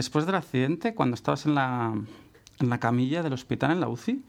Después 0.00 0.24
del 0.24 0.34
accidente, 0.36 0.94
cuando 0.94 1.14
estabas 1.14 1.44
en 1.44 1.54
la, 1.54 1.92
en 2.58 2.70
la 2.70 2.80
camilla 2.80 3.22
del 3.22 3.34
hospital, 3.34 3.72
en 3.72 3.80
la 3.80 3.88
UCI, 3.90 4.24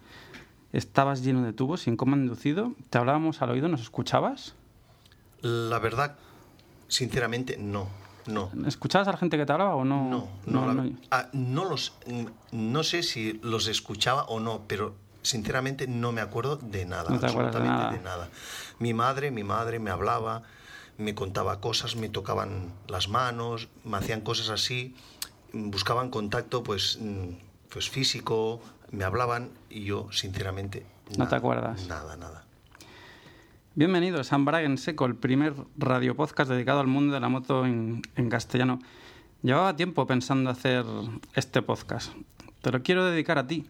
estabas 0.73 1.23
lleno 1.23 1.43
de 1.43 1.53
tubos, 1.53 1.79
sin 1.83 1.95
coma 1.95 2.17
inducido, 2.17 2.73
te 2.89 2.97
hablábamos 2.97 3.41
al 3.41 3.51
oído, 3.51 3.69
¿nos 3.69 3.79
escuchabas? 3.79 4.53
La 5.39 5.79
verdad, 5.79 6.17
sinceramente, 6.89 7.55
no. 7.57 7.87
No. 8.27 8.51
¿Escuchabas 8.67 9.07
a 9.07 9.11
la 9.13 9.17
gente 9.17 9.37
que 9.37 9.45
te 9.45 9.53
hablaba 9.53 9.75
o 9.75 9.85
no? 9.85 10.09
No, 10.09 10.27
no, 10.45 10.73
la- 10.73 10.89
ah, 11.09 11.29
no 11.31 11.63
los, 11.63 11.93
no 12.51 12.83
sé 12.83 13.01
si 13.01 13.39
los 13.41 13.67
escuchaba 13.69 14.23
o 14.25 14.41
no, 14.41 14.63
pero 14.67 14.93
sinceramente 15.21 15.87
no 15.87 16.11
me 16.11 16.19
acuerdo 16.19 16.57
de 16.57 16.85
nada, 16.85 17.11
No 17.11 17.19
te 17.21 17.27
acuerdas 17.27 17.53
de 17.53 17.59
absolutamente 17.61 18.01
nada. 18.03 18.25
de 18.25 18.27
nada. 18.27 18.29
Mi 18.79 18.93
madre, 18.93 19.31
mi 19.31 19.45
madre 19.45 19.79
me 19.79 19.89
hablaba, 19.89 20.43
me 20.97 21.15
contaba 21.15 21.61
cosas, 21.61 21.95
me 21.95 22.09
tocaban 22.09 22.73
las 22.89 23.07
manos, 23.07 23.69
me 23.85 23.95
hacían 23.95 24.19
cosas 24.19 24.49
así, 24.49 24.95
buscaban 25.53 26.09
contacto, 26.09 26.63
pues, 26.63 26.99
mm, 27.01 27.33
pues 27.69 27.89
físico, 27.89 28.61
me 28.91 29.03
hablaban 29.03 29.49
y 29.69 29.83
yo, 29.85 30.11
sinceramente, 30.11 30.85
No 31.17 31.27
te 31.27 31.35
acuerdas. 31.35 31.87
Nada, 31.87 32.15
nada. 32.15 32.45
Bienvenidos 33.75 34.31
a 34.31 34.37
Embrague 34.37 34.65
en 34.65 34.77
Seco, 34.77 35.05
el 35.05 35.15
primer 35.15 35.53
radio 35.77 36.15
podcast 36.15 36.49
dedicado 36.49 36.79
al 36.79 36.87
mundo 36.87 37.13
de 37.13 37.19
la 37.19 37.27
moto 37.27 37.65
en, 37.65 38.01
en 38.15 38.29
castellano. 38.29 38.79
Llevaba 39.43 39.75
tiempo 39.75 40.07
pensando 40.07 40.49
hacer 40.49 40.85
este 41.35 41.61
podcast. 41.61 42.13
Te 42.61 42.71
lo 42.71 42.81
quiero 42.81 43.05
dedicar 43.05 43.37
a 43.37 43.47
ti, 43.47 43.69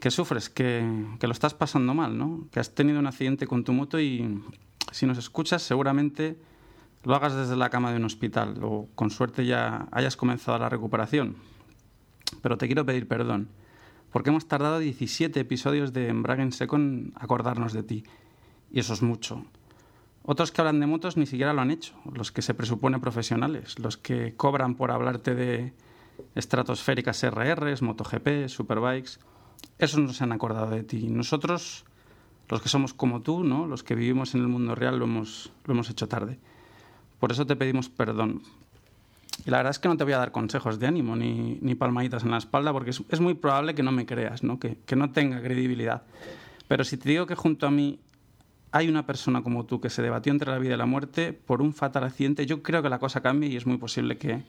que 0.00 0.10
sufres, 0.10 0.48
que, 0.48 0.86
que 1.18 1.26
lo 1.26 1.32
estás 1.32 1.52
pasando 1.52 1.92
mal, 1.94 2.16
¿no? 2.16 2.46
Que 2.50 2.60
has 2.60 2.74
tenido 2.74 2.98
un 2.98 3.06
accidente 3.06 3.46
con 3.46 3.64
tu 3.64 3.72
moto 3.72 4.00
y 4.00 4.42
si 4.92 5.04
nos 5.04 5.18
escuchas 5.18 5.62
seguramente 5.62 6.38
lo 7.08 7.14
hagas 7.14 7.34
desde 7.34 7.56
la 7.56 7.70
cama 7.70 7.90
de 7.90 7.96
un 7.96 8.04
hospital 8.04 8.62
o 8.62 8.86
con 8.94 9.08
suerte 9.08 9.46
ya 9.46 9.88
hayas 9.92 10.14
comenzado 10.14 10.58
la 10.58 10.68
recuperación. 10.68 11.36
Pero 12.42 12.58
te 12.58 12.66
quiero 12.66 12.84
pedir 12.84 13.08
perdón, 13.08 13.48
porque 14.12 14.28
hemos 14.28 14.46
tardado 14.46 14.78
17 14.78 15.40
episodios 15.40 15.94
de 15.94 16.08
Embrague 16.08 16.42
en 16.42 17.12
acordarnos 17.16 17.72
de 17.72 17.82
ti. 17.82 18.04
Y 18.70 18.80
eso 18.80 18.92
es 18.92 19.00
mucho. 19.00 19.42
Otros 20.22 20.52
que 20.52 20.60
hablan 20.60 20.80
de 20.80 20.86
motos 20.86 21.16
ni 21.16 21.24
siquiera 21.24 21.54
lo 21.54 21.62
han 21.62 21.70
hecho, 21.70 21.94
los 22.12 22.30
que 22.30 22.42
se 22.42 22.52
presupone 22.52 22.98
profesionales, 22.98 23.78
los 23.78 23.96
que 23.96 24.34
cobran 24.36 24.74
por 24.74 24.90
hablarte 24.90 25.34
de 25.34 25.72
estratosféricas 26.34 27.22
RRs, 27.22 27.80
MotoGP, 27.80 28.48
Superbikes, 28.48 29.12
esos 29.78 29.98
no 29.98 30.12
se 30.12 30.24
han 30.24 30.32
acordado 30.32 30.68
de 30.68 30.82
ti. 30.82 31.08
Nosotros, 31.08 31.86
los 32.50 32.60
que 32.60 32.68
somos 32.68 32.92
como 32.92 33.22
tú, 33.22 33.44
¿no? 33.44 33.66
los 33.66 33.82
que 33.82 33.94
vivimos 33.94 34.34
en 34.34 34.42
el 34.42 34.48
mundo 34.48 34.74
real, 34.74 34.98
lo 34.98 35.06
hemos, 35.06 35.50
lo 35.64 35.72
hemos 35.72 35.88
hecho 35.88 36.06
tarde. 36.06 36.38
Por 37.18 37.32
eso 37.32 37.46
te 37.46 37.56
pedimos 37.56 37.88
perdón. 37.88 38.42
Y 39.46 39.50
la 39.50 39.58
verdad 39.58 39.70
es 39.70 39.78
que 39.78 39.88
no 39.88 39.96
te 39.96 40.04
voy 40.04 40.12
a 40.12 40.18
dar 40.18 40.32
consejos 40.32 40.78
de 40.78 40.86
ánimo 40.86 41.14
ni, 41.16 41.58
ni 41.60 41.74
palmaditas 41.74 42.24
en 42.24 42.30
la 42.30 42.38
espalda, 42.38 42.72
porque 42.72 42.90
es, 42.90 43.20
muy 43.20 43.34
probable 43.34 43.74
que 43.74 43.82
no 43.82 43.92
me 43.92 44.04
creas, 44.04 44.42
¿no? 44.42 44.58
Que, 44.58 44.78
que 44.84 44.96
no 44.96 45.10
tenga 45.10 45.40
credibilidad. 45.40 46.02
Pero 46.66 46.84
si 46.84 46.96
te 46.96 47.08
digo 47.08 47.26
que 47.26 47.34
junto 47.34 47.66
a 47.66 47.70
mí 47.70 48.00
hay 48.72 48.88
una 48.88 49.06
persona 49.06 49.42
como 49.42 49.64
tú 49.64 49.80
que 49.80 49.90
se 49.90 50.02
debatió 50.02 50.32
entre 50.32 50.50
la 50.50 50.58
vida 50.58 50.74
y 50.74 50.76
la 50.76 50.86
muerte 50.86 51.32
por 51.32 51.62
un 51.62 51.72
fatal 51.72 52.04
accidente, 52.04 52.46
yo 52.46 52.62
creo 52.62 52.82
que 52.82 52.88
la 52.88 52.98
cosa 52.98 53.20
cambia 53.20 53.48
y 53.48 53.56
es 53.56 53.66
muy 53.66 53.78
posible 53.78 54.18
que, 54.18 54.42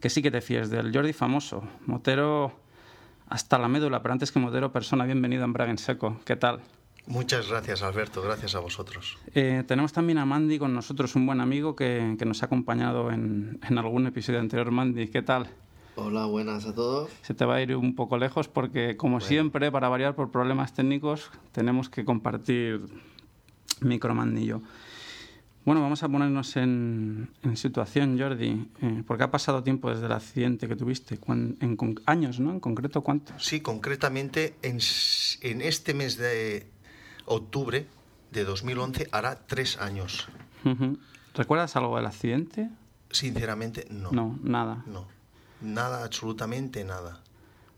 que 0.00 0.10
sí 0.10 0.22
que 0.22 0.30
te 0.30 0.40
fíes 0.40 0.70
del 0.70 0.94
Jordi 0.94 1.12
famoso, 1.12 1.62
motero 1.86 2.52
hasta 3.28 3.58
la 3.58 3.68
médula, 3.68 4.02
pero 4.02 4.12
antes 4.12 4.30
que 4.30 4.38
motero, 4.38 4.72
persona, 4.72 5.04
bienvenido 5.04 5.42
a 5.42 5.46
Embrague 5.46 5.72
en 5.72 5.78
Seco. 5.78 6.20
¿Qué 6.24 6.36
tal? 6.36 6.60
Muchas 7.06 7.48
gracias, 7.48 7.82
Alberto, 7.82 8.20
gracias 8.20 8.54
a 8.56 8.60
vosotros. 8.60 9.16
Eh, 9.34 9.62
tenemos 9.66 9.92
también 9.92 10.18
a 10.18 10.26
Mandy 10.26 10.58
con 10.58 10.74
nosotros, 10.74 11.14
un 11.14 11.26
buen 11.26 11.40
amigo 11.40 11.76
que, 11.76 12.16
que 12.18 12.24
nos 12.24 12.42
ha 12.42 12.46
acompañado 12.46 13.12
en, 13.12 13.60
en 13.68 13.78
algún 13.78 14.06
episodio 14.06 14.40
anterior. 14.40 14.70
Mandy, 14.72 15.08
¿qué 15.08 15.22
tal? 15.22 15.48
Hola, 15.94 16.26
buenas 16.26 16.66
a 16.66 16.74
todos. 16.74 17.10
Se 17.22 17.32
te 17.32 17.44
va 17.44 17.54
a 17.54 17.62
ir 17.62 17.74
un 17.74 17.94
poco 17.94 18.18
lejos 18.18 18.48
porque, 18.48 18.96
como 18.96 19.20
siempre, 19.20 19.70
para 19.70 19.88
variar 19.88 20.14
por 20.14 20.30
problemas 20.30 20.74
técnicos, 20.74 21.30
tenemos 21.52 21.88
que 21.88 22.04
compartir 22.04 22.82
micro 23.80 24.14
Mandy 24.14 24.42
y 24.42 24.46
yo. 24.46 24.62
Bueno, 25.64 25.80
vamos 25.80 26.02
a 26.02 26.08
ponernos 26.08 26.56
en, 26.56 27.28
en 27.42 27.56
situación, 27.56 28.18
Jordi, 28.18 28.68
eh, 28.82 29.02
porque 29.06 29.24
ha 29.24 29.30
pasado 29.30 29.64
tiempo 29.64 29.90
desde 29.90 30.06
el 30.06 30.12
accidente 30.12 30.68
que 30.68 30.76
tuviste, 30.76 31.18
en, 31.28 31.76
años, 32.06 32.38
¿no? 32.38 32.52
En 32.52 32.60
concreto, 32.60 33.00
¿cuántos? 33.02 33.44
Sí, 33.44 33.60
concretamente 33.60 34.54
en, 34.62 34.78
en 35.40 35.62
este 35.62 35.92
mes 35.92 36.18
de 36.18 36.68
octubre 37.26 37.86
de 38.30 38.44
2011 38.44 39.08
hará 39.12 39.46
tres 39.46 39.78
años. 39.78 40.28
¿Recuerdas 41.34 41.76
algo 41.76 41.96
del 41.96 42.06
accidente? 42.06 42.70
Sinceramente, 43.10 43.86
no. 43.90 44.10
No, 44.12 44.38
nada. 44.42 44.82
No. 44.86 45.06
Nada, 45.60 46.04
absolutamente 46.04 46.84
nada. 46.84 47.20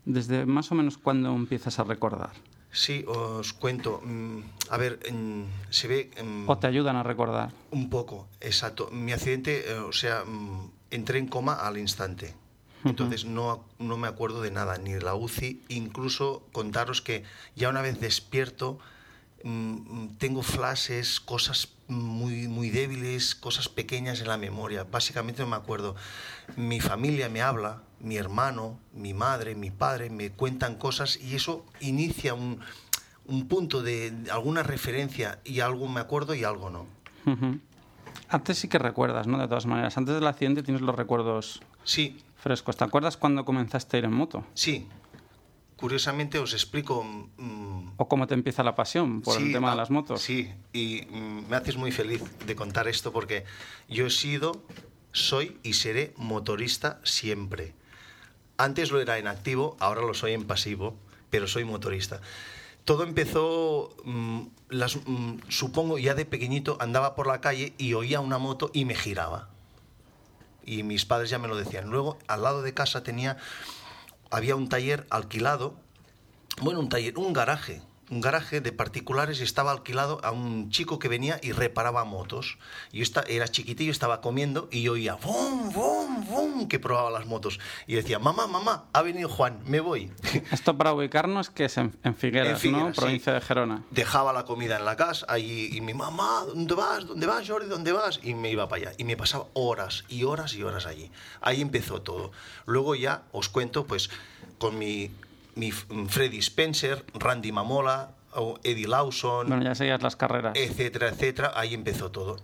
¿Desde 0.05 0.45
más 0.45 0.71
o 0.71 0.75
menos 0.75 0.97
cuándo 0.97 1.33
empiezas 1.35 1.77
a 1.79 1.83
recordar? 1.83 2.31
Sí, 2.71 3.03
os 3.07 3.53
cuento. 3.53 4.01
mm, 4.03 4.39
A 4.69 4.77
ver, 4.77 4.99
mm, 5.11 5.43
se 5.71 5.87
ve 5.87 6.11
mm, 6.23 6.49
¿O 6.49 6.57
te 6.57 6.67
ayudan 6.67 6.95
a 6.95 7.03
recordar? 7.03 7.51
un 7.71 7.89
poco, 7.89 8.27
exacto. 8.41 8.89
Mi 8.91 9.11
accidente, 9.11 9.71
eh, 9.71 9.79
o 9.79 9.91
sea, 9.91 10.23
entré 10.91 11.19
en 11.19 11.27
coma 11.27 11.53
al 11.53 11.77
instante. 11.77 12.33
Entonces 12.85 13.25
no, 13.25 13.65
no 13.77 13.97
me 13.97 14.07
acuerdo 14.07 14.41
de 14.41 14.51
nada, 14.51 14.77
ni 14.77 14.93
de 14.93 15.01
la 15.01 15.13
UCI. 15.13 15.63
Incluso 15.67 16.43
contaros 16.53 17.01
que 17.01 17.23
ya 17.55 17.67
una 17.69 17.81
vez 17.81 17.99
despierto, 17.99 18.79
tengo 20.17 20.41
flashes, 20.43 21.19
cosas 21.19 21.69
muy, 21.87 22.47
muy 22.47 22.69
débiles, 22.69 23.35
cosas 23.35 23.69
pequeñas 23.69 24.21
en 24.21 24.27
la 24.27 24.37
memoria. 24.37 24.83
Básicamente 24.83 25.41
no 25.41 25.49
me 25.49 25.55
acuerdo. 25.55 25.95
Mi 26.55 26.79
familia 26.81 27.29
me 27.29 27.41
habla, 27.41 27.81
mi 27.99 28.17
hermano, 28.17 28.79
mi 28.93 29.13
madre, 29.13 29.55
mi 29.55 29.71
padre 29.71 30.09
me 30.09 30.31
cuentan 30.31 30.75
cosas 30.75 31.17
y 31.21 31.35
eso 31.35 31.65
inicia 31.79 32.33
un, 32.33 32.59
un 33.25 33.47
punto 33.47 33.81
de, 33.81 34.11
de 34.11 34.31
alguna 34.31 34.61
referencia 34.63 35.39
y 35.45 35.61
algo 35.61 35.87
me 35.87 35.99
acuerdo 36.01 36.35
y 36.35 36.43
algo 36.43 36.69
no. 36.69 36.85
Antes 38.29 38.57
sí 38.59 38.67
que 38.67 38.77
recuerdas, 38.77 39.27
¿no? 39.27 39.37
De 39.39 39.47
todas 39.47 39.65
maneras, 39.65 39.97
antes 39.97 40.15
del 40.15 40.27
accidente 40.27 40.63
tienes 40.63 40.81
los 40.81 40.95
recuerdos 40.95 41.61
Sí, 41.83 42.17
frescos. 42.37 42.75
¿Te 42.77 42.83
acuerdas 42.83 43.17
cuando 43.17 43.45
comenzaste 43.45 43.97
a 43.97 43.99
ir 43.99 44.05
en 44.05 44.13
moto? 44.13 44.43
sí. 44.53 44.87
Curiosamente 45.75 46.39
os 46.39 46.51
explico. 46.51 47.05
mm, 47.05 47.29
¿O 48.01 48.07
cómo 48.07 48.27
te 48.27 48.33
empieza 48.33 48.63
la 48.63 48.75
pasión 48.75 49.19
por 49.19 49.37
el 49.41 49.51
tema 49.51 49.71
de 49.71 49.75
las 49.75 49.89
motos? 49.89 50.21
Sí, 50.21 50.49
y 50.71 51.05
me 51.11 51.57
haces 51.57 51.75
muy 51.75 51.91
feliz 51.91 52.23
de 52.45 52.55
contar 52.55 52.87
esto 52.87 53.11
porque 53.11 53.43
yo 53.89 54.07
he 54.07 54.09
sido, 54.09 54.63
soy 55.11 55.59
y 55.63 55.73
seré 55.73 56.13
motorista 56.15 57.01
siempre. 57.03 57.73
Antes 58.55 58.91
lo 58.91 59.01
era 59.01 59.17
en 59.17 59.27
activo, 59.27 59.75
ahora 59.81 59.99
lo 59.99 60.13
soy 60.13 60.31
en 60.31 60.45
pasivo, 60.45 60.95
pero 61.29 61.45
soy 61.45 61.65
motorista. 61.65 62.21
Todo 62.85 63.03
empezó, 63.03 63.93
mm, 64.05 64.43
las, 64.69 64.95
mm, 65.05 65.39
supongo, 65.49 65.97
ya 65.97 66.15
de 66.15 66.23
pequeñito 66.23 66.77
andaba 66.79 67.15
por 67.15 67.27
la 67.27 67.41
calle 67.41 67.73
y 67.77 67.95
oía 67.95 68.21
una 68.21 68.37
moto 68.37 68.71
y 68.73 68.85
me 68.85 68.95
giraba. 68.95 69.49
Y 70.63 70.83
mis 70.83 71.03
padres 71.03 71.29
ya 71.29 71.37
me 71.37 71.49
lo 71.49 71.57
decían. 71.57 71.89
Luego, 71.89 72.17
al 72.27 72.43
lado 72.43 72.61
de 72.61 72.73
casa 72.73 73.03
tenía, 73.03 73.35
había 74.31 74.55
un 74.55 74.69
taller 74.69 75.05
alquilado 75.09 75.75
bueno, 76.61 76.81
un 76.81 76.89
taller, 76.89 77.17
un 77.17 77.33
garaje, 77.33 77.81
un 78.09 78.21
garaje 78.21 78.61
de 78.61 78.71
particulares 78.71 79.39
y 79.39 79.43
estaba 79.43 79.71
alquilado 79.71 80.19
a 80.23 80.31
un 80.31 80.69
chico 80.69 80.99
que 80.99 81.07
venía 81.07 81.39
y 81.41 81.51
reparaba 81.51 82.03
motos. 82.05 82.57
Yo 82.91 83.03
esta, 83.03 83.21
era 83.21 83.47
chiquitillo, 83.47 83.91
estaba 83.91 84.21
comiendo 84.21 84.67
y 84.71 84.83
yo 84.83 84.93
oía 84.93 85.15
¡bum, 85.15 85.71
bum, 85.71 86.25
bum! 86.25 86.67
que 86.67 86.79
probaba 86.79 87.11
las 87.11 87.25
motos. 87.25 87.59
Y 87.87 87.95
decía, 87.95 88.19
mamá, 88.19 88.47
mamá, 88.47 88.85
ha 88.93 89.01
venido 89.01 89.29
Juan, 89.29 89.59
me 89.65 89.79
voy. 89.79 90.11
Esto 90.51 90.77
para 90.77 90.93
ubicarnos 90.93 91.49
que 91.49 91.65
es 91.65 91.77
en, 91.77 91.95
en 92.03 92.15
Figueras, 92.15 92.51
En 92.51 92.57
Figueras, 92.57 92.87
¿no? 92.87 92.93
sí. 92.93 92.99
Provincia 93.01 93.33
de 93.33 93.41
Gerona. 93.41 93.83
Dejaba 93.91 94.33
la 94.33 94.45
comida 94.45 94.77
en 94.77 94.85
la 94.85 94.95
casa 94.95 95.25
allí 95.29 95.69
y 95.71 95.81
mi 95.81 95.93
mamá, 95.93 96.43
¿dónde 96.47 96.73
vas? 96.73 97.05
¿Dónde 97.07 97.27
vas, 97.27 97.47
Jordi? 97.47 97.67
¿Dónde 97.67 97.91
vas? 97.91 98.19
Y 98.23 98.33
me 98.33 98.49
iba 98.51 98.67
para 98.67 98.81
allá. 98.83 98.95
Y 98.97 99.03
me 99.03 99.15
pasaba 99.17 99.47
horas 99.53 100.05
y 100.09 100.23
horas 100.23 100.53
y 100.53 100.63
horas 100.63 100.85
allí. 100.85 101.11
Ahí 101.41 101.61
empezó 101.61 102.01
todo. 102.01 102.31
Luego 102.65 102.95
ya 102.95 103.23
os 103.31 103.49
cuento, 103.49 103.85
pues, 103.85 104.09
con 104.57 104.77
mi 104.77 105.11
Freddy 106.07 106.39
Spencer, 106.39 107.05
Randy 107.13 107.51
Mamola, 107.51 108.11
Eddie 108.63 108.87
Lawson, 108.87 109.47
Bueno, 109.47 109.63
ya 109.63 109.75
seguías 109.75 110.01
las 110.01 110.15
carreras. 110.15 110.53
etcétera, 110.55 111.09
etcétera. 111.09 111.51
Ahí 111.55 111.73
empezó 111.73 112.11
todo. 112.11 112.37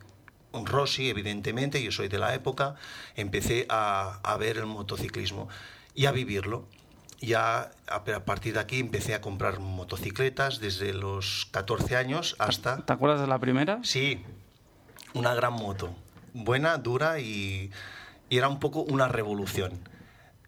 Rossi, 0.53 1.09
evidentemente, 1.09 1.83
yo 1.83 1.91
soy 1.91 2.07
de 2.07 2.17
la 2.17 2.33
época, 2.33 2.75
empecé 3.15 3.65
a, 3.69 4.19
a 4.23 4.37
ver 4.37 4.57
el 4.57 4.65
motociclismo 4.65 5.49
y 5.93 6.05
a 6.05 6.11
vivirlo. 6.11 6.65
Ya 7.19 7.71
a, 7.87 7.95
a 7.95 8.25
partir 8.25 8.53
de 8.53 8.59
aquí 8.59 8.79
empecé 8.79 9.13
a 9.15 9.21
comprar 9.21 9.59
motocicletas 9.59 10.59
desde 10.59 10.93
los 10.93 11.47
14 11.51 11.95
años 11.97 12.35
hasta... 12.39 12.85
¿Te 12.85 12.93
acuerdas 12.93 13.19
de 13.21 13.27
la 13.27 13.39
primera? 13.39 13.79
Sí, 13.83 14.23
una 15.13 15.33
gran 15.33 15.53
moto. 15.53 15.93
Buena, 16.33 16.77
dura 16.77 17.19
y, 17.19 17.71
y 18.29 18.37
era 18.37 18.47
un 18.49 18.59
poco 18.59 18.81
una 18.81 19.07
revolución. 19.07 19.79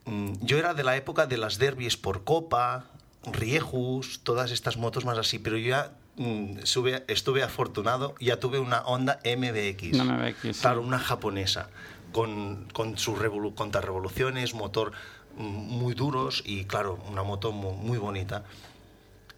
Mm, 0.08 0.34
Yo 0.42 0.58
era 0.58 0.74
de 0.74 0.84
la 0.84 0.96
época 0.96 1.28
de 1.28 1.38
las 1.38 1.58
derbis 1.60 1.98
por 1.98 2.24
copa, 2.24 2.86
Riejus, 3.32 4.22
todas 4.24 4.52
estas 4.52 4.78
motos 4.78 5.04
más 5.06 5.18
así, 5.18 5.38
pero 5.38 5.58
yo 5.58 5.70
ya 5.70 5.92
mm, 6.16 6.60
sube- 6.64 7.04
estuve 7.08 7.44
afortunado, 7.44 8.16
ya 8.20 8.40
tuve 8.40 8.60
una 8.60 8.80
Honda 8.82 9.20
MBX. 9.26 9.98
MBX, 10.04 10.42
sí. 10.56 10.62
Claro, 10.62 10.82
una 10.82 10.98
japonesa, 10.98 11.70
con, 12.14 12.68
con 12.74 12.98
sus 12.98 13.20
revolu- 13.20 13.54
contrarrevoluciones, 13.54 14.54
motor 14.54 14.94
mm, 15.38 15.42
muy 15.44 15.94
duros 15.94 16.42
y 16.46 16.64
claro, 16.66 17.00
una 17.12 17.24
moto 17.24 17.52
mu- 17.52 17.74
muy 17.76 17.98
bonita. 17.98 18.46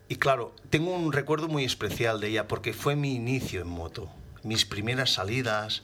Y 0.07 0.15
claro, 0.17 0.55
tengo 0.69 0.91
un 0.95 1.11
recuerdo 1.13 1.47
muy 1.47 1.63
especial 1.65 2.19
de 2.19 2.29
ella 2.29 2.47
porque 2.47 2.73
fue 2.73 2.95
mi 2.95 3.13
inicio 3.15 3.61
en 3.61 3.67
moto, 3.69 4.09
mis 4.43 4.65
primeras 4.65 5.11
salidas. 5.13 5.81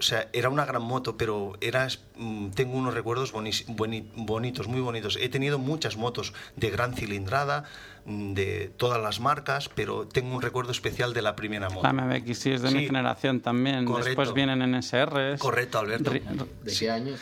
O 0.00 0.02
sea, 0.02 0.28
era 0.32 0.48
una 0.48 0.64
gran 0.64 0.80
moto, 0.80 1.18
pero 1.18 1.52
era, 1.60 1.86
mm, 2.16 2.52
tengo 2.52 2.78
unos 2.78 2.94
recuerdos 2.94 3.34
bonis- 3.34 3.66
boni- 3.66 4.10
bonitos, 4.16 4.66
muy 4.66 4.80
bonitos. 4.80 5.18
He 5.20 5.28
tenido 5.28 5.58
muchas 5.58 5.98
motos 5.98 6.32
de 6.56 6.70
gran 6.70 6.94
cilindrada, 6.94 7.64
mm, 8.06 8.32
de 8.32 8.72
todas 8.78 8.98
las 9.02 9.20
marcas, 9.20 9.68
pero 9.68 10.08
tengo 10.08 10.34
un 10.34 10.40
recuerdo 10.40 10.72
especial 10.72 11.12
de 11.12 11.20
la 11.20 11.36
primera 11.36 11.68
moto. 11.68 11.82
La 11.82 11.92
MBX 11.92 12.38
sí 12.38 12.50
es 12.50 12.62
de 12.62 12.70
mi 12.70 12.78
Sí. 12.80 12.86
generación 12.86 13.40
también. 13.40 13.84
Correcto. 13.84 14.06
Después 14.06 14.32
vienen 14.32 14.62
NSRs. 14.62 15.38
Correcto, 15.38 15.78
Alberto. 15.78 16.12
Ri- 16.14 16.22
¿De 16.64 16.72
qué 16.74 16.90
año? 16.90 17.14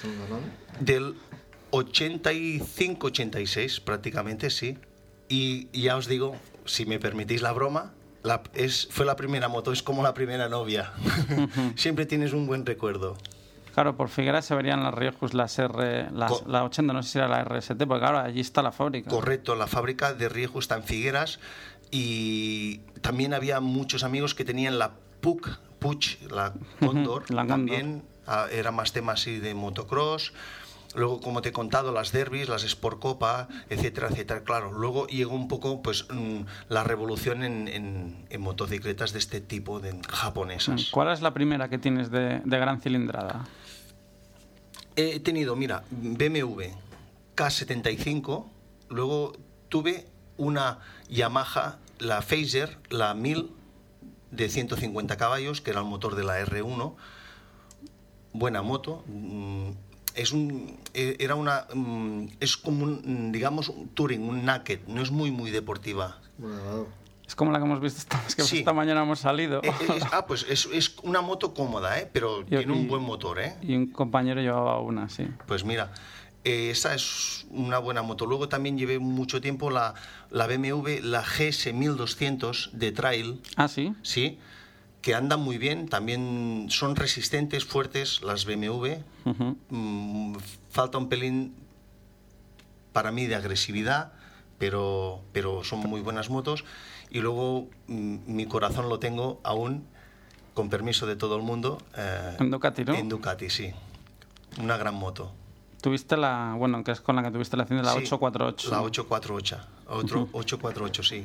Del 0.79 1.17
85-86, 1.73 3.81
prácticamente, 3.81 4.51
sí. 4.51 4.79
Y, 5.29 5.67
y 5.73 5.83
ya 5.83 5.97
os 5.97 6.07
digo, 6.07 6.37
si 6.65 6.87
me 6.87 7.01
permitís 7.01 7.43
la 7.43 7.51
broma, 7.53 7.93
la- 8.29 8.43
es, 8.55 8.87
fue 8.91 9.05
la 9.05 9.17
primera 9.17 9.49
moto, 9.49 9.73
es 9.73 9.83
como 9.83 10.03
la 10.03 10.15
primera 10.15 10.49
novia. 10.49 10.93
Siempre 11.77 12.07
tienes 12.07 12.33
un 12.33 12.47
buen 12.47 12.65
recuerdo. 12.65 13.17
Claro, 13.75 13.97
por 13.97 14.09
Figueras 14.09 14.45
se 14.45 14.55
verían 14.55 14.83
las 14.83 14.93
Riojus, 14.93 15.35
las 15.35 15.59
R, 15.59 16.11
las, 16.13 16.47
la 16.47 16.65
80, 16.65 16.93
no 16.93 17.03
sé 17.03 17.11
si 17.11 17.19
era 17.19 17.29
la 17.29 17.45
RST, 17.45 17.77
porque 17.87 18.01
claro, 18.01 18.19
allí 18.19 18.41
está 18.41 18.61
la 18.63 18.73
fábrica. 18.73 19.09
Correcto, 19.09 19.55
la 19.55 19.67
fábrica 19.67 20.15
de 20.15 20.29
Riejo 20.29 20.59
está 20.59 20.75
en 20.77 20.83
Figueras 20.83 21.39
y 21.91 22.79
también 23.01 23.35
había 23.35 23.61
muchos 23.61 24.03
amigos 24.05 24.35
que 24.35 24.45
tenían 24.45 24.79
la 24.79 24.93
PUC, 25.21 25.59
Puch, 25.79 26.21
la 26.29 26.55
Condor, 26.81 27.31
la 27.31 27.43
Condor. 27.43 27.47
también 27.47 28.03
ah, 28.27 28.47
era 28.51 28.73
más 28.73 28.93
tema 28.93 29.13
así 29.13 29.39
de 29.39 29.55
motocross. 29.55 30.33
Luego, 30.99 31.21
como 31.21 31.41
te 31.43 31.51
he 31.51 31.53
contado, 31.53 31.93
las 31.93 32.11
derbis, 32.13 32.49
las 32.49 32.65
Sport 32.65 32.99
Copa, 32.99 33.49
etcétera, 33.71 34.09
etcétera. 34.11 34.43
Claro, 34.43 34.73
luego 34.73 35.07
llegó 35.07 35.35
un 35.35 35.47
poco 35.49 35.81
pues 35.81 36.07
mm, 36.11 36.41
la 36.69 36.83
revolución 36.85 37.45
en, 37.45 37.69
en- 37.69 38.27
en 38.29 38.41
motocicletas 38.41 39.13
de 39.13 39.21
este 39.21 39.41
tipo, 39.41 39.79
de 39.81 39.99
japonesas. 40.09 40.89
¿Cuál 40.91 41.13
es 41.13 41.23
la 41.23 41.33
primera 41.33 41.69
que 41.69 41.79
tienes 41.79 42.11
de, 42.11 42.41
de 42.45 42.59
gran 42.59 42.81
cilindrada? 42.81 43.47
He 44.97 45.21
tenido, 45.21 45.55
mira, 45.55 45.85
BMW 45.91 46.63
K75, 47.37 48.47
luego 48.89 49.33
tuve 49.69 50.07
una 50.37 50.81
Yamaha, 51.09 51.79
la 52.01 52.21
Phaser, 52.23 52.79
la 52.91 53.15
1000 53.15 53.51
de 54.33 54.49
150 54.49 55.17
caballos, 55.17 55.61
que 55.61 55.71
era 55.71 55.81
el 55.81 55.87
motor 55.87 56.17
de 56.17 56.25
la 56.25 56.41
R1. 56.45 56.95
Buena 58.33 58.63
moto. 58.63 59.05
Es 60.19 60.33
un, 60.33 60.77
e- 60.95 61.17
era 61.21 61.37
una, 61.37 61.67
mm, 61.73 62.25
es 62.41 62.57
como 62.57 62.85
un, 62.85 63.31
digamos, 63.31 63.69
un 63.69 63.87
touring, 63.91 64.21
un 64.29 64.45
naked, 64.45 64.81
no 64.89 65.01
es 65.01 65.13
muy, 65.13 65.31
muy 65.31 65.53
deportiva. 65.53 66.19
Es 67.25 67.37
como 67.37 67.53
la 67.53 67.59
que 67.61 67.65
hemos 67.67 67.81
visto 67.81 68.01
esta, 68.01 68.21
es 68.27 68.35
que 68.35 68.43
Sí. 68.43 68.59
esta 68.59 68.73
mañana 68.73 69.03
hemos 69.05 69.21
salido. 69.21 69.61
Eh, 69.63 69.69
eh, 69.69 69.87
es- 69.97 70.03
ah, 70.13 70.27
pues 70.27 70.45
es, 70.49 70.69
es 70.73 70.97
una 71.05 71.21
moto 71.21 71.55
cómoda, 71.55 72.01
¿eh? 72.01 72.11
pero 72.13 72.41
Y- 72.43 72.47
tiene 72.47 72.73
un 72.73 72.85
y- 72.85 72.87
buen 72.89 73.03
motor, 73.03 73.39
¿eh? 73.39 73.55
y 73.63 73.77
un 73.77 73.87
compañero 73.93 74.41
llevaba 74.41 74.81
una, 74.81 75.09
sí. 75.09 75.29
Pues 75.47 75.63
mira, 75.65 75.93
eh, 76.43 76.71
esa 76.71 76.95
es 76.97 77.47
una 77.51 77.79
buena 77.79 78.03
moto. 78.03 78.27
Luego 78.27 78.49
también 78.49 78.77
llevé 78.77 78.99
mucho 78.99 79.41
tiempo 79.41 79.71
la, 79.71 79.95
la 80.31 80.49
BMW, 80.49 81.01
la 81.03 81.23
GS 81.23 81.73
1200 81.73 82.71
de 82.73 82.91
trail, 82.91 83.41
Ah, 83.55 83.69
sí. 83.69 83.93
sí, 84.03 84.39
que 85.03 85.15
andan 85.15 85.41
muy 85.41 85.59
bien, 85.59 85.89
también 85.89 86.67
son 86.71 86.97
resistentes, 86.97 87.65
fuertes 87.65 88.23
las 88.23 88.45
BMW. 88.45 88.97
Ujú. 89.25 89.57
Mm, 89.71 90.37
falta 90.71 90.99
un 90.99 91.09
pelín 91.09 91.55
para 92.93 93.13
mí 93.13 93.27
de 93.27 93.37
agresividad, 93.37 94.13
pero, 94.59 95.21
pero 95.33 95.63
son 95.65 95.81
muy 95.81 96.01
buenas 96.01 96.31
motos. 96.31 96.65
Y 97.11 97.21
luego 97.21 97.69
mm, 97.87 98.17
mi 98.27 98.47
corazón 98.47 98.89
lo 98.89 98.99
tengo 98.99 99.41
aún, 99.45 99.85
con 100.55 100.69
permiso 100.69 101.07
de 101.07 101.15
todo 101.15 101.37
el 101.37 101.43
mundo, 101.43 101.79
eh, 101.97 102.37
En 102.41 102.51
Ducati, 102.51 102.85
¿no? 102.85 102.95
en 102.95 103.09
Ducati, 103.09 103.49
sí. 103.49 103.73
Una 104.61 104.77
gran 104.77 104.95
moto. 104.97 105.33
Tuviste 105.81 106.17
la, 106.17 106.57
bueno, 106.59 106.83
que 106.83 106.91
es 106.91 107.01
con 107.01 107.15
la 107.15 107.23
que 107.23 107.31
tuviste 107.31 107.57
la 107.57 107.63
accidente, 107.63 107.87
la 107.87 107.93
Sí, 107.93 107.99
848. 107.99 108.71
La 108.71 108.83
848. 108.83 109.59
Otro 109.87 110.29
848, 110.33 111.03
sí. 111.05 111.25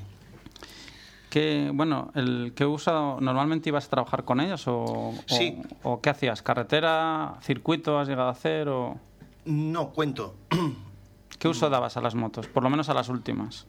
¿Qué, 1.34 1.72
bueno, 1.74 2.12
el 2.14 2.54
que 2.56 2.64
usa 2.64 3.16
normalmente 3.20 3.70
ibas 3.70 3.88
a 3.88 3.90
trabajar 3.90 4.24
con 4.24 4.40
ellos 4.40 4.66
o, 4.68 5.16
Sí. 5.26 5.60
o 5.82 6.00
qué 6.00 6.12
hacías? 6.12 6.44
¿Carretera, 6.44 7.40
circuito 7.42 7.98
has 7.98 8.08
llegado 8.08 8.28
a 8.28 8.34
hacer 8.34 8.70
o 8.70 9.00
No, 9.46 9.90
cuento. 9.90 10.36
qué 11.40 11.48
uso 11.48 11.72
dabas 11.72 11.98
a 11.98 12.02
las 12.02 12.14
motos? 12.14 12.46
Por 12.46 12.62
lo 12.62 12.70
menos 12.70 12.88
a 12.90 12.94
las 12.94 13.10
últimas. 13.10 13.66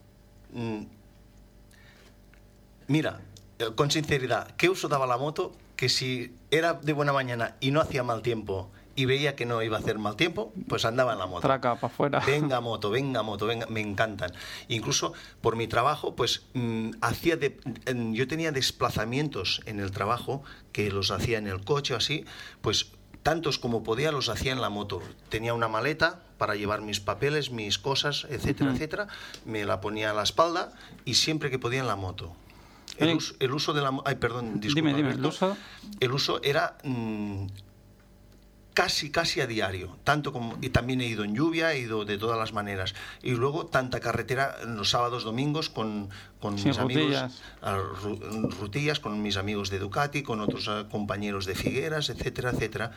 Mm. 0.53 0.83
Mira, 2.85 3.21
eh, 3.57 3.65
con 3.73 3.89
sinceridad, 3.89 4.51
¿qué 4.57 4.69
uso 4.69 4.87
daba 4.87 5.07
la 5.07 5.17
moto? 5.17 5.51
Que 5.75 5.89
si 5.89 6.35
era 6.51 6.75
de 6.75 6.93
buena 6.93 7.13
mañana 7.13 7.55
y 7.61 7.71
no 7.71 7.81
hacía 7.81 8.03
mal 8.03 8.21
tiempo 8.21 8.69
y 8.95 9.05
veía 9.05 9.35
que 9.35 9.45
no 9.45 9.61
iba 9.61 9.77
a 9.77 9.79
hacer 9.79 9.99
mal 9.99 10.15
tiempo, 10.15 10.53
pues 10.67 10.85
andaba 10.85 11.13
en 11.13 11.19
la 11.19 11.25
moto. 11.25 11.41
Traca 11.41 11.75
para 11.75 11.93
afuera. 11.93 12.23
Venga 12.25 12.61
moto, 12.61 12.89
venga 12.89 13.23
moto, 13.23 13.45
venga, 13.45 13.67
me 13.67 13.81
encantan. 13.81 14.31
Incluso 14.69 15.13
por 15.41 15.55
mi 15.55 15.67
trabajo, 15.67 16.15
pues 16.15 16.45
mm, 16.53 16.91
hacía 17.01 17.35
de, 17.35 17.59
yo 18.13 18.27
tenía 18.27 18.51
desplazamientos 18.51 19.61
en 19.65 19.79
el 19.79 19.91
trabajo 19.91 20.43
que 20.71 20.89
los 20.91 21.11
hacía 21.11 21.37
en 21.37 21.47
el 21.47 21.63
coche 21.63 21.93
o 21.93 21.97
así, 21.97 22.25
pues 22.61 22.91
tantos 23.21 23.59
como 23.59 23.83
podía 23.83 24.11
los 24.11 24.29
hacía 24.29 24.53
en 24.53 24.61
la 24.61 24.69
moto. 24.69 25.01
Tenía 25.29 25.53
una 25.53 25.67
maleta 25.67 26.21
para 26.37 26.55
llevar 26.55 26.81
mis 26.81 26.99
papeles, 26.99 27.51
mis 27.51 27.79
cosas, 27.79 28.27
etcétera, 28.29 28.71
etcétera. 28.71 29.07
Me 29.45 29.65
la 29.65 29.81
ponía 29.81 30.11
a 30.11 30.13
la 30.13 30.23
espalda 30.23 30.71
y 31.05 31.15
siempre 31.15 31.49
que 31.49 31.59
podía 31.59 31.79
en 31.79 31.87
la 31.87 31.95
moto. 31.95 32.35
El, 32.97 33.15
uso, 33.15 33.35
el 33.39 33.51
uso 33.51 33.73
de 33.73 33.81
la 33.81 33.91
ay 34.05 34.15
perdón 34.15 34.61
disculpa, 34.61 34.87
dime, 34.87 34.97
dime, 34.97 35.11
el 35.15 35.25
uso. 35.25 35.57
el 35.99 36.11
uso 36.13 36.41
era 36.43 36.77
mm, 36.83 37.47
casi, 38.75 39.09
casi 39.09 39.41
a 39.41 39.47
diario. 39.47 39.97
Tanto 40.03 40.31
como, 40.31 40.55
y 40.61 40.69
también 40.69 41.01
he 41.01 41.07
ido 41.07 41.23
en 41.23 41.33
lluvia, 41.33 41.73
he 41.73 41.79
ido 41.79 42.05
de 42.05 42.19
todas 42.19 42.37
las 42.37 42.53
maneras. 42.53 42.93
Y 43.23 43.31
luego 43.31 43.65
tanta 43.65 43.99
carretera 43.99 44.57
los 44.67 44.91
sábados, 44.91 45.23
domingos 45.23 45.69
con, 45.71 46.09
con 46.39 46.53
mis 46.53 46.77
amigos. 46.77 47.03
rutillas. 47.05 47.41
a 47.63 47.77
ru- 47.77 48.51
rutillas, 48.59 48.99
con 48.99 49.19
mis 49.23 49.37
amigos 49.37 49.71
de 49.71 49.79
Ducati, 49.79 50.21
con 50.21 50.39
otros 50.41 50.67
eh, 50.67 50.85
compañeros 50.91 51.47
de 51.47 51.55
Figueras, 51.55 52.09
etcétera, 52.11 52.51
etcétera. 52.51 52.91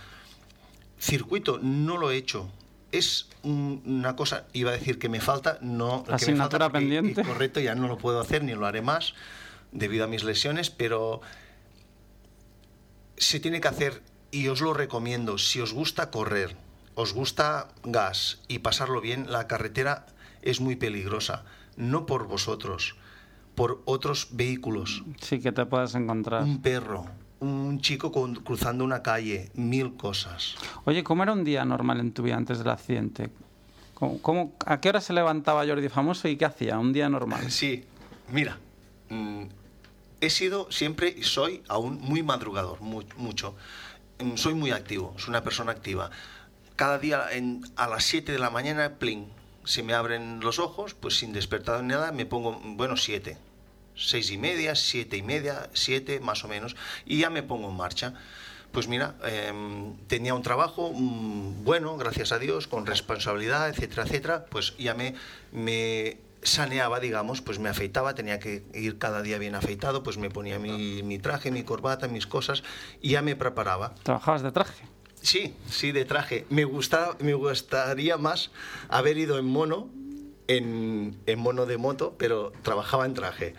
Circuito 1.00 1.58
no 1.62 1.96
lo 1.96 2.10
he 2.10 2.16
hecho. 2.16 2.50
Es 2.92 3.28
un- 3.42 3.82
una 3.86 4.16
cosa, 4.16 4.46
iba 4.52 4.70
a 4.70 4.74
decir 4.74 4.98
que 4.98 5.08
me 5.08 5.20
falta, 5.20 5.58
no. 5.62 6.02
que 6.04 6.10
me 6.10 6.16
Asignatura 6.16 6.66
falta 6.66 6.78
y 6.80 6.82
pendiente. 6.82 7.22
correcto, 7.24 7.60
ya 7.60 7.74
no 7.74 7.86
lo 7.88 7.96
puedo 7.98 8.20
hacer 8.20 8.42
ni 8.44 8.52
lo 8.54 8.66
haré 8.66 8.82
más 8.82 9.14
debido 9.72 10.04
a 10.04 10.06
mis 10.08 10.24
lesiones, 10.24 10.70
pero 10.70 11.20
se 13.16 13.40
tiene 13.40 13.60
que 13.60 13.68
hacer 13.68 14.02
y 14.30 14.48
os 14.48 14.60
lo 14.60 14.74
recomiendo. 14.74 15.38
Si 15.38 15.60
os 15.60 15.72
gusta 15.72 16.10
correr, 16.10 16.56
os 16.94 17.12
gusta 17.14 17.68
gas 17.84 18.40
y 18.48 18.58
pasarlo 18.60 19.00
bien, 19.00 19.30
la 19.30 19.46
carretera 19.46 20.06
es 20.42 20.60
muy 20.60 20.76
peligrosa. 20.76 21.44
no 21.76 22.06
por 22.06 22.26
vosotros, 22.26 22.96
por 23.54 23.82
otros 23.84 24.30
vehículos. 24.32 25.04
Sí, 25.20 25.38
que 25.38 25.52
te 25.52 25.64
puedas 25.64 25.94
encontrar. 25.94 26.42
Un 26.42 26.60
perro, 26.60 27.06
un 27.38 27.80
chico 27.80 28.10
con- 28.10 28.34
cruzando 28.34 28.82
una 28.82 29.00
calle, 29.04 29.48
mil 29.54 29.94
cosas. 29.96 30.56
Oye, 30.86 31.04
¿cómo 31.04 31.22
era 31.22 31.32
un 31.32 31.44
día 31.44 31.64
normal 31.64 32.00
en 32.00 32.10
tu 32.12 32.24
vida 32.24 32.34
antes 32.36 32.58
del 32.58 32.70
accidente? 32.70 33.30
¿Cómo, 33.94 34.20
cómo- 34.20 34.52
a 34.66 34.80
qué 34.80 34.88
hora 34.88 35.00
se 35.00 35.12
levantaba 35.12 35.64
Jordi 35.64 35.88
Famoso 35.88 36.26
y 36.26 36.36
qué 36.36 36.46
hacía? 36.46 36.80
Un 36.80 36.92
día 36.92 37.08
normal. 37.08 37.44
Sí, 37.52 37.84
mira, 38.32 38.58
mm, 39.08 39.44
he 40.20 40.30
sido 40.30 40.66
siempre 40.72 41.14
y 41.16 41.22
soy 41.22 41.62
aún 41.68 42.00
muy 42.00 42.24
madrugador, 42.24 42.80
mu- 42.80 43.04
mucho. 43.18 43.54
Mm, 44.18 44.36
Soy 44.36 44.54
muy 44.54 44.70
activo, 44.70 45.14
soy 45.18 45.30
una 45.30 45.44
persona 45.44 45.72
activa. 45.72 46.10
Cada 46.76 46.98
día 46.98 47.26
a 47.76 47.88
las 47.88 48.04
7 48.04 48.32
de 48.32 48.38
la 48.38 48.50
mañana, 48.50 48.98
pling, 48.98 49.26
se 49.64 49.82
me 49.82 49.94
abren 49.94 50.40
los 50.40 50.58
ojos, 50.58 50.94
pues 50.94 51.18
sin 51.18 51.32
despertar 51.32 51.82
ni 51.82 51.88
nada, 51.88 52.12
me 52.12 52.26
pongo, 52.26 52.60
bueno, 52.64 52.96
7. 52.96 53.36
Seis 53.96 54.30
y 54.30 54.38
media, 54.38 54.76
siete 54.76 55.16
y 55.16 55.22
media, 55.22 55.68
siete 55.72 56.20
más 56.20 56.44
o 56.44 56.48
menos, 56.48 56.76
y 57.04 57.18
ya 57.18 57.30
me 57.30 57.42
pongo 57.42 57.68
en 57.68 57.76
marcha. 57.76 58.14
Pues 58.70 58.86
mira, 58.86 59.16
em, 59.24 59.96
tenía 60.06 60.34
un 60.34 60.42
trabajo 60.42 60.92
mm, 60.94 61.64
bueno, 61.64 61.96
gracias 61.96 62.30
a 62.30 62.38
Dios, 62.38 62.68
con 62.68 62.86
responsabilidad, 62.86 63.68
etcétera, 63.68 64.04
etcétera, 64.04 64.46
pues 64.50 64.76
ya 64.78 64.94
me 64.94 65.14
saneaba, 66.48 67.00
digamos, 67.00 67.40
pues 67.40 67.58
me 67.58 67.68
afeitaba, 67.68 68.14
tenía 68.14 68.38
que 68.38 68.64
ir 68.74 68.98
cada 68.98 69.22
día 69.22 69.38
bien 69.38 69.54
afeitado, 69.54 70.02
pues 70.02 70.18
me 70.18 70.30
ponía 70.30 70.58
mi, 70.58 71.02
mi 71.02 71.18
traje, 71.18 71.50
mi 71.50 71.62
corbata, 71.62 72.08
mis 72.08 72.26
cosas, 72.26 72.62
y 73.00 73.10
ya 73.10 73.22
me 73.22 73.36
preparaba. 73.36 73.94
¿Trabajabas 74.02 74.42
de 74.42 74.52
traje? 74.52 74.84
Sí, 75.20 75.54
sí, 75.68 75.92
de 75.92 76.04
traje. 76.04 76.46
Me, 76.48 76.64
gusta, 76.64 77.16
me 77.20 77.34
gustaría 77.34 78.16
más 78.16 78.50
haber 78.88 79.18
ido 79.18 79.38
en 79.38 79.46
mono, 79.46 79.88
en, 80.46 81.16
en 81.26 81.38
mono 81.38 81.66
de 81.66 81.76
moto, 81.76 82.14
pero 82.18 82.52
trabajaba 82.62 83.04
en 83.04 83.14
traje. 83.14 83.54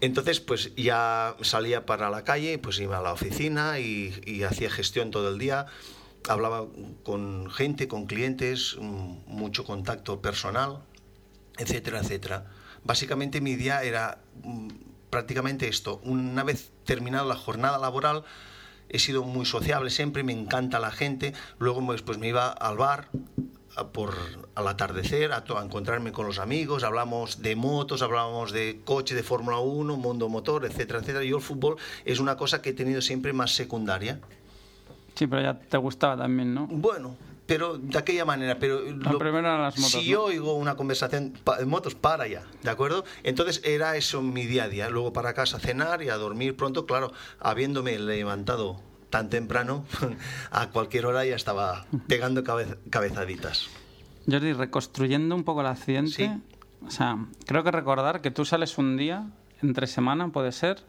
Entonces, 0.00 0.40
pues 0.40 0.74
ya 0.76 1.36
salía 1.40 1.86
para 1.86 2.10
la 2.10 2.24
calle, 2.24 2.58
pues 2.58 2.78
iba 2.80 2.98
a 2.98 3.02
la 3.02 3.12
oficina 3.12 3.78
y, 3.78 4.20
y 4.26 4.42
hacía 4.42 4.68
gestión 4.70 5.10
todo 5.10 5.30
el 5.30 5.38
día. 5.38 5.66
Hablaba 6.28 6.66
con 7.04 7.50
gente, 7.50 7.88
con 7.88 8.06
clientes, 8.06 8.76
mm, 8.78 9.14
mucho 9.26 9.64
contacto 9.64 10.20
personal, 10.20 10.80
etcétera, 11.58 12.00
etcétera. 12.00 12.46
Básicamente 12.84 13.40
mi 13.40 13.56
día 13.56 13.82
era 13.82 14.18
mm, 14.42 14.68
prácticamente 15.10 15.68
esto. 15.68 16.00
Una 16.04 16.44
vez 16.44 16.72
terminada 16.84 17.24
la 17.24 17.36
jornada 17.36 17.78
laboral, 17.78 18.24
he 18.88 18.98
sido 18.98 19.24
muy 19.24 19.46
sociable 19.46 19.90
siempre, 19.90 20.22
me 20.22 20.32
encanta 20.32 20.78
la 20.78 20.90
gente. 20.90 21.32
Luego 21.58 21.84
pues, 21.84 22.02
pues 22.02 22.18
me 22.18 22.28
iba 22.28 22.48
al 22.48 22.76
bar 22.76 23.08
a 23.76 23.88
por 23.88 24.14
al 24.54 24.68
atardecer 24.68 25.32
a 25.32 25.44
encontrarme 25.62 26.10
con 26.10 26.26
los 26.26 26.38
amigos, 26.38 26.82
hablamos 26.82 27.42
de 27.42 27.56
motos, 27.56 28.00
hablamos 28.00 28.52
de 28.52 28.80
coche, 28.84 29.14
de 29.14 29.22
Fórmula 29.22 29.58
1, 29.58 29.96
mundo 29.96 30.30
motor, 30.30 30.64
etcétera, 30.64 31.00
etcétera. 31.00 31.24
Yo 31.24 31.36
el 31.36 31.42
fútbol 31.42 31.76
es 32.06 32.18
una 32.18 32.36
cosa 32.36 32.62
que 32.62 32.70
he 32.70 32.72
tenido 32.72 33.02
siempre 33.02 33.34
más 33.34 33.54
secundaria. 33.54 34.20
Sí, 35.14 35.26
pero 35.26 35.42
ya 35.42 35.58
te 35.58 35.76
gustaba 35.76 36.16
también, 36.16 36.54
¿no? 36.54 36.66
Bueno, 36.68 37.16
pero 37.46 37.78
de 37.78 37.96
aquella 37.98 38.24
manera, 38.24 38.58
pero 38.58 38.80
Lo 38.80 39.18
primero 39.18 39.38
eran 39.40 39.62
las 39.62 39.78
motos, 39.78 39.92
si 39.92 39.98
¿no? 39.98 40.02
yo 40.04 40.24
oigo 40.24 40.54
una 40.54 40.74
conversación 40.76 41.32
pa- 41.44 41.58
de 41.58 41.66
motos, 41.66 41.94
para 41.94 42.24
allá, 42.24 42.42
¿de 42.62 42.70
acuerdo? 42.70 43.04
Entonces 43.22 43.60
era 43.64 43.96
eso 43.96 44.20
mi 44.22 44.46
día 44.46 44.64
a 44.64 44.68
día. 44.68 44.88
Luego 44.90 45.12
para 45.12 45.32
casa 45.34 45.58
a 45.58 45.60
cenar 45.60 46.02
y 46.02 46.08
a 46.08 46.16
dormir 46.16 46.56
pronto, 46.56 46.86
claro, 46.86 47.12
habiéndome 47.40 47.98
levantado 47.98 48.80
tan 49.10 49.30
temprano, 49.30 49.84
a 50.50 50.70
cualquier 50.70 51.06
hora 51.06 51.24
ya 51.24 51.36
estaba 51.36 51.86
pegando 52.08 52.42
cabe- 52.42 52.78
cabezaditas. 52.90 53.68
Jordi, 54.28 54.52
reconstruyendo 54.52 55.34
un 55.36 55.44
poco 55.44 55.60
el 55.60 55.68
accidente, 55.68 56.10
Sí. 56.10 56.30
o 56.84 56.90
sea, 56.90 57.16
creo 57.46 57.62
que 57.62 57.70
recordar 57.70 58.20
que 58.20 58.32
tú 58.32 58.44
sales 58.44 58.76
un 58.78 58.96
día, 58.96 59.26
entre 59.62 59.86
semana 59.86 60.28
puede 60.30 60.50
ser, 60.50 60.82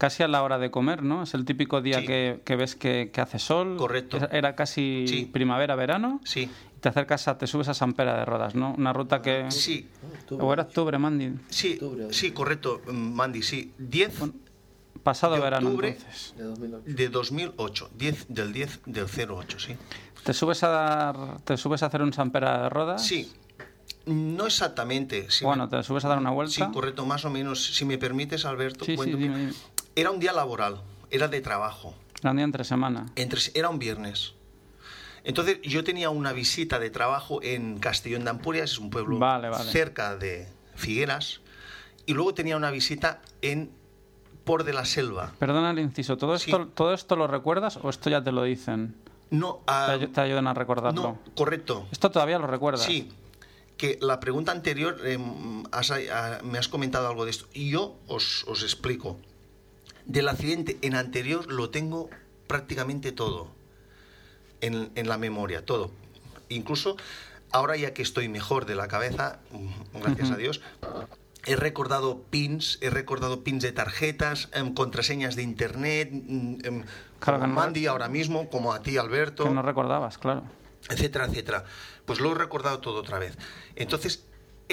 casi 0.00 0.22
a 0.22 0.28
la 0.28 0.42
hora 0.42 0.58
de 0.58 0.70
comer, 0.70 1.02
¿no? 1.02 1.22
Es 1.24 1.34
el 1.34 1.44
típico 1.44 1.82
día 1.82 2.00
Sí. 2.00 2.06
que, 2.06 2.40
que 2.42 2.56
ves 2.56 2.74
que, 2.74 3.10
que 3.12 3.20
hace 3.20 3.38
sol. 3.38 3.76
Correcto. 3.76 4.16
Era- 4.32 4.56
casi 4.56 5.04
Sí. 5.06 5.26
primavera, 5.26 5.74
verano. 5.74 6.22
Sí, 6.24 6.48
Y 6.74 6.80
te 6.80 6.88
acercas 6.88 7.28
a, 7.28 7.36
te 7.36 7.46
subes 7.46 7.68
a 7.68 7.74
San 7.74 7.92
Pera 7.92 8.16
de 8.16 8.24
Rodas, 8.24 8.54
¿no? 8.54 8.74
Una 8.78 8.94
ruta 8.94 9.20
que... 9.20 9.50
sí, 9.50 9.86
O 10.30 10.50
era 10.54 10.62
octubre, 10.62 10.96
Mandy. 10.96 11.34
sí, 11.50 11.74
Octubre. 11.74 12.06
sí, 12.12 12.30
correcto, 12.30 12.80
Mandy, 12.90 13.42
sí. 13.42 13.74
10 13.78 14.22
Pasado 15.02 15.34
De 15.34 15.40
verano, 15.40 15.68
octubre. 15.68 15.88
entonces. 15.90 16.34
De 16.36 16.44
2008. 16.44 16.82
de 16.96 17.08
2008, 17.08 17.90
10 17.96 18.26
del 18.28 18.52
10 18.54 18.80
del 18.86 19.06
08, 19.30 19.58
sí. 19.58 19.76
¿Te 20.24 20.32
subes 20.34 20.62
a 20.62 20.68
dar, 20.68 21.40
te 21.44 21.56
subes 21.58 21.82
a 21.82 21.86
hacer 21.86 22.00
un 22.02 22.12
San 22.14 22.30
Pera 22.30 22.62
de 22.64 22.68
Rodas? 22.70 23.06
Sí, 23.06 23.30
no 24.06 24.46
exactamente. 24.46 25.30
sí 25.30 25.44
Bueno, 25.44 25.64
me- 25.64 25.70
te 25.78 25.82
subes 25.82 26.04
a 26.04 26.08
dar 26.08 26.18
una 26.18 26.30
vuelta. 26.30 26.54
Sí, 26.54 26.62
correcto, 26.72 27.06
más 27.06 27.24
o 27.24 27.30
menos. 27.30 27.64
Si 27.74 27.84
me 27.84 27.96
permites, 27.98 28.44
Alberto, 28.44 28.84
Sí, 28.84 28.96
sí, 28.96 29.04
dime, 29.12 29.38
dime. 29.38 29.52
Era 29.96 30.10
un 30.10 30.20
día 30.20 30.32
laboral, 30.32 30.82
era 31.10 31.28
de 31.28 31.40
trabajo, 31.40 31.94
Era 32.20 32.30
un 32.30 32.36
día 32.36 32.44
entre 32.44 32.64
semana. 32.64 33.06
entre, 33.16 33.40
era 33.54 33.68
un 33.68 33.78
viernes. 33.78 34.34
Entonces 35.24 35.58
yo 35.62 35.84
tenía 35.84 36.08
una 36.10 36.32
visita 36.32 36.78
de 36.78 36.88
trabajo 36.90 37.40
en 37.42 37.78
Castellón 37.78 38.24
de 38.24 38.30
Ampurias, 38.30 38.72
es 38.72 38.78
un 38.78 38.90
pueblo 38.90 39.18
Vale, 39.18 39.50
vale. 39.50 39.70
cerca 39.70 40.16
de 40.16 40.48
Figueras, 40.76 41.40
y 42.06 42.14
luego 42.14 42.32
tenía 42.34 42.56
una 42.56 42.70
visita 42.70 43.20
en 43.42 43.70
Por 44.44 44.64
de 44.64 44.72
la 44.72 44.86
Selva. 44.86 45.32
Perdona 45.38 45.70
el 45.72 45.78
inciso, 45.78 46.16
¿todo 46.16 46.38
Sí. 46.38 46.50
esto, 46.50 46.66
¿todo 46.68 46.94
esto 46.94 47.14
lo 47.16 47.26
recuerdas 47.26 47.78
o 47.82 47.90
esto 47.90 48.08
ya 48.08 48.22
te 48.24 48.32
lo 48.32 48.42
dicen? 48.44 48.96
No, 49.30 49.56
Te, 49.56 49.62
ah, 49.68 49.86
ay- 49.92 50.06
te 50.08 50.20
ayudan 50.22 50.46
a 50.46 50.54
recordarlo. 50.54 51.02
no, 51.02 51.18
correcto. 51.36 51.86
Esto 51.92 52.10
todavía 52.10 52.38
lo 52.38 52.46
recuerdas. 52.46 52.82
Sí, 52.82 53.12
que 53.76 53.98
la 54.00 54.18
pregunta 54.18 54.50
anterior 54.52 54.96
has- 55.70 55.90
ah, 55.90 56.38
me 56.42 56.58
has 56.58 56.68
comentado 56.68 57.06
algo 57.08 57.26
de 57.26 57.30
esto 57.32 57.46
y 57.52 57.70
yo 57.70 57.96
os, 58.08 58.44
os 58.48 58.62
explico. 58.62 59.18
Del 60.10 60.28
accidente 60.28 60.76
en 60.82 60.96
anterior 60.96 61.46
lo 61.52 61.70
tengo 61.70 62.10
prácticamente 62.48 63.12
todo 63.12 63.46
en, 64.60 64.90
en 64.96 65.08
la 65.08 65.18
memoria, 65.18 65.64
todo. 65.64 65.92
Incluso 66.48 66.96
ahora 67.52 67.76
ya 67.76 67.94
que 67.94 68.02
estoy 68.02 68.28
mejor 68.28 68.66
de 68.66 68.74
la 68.74 68.88
cabeza, 68.88 69.38
mm, 69.52 70.00
gracias 70.02 70.32
a 70.32 70.36
Dios, 70.36 70.62
he 71.46 71.54
recordado 71.54 72.22
pins, 72.28 72.78
he 72.80 72.90
recordado 72.90 73.44
pins 73.44 73.62
de 73.62 73.70
tarjetas, 73.70 74.48
em, 74.52 74.74
contraseñas 74.74 75.36
de 75.36 75.42
internet, 75.44 76.10
mm, 76.12 76.56
em, 76.64 76.84
Claro 77.20 77.38
como 77.38 77.46
no- 77.46 77.60
Mandy 77.60 77.86
ahora 77.86 78.08
mismo, 78.08 78.50
como 78.50 78.72
a 78.72 78.82
ti 78.82 78.98
Alberto 78.98 79.44
Que 79.44 79.50
no 79.50 79.62
recordabas, 79.62 80.18
claro. 80.18 80.42
etcétera, 80.88 81.26
etcétera. 81.26 81.64
Pues 82.04 82.18
lo 82.18 82.32
he 82.32 82.34
recordado 82.34 82.80
todo 82.80 82.98
otra 82.98 83.20
vez. 83.20 83.38
Entonces, 83.76 84.24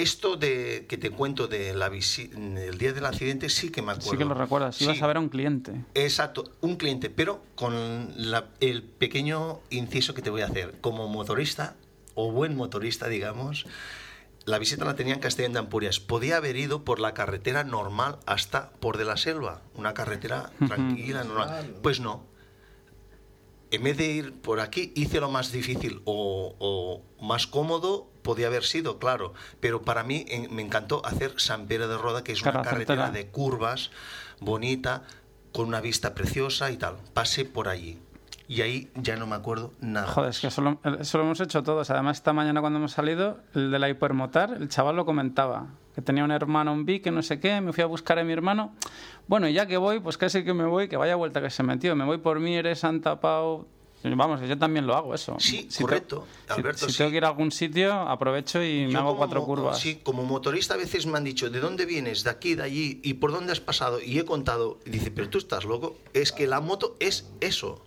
esto 0.01 0.37
de 0.37 0.85
que 0.87 0.97
te 0.97 1.09
cuento 1.09 1.47
de 1.47 1.73
la 1.73 1.89
visi- 1.89 2.31
el 2.57 2.77
día 2.77 2.93
del 2.93 3.05
accidente 3.05 3.49
sí 3.49 3.69
que 3.71 3.81
me 3.81 3.91
acuerdo. 3.93 4.11
Sí 4.11 4.17
que 4.17 4.25
lo 4.25 4.33
recuerdas. 4.33 4.81
Ibas 4.81 4.97
Sí, 4.97 5.03
a 5.03 5.07
ver 5.07 5.17
a 5.17 5.19
un 5.19 5.29
cliente. 5.29 5.73
Exacto, 5.95 6.51
un 6.61 6.75
cliente, 6.75 7.09
pero 7.09 7.41
con 7.55 8.13
la- 8.15 8.45
el 8.59 8.83
pequeño 8.83 9.59
inciso 9.69 10.13
que 10.13 10.21
te 10.21 10.29
voy 10.29 10.41
a 10.41 10.45
hacer. 10.45 10.75
Como 10.81 11.07
motorista, 11.07 11.75
o 12.13 12.31
buen 12.31 12.55
motorista, 12.55 13.07
digamos, 13.07 13.65
la 14.45 14.59
visita 14.59 14.85
la 14.85 14.95
tenía 14.95 15.13
en 15.15 15.19
Castellón 15.19 15.53
de 15.53 15.59
Ampurias. 15.59 15.99
Podía 15.99 16.37
haber 16.37 16.55
ido 16.55 16.83
por 16.85 16.99
la 16.99 17.13
carretera 17.13 17.63
normal 17.63 18.17
hasta 18.25 18.69
por 18.79 18.97
de 18.97 19.05
la 19.05 19.17
selva, 19.17 19.61
una 19.75 19.93
carretera 19.93 20.51
tranquila, 20.67 21.23
normal. 21.23 21.75
Pues 21.83 21.99
no, 21.99 22.23
en 23.71 23.83
vez 23.83 23.97
de 23.97 24.07
ir 24.07 24.33
por 24.41 24.59
aquí, 24.59 24.91
hice 24.95 25.19
lo 25.19 25.29
más 25.29 25.51
difícil 25.51 26.01
o, 26.05 26.55
o 26.59 27.25
más 27.25 27.47
cómodo, 27.47 28.09
podía 28.21 28.47
haber 28.47 28.63
sido, 28.63 28.99
claro. 28.99 29.33
Pero 29.59 29.81
para 29.81 30.03
mí 30.03 30.25
en- 30.27 30.53
me 30.55 30.61
encantó 30.61 31.05
hacer 31.05 31.33
San 31.37 31.67
Pedro 31.67 31.87
de 31.87 31.97
Roda, 31.97 32.23
que 32.23 32.31
es 32.33 32.41
Claro, 32.41 32.59
una 32.61 32.69
carretera 32.69 33.11
de 33.11 33.27
curvas, 33.27 33.91
bonita, 34.39 35.03
con 35.53 35.67
una 35.67 35.81
vista 35.81 36.13
preciosa 36.13 36.69
y 36.71 36.77
tal. 36.77 36.97
Pasé 37.13 37.45
por 37.45 37.67
allí. 37.67 37.99
Y 38.49 38.61
ahí 38.61 38.89
ya 38.95 39.17
no 39.17 39.27
me 39.27 39.35
acuerdo 39.35 39.73
nada. 39.81 40.07
Joder, 40.07 40.29
es 40.29 40.39
que 40.39 40.47
eso 40.47 40.61
lo, 40.61 40.79
eso 40.99 41.17
lo 41.17 41.25
hemos 41.25 41.39
hecho 41.41 41.63
todos. 41.63 41.89
Además, 41.89 42.17
esta 42.17 42.31
mañana 42.31 42.61
cuando 42.61 42.79
hemos 42.79 42.93
salido, 42.93 43.39
el 43.53 43.71
de 43.71 43.79
la 43.79 43.89
hipermotar, 43.89 44.53
el 44.53 44.69
chaval 44.69 44.95
lo 44.95 45.05
comentaba. 45.05 45.67
Que 45.93 46.01
tenía 46.01 46.23
un 46.23 46.31
hermano, 46.31 46.71
un 46.71 46.85
B, 46.85 47.01
que 47.01 47.11
no 47.11 47.21
sé 47.23 47.39
qué, 47.39 47.59
me 47.59 47.73
fui 47.73 47.83
a 47.83 47.87
buscar 47.87 48.19
a 48.19 48.23
mi 48.23 48.31
hermano. 48.31 48.73
Bueno, 49.27 49.47
y 49.49 49.53
ya 49.53 49.65
que 49.65 49.75
voy, 49.77 49.99
pues 49.99 50.17
casi 50.17 50.43
que 50.45 50.53
me 50.53 50.65
voy, 50.65 50.87
que 50.87 50.95
vaya 50.95 51.15
vuelta 51.15 51.41
que 51.41 51.49
se 51.49 51.63
metió. 51.63 51.95
Me 51.95 52.05
voy 52.05 52.19
por 52.19 52.39
Mieres, 52.39 52.79
Santa 52.79 53.19
Pau... 53.19 53.67
Vamos, 54.03 54.39
yo 54.47 54.57
también 54.57 54.85
lo 54.87 54.95
hago 54.95 55.13
eso. 55.15 55.35
Sí, 55.39 55.63
te- 55.75 55.81
correcto, 55.83 56.25
si- 56.45 56.53
Alberto, 56.53 56.85
si 56.85 56.91
sí. 56.91 56.97
tengo 56.99 57.11
que 57.11 57.17
ir 57.17 57.25
a 57.25 57.29
algún 57.29 57.51
sitio, 57.51 57.91
aprovecho 57.93 58.63
y 58.63 58.85
me 58.85 58.91
Yo 58.93 58.99
hago 58.99 59.07
como 59.07 59.17
cuatro 59.17 59.43
curvas. 59.43 59.79
Sí, 59.79 59.99
como 60.01 60.23
motorista 60.23 60.75
a 60.75 60.77
veces 60.77 61.07
me 61.07 61.17
han 61.17 61.23
dicho, 61.25 61.49
¿de 61.49 61.59
dónde 61.59 61.85
vienes? 61.85 62.23
¿De 62.23 62.29
aquí, 62.29 62.53
de 62.55 62.63
allí? 62.63 63.01
¿Y 63.03 63.15
por 63.15 63.31
dónde 63.31 63.51
has 63.51 63.59
pasado? 63.59 63.99
Y 63.99 64.17
he 64.19 64.23
contado, 64.23 64.77
y 64.85 64.91
dice, 64.91 65.11
pero 65.11 65.29
tú 65.29 65.39
estás 65.39 65.65
loco. 65.65 65.97
Es 66.13 66.31
que 66.31 66.45
la 66.47 66.61
moto 66.61 66.95
es 66.99 67.29
eso, 67.41 67.83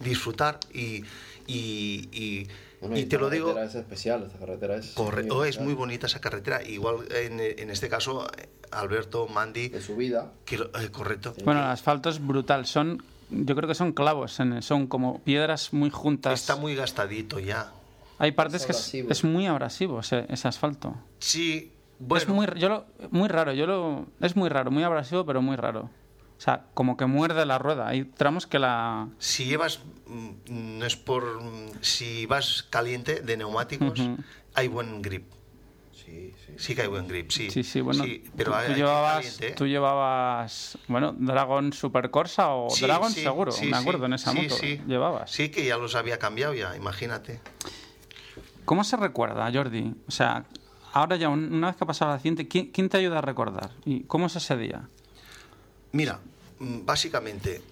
disfrutar 0.00 0.58
y, 0.72 1.02
y, 1.46 2.08
y- 2.12 2.46
Bueno, 2.80 2.96
te 3.08 3.18
lo 3.18 3.30
digo, 3.30 3.46
carretera 3.54 3.66
es 3.70 3.74
especial, 3.76 4.24
esta 4.26 4.38
carretera 4.38 4.76
es. 4.76 4.92
correcto, 4.92 5.36
muy 5.36 5.48
es 5.48 5.60
muy 5.60 5.74
bonita 5.74 6.06
esa 6.06 6.20
carretera. 6.20 6.62
Igual 6.62 7.06
en, 7.12 7.40
en 7.40 7.70
este 7.70 7.88
caso, 7.88 8.26
eh, 8.36 8.48
Alberto, 8.72 9.26
Mandy, 9.28 9.68
De 9.68 9.80
subida. 9.80 10.32
que 10.44 10.56
eh, 10.56 10.90
correcto. 10.92 11.34
Bueno, 11.44 11.60
el 11.60 11.66
asfalto 11.66 12.10
es 12.10 12.24
brutal. 12.24 12.66
Son, 12.66 13.02
yo 13.30 13.54
creo 13.56 13.68
que 13.68 13.74
son 13.74 13.92
clavos, 13.92 14.38
en- 14.40 14.60
son 14.62 14.86
como 14.86 15.20
piedras 15.22 15.72
muy 15.72 15.90
juntas. 15.90 16.38
Está 16.40 16.56
muy 16.56 16.74
gastadito 16.74 17.38
ya. 17.38 17.72
Hay 18.18 18.32
partes 18.32 18.64
que 18.66 18.72
es, 18.72 18.94
es 18.94 19.24
muy 19.24 19.46
abrasivo 19.46 20.00
ese, 20.00 20.26
ese 20.28 20.46
asfalto. 20.46 20.94
Sí, 21.18 21.72
es 22.16 22.28
muy, 22.28 22.46
yo 22.56 22.68
lo- 22.68 22.86
muy 23.10 23.28
raro, 23.28 23.52
yo 23.52 23.66
lo, 23.66 24.06
es 24.20 24.36
muy 24.36 24.48
raro, 24.48 24.70
muy 24.70 24.82
abrasivo, 24.84 25.24
pero 25.24 25.40
muy 25.42 25.56
raro. 25.56 25.90
O 26.36 26.40
sea, 26.44 26.66
como 26.74 26.96
que 26.96 27.06
muerde 27.06 27.46
la 27.46 27.58
rueda. 27.58 27.88
Hay 27.88 28.04
tramos 28.04 28.46
que 28.46 28.58
la... 28.58 29.08
Si 29.18 29.44
llevas, 29.46 29.80
mm, 30.06 30.78
no 30.78 30.84
es 30.84 30.96
por, 30.96 31.42
mm, 31.42 31.70
si 31.80 32.26
vas 32.26 32.64
caliente 32.68 33.20
de 33.20 33.36
neumáticos, 33.36 34.00
hay 34.54 34.68
buen 34.68 35.00
grip. 35.00 35.30
Sí, 35.92 36.34
sí. 36.44 36.52
Sí 36.58 36.74
que 36.74 36.82
hay 36.82 36.88
buen 36.88 37.08
grip, 37.08 37.30
sí. 37.30 37.50
Sí, 37.50 37.62
sí, 37.62 37.80
bueno. 37.80 38.04
Sí, 38.04 38.24
pero 38.36 38.52
tú, 38.52 38.58
hay- 38.58 38.74
llevabas, 38.74 39.14
caliente, 39.24 39.48
¿eh? 39.48 39.54
tú 39.56 39.66
llevabas, 39.66 40.76
bueno, 40.88 41.14
Dragon 41.16 41.72
Super 41.72 42.10
Corsa 42.10 42.50
o 42.50 42.68
Sí, 42.68 42.82
Dragon 42.84 43.10
sí, 43.10 43.22
seguro, 43.22 43.52
sí, 43.52 43.66
me 43.66 43.72
sí, 43.76 43.78
acuerdo, 43.80 44.04
en 44.06 44.12
esa 44.12 44.32
sí, 44.32 44.36
moto 44.42 44.54
sí. 44.56 44.80
llevabas. 44.86 45.30
Sí, 45.30 45.48
que 45.50 45.64
ya 45.64 45.78
los 45.78 45.94
había 45.94 46.18
cambiado 46.18 46.52
ya, 46.52 46.76
imagínate. 46.76 47.40
¿Cómo 48.64 48.84
se 48.84 48.96
recuerda, 48.96 49.50
Jordi? 49.52 49.94
O 50.06 50.10
sea, 50.10 50.44
ahora 50.92 51.16
ya, 51.16 51.28
un- 51.28 51.52
una 51.54 51.68
vez 51.68 51.76
que 51.76 51.84
ha 51.84 51.86
pasado 51.86 52.10
el 52.10 52.16
accidente, 52.16 52.48
¿quién, 52.48 52.70
quién 52.70 52.88
te 52.88 52.98
ayuda 52.98 53.18
a 53.18 53.22
recordar? 53.22 53.70
¿Y 53.84 54.04
cómo 54.04 54.26
es 54.26 54.36
ese 54.36 54.56
día? 54.56 54.88
Mira, 55.94 56.18
mm, 56.58 56.84
básicamente, 56.84 57.62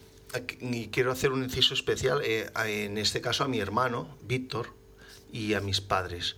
y 0.61 0.87
quiero 0.89 1.11
hacer 1.11 1.33
un 1.33 1.43
inciso 1.43 1.75
especial, 1.75 2.23
eh, 2.25 2.49
en 2.67 2.97
este 2.97 3.21
caso 3.21 3.43
a 3.43 3.49
mi 3.49 3.59
hermano, 3.59 4.17
Víctor, 4.23 4.69
y 5.33 5.55
a 5.55 5.61
mis 5.61 5.81
padres. 5.81 6.37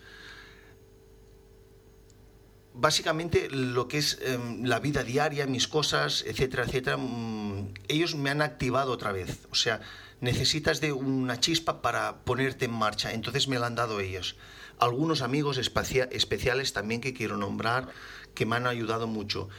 Básicamente 2.73 3.51
lo 3.51 3.87
que 3.87 3.99
es 3.99 4.19
em, 4.23 4.65
la 4.65 4.81
vida 4.81 5.03
diaria, 5.03 5.47
mis 5.47 5.69
cosas, 5.69 6.25
etcétera, 6.27 6.65
etcétera, 6.65 6.97
mm, 6.97 7.75
ellos 7.89 8.15
me 8.15 8.31
han 8.31 8.41
activado 8.41 8.91
otra 8.91 9.13
vez. 9.13 9.47
O 9.51 9.55
sea, 9.55 9.83
necesitas 10.23 10.81
de 10.81 10.93
una 10.93 11.39
chispa 11.39 11.83
para 11.83 12.25
ponerte 12.25 12.65
en 12.65 12.73
marcha. 12.73 13.13
Entonces 13.13 13.47
me 13.47 13.59
la 13.59 13.67
han 13.67 13.75
dado 13.75 14.01
ellos. 14.01 14.37
Algunos 14.79 15.21
amigos 15.21 15.59
especiales 15.59 16.73
también 16.73 17.03
que 17.03 17.13
quiero 17.13 17.37
nombrar 17.37 17.89
que 18.35 18.47
me 18.47 18.57
han 18.57 18.67
ayudado 18.67 19.07
mucho. 19.07 19.51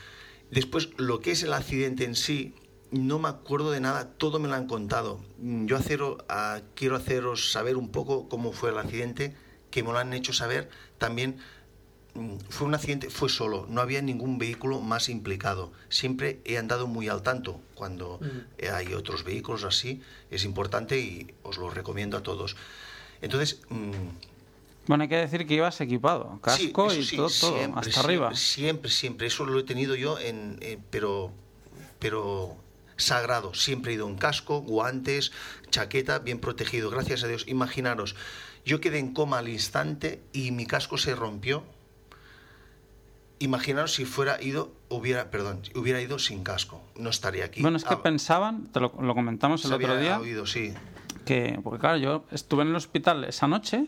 Después, 0.56 0.90
lo 0.98 1.20
que 1.20 1.32
es 1.32 1.44
el 1.44 1.52
accidente 1.54 2.06
en 2.06 2.16
sí, 2.16 2.56
no 2.90 3.20
me 3.20 3.28
acuerdo 3.28 3.72
de 3.72 3.82
nada, 3.82 4.12
todo 4.18 4.40
me 4.40 4.48
lo 4.48 4.56
han 4.56 4.68
contado. 4.68 5.20
Mm, 5.40 5.66
Yo 5.66 5.78
acero- 5.78 6.24
ah, 6.30 6.62
quiero 6.76 6.96
haceros 6.96 7.52
saber 7.52 7.76
un 7.76 7.90
poco 7.90 8.30
cómo 8.30 8.54
fue 8.54 8.70
el 8.70 8.78
accidente, 8.78 9.36
que 9.70 9.84
me 9.84 9.92
lo 9.92 9.98
han 10.00 10.14
hecho 10.14 10.32
saber. 10.32 10.70
También 10.98 11.38
mm, 12.14 12.38
fue 12.48 12.68
un 12.68 12.74
accidente, 12.74 13.10
fue 13.10 13.28
solo, 13.28 13.66
no 13.70 13.82
había 13.82 14.02
ningún 14.02 14.38
vehículo 14.38 14.80
más 14.80 15.10
implicado. 15.10 15.74
Siempre 15.90 16.40
he 16.46 16.58
andado 16.58 16.88
muy 16.88 17.10
al 17.10 17.22
tanto 17.22 17.60
cuando 17.74 18.22
hay 18.74 18.94
otros 18.94 19.26
vehículos 19.26 19.66
así, 19.66 20.02
es 20.32 20.46
importante 20.46 20.98
y 20.98 21.34
os 21.44 21.58
lo 21.58 21.70
recomiendo 21.70 22.16
a 22.16 22.24
todos. 22.24 22.56
Entonces, 23.22 23.60
mm, 23.68 23.92
Bueno, 24.88 25.04
hay 25.04 25.10
que 25.10 25.18
decir 25.18 25.48
que 25.48 25.56
ibas 25.56 25.80
equipado, 25.82 26.34
Sí, 26.34 26.72
casco 26.72 26.94
y 26.94 27.06
todo, 27.16 27.28
todo, 27.28 27.30
siempre, 27.30 27.80
hasta 27.80 27.92
siempre, 27.92 28.00
arriba. 28.00 28.36
Siempre, 28.36 28.92
siempre. 28.92 29.28
Eso 29.28 29.46
lo 29.46 29.60
he 29.60 29.64
tenido 29.64 29.96
yo, 29.96 30.20
en, 30.20 30.58
eh, 30.62 30.78
pero, 30.92 31.32
pero 32.00 32.56
sagrado. 32.98 33.54
Siempre 33.54 33.92
he 33.92 33.96
ido 33.96 34.08
en 34.08 34.16
casco, 34.16 34.62
guantes, 34.62 35.32
chaqueta, 35.72 36.20
bien 36.20 36.40
protegido. 36.40 36.90
Gracias 36.92 37.24
a 37.24 37.28
Dios. 37.28 37.46
Imaginaros, 37.48 38.16
yo 38.64 38.80
quedé 38.80 39.00
en 39.00 39.14
coma 39.14 39.40
al 39.40 39.50
instante 39.50 40.22
y 40.34 40.52
mi 40.52 40.66
casco 40.66 40.98
se 40.98 41.16
rompió. 41.16 41.64
Imaginaros 43.40 43.94
si 43.94 44.06
fuera 44.06 44.42
ido, 44.42 44.72
hubiera, 44.88 45.30
perdón, 45.30 45.62
hubiera 45.76 46.00
ido 46.02 46.20
sin 46.20 46.44
casco. 46.44 46.82
No 46.96 47.10
estaría 47.10 47.44
aquí. 47.46 47.62
Bueno, 47.62 47.76
es 47.78 47.84
que 47.84 47.94
Ah, 47.96 48.02
pensaban, 48.02 48.68
te 48.72 48.80
lo, 48.80 48.94
lo 49.02 49.14
comentamos 49.14 49.64
el 49.66 49.70
se 49.70 49.76
otro 49.76 49.88
había 49.92 50.00
día, 50.02 50.20
oído, 50.20 50.46
sí. 50.46 50.74
que, 51.26 51.60
porque 51.62 51.80
claro, 51.80 51.98
yo 51.98 52.24
estuve 52.32 52.62
en 52.62 52.70
el 52.70 52.76
hospital 52.76 53.26
esa 53.26 53.48
noche 53.48 53.88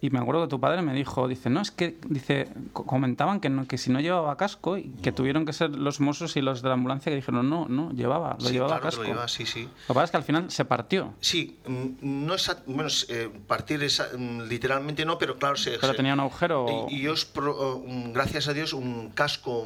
y 0.00 0.10
me 0.10 0.18
acuerdo 0.18 0.42
que 0.42 0.48
tu 0.48 0.60
padre 0.60 0.82
me 0.82 0.92
dijo, 0.92 1.26
dice, 1.26 1.48
no, 1.48 1.60
es 1.62 1.70
que, 1.70 1.96
dice, 2.08 2.48
co- 2.72 2.84
comentaban 2.84 3.40
que, 3.40 3.48
no, 3.48 3.66
que 3.66 3.78
si 3.78 3.90
no 3.90 4.00
llevaba 4.00 4.36
casco 4.36 4.76
y 4.76 4.90
que 5.02 5.10
tuvieron 5.10 5.46
que 5.46 5.52
ser 5.54 5.70
los 5.70 6.00
mozos 6.00 6.36
y 6.36 6.42
los 6.42 6.60
de 6.62 6.68
la 6.68 6.74
ambulancia 6.74 7.10
que 7.10 7.16
dijeron, 7.16 7.48
no, 7.48 7.66
no, 7.68 7.92
llevaba, 7.92 8.36
lo 8.38 8.46
Sí, 8.46 8.52
llevaba 8.52 8.80
claro 8.80 8.90
que 9.02 9.08
casco. 9.08 9.14
lo 9.14 9.28
sí, 9.28 9.46
sí. 9.46 9.62
Lo 9.64 9.68
que 9.88 9.94
pasa 9.94 10.04
es 10.04 10.10
que 10.10 10.16
al 10.18 10.22
final 10.24 10.50
se 10.50 10.64
partió, 10.66 11.14
Sí, 11.20 11.58
mm, 11.66 11.86
no 12.26 12.34
es 12.34 12.54
bueno, 12.66 12.90
eh, 13.08 13.30
partir 13.46 13.82
esa- 13.82 14.08
mm, 14.16 14.42
literalmente 14.48 15.04
no, 15.06 15.16
pero 15.18 15.36
claro, 15.38 15.56
se, 15.56 15.72
pero 15.78 15.92
se- 15.92 15.96
tenía 15.96 16.12
un 16.14 16.20
agujero. 16.20 16.66
y, 16.90 16.96
y 17.02 17.08
os 17.08 17.24
pro- 17.24 17.82
mm, 17.86 18.12
gracias 18.12 18.48
a 18.48 18.52
Dios 18.52 18.74
un 18.74 19.10
casco 19.10 19.64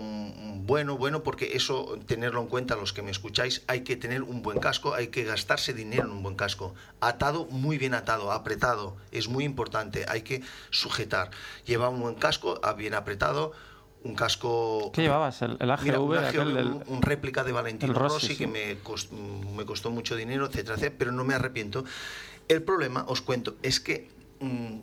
bueno, 0.62 0.96
bueno, 0.96 1.22
porque 1.22 1.56
eso 1.56 1.98
tenerlo 2.06 2.40
en 2.40 2.46
cuenta 2.46 2.76
los 2.76 2.92
que 2.92 3.02
me 3.02 3.10
escucháis, 3.10 3.62
hay 3.66 3.80
que 3.80 3.96
tener 3.96 4.22
un 4.22 4.42
buen 4.42 4.58
casco, 4.60 4.94
hay 4.94 5.08
que 5.08 5.24
gastarse 5.24 5.74
dinero 5.74 6.04
en 6.04 6.12
un 6.12 6.22
buen 6.22 6.36
casco, 6.36 6.74
atado, 7.00 7.46
muy 7.50 7.78
bien 7.78 7.94
atado, 7.94 8.30
apretado, 8.32 8.96
es 9.10 9.28
muy 9.28 9.44
importante, 9.44 10.04
hay 10.08 10.19
que 10.22 10.42
sujetar. 10.70 11.30
Lleva 11.66 11.88
un 11.88 12.00
buen 12.00 12.14
casco, 12.16 12.60
ah, 12.62 12.72
bien 12.74 12.94
apretado, 12.94 13.52
un 14.02 14.14
casco 14.14 14.90
¿Qué 14.94 15.02
llevabas? 15.02 15.42
¿El, 15.42 15.56
el 15.60 15.70
AGV? 15.70 15.82
Mira, 15.84 16.00
un, 16.00 16.16
aquel 16.16 16.40
AGV, 16.40 16.54
del- 16.54 16.66
un- 16.68 16.84
un 16.86 17.02
réplica 17.02 17.44
de 17.44 17.52
Valentino 17.52 17.92
Rossi, 17.92 18.14
Rossi, 18.14 18.26
sí. 18.28 18.36
que 18.36 18.46
me, 18.46 18.82
cos- 18.82 19.10
me 19.10 19.64
costó 19.66 19.90
mucho 19.90 20.16
dinero, 20.16 20.46
etcétera, 20.46 20.74
etcétera, 20.76 20.96
pero 20.98 21.12
no 21.12 21.24
me 21.24 21.34
arrepiento. 21.34 21.84
El 22.48 22.62
problema, 22.62 23.04
os 23.08 23.20
cuento, 23.20 23.56
es 23.62 23.78
que 23.80 24.08
mm, 24.40 24.78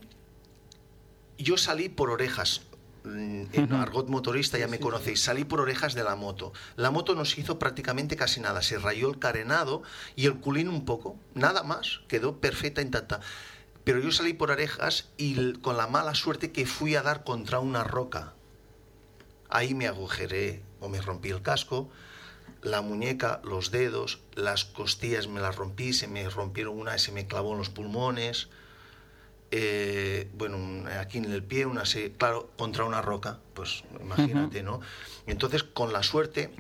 yo 1.40 1.58
salí 1.58 1.90
por 1.90 2.10
orejas. 2.10 2.62
mm, 3.04 3.44
En 3.54 3.64
Ujú. 3.74 3.76
argot 3.82 4.08
motorista 4.10 4.58
ya 4.58 4.68
me 4.68 4.80
conocéis, 4.80 5.22
salí 5.24 5.46
por 5.46 5.62
orejas 5.62 5.94
de 5.94 6.04
la 6.04 6.16
moto. 6.16 6.52
La 6.76 6.92
moto 6.92 7.16
no 7.16 7.26
se 7.26 7.40
hizo 7.42 7.58
prácticamente 7.58 8.16
casi 8.16 8.40
nada, 8.42 8.62
se 8.62 8.78
rayó 8.78 9.10
el 9.10 9.18
carenado 9.20 9.82
y 10.16 10.26
el 10.26 10.40
culín 10.40 10.68
un 10.70 10.84
poco, 10.86 11.18
nada 11.34 11.64
más, 11.64 12.02
quedó 12.08 12.38
perfecta, 12.40 12.82
intacta. 12.82 13.20
Pero 13.88 14.02
yo 14.02 14.12
salí 14.12 14.34
por 14.34 14.52
orejas 14.52 15.08
y 15.16 15.54
con 15.60 15.78
la 15.78 15.88
mala 15.88 16.14
suerte 16.14 16.52
que 16.52 16.66
fui 16.66 16.96
a 16.96 17.04
dar 17.04 17.24
contra 17.24 17.60
una 17.60 17.86
roca. 17.86 18.34
Ahí 19.48 19.74
me 19.76 19.88
agujeré 19.88 20.62
o 20.82 20.90
me 20.90 21.00
rompí 21.00 21.30
el 21.30 21.42
casco, 21.42 21.90
la 22.62 22.82
muñeca, 22.82 23.40
los 23.46 23.72
dedos, 23.72 24.20
las 24.36 24.66
costillas 24.66 25.30
me 25.30 25.40
las 25.40 25.56
rompí, 25.56 25.94
se 25.94 26.10
me 26.10 26.28
rompieron 26.28 26.78
una 26.78 26.98
y 26.98 27.00
se 27.00 27.14
me 27.14 27.28
clavó 27.28 27.54
en 27.54 27.60
los 27.60 27.70
pulmones. 27.70 28.50
eh, 29.52 30.30
bueno, 30.34 30.86
aquí 31.00 31.20
en 31.20 31.32
el 31.32 31.42
pie, 31.42 31.66
una 31.66 31.86
se, 31.86 32.12
claro, 32.12 32.52
contra 32.58 32.84
una 32.84 33.02
roca, 33.02 33.40
pues 33.54 33.86
imagínate, 34.02 34.64
¿no? 34.64 34.82
Entonces, 35.28 35.64
con 35.64 35.94
la 35.94 36.04
suerte, 36.04 36.52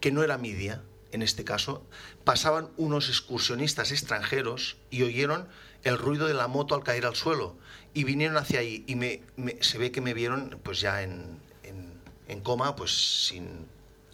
que 0.00 0.12
no 0.12 0.22
era 0.22 0.36
mi 0.36 0.52
día, 0.52 0.82
en 1.12 1.22
este 1.22 1.44
caso, 1.44 1.82
pasaban 2.24 2.68
unos 2.76 3.08
excursionistas 3.08 3.90
extranjeros 3.90 4.76
y 4.90 5.02
oyeron 5.04 5.48
el 5.84 5.98
ruido 5.98 6.26
de 6.26 6.34
la 6.34 6.48
moto 6.48 6.74
al 6.74 6.82
caer 6.82 7.06
al 7.06 7.14
suelo 7.14 7.56
y 7.92 8.04
vinieron 8.04 8.36
hacia 8.36 8.60
ahí 8.60 8.84
y 8.86 8.96
me, 8.96 9.22
se 9.60 9.78
ve 9.78 9.92
que 9.92 10.00
me 10.00 10.14
vieron 10.14 10.58
pues 10.62 10.80
ya 10.80 11.02
en, 11.02 11.38
en- 11.62 11.94
en 12.28 12.40
coma, 12.40 12.74
pues 12.74 13.26
sin 13.28 13.66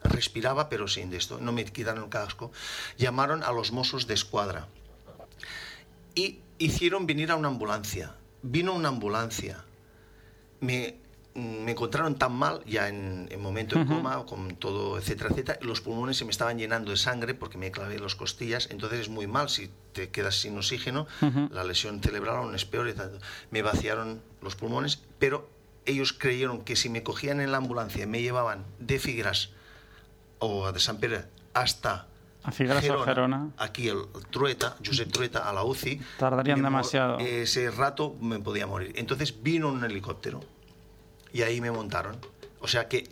respiraba 0.03 0.69
pero 0.69 0.89
sin 0.89 1.11
de 1.11 1.17
esto, 1.17 1.39
no 1.41 1.53
me 1.53 1.65
quitaron 1.65 2.05
el 2.05 2.11
casco. 2.11 2.51
Llamaron 2.99 3.43
a 3.43 3.53
los 3.53 3.71
mozos 3.73 4.07
de 4.07 4.15
escuadra 4.15 4.67
y 6.15 6.41
hicieron 6.59 7.07
venir 7.07 7.31
a 7.31 7.37
una 7.37 7.49
ambulancia. 7.49 8.15
Vino 8.43 8.73
una 8.75 8.89
ambulancia. 8.89 9.65
Me, 10.61 10.97
me 11.35 11.71
encontraron 11.73 12.17
tan 12.17 12.33
mal, 12.33 12.61
ya 12.67 12.89
en, 12.89 13.29
en 13.31 13.41
momento 13.41 13.77
de 13.77 13.85
Ujú. 13.85 13.95
coma, 13.95 14.27
con 14.27 14.57
todo, 14.57 14.99
etcétera, 14.99 15.31
etcétera. 15.31 15.59
Los 15.63 15.81
pulmones 15.81 16.17
se 16.17 16.25
me 16.25 16.31
estaban 16.33 16.59
llenando 16.59 16.91
de 16.91 16.97
sangre 16.97 17.35
porque 17.35 17.57
me 17.57 17.71
clavé 17.71 17.99
las 18.01 18.17
costillas. 18.17 18.69
Entonces 18.71 19.01
es 19.01 19.09
muy 19.09 19.27
mal 19.29 19.49
si 19.49 19.71
te 19.93 20.11
quedas 20.11 20.35
sin 20.41 20.59
oxígeno. 20.59 21.07
Ujú. 21.23 21.49
La 21.53 21.63
lesión 21.65 22.01
cerebral 22.03 22.37
aún 22.37 22.55
es 22.55 22.65
peor. 22.65 22.89
y 22.89 22.95
tal. 22.95 23.19
Me 23.51 23.63
vaciaron 23.63 24.21
los 24.43 24.57
pulmones, 24.57 25.03
pero 25.21 25.49
ellos 25.87 26.13
creyeron 26.13 26.63
que 26.63 26.75
si 26.77 26.89
me 26.89 27.03
cogían 27.03 27.41
en 27.41 27.53
la 27.53 27.59
ambulancia 27.59 28.03
y 28.05 28.07
me 28.07 28.21
llevaban 28.23 28.65
de 28.81 28.99
Figueras 28.99 29.51
o 30.41 30.71
de 30.73 30.81
San 30.81 30.99
Pedro 30.99 31.23
hasta 31.55 32.07
A 32.43 32.51
Figueras 32.53 32.89
o 32.91 33.03
Gerona. 33.05 33.51
aquí 33.57 33.89
el 33.89 34.03
Trueta, 34.31 34.77
Josep 34.85 35.11
Trueta, 35.13 35.49
a 35.49 35.53
la 35.53 35.63
UCI. 35.65 36.01
Tardarían 36.19 36.63
demasiado. 36.63 37.19
Ese 37.19 37.71
rato 37.71 38.17
me 38.21 38.39
podía 38.41 38.67
morir. 38.67 38.93
Entonces 38.97 39.43
vino 39.43 39.69
un 39.69 39.85
helicóptero 39.85 40.41
y 41.33 41.43
ahí 41.43 41.61
me 41.61 41.71
montaron. 41.71 42.17
O 42.61 42.69
sea 42.69 42.89
que, 42.89 43.09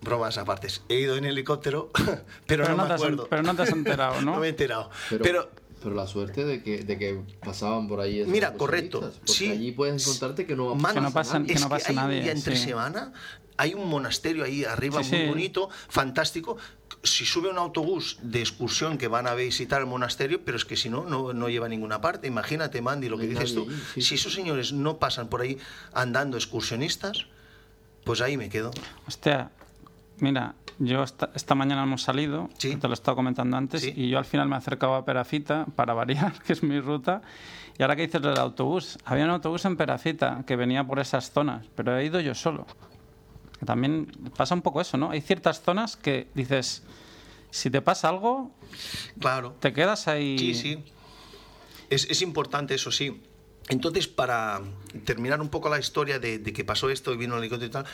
bromas 0.00 0.38
aparte, 0.38 0.68
he 0.88 0.96
ido 0.96 1.16
en 1.16 1.24
helicóptero, 1.24 1.90
pero, 2.46 2.64
no, 2.68 2.76
no 2.76 2.82
me 2.82 2.88
te 2.88 2.94
has 2.94 3.00
en- 3.00 3.06
acuerdo. 3.06 3.26
pero 3.30 3.42
no 3.42 3.54
te 3.56 3.62
has 3.62 3.70
enterado, 3.70 4.20
¿no? 4.22 4.32
no 4.34 4.40
me 4.40 4.46
he 4.46 4.50
enterado. 4.50 4.90
Pero, 5.10 5.22
Pero, 5.22 5.50
pero, 5.84 5.94
la 5.94 6.06
suerte 6.08 6.44
de 6.44 6.62
que, 6.62 6.78
de 6.82 6.98
que 6.98 7.20
pasaban 7.44 7.86
por 7.86 8.00
ahí. 8.00 8.24
Mira, 8.26 8.54
correcto, 8.54 9.00
Porque 9.00 9.32
sí. 9.32 9.50
allí 9.50 9.70
puedes 9.70 10.02
encontrarte 10.04 10.46
que 10.46 10.56
no 10.56 10.74
Que 10.76 10.82
pasa- 11.12 11.38
nadie. 11.38 11.46
que 11.46 11.52
es 11.54 11.60
no 11.60 11.68
pasa 11.68 11.90
hay 11.90 11.94
nadie, 11.96 12.18
un 12.18 12.22
día 12.24 12.32
entre 12.32 12.56
sí. 12.56 12.64
semana, 12.64 13.12
hay 13.56 13.74
un 13.74 13.88
monasterio 13.88 14.42
ahí 14.42 14.64
arriba 14.64 15.04
Sí, 15.04 15.10
muy 15.12 15.20
sí. 15.20 15.28
bonito, 15.28 15.68
fantástico. 15.88 16.56
Si 17.04 17.24
sube 17.24 17.50
un 17.50 17.58
autobús 17.58 18.18
de 18.22 18.40
excursión 18.40 18.98
que 18.98 19.06
van 19.08 19.26
a 19.28 19.34
visitar 19.34 19.80
el 19.80 19.86
monasterio, 19.86 20.44
pero 20.44 20.56
es 20.56 20.64
que 20.64 20.76
si 20.76 20.88
no, 20.88 21.04
no, 21.04 21.32
no 21.34 21.48
lleva 21.48 21.66
a 21.66 21.68
ninguna 21.68 22.00
parte. 22.00 22.26
Imagínate, 22.26 22.80
Mandy, 22.82 23.08
lo 23.08 23.18
que 23.18 23.26
dices 23.28 23.54
nadie 23.54 23.66
tú. 23.68 23.82
si 23.94 24.02
sí. 24.02 24.14
esos 24.16 24.32
señores 24.34 24.72
no 24.72 24.98
pasan 24.98 25.28
por 25.28 25.42
ahí 25.42 25.58
andando 25.92 26.36
excursionistas, 26.36 27.26
pues 28.04 28.20
ahí 28.22 28.36
me 28.36 28.48
quedo. 28.48 28.70
Hostia, 29.06 29.50
mira, 30.18 30.54
yo 30.78 31.02
esta, 31.02 31.30
esta 31.34 31.54
mañana 31.54 31.82
hemos 31.84 32.02
salido, 32.02 32.48
Sí. 32.58 32.76
te 32.76 32.88
lo 32.88 32.94
estaba 32.94 33.14
comentando 33.16 33.56
antes, 33.56 33.82
Sí. 33.82 33.92
y 33.96 34.08
yo 34.10 34.18
al 34.18 34.24
final 34.24 34.48
me 34.48 34.56
acercaba 34.56 34.98
a 34.98 35.04
Perafita 35.04 35.66
para 35.76 35.94
variar, 35.94 36.32
que 36.46 36.52
es 36.52 36.62
mi 36.62 36.80
ruta. 36.80 37.22
Y 37.78 37.82
ahora 37.82 37.96
que 37.96 38.02
dices 38.02 38.22
del 38.22 38.38
autobús, 38.38 38.98
había 39.04 39.24
un 39.24 39.30
autobús 39.30 39.64
en 39.64 39.76
Perafita 39.76 40.44
que 40.46 40.56
venía 40.56 40.84
por 40.84 40.98
esas 41.00 41.30
zonas, 41.32 41.66
pero 41.74 41.96
he 41.98 42.04
ido 42.04 42.20
yo 42.20 42.34
solo. 42.34 42.66
También 43.64 44.06
pasa 44.36 44.54
un 44.54 44.62
poco 44.62 44.80
eso, 44.80 44.96
¿no? 44.96 45.10
Hay 45.10 45.20
ciertas 45.20 45.62
zonas 45.62 45.96
que 45.96 46.28
dices, 46.34 46.82
si 47.50 47.70
te 47.70 47.80
pasa 47.82 48.08
algo, 48.08 48.50
Claro. 49.18 49.54
te 49.60 49.72
quedas 49.72 50.06
ahí. 50.08 50.38
Sí, 50.38 50.54
sí. 50.54 50.84
Es, 51.90 52.08
es 52.10 52.22
importante 52.22 52.74
eso, 52.74 52.90
sí. 52.90 53.22
Entonces, 53.68 54.08
para 54.08 54.60
terminar 55.04 55.40
un 55.40 55.48
poco 55.48 55.68
la 55.70 55.78
historia 55.78 56.18
de, 56.18 56.38
de 56.38 56.52
que 56.52 56.64
pasó 56.64 56.90
esto 56.90 57.12
y 57.14 57.16
vino 57.16 57.34
el 57.34 57.40
helicóptero 57.40 57.68
y 57.68 57.72
tal, 57.72 57.86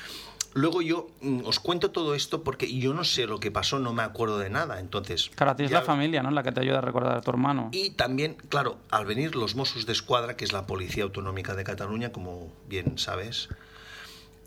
luego 0.54 0.82
yo 0.82 1.08
mm, 1.20 1.40
os 1.44 1.60
cuento 1.60 1.90
todo 1.90 2.14
esto 2.14 2.42
porque 2.42 2.72
yo 2.78 2.92
no 2.94 3.04
sé 3.04 3.26
lo 3.26 3.38
que 3.40 3.50
pasó, 3.50 3.78
no 3.78 3.92
me 3.92 4.02
acuerdo 4.02 4.38
de 4.38 4.50
nada. 4.50 4.80
Entonces, 4.80 5.30
Claro, 5.34 5.52
a 5.52 5.56
ti 5.56 5.64
es 5.64 5.70
ya- 5.70 5.78
la 5.80 5.84
familia, 5.84 6.22
¿no? 6.22 6.30
La 6.30 6.42
que 6.42 6.52
te 6.52 6.60
ayuda 6.60 6.78
a 6.78 6.80
recordar 6.82 7.16
a 7.16 7.20
tu 7.20 7.30
hermano. 7.30 7.68
Y 7.72 7.90
también, 7.90 8.36
claro, 8.48 8.78
al 8.90 9.06
venir 9.06 9.36
los 9.36 9.54
Mossos 9.56 9.86
de 9.86 9.92
Escuadra, 9.92 10.36
que 10.36 10.44
es 10.44 10.52
la 10.52 10.66
Policía 10.66 11.04
Autonómica 11.04 11.54
de 11.54 11.64
Cataluña, 11.64 12.10
como 12.12 12.52
bien 12.68 12.98
sabes, 12.98 13.48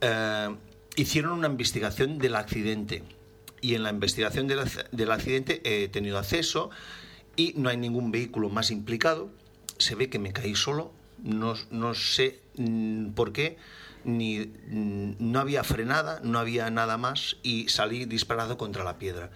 eh, 0.01 0.55
hicieron 0.95 1.31
una 1.33 1.47
investigación 1.47 2.17
del 2.19 2.35
accidente. 2.35 3.03
Y 3.61 3.75
en 3.75 3.83
la 3.83 3.89
investigación 3.91 4.47
del, 4.47 4.59
del 4.91 5.11
accidente 5.11 5.61
he 5.63 5.87
tenido 5.87 6.17
acceso 6.19 6.69
y 7.35 7.53
no 7.55 7.69
hay 7.69 7.77
ningún 7.77 8.11
vehículo 8.11 8.49
más 8.49 8.71
implicado. 8.71 9.29
Se 9.77 9.95
ve 9.95 10.09
que 10.09 10.19
me 10.19 10.33
caí 10.33 10.53
solo, 10.55 10.91
no, 11.23 11.53
no 11.71 11.93
sé 11.93 12.41
mm, 12.57 13.11
por 13.11 13.31
qué, 13.31 13.57
ni 14.05 14.39
mm, 14.39 15.15
no 15.19 15.39
había 15.39 15.63
frenada, 15.63 16.19
no 16.23 16.39
había 16.39 16.69
nada 16.69 16.97
más 16.97 17.37
y 17.43 17.69
salí 17.69 18.05
disparado 18.05 18.57
contra 18.57 18.83
la 18.83 18.97
piedra. 18.97 19.29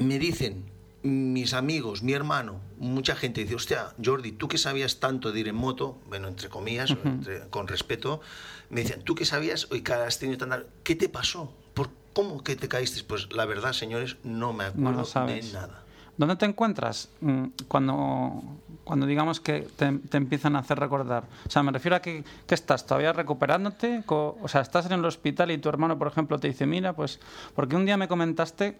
Me 0.00 0.18
dicen 0.18 0.64
mis 1.02 1.52
amigos, 1.52 2.02
mi 2.02 2.14
hermano, 2.14 2.60
mucha 2.78 3.14
gente 3.14 3.42
dice, 3.42 3.54
hostia, 3.54 3.94
Jordi, 4.02 4.32
tú 4.32 4.48
que 4.48 4.56
sabías 4.56 5.00
tanto 5.00 5.32
de 5.32 5.40
ir 5.40 5.48
en 5.48 5.54
moto, 5.56 5.98
bueno, 6.08 6.28
entre 6.28 6.48
comillas, 6.48 6.90
entre- 7.04 7.48
con 7.50 7.68
respeto, 7.68 8.22
me 8.70 8.80
dicen, 8.80 9.02
tú 9.02 9.14
que 9.14 9.26
sabías 9.26 9.68
y 9.70 9.82
que 9.82 9.92
has 9.92 10.18
tenido 10.18 10.38
tanta... 10.38 10.62
¿Qué 10.82 10.96
te 10.96 11.10
pasó? 11.10 11.52
¿Por 11.74 11.90
cómo 12.14 12.42
que 12.42 12.56
te 12.56 12.68
caíste? 12.68 13.04
Pues 13.04 13.30
la 13.34 13.44
verdad, 13.44 13.74
señores, 13.74 14.16
no 14.24 14.54
me 14.54 14.64
acuerdo 14.64 15.02
de 15.26 15.52
nada. 15.52 15.82
¿Dónde 16.16 16.36
te 16.36 16.46
encuentras 16.46 17.10
mm, 17.20 17.44
cuando, 17.68 18.42
cuando 18.84 19.06
digamos 19.06 19.40
que 19.40 19.66
te, 19.76 19.92
te 19.92 20.16
empiezan 20.16 20.56
a 20.56 20.60
hacer 20.60 20.78
recordar? 20.78 21.24
O 21.46 21.50
sea, 21.50 21.62
me 21.62 21.72
refiero 21.72 21.96
a 21.96 22.00
que, 22.02 22.22
que 22.46 22.54
estás 22.54 22.86
todavía 22.86 23.12
recuperándote, 23.12 24.02
co- 24.06 24.38
o 24.42 24.48
sea, 24.48 24.60
estás 24.60 24.86
en 24.86 24.92
el 24.92 25.04
hospital 25.04 25.50
y 25.50 25.58
tu 25.58 25.68
hermano, 25.68 25.98
por 25.98 26.08
ejemplo, 26.08 26.38
te 26.38 26.48
dice, 26.48 26.66
mira, 26.66 26.92
pues, 26.92 27.18
porque 27.54 27.76
un 27.76 27.86
día 27.86 27.96
me 27.96 28.08
comentaste 28.08 28.76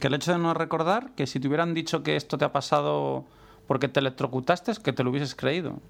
que 0.00 0.06
el 0.06 0.14
hecho 0.14 0.32
de 0.32 0.38
no 0.38 0.54
recordar, 0.54 1.10
que 1.16 1.26
si 1.26 1.40
te 1.40 1.48
hubieran 1.48 1.74
dicho 1.74 2.02
que 2.02 2.16
esto 2.16 2.38
te 2.38 2.44
ha 2.44 2.52
pasado 2.52 3.24
porque 3.66 3.88
te 3.88 4.00
electrocutaste, 4.00 4.72
que 4.82 4.92
te 4.92 5.02
lo 5.04 5.10
hubieses 5.10 5.34
creído. 5.34 5.80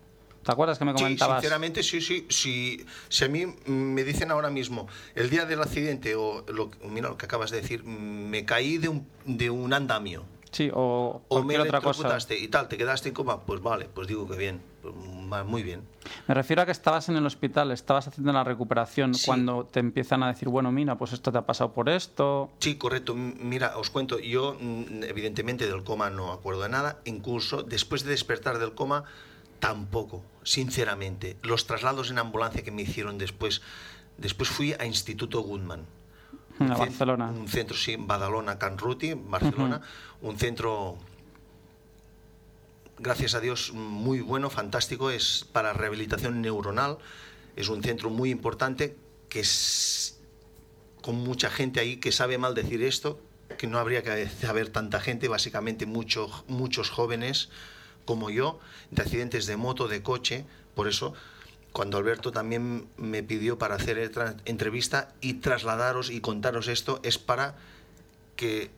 ¿Te 0.45 0.53
acuerdas 0.53 0.79
que 0.79 0.85
me 0.87 0.93
Sí, 0.93 0.97
comentabas? 0.97 1.43
sinceramente, 1.43 1.83
sí, 1.83 2.01
sí, 2.01 2.27
sí. 2.31 2.87
Si 3.11 3.25
a 3.25 3.29
mí 3.29 3.45
me 3.67 4.03
dicen 4.05 4.31
ahora 4.31 4.49
mismo, 4.51 4.89
el 5.15 5.29
día 5.29 5.45
del 5.45 5.61
accidente, 5.61 6.15
o 6.15 6.45
lo, 6.49 6.71
mira 6.89 7.09
lo 7.11 7.19
que 7.19 7.27
acabas 7.27 7.51
de 7.51 7.61
decir, 7.61 7.85
me 7.85 8.45
caí 8.47 8.79
de 8.79 8.89
un, 8.89 9.07
de 9.27 9.51
un 9.51 9.75
andamio, 9.75 10.25
Sí, 10.51 10.71
o 10.73 11.23
o 11.29 11.39
me 11.43 11.55
cualquier 11.55 11.61
otra 11.63 11.81
cosa. 11.81 12.19
y 12.31 12.49
tal, 12.49 12.69
te 12.69 12.77
quedaste 12.77 13.09
en 13.11 13.15
coma, 13.15 13.41
pues 13.41 13.61
vale, 13.61 13.87
pues 13.93 14.09
digo 14.09 14.27
que 14.27 14.37
bien, 14.37 14.63
pues, 14.83 14.95
muy 15.47 15.63
bien. 15.63 15.83
Me 16.27 16.35
refiero 16.35 16.63
a 16.63 16.67
que 16.67 16.73
estabas 16.73 17.09
en 17.09 17.17
el 17.17 17.27
hospital, 17.27 17.71
estabas 17.71 18.09
haciendo 18.09 18.33
la 18.33 18.45
recuperación 18.45 19.15
Sí. 19.15 19.27
cuando 19.27 19.65
te 19.67 19.81
empiezan 19.81 20.23
a 20.23 20.29
decir, 20.29 20.49
bueno, 20.49 20.73
mira, 20.73 20.97
pues 20.97 21.13
esto 21.13 21.31
te 21.31 21.39
ha 21.39 21.47
pasado 21.47 21.73
por 21.73 21.89
esto. 21.89 22.51
Sí, 22.61 22.77
correcto. 22.77 23.15
Mira, 23.15 23.77
os 23.77 23.91
cuento, 23.91 24.19
yo 24.19 24.57
mm, 24.59 25.03
evidentemente 25.05 25.67
del 25.67 25.85
coma 25.85 26.09
no 26.11 26.33
acuerdo 26.33 26.63
de 26.63 26.71
nada, 26.71 27.01
incluso 27.05 27.63
después 27.63 28.05
de 28.05 28.11
despertar 28.11 28.59
del 28.59 28.75
coma 28.75 29.05
tampoco, 29.61 30.23
sinceramente. 30.45 31.37
Los 31.43 31.67
traslados 31.67 32.11
en 32.11 32.19
ambulancia 32.19 32.63
que 32.63 32.71
me 32.71 32.83
hicieron 32.83 33.19
después, 33.19 33.61
después 34.17 34.49
fui 34.49 34.73
a 34.73 34.87
Instituto 34.87 35.41
Goodman. 35.41 35.85
Un 36.61 36.69
cen- 36.71 36.79
Barcelona. 36.79 37.29
Un 37.29 37.49
centro, 37.49 37.77
sí, 37.77 37.97
Badalona, 37.99 38.59
Can 38.59 38.79
Ruti, 38.79 39.15
Barcelona. 39.15 39.81
Un 40.23 40.39
centro, 40.39 40.99
gracias 42.99 43.35
a 43.35 43.41
Dios, 43.41 43.73
muy 43.73 44.21
bueno, 44.21 44.51
fantástico. 44.51 45.11
Es 45.11 45.47
para 45.53 45.73
rehabilitación 45.73 46.41
neuronal. 46.43 46.99
Es 47.57 47.69
un 47.69 47.83
centro 47.83 48.11
muy 48.11 48.31
importante 48.31 48.97
que 49.29 49.41
es 49.41 50.19
con 51.03 51.17
mucha 51.17 51.51
gente 51.51 51.81
ahí 51.81 51.97
que 51.99 52.13
sabe 52.13 52.39
mal 52.39 52.55
decir 52.55 52.83
esto, 52.83 53.21
que 53.57 53.67
no 53.67 53.79
habría 53.79 54.03
que 54.03 54.29
haber 54.47 54.69
tanta 54.71 55.01
gente, 55.01 55.29
básicamente 55.29 55.87
muchos 55.87 56.45
muchos 56.49 56.91
jóvenes 56.91 57.49
como 58.05 58.31
yo, 58.31 58.59
de 58.91 59.03
accidentes 59.03 59.47
de 59.47 59.57
moto, 59.57 59.87
de 59.87 60.03
coche, 60.03 60.45
por 60.75 60.89
eso 60.89 61.13
cuando 61.79 61.97
Alberto 61.97 62.33
también 62.33 62.89
me 62.97 63.23
pidió 63.23 63.57
para 63.57 63.77
hacer 63.77 64.11
entrevista 64.47 65.15
y 65.21 65.35
trasladaros 65.35 66.11
y 66.11 66.21
contaros 66.21 66.67
esto 66.67 66.99
es 67.05 67.19
para 67.19 67.55
que 68.35 68.73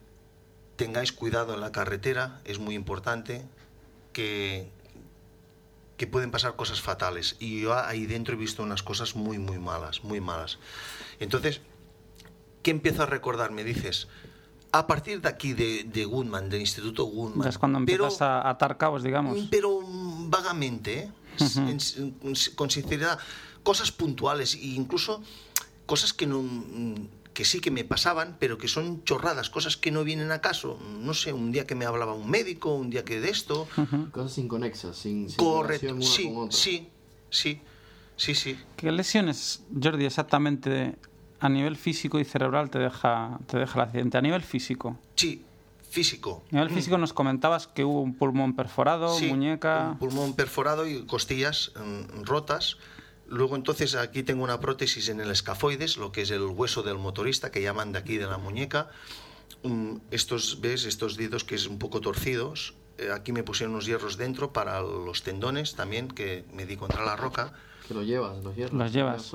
tengáis 0.75 1.11
cuidado 1.11 1.55
en 1.55 1.61
la 1.61 1.71
carretera, 1.71 2.41
es 2.45 2.59
muy 2.59 2.75
importante, 2.75 3.41
que, 4.13 4.69
que 5.97 6.05
pueden 6.05 6.29
pasar 6.29 6.55
cosas 6.55 6.79
fatales. 6.79 7.37
Y 7.39 7.61
yo 7.61 7.73
ahí 7.73 8.05
dentro 8.05 8.35
he 8.35 8.37
visto 8.37 8.61
unas 8.61 8.83
cosas 8.83 9.15
muy, 9.15 9.39
muy 9.39 9.57
malas, 9.57 10.03
muy 10.03 10.21
malas. 10.21 10.59
Entonces, 11.19 11.61
¿qué 12.61 12.69
empiezo 12.69 13.01
a 13.01 13.07
recordar? 13.07 13.49
Me 13.49 13.63
dices, 13.63 14.09
a 14.71 14.85
partir 14.85 15.21
de 15.21 15.29
aquí, 15.29 15.53
de, 15.53 15.85
de 15.85 16.05
Goodman, 16.05 16.51
del 16.51 16.61
Instituto 16.61 17.05
Goodman. 17.05 17.47
Es 17.47 17.57
cuando 17.57 17.79
pero- 17.83 18.03
empiezas 18.05 18.21
a 18.21 18.47
atar 18.47 18.77
cabos, 18.77 19.01
digamos. 19.01 19.47
pero 19.49 19.79
vagamente, 20.27 20.99
¿eh? 20.99 21.11
En- 21.39 21.79
en- 21.97 22.35
con 22.55 22.69
sinceridad, 22.69 23.17
cosas 23.63 23.91
puntuales 23.91 24.55
e 24.55 24.65
incluso 24.75 25.21
cosas 25.85 26.13
que 26.13 26.27
no 26.27 26.41
mm, 26.41 26.95
que 27.33 27.45
sí 27.45 27.61
que 27.61 27.71
me 27.71 27.85
pasaban, 27.85 28.35
pero 28.39 28.57
que 28.57 28.67
son 28.67 29.05
chorradas, 29.05 29.49
cosas 29.49 29.77
que 29.77 29.89
no 29.89 30.03
vienen 30.03 30.31
a 30.33 30.41
caso. 30.41 30.77
No 30.99 31.13
sé, 31.13 31.31
un 31.31 31.53
día 31.53 31.65
que 31.65 31.75
me 31.75 31.85
hablaba 31.85 32.13
un 32.13 32.29
médico, 32.29 32.75
un 32.75 32.89
día 32.89 33.05
que 33.05 33.21
de 33.21 33.29
esto. 33.29 33.67
Cosas 34.11 34.37
inconexas, 34.37 34.97
sin, 34.97 35.29
sin 35.29 35.37
Correcto, 35.37 35.87
relación 35.87 35.97
una 35.97 36.05
sí, 36.05 36.23
con 36.25 36.37
otra. 36.47 36.57
sí, 36.59 36.89
sí, 37.29 37.61
sí, 38.17 38.35
sí. 38.35 38.59
¿Qué 38.75 38.91
lesiones, 38.91 39.61
Jordi, 39.81 40.03
exactamente 40.05 40.97
a 41.39 41.47
nivel 41.47 41.77
físico 41.77 42.19
y 42.19 42.25
cerebral 42.25 42.69
te 42.69 42.79
deja, 42.79 43.39
te 43.47 43.57
deja 43.57 43.75
el 43.79 43.85
accidente? 43.85 44.17
A 44.17 44.21
nivel 44.21 44.41
físico. 44.43 44.99
Sí, 45.15 45.45
físico. 45.91 46.43
A 46.51 46.55
nivel 46.55 46.69
físico 46.71 46.97
nos 46.97 47.11
comentabas 47.13 47.67
que 47.67 47.83
hubo 47.83 48.01
un 48.01 48.15
pulmón 48.15 48.55
perforado, 48.55 49.13
Sí, 49.17 49.27
muñeca. 49.27 49.89
un 49.91 49.99
pulmón 49.99 50.33
perforado 50.35 50.87
y 50.87 51.05
costillas 51.05 51.71
mm, 51.75 52.23
rotas. 52.23 52.77
Luego 53.27 53.55
entonces 53.55 53.95
aquí 53.95 54.23
tengo 54.23 54.43
una 54.43 54.59
prótesis 54.59 55.09
en 55.09 55.19
el 55.21 55.29
escafoides, 55.31 55.97
lo 55.97 56.11
que 56.11 56.21
es 56.23 56.31
el 56.31 56.41
hueso 56.43 56.81
del 56.83 56.97
motorista 56.97 57.51
que 57.51 57.61
llaman 57.61 57.91
de 57.91 57.99
aquí 57.99 58.17
de 58.17 58.25
la 58.27 58.37
muñeca. 58.37 58.89
Mm, 59.63 59.97
estos, 60.11 60.59
¿ves? 60.61 60.85
Estos 60.85 61.17
dedos 61.17 61.43
que 61.43 61.55
es 61.55 61.67
un 61.67 61.77
poco 61.77 62.01
torcidos. 62.01 62.73
Eh, 62.97 63.09
aquí 63.13 63.31
me 63.31 63.43
pusieron 63.43 63.73
unos 63.73 63.85
hierros 63.85 64.17
dentro 64.17 64.51
para 64.53 64.81
los 64.81 65.23
tendones 65.23 65.75
también, 65.75 66.07
que 66.07 66.45
me 66.53 66.65
di 66.65 66.77
contra 66.77 67.03
la 67.05 67.15
roca. 67.15 67.53
Que 67.87 67.93
lo 67.93 68.03
llevas, 68.03 68.43
los 68.43 68.55
hierros. 68.55 68.73
Los 68.73 68.91
llevas. 68.93 69.31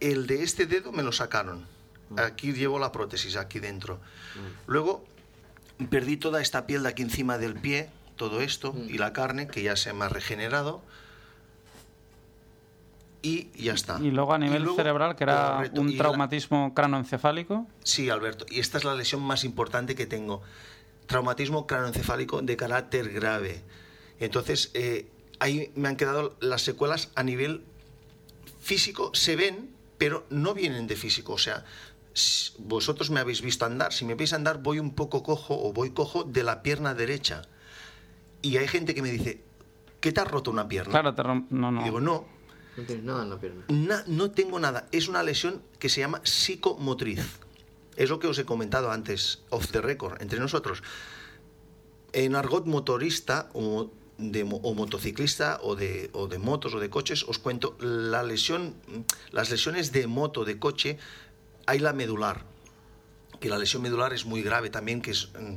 El 0.00 0.26
de 0.26 0.42
este 0.42 0.66
dedo 0.66 0.92
me 0.92 1.02
lo 1.02 1.12
sacaron. 1.12 1.66
Aquí 2.16 2.52
llevo 2.52 2.78
la 2.78 2.92
prótesis, 2.92 3.36
aquí 3.36 3.58
dentro. 3.58 4.00
Luego 4.66 5.04
perdí 5.90 6.16
toda 6.16 6.40
esta 6.40 6.66
piel 6.66 6.82
de 6.84 6.88
aquí 6.90 7.02
encima 7.02 7.38
del 7.38 7.54
pie, 7.54 7.88
todo 8.16 8.40
esto, 8.40 8.74
y 8.88 8.98
la 8.98 9.12
carne, 9.12 9.46
que 9.48 9.62
ya 9.62 9.76
se 9.76 9.92
me 9.92 10.04
ha 10.04 10.08
regenerado. 10.08 10.82
Y 13.22 13.48
ya 13.56 13.72
está. 13.72 13.98
Y 14.02 14.10
luego 14.10 14.34
a 14.34 14.38
nivel 14.38 14.62
luego- 14.62 14.76
cerebral, 14.76 15.16
que 15.16 15.24
era 15.24 15.62
un 15.74 15.92
la- 15.92 15.98
traumatismo 15.98 16.74
cranoencefálico. 16.74 17.66
Sí, 17.82 18.10
Alberto. 18.10 18.44
Y 18.50 18.60
esta 18.60 18.76
es 18.76 18.84
la 18.84 18.94
lesión 18.94 19.22
más 19.22 19.44
importante 19.44 19.94
que 19.94 20.06
tengo. 20.06 20.42
Traumatismo 21.06 21.66
cranoencefálico 21.66 22.42
de 22.42 22.56
carácter 22.56 23.10
grave. 23.12 23.62
Entonces, 24.20 24.70
eh, 24.74 25.08
ahí 25.38 25.72
me 25.74 25.88
han 25.88 25.96
quedado 25.96 26.36
las 26.40 26.62
secuelas 26.62 27.10
a 27.14 27.22
nivel 27.22 27.62
físico. 28.60 29.10
Se 29.14 29.36
ven, 29.36 29.70
pero 29.96 30.26
no 30.28 30.52
vienen 30.52 30.86
de 30.86 30.96
físico. 30.96 31.32
O 31.32 31.38
sea, 31.38 31.64
vosotros 32.58 33.10
me 33.10 33.20
habéis 33.20 33.40
visto 33.42 33.64
andar. 33.64 33.92
Si 33.92 34.04
me 34.04 34.14
veis 34.14 34.32
andar, 34.32 34.62
voy 34.62 34.78
un 34.78 34.94
poco 34.94 35.22
cojo 35.22 35.54
o 35.60 35.72
voy 35.72 35.90
cojo 35.90 36.24
de 36.24 36.42
la 36.44 36.62
pierna 36.62 36.94
derecha. 36.94 37.42
Y 38.42 38.56
hay 38.58 38.68
gente 38.68 38.94
que 38.94 39.02
me 39.02 39.10
dice, 39.10 39.42
¿qué 40.00 40.12
te 40.12 40.20
has 40.20 40.30
roto 40.30 40.50
una 40.50 40.68
pierna? 40.68 40.90
Claro, 40.92 41.14
te 41.14 41.22
rom- 41.22 41.46
no, 41.50 41.70
no. 41.72 41.80
Y 41.80 41.84
digo, 41.84 42.00
no, 42.00 42.26
No 42.76 42.82
tienes 42.84 43.04
nada 43.04 43.22
en 43.22 43.30
la 43.30 43.38
pierna. 43.40 43.64
Na- 43.68 44.04
no 44.06 44.30
tengo 44.32 44.58
nada. 44.58 44.86
Es 44.92 45.08
una 45.08 45.22
lesión 45.22 45.62
que 45.78 45.88
se 45.88 46.00
llama 46.00 46.20
psicomotriz. 46.24 47.20
Es 47.96 48.10
lo 48.10 48.18
que 48.18 48.26
os 48.26 48.36
he 48.38 48.44
comentado 48.44 48.90
antes, 48.90 49.42
off 49.50 49.70
the 49.70 49.80
record, 49.80 50.20
entre 50.20 50.40
nosotros. 50.40 50.82
En 52.12 52.34
argot 52.36 52.66
motorista 52.66 53.48
o, 53.54 53.90
de, 54.18 54.42
o 54.42 54.74
motociclista 54.74 55.58
o 55.62 55.74
de, 55.74 56.10
o 56.12 56.26
de 56.28 56.38
motos 56.38 56.74
o 56.74 56.80
de 56.80 56.90
coches, 56.90 57.24
os 57.26 57.38
cuento, 57.38 57.76
la 57.80 58.22
lesión, 58.22 58.74
las 59.32 59.50
lesiones 59.50 59.90
de 59.92 60.06
moto, 60.06 60.44
de 60.44 60.58
coche, 60.58 60.98
hay 61.66 61.78
la 61.78 61.92
medular. 61.92 62.44
Que 63.40 63.48
la 63.48 63.58
lesión 63.58 63.82
medular 63.82 64.12
es 64.12 64.24
muy 64.24 64.42
grave 64.42 64.70
también, 64.70 65.02
que 65.02 65.10
es, 65.10 65.30
mm, 65.38 65.54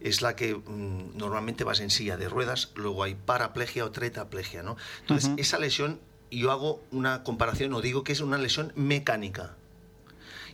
es 0.00 0.22
la 0.22 0.36
que 0.36 0.54
mm, 0.54 1.16
normalmente 1.16 1.64
vas 1.64 1.80
en 1.80 1.90
silla 1.90 2.16
de 2.16 2.28
ruedas, 2.28 2.70
luego 2.74 3.02
hay 3.02 3.14
paraplegia 3.14 3.84
o 3.84 3.90
tetraplegia, 3.90 4.62
¿no? 4.62 4.76
Entonces, 5.00 5.30
esa 5.36 5.58
lesión, 5.58 6.00
yo 6.30 6.50
hago 6.52 6.82
una 6.90 7.22
comparación 7.22 7.72
o 7.74 7.80
digo 7.80 8.04
que 8.04 8.12
es 8.12 8.20
una 8.20 8.38
lesión 8.38 8.72
mecánica. 8.76 9.56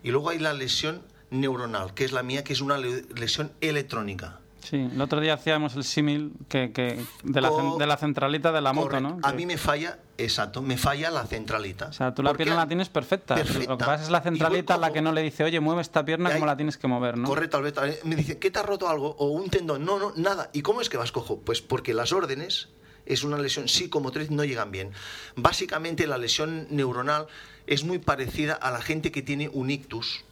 Y 0.02 0.10
luego 0.10 0.30
hay 0.30 0.38
la 0.38 0.52
lesión 0.54 1.02
neuronal, 1.30 1.94
que 1.94 2.04
es 2.04 2.12
la 2.12 2.22
mía, 2.22 2.42
que 2.44 2.52
es 2.52 2.60
una 2.60 2.78
le- 2.78 3.02
lesión 3.14 3.52
electrónica. 3.60 4.39
Sí, 4.62 4.88
el 4.92 5.00
otro 5.00 5.20
día 5.20 5.34
hacíamos 5.34 5.74
el 5.76 5.84
símil 5.84 6.32
que, 6.48 6.72
que 6.72 7.02
de, 7.24 7.40
la, 7.40 7.50
de 7.78 7.86
la 7.86 7.96
centralita 7.96 8.52
de 8.52 8.60
la 8.60 8.72
moto. 8.72 9.00
¿no? 9.00 9.18
A 9.22 9.32
mí 9.32 9.46
me 9.46 9.56
falla, 9.56 9.98
exacto, 10.18 10.62
me 10.62 10.76
falla 10.76 11.10
la 11.10 11.26
centralita. 11.26 11.86
O 11.86 11.92
sea, 11.92 12.14
tú 12.14 12.22
la 12.22 12.34
pierna 12.34 12.56
la 12.56 12.68
tienes 12.68 12.88
perfecta. 12.88 13.36
Lo 13.36 13.42
perfecta. 13.42 13.76
que 13.78 13.84
pasa 13.84 14.04
es 14.04 14.10
la 14.10 14.20
centralita 14.20 14.76
la 14.76 14.92
que 14.92 15.00
no 15.02 15.12
le 15.12 15.22
dice, 15.22 15.44
oye, 15.44 15.60
mueve 15.60 15.82
esta 15.82 16.04
pierna 16.04 16.32
como 16.32 16.46
la 16.46 16.56
tienes 16.56 16.76
que 16.76 16.86
mover, 16.86 17.16
¿no? 17.16 17.26
Correcto, 17.26 17.56
Alberto. 17.56 17.84
Eh, 17.84 18.00
Me 18.04 18.16
dice, 18.16 18.38
¿qué 18.38 18.50
te 18.50 18.58
has 18.58 18.66
roto 18.66 18.88
algo? 18.88 19.16
O 19.18 19.28
un 19.28 19.48
tendón. 19.48 19.84
No, 19.84 19.98
no, 19.98 20.12
nada. 20.16 20.50
¿Y 20.52 20.62
cómo 20.62 20.80
es 20.80 20.88
que 20.88 20.96
vas 20.96 21.10
cojo? 21.12 21.38
Pues 21.40 21.62
porque 21.62 21.94
las 21.94 22.12
órdenes, 22.12 22.68
es 23.06 23.24
una 23.24 23.38
lesión 23.38 23.66
psicomotriz, 23.68 24.30
no 24.30 24.44
llegan 24.44 24.70
bien. 24.70 24.92
Básicamente 25.36 26.06
la 26.06 26.18
lesión 26.18 26.66
neuronal 26.70 27.26
es 27.66 27.84
muy 27.84 27.98
parecida 27.98 28.54
a 28.54 28.70
la 28.70 28.80
gente 28.82 29.10
que 29.10 29.22
tiene 29.22 29.48
un 29.48 29.70
ictus. 29.70 30.24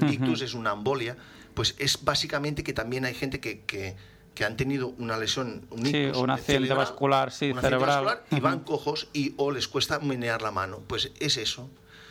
Un 0.00 0.08
ictus 0.08 0.42
es 0.42 0.54
una 0.54 0.72
embolia. 0.72 1.16
Pues 1.54 1.74
es 1.78 2.04
básicamente 2.04 2.62
que 2.62 2.72
también 2.72 3.04
hay 3.04 3.14
gente 3.14 3.40
que, 3.40 3.60
que, 3.60 3.96
que 4.34 4.44
han 4.44 4.56
tenido 4.56 4.88
una 4.98 5.16
lesión, 5.16 5.66
un 5.70 5.84
Sí, 5.86 5.96
ictus 5.96 6.16
o 6.18 6.22
un 6.22 6.30
accidente 6.30 6.66
cerebral, 6.68 6.78
vascular, 6.78 7.32
sí, 7.32 7.50
un 7.50 7.60
cerebral. 7.60 8.04
vascular, 8.04 8.24
y 8.30 8.40
van 8.40 8.60
cojos 8.60 9.08
y 9.12 9.34
o 9.36 9.50
les 9.50 9.68
cuesta 9.68 9.98
menear 10.00 10.42
la 10.42 10.50
mano. 10.50 10.80
Pues 10.86 11.10
es 11.20 11.36
eso. 11.36 11.68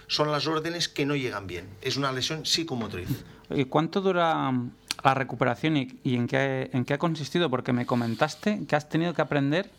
Son 0.07 0.31
las 0.31 0.47
órdenes 0.47 0.89
que 0.89 1.05
no 1.05 1.15
llegan 1.15 1.45
bien. 1.47 1.69
Es 1.81 1.95
una 1.97 2.11
lesión 2.11 2.45
psicomotriz. 2.45 3.07
¿Y 3.51 3.65
cuánto 3.65 4.01
dura 4.01 4.51
mm, 4.51 4.71
la 5.03 5.13
recuperación 5.13 5.77
y, 5.77 5.99
y 6.03 6.15
en, 6.15 6.27
qué, 6.27 6.69
en 6.73 6.83
qué 6.83 6.95
ha 6.95 6.97
consistido? 6.97 7.49
Porque 7.49 7.73
me 7.73 7.85
comentaste 7.85 8.65
que 8.67 8.75
has 8.75 8.89
tenido 8.89 9.13
que 9.13 9.21
aprender 9.21 9.69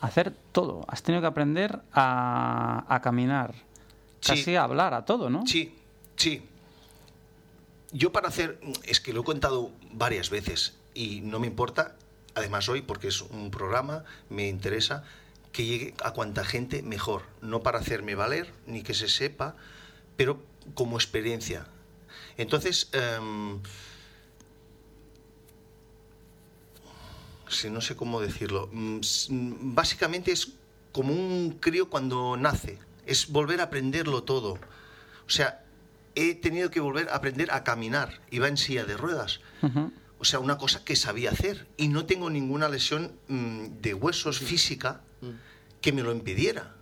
a 0.00 0.06
hacer 0.06 0.32
todo. 0.52 0.84
Has 0.88 1.02
tenido 1.02 1.20
que 1.20 1.26
aprender 1.26 1.80
a, 1.92 2.84
a 2.88 3.00
caminar, 3.02 3.52
Sí. 4.20 4.32
casi 4.32 4.54
a 4.56 4.64
hablar, 4.64 4.92
a 4.94 5.04
todo, 5.04 5.28
¿no? 5.30 5.46
Sí, 5.46 5.74
sí. 6.16 6.42
Yo 7.92 8.12
para 8.12 8.28
hacer, 8.28 8.60
es 8.84 9.00
que 9.00 9.12
lo 9.12 9.22
he 9.22 9.24
contado 9.24 9.72
varias 9.92 10.30
veces 10.30 10.74
y 10.94 11.22
no 11.22 11.40
me 11.40 11.48
importa, 11.48 11.96
además 12.34 12.68
hoy 12.68 12.82
porque 12.82 13.08
es 13.08 13.20
un 13.20 13.50
programa, 13.50 14.04
me 14.28 14.48
interesa 14.48 15.04
que 15.52 15.64
llegue 15.66 15.94
a 16.04 16.12
cuanta 16.12 16.44
gente 16.44 16.82
mejor, 16.82 17.22
no 17.40 17.62
para 17.62 17.80
hacerme 17.80 18.14
valer 18.14 18.52
ni 18.66 18.82
que 18.82 18.94
se 18.94 19.08
sepa, 19.08 19.56
pero 20.16 20.40
como 20.74 20.96
experiencia. 20.96 21.66
Entonces, 22.36 22.88
em, 22.92 23.60
no 27.70 27.80
sé 27.80 27.96
cómo 27.96 28.20
decirlo, 28.20 28.68
mm, 28.72 29.00
mm, 29.28 29.74
básicamente 29.74 30.30
es 30.30 30.52
como 30.92 31.12
un 31.12 31.58
crío 31.60 31.90
cuando 31.90 32.36
nace, 32.36 32.78
es 33.06 33.28
volver 33.28 33.60
a 33.60 33.64
aprenderlo 33.64 34.22
todo. 34.22 34.58
O 35.26 35.30
sea, 35.30 35.59
he 36.20 36.34
tenido 36.34 36.70
que 36.70 36.80
volver 36.80 37.08
a 37.08 37.16
aprender 37.16 37.50
a 37.52 37.64
caminar. 37.64 38.20
Iba 38.30 38.48
en 38.48 38.56
silla 38.56 38.84
de 38.84 38.96
ruedas. 38.96 39.40
Ujú. 39.62 39.92
O 40.18 40.24
sea, 40.24 40.38
una 40.38 40.58
cosa 40.58 40.84
que 40.84 40.96
sabía 40.96 41.30
hacer. 41.30 41.66
Y 41.76 41.88
no 41.88 42.04
tengo 42.06 42.28
ninguna 42.30 42.68
lesión 42.68 43.12
mm, 43.28 43.80
de 43.80 43.94
huesos 43.94 44.38
física 44.38 45.00
que 45.80 45.92
me 45.92 46.02
lo 46.02 46.12
impidiera. 46.12 46.74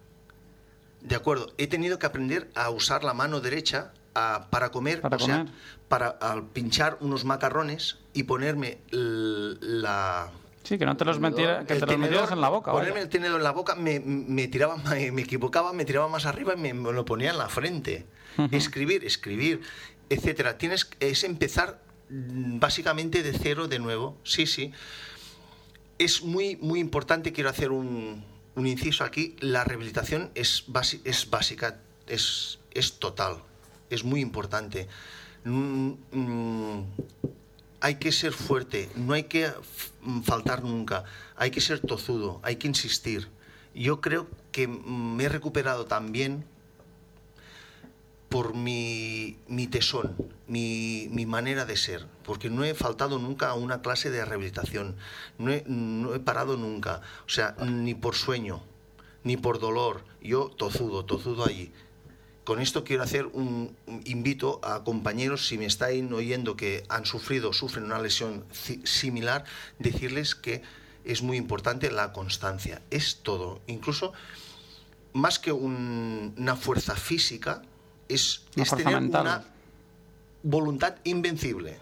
De 1.01 1.14
acuerdo, 1.14 1.53
he 1.59 1.66
tenido 1.68 1.98
que 1.98 2.07
aprender 2.07 2.51
a 2.57 2.70
usar 2.70 3.05
la 3.05 3.14
mano 3.14 3.40
derecha 3.40 3.92
a- 4.14 4.48
para 4.51 4.70
comer, 4.70 5.01
Para 5.01 5.16
o 5.16 5.20
sea, 5.20 5.38
comer. 5.38 5.53
para 5.88 6.09
al 6.09 6.46
pinchar 6.48 6.98
unos 7.01 7.24
macarrones 7.24 7.98
y 8.12 8.24
ponerme 8.24 8.79
l- 8.90 9.57
la, 9.61 10.31
Sí, 10.64 10.77
que 10.77 10.85
no 10.85 10.96
te 10.96 11.05
los, 11.05 11.16
Tenedor. 11.16 11.31
metiera, 11.31 11.64
que 11.64 11.74
los 11.74 11.83
metieras 11.83 12.09
tenedor, 12.11 12.33
en 12.33 12.40
la 12.40 12.48
boca. 12.48 12.72
Ponerme 12.72 12.92
vaya. 12.94 13.03
el 13.05 13.09
tenedor 13.09 13.37
en 13.38 13.44
la 13.44 13.53
boca, 13.53 13.74
me, 13.77 14.01
me 14.01 14.48
tiraba, 14.48 14.77
me, 14.90 15.12
me 15.12 15.22
equivocaba, 15.22 15.72
me 15.72 15.85
tiraba 15.85 16.09
más 16.09 16.27
arriba 16.27 16.55
y 16.55 16.57
me, 16.61 16.74
me 16.74 16.92
lo 16.92 17.05
ponía 17.05 17.31
en 17.31 17.38
la 17.38 17.48
frente. 17.48 18.05
Escribir, 18.53 19.05
escribir, 19.05 19.61
etcétera. 20.09 20.59
Tienes 20.59 20.88
es 21.01 21.24
empezar 21.24 21.83
mm, 22.09 22.59
básicamente 22.59 23.22
de 23.22 23.33
cero 23.33 23.68
de 23.68 23.79
nuevo. 23.79 24.16
Sí, 24.24 24.46
sí. 24.46 24.72
Es 25.98 26.22
muy, 26.22 26.57
muy 26.57 26.79
importante, 26.79 27.33
quiero 27.33 27.51
hacer 27.51 27.72
un, 27.72 28.24
un 28.59 28.66
inciso 28.66 29.05
aquí, 29.05 29.37
la 29.40 29.64
rehabilitación 29.64 30.31
es, 30.35 30.64
es 31.05 31.31
básica, 31.31 31.81
es, 32.07 32.59
es 32.72 32.98
total, 32.98 33.38
es 33.90 34.05
muy 34.05 34.20
importante. 34.20 34.88
Mm, 35.44 35.92
mm, 36.12 36.85
hay 37.81 37.94
que 37.96 38.11
ser 38.11 38.33
fuerte, 38.33 38.90
no 38.96 39.14
hay 39.14 39.24
que 39.24 39.53
faltar 40.24 40.64
nunca, 40.64 41.05
hay 41.37 41.51
que 41.51 41.61
ser 41.61 41.81
tozudo, 41.81 42.40
hay 42.42 42.57
que 42.57 42.66
insistir. 42.66 43.29
Yo 43.74 44.01
creo 44.01 44.27
que 44.51 44.66
me 44.66 45.24
he 45.24 45.29
recuperado 45.29 45.87
también 45.87 46.44
por 48.28 48.54
mi, 48.54 49.38
mi 49.48 49.66
tesón, 49.66 50.14
mi, 50.46 51.08
mi 51.10 51.24
manera 51.26 51.64
de 51.64 51.76
ser, 51.76 52.06
porque 52.24 52.50
no 52.50 52.64
he 52.64 52.74
faltado 52.74 53.18
nunca 53.18 53.48
a 53.50 53.54
una 53.54 53.80
clase 53.80 54.10
de 54.10 54.24
rehabilitación, 54.24 54.96
no 55.38 55.50
he, 55.50 55.64
no 55.66 56.14
he 56.14 56.20
parado 56.20 56.56
nunca, 56.56 57.00
o 57.26 57.28
sea, 57.30 57.56
ni 57.64 57.94
por 57.94 58.14
sueño, 58.14 58.62
ni 59.24 59.36
por 59.36 59.58
dolor, 59.58 60.04
yo 60.22 60.48
tozudo, 60.50 61.04
tozudo 61.04 61.46
allí. 61.46 61.72
Con 62.44 62.60
esto 62.60 62.82
quiero 62.84 63.02
hacer 63.02 63.26
un, 63.26 63.76
invito 64.04 64.60
a 64.62 64.84
compañeros, 64.84 65.46
si 65.46 65.58
me 65.58 65.66
estáis 65.66 66.02
oyendo 66.12 66.56
que 66.56 66.84
han 66.88 67.04
sufrido, 67.06 67.52
sufren 67.52 67.84
una 67.84 67.98
lesión 68.00 68.44
similar, 68.84 69.44
decirles 69.78 70.34
que 70.34 70.62
es 71.04 71.22
muy 71.22 71.36
importante 71.38 71.90
la 71.90 72.12
constancia, 72.12 72.82
es 72.90 73.20
todo, 73.22 73.60
incluso 73.66 74.12
más 75.14 75.38
que 75.38 75.52
un- 75.52 76.34
una 76.36 76.56
fuerza 76.56 76.94
física, 76.94 77.62
es, 78.09 78.42
Una 78.57 78.62
es 78.64 78.71
tener 78.71 78.94
mental. 78.94 79.23
una 79.23 79.44
voluntad 80.42 80.97
invencible. 81.05 81.79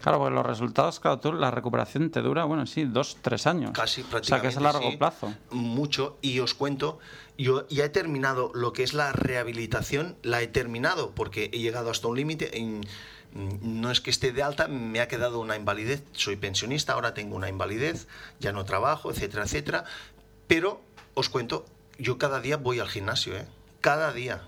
Claro, 0.00 0.18
pues 0.18 0.32
los 0.34 0.44
resultados, 0.44 1.00
claro, 1.00 1.18
tú, 1.18 1.32
la 1.32 1.50
recuperación 1.50 2.10
te 2.10 2.20
dura, 2.20 2.44
bueno, 2.44 2.66
sí, 2.66 2.84
dos, 2.84 3.16
tres 3.22 3.46
años. 3.46 3.70
Casi 3.72 4.02
O 4.02 4.04
sea, 4.04 4.10
prácticamente. 4.10 4.42
que 4.48 4.52
es 4.52 4.56
a 4.58 4.60
largo 4.60 4.90
sí, 4.90 4.96
plazo. 4.98 5.34
Mucho. 5.50 6.18
Y 6.20 6.40
os 6.40 6.52
cuento, 6.52 6.98
yo 7.38 7.66
ya 7.68 7.86
he 7.86 7.88
terminado 7.88 8.50
lo 8.54 8.74
que 8.74 8.82
es 8.82 8.92
la 8.92 9.12
rehabilitación, 9.12 10.16
la 10.22 10.42
he 10.42 10.46
terminado 10.46 11.12
porque 11.12 11.48
he 11.54 11.58
llegado 11.60 11.90
hasta 11.90 12.08
un 12.08 12.16
límite. 12.16 12.58
en- 12.58 12.82
No 13.32 13.90
es 13.90 14.00
que 14.02 14.10
esté 14.10 14.30
de 14.32 14.42
alta, 14.42 14.68
me 14.68 15.00
ha 15.00 15.08
quedado 15.08 15.40
una 15.40 15.56
invalidez. 15.56 16.04
Soy 16.12 16.36
pensionista, 16.36 16.92
ahora 16.92 17.14
tengo 17.14 17.34
una 17.34 17.48
invalidez, 17.48 18.06
ya 18.40 18.52
no 18.52 18.64
trabajo, 18.66 19.10
etcétera, 19.10 19.44
etcétera. 19.44 19.84
Pero 20.46 20.82
os 21.14 21.28
cuento, 21.30 21.64
yo 21.98 22.18
cada 22.18 22.40
día 22.40 22.58
voy 22.58 22.78
al 22.78 22.88
gimnasio, 22.88 23.36
¿eh? 23.36 23.46
Cada 23.80 24.12
día 24.12 24.42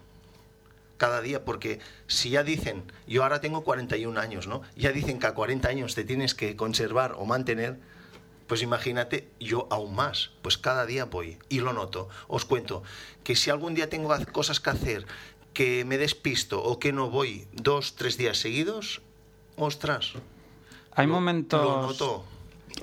cada 0.97 1.21
día, 1.21 1.45
porque 1.45 1.81
si 2.07 2.31
ya 2.31 2.43
dicen, 2.43 2.85
yo 3.07 3.23
ahora 3.23 3.41
tengo 3.41 3.65
41 3.65 4.19
años, 4.21 4.47
¿no? 4.47 4.63
Ya 4.77 4.93
dicen 4.93 5.19
que 5.19 5.27
a 5.27 5.35
40 5.35 5.69
años 5.69 5.95
te 5.95 6.05
tienes 6.05 6.35
que 6.35 6.57
conservar 6.57 7.15
o 7.19 7.25
mantener, 7.27 7.79
pues 8.47 8.63
imagínate, 8.63 9.29
yo 9.41 9.67
aún 9.71 9.95
más, 9.95 10.31
pues 10.43 10.57
cada 10.57 10.87
día 10.87 11.05
voy 11.07 11.39
y 11.49 11.61
lo 11.61 11.73
noto. 11.73 12.09
Os 12.29 12.45
cuento 12.45 12.83
que 13.25 13.35
si 13.37 13.51
algún 13.51 13.75
día 13.75 13.89
tengo 13.89 14.15
cosas 14.33 14.61
que 14.61 14.71
hacer, 14.71 15.07
que 15.53 15.85
me 15.85 15.99
despisto 15.99 16.63
o 16.63 16.79
que 16.79 16.93
no 16.93 17.11
voy 17.11 17.49
dos, 17.53 17.97
tres 17.97 18.17
días 18.17 18.39
seguidos, 18.39 19.03
ostras. 19.57 20.13
Hay 20.93 21.07
lo- 21.07 21.15
momentos... 21.15 21.63
Lo 21.63 21.83
noto 21.83 22.25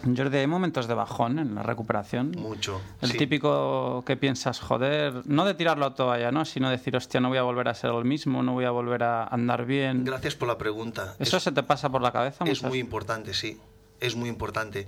Jordi, 0.03 0.37
hay 0.37 0.47
momentos 0.47 0.87
de 0.87 0.93
bajón 0.93 1.39
en 1.39 1.55
la 1.55 1.63
recuperación. 1.63 2.31
mucho. 2.31 2.81
El 3.01 3.11
sí. 3.11 3.17
típico 3.17 4.03
que 4.05 4.17
piensas, 4.17 4.59
joder, 4.59 5.21
no 5.25 5.45
de 5.45 5.53
tirarlo 5.53 5.85
a 5.85 5.95
toalla, 5.95 6.31
¿no? 6.31 6.43
Sino 6.45 6.69
decir, 6.69 6.95
hostia, 6.95 7.19
no 7.21 7.29
voy 7.29 7.37
a 7.37 7.43
volver 7.43 7.67
a 7.69 7.73
ser 7.73 7.91
el 7.91 8.03
mismo, 8.03 8.43
no 8.43 8.53
voy 8.53 8.65
a 8.65 8.71
volver 8.71 9.03
a 9.03 9.25
andar 9.25 9.65
bien. 9.65 10.03
Gracias 10.03 10.35
por 10.35 10.47
la 10.47 10.57
pregunta. 10.57 11.15
¿Eso 11.19 11.37
Es- 11.37 11.43
se 11.43 11.51
te 11.51 11.63
pasa 11.63 11.89
por 11.89 12.01
la 12.01 12.11
cabeza? 12.11 12.43
Es 12.43 12.49
muchas- 12.59 12.69
muy 12.69 12.79
importante, 12.79 13.33
sí. 13.33 13.59
Es 14.01 14.15
muy 14.15 14.27
importante. 14.29 14.87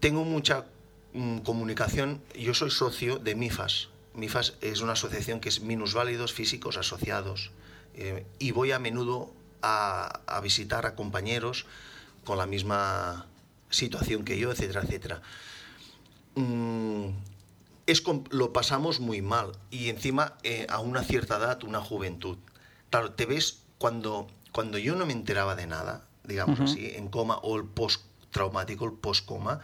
Tengo 0.00 0.24
mucha 0.24 0.64
mm, 1.12 1.38
comunicación. 1.38 2.20
Yo 2.38 2.54
soy 2.54 2.70
socio 2.70 3.18
de 3.18 3.34
MIFAS. 3.34 3.88
MIFAS 4.14 4.54
es 4.62 4.80
una 4.80 4.92
asociación 4.92 5.40
que 5.40 5.48
es 5.48 5.60
minusválidos 5.60 6.32
físicos 6.32 6.76
asociados. 6.76 7.52
Eh, 7.94 8.24
y 8.38 8.50
voy 8.52 8.72
a 8.72 8.78
menudo 8.78 9.30
a, 9.62 10.20
a 10.26 10.40
visitar 10.40 10.86
a 10.86 10.94
compañeros 10.94 11.66
con 12.24 12.38
la 12.38 12.46
misma 12.46 13.26
situación 13.74 14.24
que 14.24 14.38
yo, 14.38 14.50
etcétera, 14.52 14.82
etcétera. 14.82 15.22
Mm, 16.36 17.08
es 17.86 18.02
lo 18.30 18.52
pasamos 18.52 19.00
muy 19.00 19.20
mal 19.20 19.52
y 19.70 19.90
encima 19.90 20.34
eh, 20.42 20.66
a 20.70 20.80
una 20.80 21.02
cierta 21.02 21.36
edad, 21.36 21.62
una 21.64 21.80
juventud. 21.80 22.38
Claro, 22.90 23.12
te 23.12 23.26
ves 23.26 23.62
cuando, 23.78 24.28
cuando 24.52 24.78
yo 24.78 24.94
no 24.96 25.04
me 25.06 25.12
enteraba 25.12 25.54
de 25.54 25.66
nada, 25.66 26.06
digamos 26.24 26.60
Ujú. 26.60 26.70
así, 26.70 26.92
en 26.94 27.08
coma 27.08 27.36
o 27.42 27.56
el 27.56 27.64
post-traumático, 27.64 28.84
el 28.86 28.92
post-coma, 28.92 29.60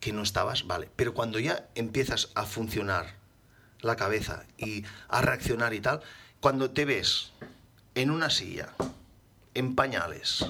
que 0.00 0.12
no 0.12 0.22
estabas, 0.22 0.66
vale. 0.66 0.88
Pero 0.94 1.14
cuando 1.14 1.38
ya 1.40 1.68
empiezas 1.74 2.30
a 2.34 2.44
funcionar 2.44 3.16
la 3.80 3.96
cabeza 3.96 4.44
y 4.56 4.84
a 5.08 5.20
reaccionar 5.22 5.74
y 5.74 5.80
tal, 5.80 6.00
cuando 6.40 6.70
te 6.70 6.84
ves 6.84 7.32
en 7.94 8.10
una 8.10 8.30
silla, 8.30 8.68
en 9.54 9.74
pañales, 9.74 10.46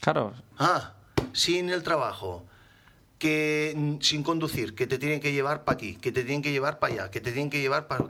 Claro, 0.00 0.34
Ah, 0.58 0.94
sin 1.32 1.70
el 1.70 1.82
trabajo, 1.82 2.44
que 3.18 3.72
mm, 3.76 4.00
sin 4.00 4.22
conducir, 4.22 4.74
que 4.74 4.86
te 4.86 4.98
tienen 4.98 5.20
que 5.20 5.32
llevar 5.32 5.64
para 5.64 5.74
aquí, 5.76 5.96
que 5.96 6.12
te 6.12 6.22
tienen 6.24 6.42
que 6.42 6.50
llevar 6.52 6.78
para 6.78 6.94
allá, 6.94 7.10
que 7.10 7.20
te 7.20 7.32
tienen 7.32 7.50
que 7.50 7.60
llevar 7.60 7.86
para... 7.86 8.06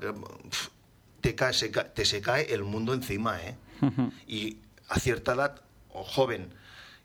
Te, 1.21 1.35
cae, 1.35 1.53
se 1.53 1.71
ca- 1.71 1.93
te 1.93 2.05
se 2.05 2.21
cae 2.21 2.53
el 2.53 2.65
mundo 2.65 2.95
encima, 2.95 3.41
¿eh? 3.41 3.57
Y 4.27 4.59
a 4.89 4.99
cierta 4.99 5.35
edad, 5.35 5.61
o 5.93 6.03
joven, 6.03 6.53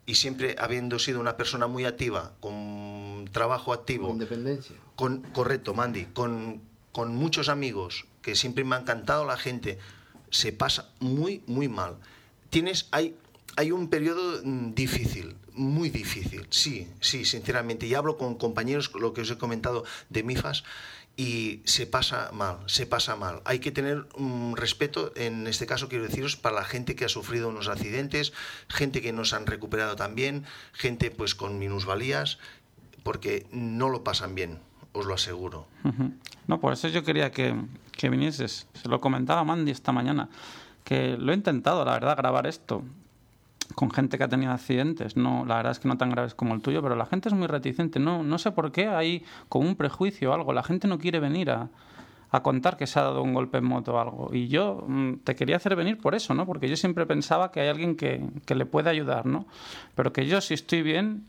y 0.06 0.16
siempre 0.16 0.56
habiendo 0.58 0.98
sido 1.00 1.20
una 1.20 1.38
persona 1.38 1.68
muy 1.68 1.86
activa, 1.86 2.34
con 2.40 3.28
trabajo 3.32 3.74
activo. 3.74 4.10
Independencia. 4.10 4.76
Con, 4.96 5.22
correcto, 5.34 5.74
Mandy, 5.74 6.06
con, 6.06 6.62
con 6.92 7.16
muchos 7.16 7.50
amigos, 7.50 8.06
que 8.22 8.36
siempre 8.36 8.64
me 8.64 8.76
ha 8.76 8.80
encantado 8.80 9.26
la 9.26 9.38
gente, 9.38 9.78
se 10.32 10.52
pasa 10.52 10.90
muy, 11.00 11.44
muy 11.46 11.68
mal. 11.68 11.98
Tienes, 12.50 12.88
hay, 12.92 13.16
hay 13.56 13.72
un 13.72 13.90
periodo 13.90 14.42
mm, 14.44 14.74
difícil, 14.74 15.36
muy 15.58 15.90
difícil, 15.90 16.48
sí, 16.50 16.88
sí, 17.00 17.26
sinceramente. 17.26 17.88
Y 17.88 17.96
hablo 17.96 18.18
con 18.18 18.36
compañeros, 18.36 18.92
lo 18.96 19.14
que 19.14 19.22
os 19.22 19.32
he 19.32 19.38
comentado 19.38 19.84
de 20.10 20.24
MIFAS, 20.24 20.64
y 21.18 21.62
se 21.66 21.88
pasa 21.88 22.30
mal, 22.32 22.60
se 22.68 22.86
pasa 22.86 23.16
mal. 23.16 23.42
Hay 23.44 23.60
que 23.60 23.72
tener 23.72 24.06
un 24.16 24.56
respeto, 24.56 25.12
en 25.16 25.48
este 25.48 25.66
caso 25.66 25.90
quiero 25.90 26.06
deciros, 26.06 26.36
para 26.36 26.56
la 26.56 26.64
gente 26.64 26.96
que 26.96 27.06
ha 27.06 27.10
sufrido 27.10 27.50
unos 27.50 27.68
accidentes, 27.68 28.34
gente 28.68 29.02
que 29.02 29.12
nos 29.12 29.34
han 29.34 29.48
recuperado 29.48 29.96
también, 29.96 30.46
gente 30.74 31.10
pues 31.10 31.34
con 31.34 31.58
minusvalías, 31.58 32.38
porque 33.02 33.48
no 33.52 33.90
lo 33.90 34.04
pasan 34.04 34.36
bien, 34.36 34.60
os 34.94 35.08
lo 35.08 35.16
aseguro. 35.16 35.68
No, 36.46 36.60
por 36.60 36.74
eso 36.74 36.88
yo 36.88 37.04
quería 37.04 37.32
que, 37.32 37.56
que 37.94 38.10
vinieses. 38.10 38.68
Se 38.74 38.88
lo 38.88 39.02
comentaba 39.02 39.44
Mandy 39.44 39.72
esta 39.72 39.92
mañana, 39.92 40.30
que 40.84 41.18
lo 41.18 41.32
he 41.32 41.36
intentado, 41.36 41.84
la 41.84 41.94
verdad, 41.94 42.16
grabar 42.16 42.46
esto 42.46 42.84
con 43.76 43.92
gente 43.92 44.18
que 44.18 44.24
ha 44.24 44.28
tenido 44.28 44.52
accidentes. 44.52 45.18
No, 45.18 45.46
la 45.46 45.58
verdad 45.58 45.72
es 45.72 45.80
que 45.80 45.88
no 45.88 45.98
tan 45.98 46.10
graves 46.10 46.34
como 46.34 46.54
el 46.54 46.62
tuyo, 46.62 46.82
pero 46.82 46.96
la 46.96 47.06
gente 47.06 47.30
es 47.30 47.36
muy 47.36 47.48
reticente. 47.48 48.00
No, 48.00 48.24
no 48.24 48.38
sé 48.38 48.52
por 48.52 48.72
qué 48.72 48.88
hay 48.88 49.24
como 49.50 49.68
un 49.68 49.76
prejuicio 49.76 50.32
o 50.32 50.34
algo. 50.34 50.54
La 50.54 50.64
gente 50.64 50.88
no 50.88 50.98
quiere 50.98 51.20
venir 51.20 51.52
a, 51.52 51.70
a 52.32 52.44
contar 52.44 52.78
que 52.78 52.88
se 52.88 53.00
ha 53.00 53.04
dado 53.04 53.22
un 53.22 53.34
golpe 53.34 53.58
en 53.58 53.66
moto 53.66 53.94
o 53.94 54.00
algo. 54.00 54.30
Y 54.34 54.48
yo 54.48 54.84
mm, 54.88 55.18
te 55.24 55.36
quería 55.36 55.58
hacer 55.58 55.76
venir 55.76 55.98
por 55.98 56.16
eso, 56.16 56.34
¿no? 56.34 56.46
Porque 56.46 56.68
yo 56.70 56.76
siempre 56.76 57.06
pensaba 57.06 57.52
que 57.52 57.62
hay 57.62 57.70
alguien 57.70 57.96
que, 57.96 58.26
que 58.46 58.56
le 58.56 58.66
puede 58.66 58.90
ayudar, 58.90 59.26
¿no? 59.26 59.46
Pero 59.96 60.14
que 60.14 60.26
yo 60.26 60.42
si 60.42 60.54
estoy 60.54 60.82
bien 60.82 61.26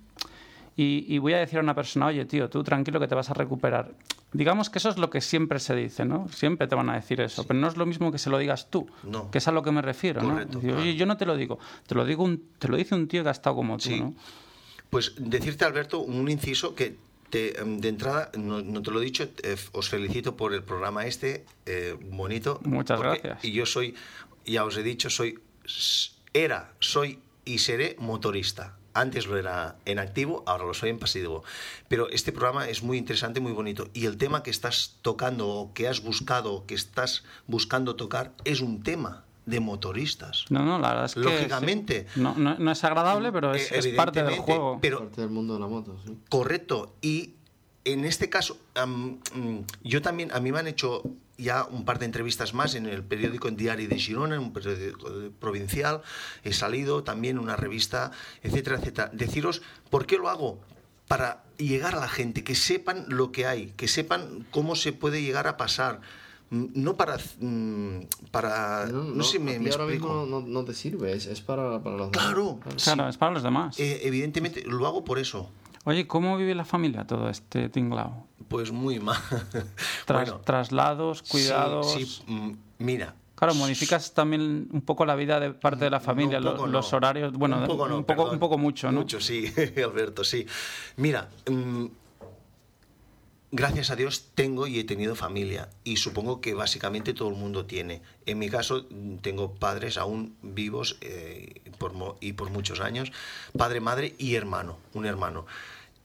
y, 0.80 1.04
y, 1.12 1.18
voy 1.18 1.32
a 1.32 1.38
decir 1.38 1.58
a 1.58 1.62
una 1.62 1.74
persona, 1.74 2.06
oye, 2.06 2.24
tío, 2.24 2.48
tú 2.48 2.62
tranquilo 2.62 3.00
que 3.00 3.08
te 3.08 3.16
vas 3.16 3.28
a 3.30 3.34
recuperar. 3.34 3.90
Digamos 4.32 4.70
que 4.70 4.78
eso 4.78 4.88
es 4.90 4.96
lo 4.96 5.10
que 5.10 5.20
siempre 5.20 5.58
se 5.58 5.74
dice, 5.74 6.04
¿no? 6.04 6.28
Siempre 6.28 6.68
te 6.68 6.76
van 6.76 6.88
a 6.88 6.94
decir 6.94 7.20
eso, 7.20 7.44
pero 7.48 7.58
no 7.58 7.66
es 7.66 7.76
lo 7.76 7.84
mismo 7.84 8.12
que 8.12 8.18
se 8.18 8.30
lo 8.30 8.38
digas 8.38 8.70
tú, 8.70 8.88
no. 9.02 9.28
que 9.32 9.38
es 9.38 9.48
a 9.48 9.50
lo 9.50 9.64
que 9.64 9.72
me 9.72 9.82
refiero, 9.82 10.20
Correcto, 10.20 10.60
¿no? 10.62 10.84
Yo 10.84 11.04
no 11.04 11.16
te 11.16 11.26
lo 11.26 11.36
digo, 11.36 11.58
te 11.84 11.96
lo 11.96 12.04
digo 12.04 12.22
un, 12.22 12.44
te 12.60 12.68
lo 12.68 12.76
dice 12.76 12.94
un 12.94 13.08
tío 13.08 13.24
que 13.24 13.28
ha 13.28 13.32
estado 13.32 13.56
como 13.56 13.76
tú, 13.76 13.88
Sí. 13.88 13.98
¿no? 13.98 14.14
Pues 14.88 15.14
decirte, 15.18 15.64
Alberto, 15.64 15.98
un 15.98 16.30
inciso 16.30 16.76
que 16.76 16.96
te, 17.28 17.60
em, 17.60 17.80
de 17.80 17.88
entrada, 17.88 18.30
no, 18.38 18.62
no 18.62 18.80
te 18.80 18.92
lo 18.92 19.02
he 19.02 19.04
dicho, 19.04 19.24
eh, 19.42 19.56
os 19.72 19.88
felicito 19.88 20.36
por 20.36 20.54
el 20.54 20.62
programa 20.62 21.06
este, 21.06 21.44
eh, 21.66 21.96
bonito. 22.00 22.60
Muchas 22.64 23.00
gracias. 23.00 23.44
Y 23.44 23.50
yo 23.50 23.66
soy, 23.66 23.96
ya 24.46 24.64
os 24.64 24.76
he 24.76 24.84
dicho, 24.84 25.10
soy, 25.10 25.40
era, 26.32 26.72
soy 26.78 27.18
y 27.44 27.58
seré 27.58 27.96
motorista. 27.98 28.77
Antes 28.98 29.26
lo 29.26 29.38
era 29.38 29.76
en 29.84 29.98
activo, 29.98 30.42
ahora 30.46 30.64
lo 30.64 30.74
soy 30.74 30.90
en 30.90 30.98
pasivo. 30.98 31.44
Pero 31.88 32.11
este 32.11 32.32
programa 32.32 32.68
es 32.68 32.82
muy 32.82 32.98
interesante, 32.98 33.40
muy 33.40 33.52
bonito. 33.52 33.88
Y 33.94 34.06
el 34.06 34.16
tema 34.16 34.42
que 34.42 34.50
estás 34.50 34.96
tocando, 35.02 35.48
o 35.48 35.72
que 35.72 35.87
has 35.87 36.02
buscado, 36.02 36.66
que 36.66 36.74
estás 36.74 37.24
buscando 37.46 37.94
tocar, 37.94 38.32
es 38.44 38.61
un 38.61 38.82
tema 38.82 39.24
de 39.46 39.61
motoristas. 39.61 40.44
No, 40.50 40.64
no, 40.64 40.78
la 40.78 40.88
verdad 40.88 41.04
es 41.06 41.14
que... 41.14 41.20
Lógicamente. 41.20 42.06
sí. 42.12 42.20
No, 42.20 42.34
no, 42.37 42.58
no 42.58 42.70
es 42.70 42.84
agradable, 42.84 43.32
pero 43.32 43.54
es, 43.54 43.70
es 43.72 43.87
parte 43.88 44.22
del 44.22 44.38
juego. 44.40 44.78
Pero 44.82 44.98
Parte 44.98 45.20
del 45.22 45.30
mundo 45.30 45.54
de 45.54 45.61
la 45.61 45.68
moto, 45.68 45.96
sí. 46.04 46.18
Correcto. 46.28 46.96
Y 47.00 47.34
en 47.84 48.04
este 48.04 48.28
caso, 48.28 48.58
mm, 48.74 49.61
yo 49.82 50.02
también, 50.02 50.32
a 50.32 50.40
mí 50.40 50.52
me 50.52 50.58
han 50.58 50.66
hecho 50.66 51.02
ya 51.38 51.64
un 51.64 51.85
par 51.85 51.98
de 51.98 52.05
entrevistas 52.05 52.53
más 52.53 52.74
en 52.74 52.87
el 52.87 53.03
periódico 53.05 53.48
en 53.48 53.57
Diario 53.57 53.88
de 53.88 53.96
Girona, 53.98 54.35
en 54.35 54.40
un 54.42 54.53
periódico 54.53 55.09
provincial. 55.38 56.03
He 56.44 56.53
salido 56.53 57.05
también 57.05 57.37
en 57.37 57.42
una 57.44 57.57
revista, 57.57 58.11
etcétera, 58.42 58.77
etcétera. 58.79 59.11
Deciros, 59.14 59.62
¿por 59.88 60.05
qué 60.07 60.18
lo 60.18 60.29
hago? 60.29 60.59
Para 61.07 61.44
llegar 61.57 61.94
a 61.94 62.01
la 62.01 62.09
gente, 62.09 62.44
que 62.44 62.55
sepan 62.55 63.07
lo 63.09 63.33
que 63.33 63.46
hay, 63.46 63.68
que 63.77 63.88
sepan 63.88 64.46
cómo 64.51 64.74
se 64.77 64.92
puede 64.92 65.22
llegar 65.22 65.46
a 65.46 65.57
pasar. 65.57 66.01
Mm, 66.51 66.66
No 66.74 66.96
para... 66.96 67.16
mm, 67.40 68.01
para 68.31 68.87
no, 68.87 69.22
sé, 69.24 69.38
me, 69.38 69.55
ti 69.55 69.59
me 69.61 69.70
ahora 69.70 69.85
explico. 69.85 70.09
mismo 70.24 70.27
no, 70.27 70.46
no 70.46 70.64
te 70.64 70.74
sirve, 70.74 71.12
es, 71.12 71.27
es 71.27 71.40
para, 71.40 71.81
para 71.83 71.96
los 71.96 72.11
Claro. 72.11 72.59
demás. 72.64 72.83
Claro, 72.85 73.09
es 73.09 73.16
para 73.16 73.33
los 73.33 73.42
demás. 73.42 73.79
Eh, 73.79 74.01
evidentemente, 74.05 74.64
lo 74.66 74.87
hago 74.87 75.05
por 75.05 75.18
eso. 75.18 75.51
Oye, 75.88 76.07
¿cómo 76.07 76.37
vive 76.37 76.55
la 76.55 76.66
familia 76.66 77.07
todo 77.07 77.31
este 77.31 77.70
tinglao? 77.70 78.27
Pues 78.48 78.70
muy 78.72 79.01
mal. 79.01 79.16
Tras- 80.07 80.24
Bueno, 80.31 80.40
traslados, 80.44 81.20
Sí, 81.24 81.31
cuidados. 81.31 81.92
Sí, 81.92 82.22
mm, 82.27 82.51
mira. 82.81 83.14
Claro, 83.35 83.55
modificas 83.55 84.12
también 84.12 84.68
un 84.70 84.83
poco 84.83 85.07
la 85.07 85.14
vida 85.14 85.40
de 85.40 85.53
parte 85.53 85.85
de 85.87 85.90
la 85.90 86.01
familia, 86.01 86.38
un 86.38 86.44
lo- 86.44 86.53
poco 86.57 86.66
no. 86.66 86.72
los 86.72 86.92
horarios, 86.92 87.33
bueno, 87.33 87.57
un 87.59 87.66
poco, 87.66 87.88
no, 87.88 87.96
un, 87.96 88.05
poco, 88.05 88.16
perdón. 88.24 88.35
un 88.35 88.38
poco 88.40 88.59
mucho, 88.59 88.92
¿no? 88.92 89.01
Mucho, 89.01 89.18
sí, 89.18 89.51
Alberto, 89.83 90.24
sí. 90.24 90.44
Mira, 90.96 91.31
mm, 91.51 91.87
gracias 93.53 93.90
a 93.90 93.96
Dios 93.96 94.33
tengo 94.35 94.66
y 94.66 94.79
he 94.81 94.85
tenido 94.85 95.14
familia 95.14 95.70
y 95.85 95.96
supongo 95.96 96.40
que 96.42 96.53
básicamente 96.53 97.14
todo 97.14 97.29
el 97.31 97.37
mundo 97.37 97.64
tiene. 97.64 98.03
En 98.27 98.38
mi 98.38 98.51
caso 98.51 98.87
mm, 98.90 99.16
tengo 99.18 99.55
padres 99.55 99.96
aún 99.96 100.37
vivos 100.42 100.98
eh, 101.01 101.62
por 101.79 101.94
y 102.20 102.33
por 102.35 102.51
muchos 102.51 102.81
años, 102.81 103.11
padre, 103.57 103.81
madre 103.81 104.14
y 104.18 104.35
hermano, 104.35 104.79
un 104.92 105.07
hermano. 105.07 105.46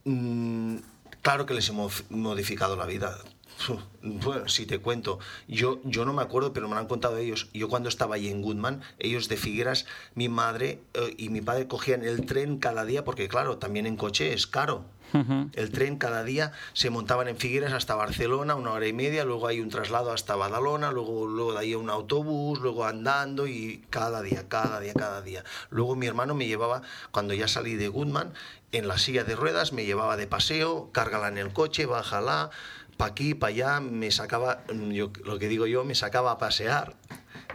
Mm, 0.06 0.78
claro 1.22 1.46
que 1.46 1.54
les 1.54 1.70
hemos 1.70 2.04
modificado 2.10 2.76
la 2.76 2.86
vida. 2.86 3.18
Bueno, 4.02 4.50
si 4.50 4.66
te 4.66 4.80
cuento, 4.80 5.20
yo, 5.48 5.80
yo 5.84 6.06
no 6.06 6.12
me 6.12 6.22
acuerdo, 6.22 6.54
pero 6.54 6.68
me 6.68 6.74
lo 6.74 6.82
han 6.82 6.88
contado 6.88 7.18
ellos. 7.18 7.50
Yo 7.54 7.70
cuando 7.70 7.88
estaba 7.88 8.16
ahí 8.16 8.28
en 8.28 8.42
Goodman, 8.42 8.82
ellos 9.00 9.30
de 9.30 9.38
Figueras, 9.38 9.86
mi 10.16 10.28
madre 10.28 10.82
eh, 10.94 11.14
y 11.18 11.30
mi 11.30 11.40
padre 11.40 11.68
cogían 11.68 12.04
el 12.04 12.26
tren 12.26 12.58
cada 12.58 12.84
día, 12.84 13.06
porque 13.06 13.30
claro, 13.30 13.60
también 13.60 13.86
en 13.86 13.96
coche 13.96 14.34
es 14.34 14.48
caro. 14.48 14.86
El 15.54 15.72
tren 15.72 15.98
cada 15.98 16.24
día 16.24 16.52
se 16.74 16.90
montaban 16.90 17.28
en 17.28 17.38
Figueras 17.38 17.74
hasta 17.74 17.96
Barcelona, 17.96 18.56
una 18.56 18.72
hora 18.72 18.88
y 18.88 18.94
media, 18.94 19.26
luego 19.26 19.48
hay 19.48 19.60
un 19.60 19.70
traslado 19.70 20.12
hasta 20.12 20.36
Badalona, 20.36 20.92
luego, 20.92 21.28
luego 21.28 21.54
de 21.54 21.60
ahí 21.60 21.76
un 21.76 21.90
autobús, 21.90 22.60
luego 22.60 22.86
andando 22.86 23.48
y 23.48 23.86
cada 23.90 24.22
día, 24.22 24.48
cada 24.50 24.80
día, 24.80 24.94
cada 24.94 25.22
día. 25.22 25.44
Luego 25.70 25.96
mi 25.96 26.08
hermano 26.08 26.34
me 26.34 26.48
llevaba, 26.48 26.82
cuando 27.12 27.34
ya 27.34 27.48
salí 27.48 27.76
de 27.76 27.88
Goodman, 27.88 28.34
en 28.72 28.88
la 28.88 28.98
silla 28.98 29.24
de 29.24 29.36
ruedas, 29.36 29.72
me 29.72 29.86
llevaba 29.86 30.18
de 30.18 30.26
paseo, 30.26 30.90
cárgala 30.92 31.28
en 31.28 31.38
el 31.38 31.54
coche, 31.54 31.86
bájala, 31.86 32.50
pa' 32.98 33.06
aquí, 33.06 33.36
pa' 33.36 33.48
allá, 33.48 33.80
me 33.80 34.10
sacaba, 34.12 34.64
mm, 34.74 34.92
yo, 34.92 35.12
lo 35.24 35.38
que 35.38 35.48
digo 35.48 35.68
yo, 35.68 35.84
me 35.84 35.96
sacaba 35.96 36.32
a 36.32 36.38
pasear, 36.38 36.96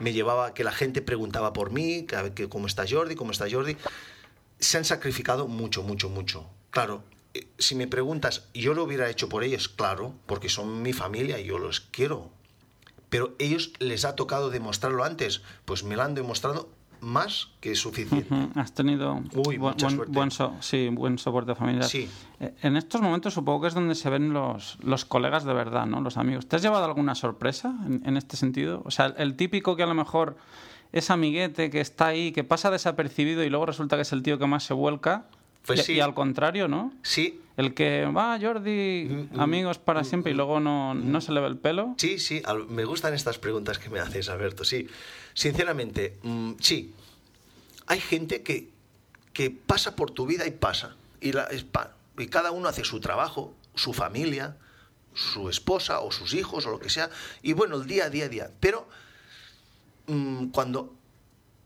me 0.01 0.13
llevaba, 0.13 0.55
que 0.55 0.65
la 0.65 0.73
gente 0.73 1.03
preguntaba 1.03 1.53
por 1.53 1.73
mí, 1.73 2.05
que, 2.05 2.33
que 2.35 2.49
cómo 2.49 2.67
está 2.67 2.85
Jordi, 2.89 3.17
cómo 3.17 3.33
está 3.33 3.51
Jordi. 3.51 3.77
Se 4.61 4.79
han 4.79 4.85
sacrificado 4.85 5.49
mucho, 5.49 5.83
mucho, 5.83 6.09
mucho. 6.09 6.49
Claro, 6.71 7.03
si 7.59 7.75
me 7.75 7.87
preguntas, 7.87 8.49
¿yo 8.55 8.75
lo 8.75 8.85
hubiera 8.85 9.09
hecho 9.11 9.29
por 9.29 9.45
ellos? 9.45 9.69
Claro, 9.69 10.15
porque 10.27 10.49
son 10.49 10.83
mi 10.83 10.93
familia 10.93 11.39
y 11.41 11.45
yo 11.47 11.59
los 11.59 11.81
quiero. 11.81 12.31
Pero 13.11 13.35
ellos 13.39 13.73
les 13.79 14.05
ha 14.05 14.15
tocado 14.17 14.51
demostrarlo 14.51 15.05
antes. 15.05 15.43
Pues 15.65 15.83
me 15.85 15.97
lo 15.97 16.03
han 16.03 16.15
demostrado 16.15 16.69
más 17.01 17.49
que 17.61 17.75
suficiente. 17.77 18.27
Has 18.57 18.75
tenido 18.75 19.23
Uy, 19.35 19.57
buen, 19.57 19.77
buen- 19.77 19.91
suerte. 19.95 20.13
buen 20.13 20.31
so- 20.33 20.57
sí, 20.61 20.89
buen 20.91 21.17
soporte 21.19 21.55
familiar. 21.55 21.85
Sí. 21.85 22.09
Eh, 22.41 22.55
En 22.63 22.77
estos 22.77 23.01
momentos 23.01 23.35
supongo 23.35 23.61
que 23.63 23.69
es 23.69 23.75
donde 23.75 23.95
se 23.95 24.11
ven 24.11 24.33
los, 24.33 24.79
los 24.83 25.05
colegas 25.05 25.45
de 25.45 25.55
verdad, 25.55 25.87
¿no? 25.87 26.01
Los 26.01 26.17
amigos. 26.17 26.47
¿Te 26.49 26.57
has 26.57 26.63
llevado 26.63 26.85
alguna 26.85 27.15
sorpresa 27.15 27.73
en, 27.87 28.03
en 28.05 28.17
este 28.17 28.37
sentido? 28.37 28.83
O 28.85 28.91
sea, 28.91 29.07
el, 29.07 29.15
el 29.19 29.37
típico 29.37 29.77
que 29.77 29.85
a 29.85 29.87
lo 29.87 29.95
mejor 29.95 30.37
es 30.93 31.11
amiguete, 31.11 31.71
que 31.71 31.81
está 31.81 32.09
ahí, 32.09 32.33
que 32.33 32.43
pasa 32.45 32.71
desapercibido 32.71 33.45
y 33.45 33.49
luego 33.49 33.67
resulta 33.67 33.95
que 33.97 34.03
es 34.03 34.13
el 34.13 34.23
tío 34.23 34.39
que 34.39 34.47
más 34.47 34.65
se 34.65 34.75
vuelca. 34.75 35.27
Pues 35.69 35.81
y, 35.81 35.83
sí. 35.83 35.93
y 35.93 36.01
al 36.01 36.15
contrario, 36.15 36.67
¿no? 36.67 36.95
Sí, 37.03 37.43
El 37.59 37.75
que 37.75 38.07
va, 38.07 38.39
Jordi, 38.41 39.05
Mm, 39.05 39.37
mm, 39.37 39.41
amigos 39.41 39.79
para 39.79 40.03
siempre 40.03 40.33
y 40.33 40.35
luego 40.35 40.61
no, 40.61 40.95
no 40.95 41.21
se 41.21 41.31
le 41.31 41.41
ve 41.41 41.47
el 41.47 41.59
pelo. 41.59 41.95
Sí, 41.99 42.19
sí, 42.19 42.43
me 42.69 42.87
gustan 42.87 43.13
estas 43.13 43.39
preguntas 43.39 43.79
que 43.79 43.91
me 43.91 44.01
haces, 44.01 44.31
Alberto, 44.31 44.65
sí. 44.65 44.89
Sinceramente, 45.35 46.17
mm, 46.23 46.53
sí. 46.59 46.95
Hay 47.87 48.01
gente 48.01 48.43
que, 48.43 48.71
que 49.35 49.51
pasa 49.51 49.95
por 49.95 50.11
tu 50.11 50.27
vida 50.27 50.47
y 50.47 50.53
pasa. 50.53 50.97
Y, 51.21 51.33
la, 51.33 51.49
y 52.17 52.27
cada 52.29 52.51
uno 52.51 52.69
hace 52.69 52.83
su 52.85 52.99
trabajo, 53.01 53.55
su 53.75 53.93
familia, 53.93 54.57
su 55.15 55.51
esposa 55.51 56.01
o 56.01 56.11
sus 56.13 56.33
hijos 56.33 56.65
o 56.65 56.71
lo 56.71 56.79
que 56.79 56.89
sea. 56.89 57.11
Y 57.43 57.53
bueno, 57.53 57.77
el 57.77 57.87
día 57.87 58.07
a 58.07 58.11
día 58.11 58.25
a 58.25 58.29
día. 58.29 58.51
Pero 58.59 58.89
mm, 60.07 60.47
cuando, 60.47 60.95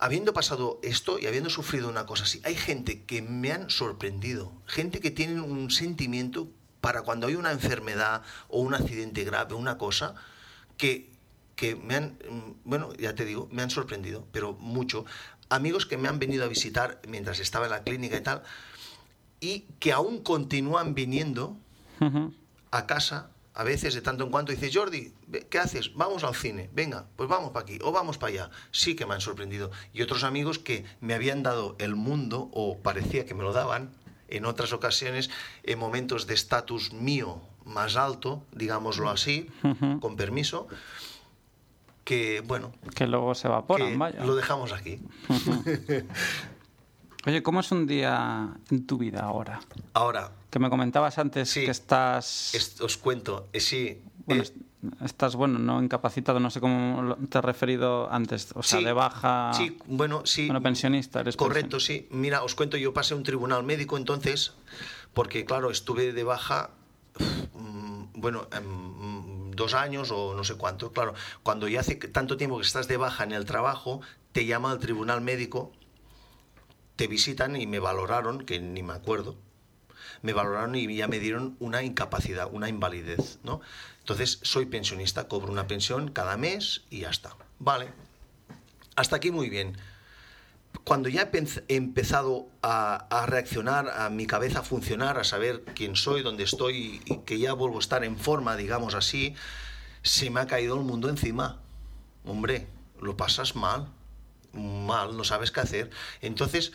habiendo 0.02 0.32
pasado 0.32 0.80
esto 0.82 1.20
y 1.20 1.26
habiendo 1.26 1.48
sufrido 1.48 1.88
una 1.88 2.06
cosa 2.06 2.24
así, 2.24 2.40
hay 2.42 2.56
gente 2.56 3.04
que 3.04 3.22
me 3.22 3.52
han 3.52 3.70
sorprendido. 3.70 4.52
Gente 4.66 4.98
que 4.98 5.12
tiene 5.12 5.40
un 5.40 5.70
sentimiento 5.70 6.48
para 6.80 7.02
cuando 7.02 7.28
hay 7.28 7.36
una 7.36 7.52
enfermedad 7.52 8.22
o 8.48 8.62
un 8.62 8.74
accidente 8.74 9.22
grave, 9.22 9.54
una 9.54 9.78
cosa, 9.78 10.16
que, 10.76 11.08
que 11.54 11.76
me 11.76 11.94
han, 11.94 12.18
mm, 12.28 12.68
bueno, 12.68 12.92
ya 12.94 13.14
te 13.14 13.24
digo, 13.24 13.48
me 13.52 13.62
han 13.62 13.70
sorprendido, 13.70 14.26
pero 14.32 14.54
mucho. 14.54 15.04
Amigos 15.48 15.86
que 15.86 15.96
me 15.96 16.08
han 16.08 16.18
venido 16.18 16.44
a 16.44 16.48
visitar 16.48 17.00
mientras 17.06 17.38
estaba 17.38 17.66
en 17.66 17.70
la 17.70 17.84
clínica 17.84 18.16
y 18.16 18.22
tal, 18.22 18.42
y 19.38 19.60
que 19.78 19.92
aún 19.92 20.20
continúan 20.24 20.94
viniendo 20.94 21.56
a 22.72 22.86
casa 22.86 23.30
a 23.54 23.64
veces 23.64 23.94
de 23.94 24.00
tanto 24.00 24.24
en 24.24 24.30
cuanto 24.30 24.52
dice, 24.52 24.70
Jordi, 24.72 25.12
¿qué 25.50 25.58
haces? 25.58 25.94
Vamos 25.94 26.24
al 26.24 26.34
cine, 26.34 26.70
venga, 26.72 27.06
pues 27.16 27.28
vamos 27.28 27.50
para 27.50 27.64
aquí 27.64 27.78
o 27.82 27.92
vamos 27.92 28.16
para 28.18 28.32
allá. 28.32 28.50
Sí 28.70 28.94
que 28.96 29.04
me 29.06 29.14
han 29.14 29.20
sorprendido. 29.20 29.70
Y 29.92 30.02
otros 30.02 30.24
amigos 30.24 30.58
que 30.58 30.84
me 31.00 31.14
habían 31.14 31.42
dado 31.42 31.76
el 31.78 31.94
mundo, 31.94 32.48
o 32.52 32.78
parecía 32.78 33.26
que 33.26 33.34
me 33.34 33.42
lo 33.42 33.52
daban, 33.52 33.90
en 34.28 34.46
otras 34.46 34.72
ocasiones, 34.72 35.28
en 35.64 35.78
momentos 35.78 36.26
de 36.26 36.34
estatus 36.34 36.92
mío 36.94 37.42
más 37.66 37.96
alto, 37.96 38.42
digámoslo 38.52 39.10
así, 39.10 39.48
con 40.00 40.16
permiso, 40.16 40.66
que 42.04 42.40
bueno, 42.40 42.72
Que 42.96 43.06
luego 43.06 43.34
se 43.34 43.46
evaporan, 43.48 43.96
vaya. 43.98 44.24
lo 44.24 44.34
dejamos 44.34 44.72
aquí. 44.72 44.98
Oye, 47.26 47.42
¿cómo 47.42 47.60
es 47.60 47.70
un 47.70 47.86
día 47.86 48.50
en 48.70 48.86
tu 48.86 48.98
vida 48.98 49.20
ahora? 49.20 49.60
Ahora, 49.94 50.32
Que 50.50 50.58
me 50.58 50.68
comentabas 50.68 51.16
antes 51.18 51.48
Sí. 51.50 51.64
que 51.64 51.70
estás... 51.70 52.54
es- 52.54 52.80
os 52.82 52.98
cuento, 52.98 53.48
eh, 53.54 53.60
sí, 53.60 54.02
Bueno, 54.26 54.42
eh, 54.42 54.44
est- 54.44 54.56
estás, 55.02 55.34
bueno, 55.36 55.58
no 55.58 55.82
incapacitado, 55.82 56.40
no 56.40 56.50
sé 56.50 56.60
cómo 56.60 57.16
te 57.30 57.38
has 57.38 57.44
referido 57.44 58.10
antes. 58.12 58.50
O 58.54 58.62
sea, 58.62 58.80
Sí, 58.80 58.84
de 58.84 58.92
baja... 58.92 59.52
Sí, 59.54 59.78
bueno, 59.86 60.26
sí. 60.26 60.46
Bueno, 60.46 60.60
pensionista, 60.60 61.20
eres 61.20 61.36
Correcto, 61.36 61.80
sí. 61.80 62.06
Mira, 62.10 62.42
os 62.42 62.54
cuento, 62.54 62.76
yo 62.76 62.92
pasé 62.92 63.14
un 63.14 63.22
tribunal 63.22 63.62
médico 63.62 63.96
entonces, 63.96 64.52
porque 65.14 65.44
claro, 65.46 65.70
estuve 65.70 66.12
de 66.12 66.24
baja, 66.24 66.70
mm, 67.54 68.04
bueno, 68.20 68.48
em, 68.52 69.50
dos 69.52 69.72
años 69.74 70.10
o 70.10 70.34
no 70.34 70.44
sé 70.44 70.56
cuánto. 70.56 70.92
Claro, 70.92 71.14
cuando 71.42 71.66
ya 71.68 71.80
hace 71.80 71.94
tanto 71.94 72.36
tiempo 72.36 72.58
que 72.58 72.66
estás 72.66 72.88
de 72.88 72.96
baja 72.98 73.24
en 73.24 73.32
el 73.32 73.44
trabajo, 73.46 74.00
te 74.32 74.44
llama 74.44 74.70
al 74.70 74.78
tribunal 74.80 75.20
médico, 75.22 75.72
te 76.96 77.06
visitan 77.06 77.56
y 77.56 77.66
me 77.66 77.78
valoraron, 77.78 78.44
que 78.44 78.60
ni 78.60 78.82
me 78.82 78.92
acuerdo, 78.92 79.36
me 80.22 80.32
valoraron 80.32 80.74
y 80.74 80.94
ya 80.94 81.08
me 81.08 81.18
dieron 81.18 81.56
una 81.58 81.82
incapacidad, 81.82 82.48
una 82.50 82.68
invalidez, 82.68 83.38
¿no? 83.42 83.60
Entonces, 84.00 84.38
soy 84.42 84.66
pensionista, 84.66 85.28
cobro 85.28 85.52
una 85.52 85.66
pensión 85.66 86.10
cada 86.10 86.36
mes 86.36 86.82
y 86.90 87.00
ya 87.00 87.10
está. 87.10 87.36
Vale. 87.58 87.88
Hasta 88.96 89.16
aquí 89.16 89.30
muy 89.30 89.48
bien. 89.48 89.76
Cuando 90.84 91.08
ya 91.08 91.30
he 91.32 91.76
empezado 91.76 92.48
a, 92.62 93.06
a 93.10 93.26
reaccionar, 93.26 93.90
a 93.90 94.10
mi 94.10 94.26
cabeza 94.26 94.60
a 94.60 94.62
funcionar, 94.62 95.18
a 95.18 95.24
saber 95.24 95.62
quién 95.74 95.96
soy, 95.96 96.22
dónde 96.22 96.44
estoy 96.44 97.00
y 97.04 97.18
que 97.18 97.38
ya 97.38 97.52
vuelvo 97.52 97.76
a 97.76 97.80
estar 97.80 98.04
en 98.04 98.16
forma, 98.16 98.56
digamos 98.56 98.94
así, 98.94 99.34
se 100.02 100.30
me 100.30 100.40
ha 100.40 100.46
caído 100.46 100.76
el 100.76 100.84
mundo 100.84 101.08
encima. 101.08 101.60
Hombre, 102.24 102.66
lo 103.00 103.16
pasas 103.16 103.54
mal, 103.54 103.88
mal, 104.52 105.16
no 105.16 105.24
sabes 105.24 105.50
qué 105.50 105.60
hacer. 105.60 105.90
Entonces, 106.20 106.72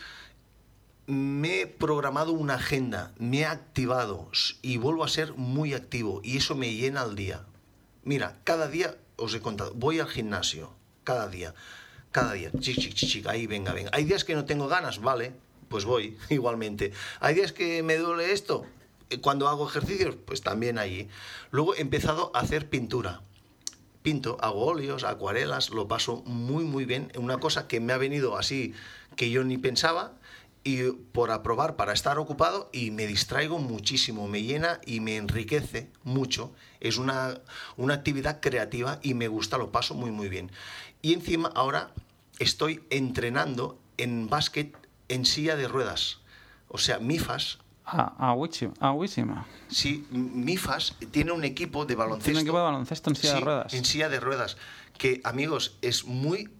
me 1.06 1.62
he 1.62 1.66
programado 1.66 2.32
una 2.32 2.54
agenda, 2.54 3.14
me 3.18 3.40
he 3.40 3.46
activado 3.46 4.30
y 4.60 4.76
vuelvo 4.76 5.04
a 5.04 5.08
ser 5.08 5.32
muy 5.34 5.72
activo 5.72 6.20
y 6.22 6.36
eso 6.36 6.54
me 6.54 6.74
llena 6.74 7.02
el 7.02 7.16
día. 7.16 7.46
Mira, 8.04 8.40
cada 8.44 8.68
día 8.68 8.96
os 9.16 9.34
he 9.34 9.40
contado, 9.40 9.72
voy 9.74 10.00
al 10.00 10.08
gimnasio, 10.08 10.74
cada 11.04 11.28
día, 11.28 11.54
cada 12.12 12.34
día, 12.34 12.50
chic, 12.60 12.78
chic, 12.78 12.94
chic, 12.94 13.26
ahí 13.26 13.46
venga, 13.46 13.72
venga. 13.72 13.90
Hay 13.94 14.04
días 14.04 14.24
que 14.24 14.34
no 14.34 14.44
tengo 14.44 14.68
ganas, 14.68 15.00
vale, 15.00 15.32
pues 15.68 15.84
voy 15.84 16.18
igualmente. 16.28 16.92
Hay 17.20 17.34
días 17.34 17.52
que 17.52 17.82
me 17.82 17.96
duele 17.96 18.32
esto, 18.32 18.66
eh, 19.10 19.18
cuando 19.20 19.48
hago 19.48 19.66
ejercicios, 19.66 20.16
pues 20.26 20.42
también 20.42 20.78
allí. 20.78 21.08
Luego 21.50 21.74
he 21.74 21.80
empezado 21.80 22.30
a 22.34 22.40
hacer 22.40 22.68
pintura 22.68 23.22
pinto, 24.08 24.38
hago 24.40 24.64
óleos, 24.64 25.04
acuarelas, 25.04 25.68
lo 25.68 25.86
paso 25.86 26.22
muy 26.24 26.64
muy 26.64 26.86
bien. 26.86 27.12
Una 27.18 27.36
cosa 27.36 27.68
que 27.68 27.78
me 27.78 27.92
ha 27.92 27.98
venido 27.98 28.38
así 28.38 28.72
que 29.16 29.28
yo 29.28 29.44
ni 29.44 29.58
pensaba 29.58 30.14
y 30.64 30.92
por 31.12 31.30
aprobar 31.30 31.76
para 31.76 31.92
estar 31.92 32.18
ocupado 32.18 32.70
y 32.72 32.90
me 32.90 33.06
distraigo 33.06 33.58
muchísimo, 33.58 34.26
me 34.26 34.42
llena 34.42 34.80
y 34.86 35.00
me 35.00 35.18
enriquece 35.18 35.90
mucho. 36.04 36.54
Es 36.80 36.96
una, 36.96 37.42
una 37.76 37.92
actividad 37.92 38.40
creativa 38.40 38.98
y 39.02 39.12
me 39.12 39.28
gusta, 39.28 39.58
lo 39.58 39.72
paso 39.72 39.92
muy 39.92 40.10
muy 40.10 40.30
bien. 40.30 40.50
Y 41.02 41.12
encima 41.12 41.52
ahora 41.54 41.92
estoy 42.38 42.82
entrenando 42.88 43.78
en 43.98 44.30
básquet 44.30 44.74
en 45.08 45.26
silla 45.26 45.54
de 45.54 45.68
ruedas. 45.68 46.20
O 46.68 46.78
sea, 46.78 46.98
MIFAS, 46.98 47.58
Aguísima. 47.90 48.74
aguísima. 48.80 49.46
sí, 49.68 50.06
MIFAS 50.10 50.94
tiene 51.10 51.32
un 51.32 51.44
equipo 51.44 51.84
de 51.86 51.94
baloncesto. 51.94 52.24
Tiene 52.24 52.40
un 52.40 52.42
equipo 52.46 52.58
de 52.58 52.64
baloncesto 52.64 53.10
en 53.10 53.16
silla 53.16 53.32
de 53.32 53.38
Sí, 53.38 53.44
ruedas. 53.44 53.74
En 53.74 53.84
silla 53.84 54.08
de 54.08 54.20
ruedas. 54.20 54.56
Que, 54.98 55.20
amigos, 55.24 55.78
es 55.80 56.04
muy. 56.04 56.50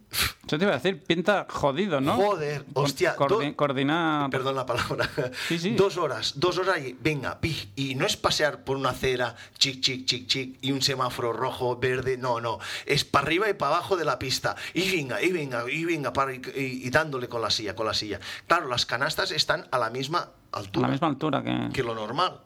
Yo 0.47 0.57
te 0.57 0.63
iba 0.65 0.73
a 0.73 0.77
decir, 0.77 1.03
pinta 1.03 1.45
jodido, 1.47 2.01
¿no? 2.01 2.15
Joder, 2.15 2.65
hostia, 2.73 3.15
coordi- 3.15 3.55
coordinar... 3.55 4.31
Perdón 4.31 4.55
la 4.55 4.65
palabra. 4.65 5.07
Sí, 5.47 5.59
sí. 5.59 5.75
Dos 5.75 5.97
horas, 5.97 6.33
dos 6.37 6.57
horas 6.57 6.79
y 6.79 6.93
venga, 6.99 7.39
pi. 7.39 7.71
Y 7.75 7.93
no 7.93 8.07
es 8.07 8.17
pasear 8.17 8.63
por 8.63 8.75
una 8.77 8.89
acera, 8.89 9.35
chic, 9.59 9.81
chic, 9.81 10.05
chic, 10.05 10.25
chic, 10.25 10.57
y 10.61 10.71
un 10.71 10.81
semáforo 10.81 11.31
rojo, 11.31 11.77
verde. 11.77 12.17
No, 12.17 12.41
no. 12.41 12.57
Es 12.87 13.03
para 13.05 13.27
arriba 13.27 13.49
y 13.49 13.53
para 13.53 13.75
abajo 13.75 13.97
de 13.97 14.05
la 14.05 14.17
pista. 14.17 14.55
Y 14.73 14.89
venga, 14.95 15.21
y 15.21 15.31
venga, 15.31 15.63
y 15.71 15.85
venga, 15.85 16.11
para, 16.11 16.33
y, 16.33 16.41
y 16.55 16.89
dándole 16.89 17.27
con 17.29 17.43
la 17.43 17.51
silla, 17.51 17.75
con 17.75 17.85
la 17.85 17.93
silla. 17.93 18.19
Claro, 18.47 18.67
las 18.67 18.87
canastas 18.87 19.29
están 19.29 19.67
a 19.69 19.77
la 19.77 19.91
misma 19.91 20.31
A 20.51 20.57
altura 20.57 20.87
la 20.87 20.91
misma 20.91 21.07
altura 21.09 21.43
que... 21.43 21.69
que 21.71 21.83
lo 21.83 21.93
normal. 21.93 22.39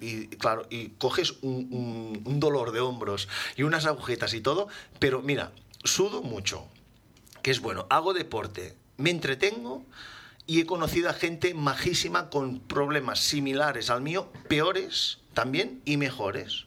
Y 0.00 0.26
claro, 0.28 0.66
y 0.70 0.88
coges 0.90 1.34
un, 1.42 2.22
un- 2.24 2.40
dolor 2.40 2.72
de 2.72 2.80
hombros 2.80 3.28
y 3.56 3.62
unas 3.62 3.86
agujetas 3.86 4.34
y 4.34 4.40
todo, 4.40 4.68
pero 4.98 5.22
mira, 5.22 5.52
sudo 5.84 6.22
mucho, 6.22 6.66
que 7.42 7.50
es 7.50 7.60
bueno, 7.60 7.86
hago 7.90 8.12
deporte, 8.12 8.76
me 8.98 9.10
entretengo 9.10 9.84
y 10.46 10.60
he 10.60 10.66
conocido 10.66 11.08
a 11.10 11.14
gente 11.14 11.54
majísima 11.54 12.28
con 12.30 12.60
problemas 12.60 13.20
similares 13.20 13.88
al 13.90 14.02
mío, 14.02 14.30
peores 14.48 15.18
también 15.34 15.80
y 15.84 15.96
mejores, 15.96 16.66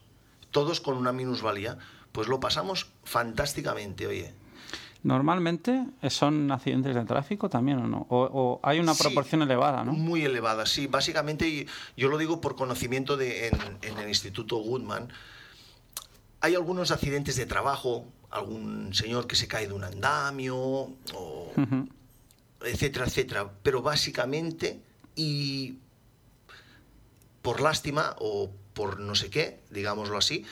todos 0.52 0.82
con 0.82 0.98
una 0.98 1.12
minusvalía. 1.14 1.78
Pues 2.12 2.28
lo 2.28 2.40
pasamos 2.40 2.88
fantásticamente, 3.04 4.08
oye. 4.08 4.34
Normalmente 5.02 5.86
son 6.10 6.52
accidentes 6.52 6.94
de 6.94 7.06
tráfico 7.06 7.50
también 7.50 7.78
o 7.80 7.88
no? 7.88 8.06
O, 8.10 8.20
o 8.22 8.60
hay 8.64 8.80
una 8.80 8.94
Sí, 8.94 9.04
proporción 9.04 9.42
elevada, 9.42 9.84
¿no? 9.86 9.94
Muy 9.94 10.24
elevada, 10.26 10.66
sí. 10.66 10.88
Básicamente, 10.88 11.66
yo 11.96 12.10
lo 12.10 12.18
digo 12.18 12.42
por 12.42 12.56
conocimiento 12.56 13.16
de, 13.16 13.48
en, 13.48 13.58
en 13.82 13.98
el 13.98 14.10
Instituto 14.10 14.58
Goodman. 14.58 15.08
Hay 16.42 16.56
algunos 16.56 16.92
accidentes 16.92 17.38
de 17.38 17.46
trabajo, 17.46 18.06
algún 18.30 18.94
señor 18.94 19.26
que 19.26 19.36
se 19.36 19.48
cae 19.48 19.68
de 19.68 19.74
un 19.74 19.84
andamio, 19.86 20.58
o 20.58 21.52
etcétera, 22.62 23.06
etcétera. 23.06 23.50
Pero 23.64 23.82
básicamente, 23.82 24.82
y 25.16 25.78
por 27.42 27.62
lástima 27.62 28.16
o 28.20 28.52
por 28.74 29.00
no 29.00 29.16
sé 29.16 29.30
qué, 29.30 29.60
digámoslo 29.70 30.18
así, 30.18 30.46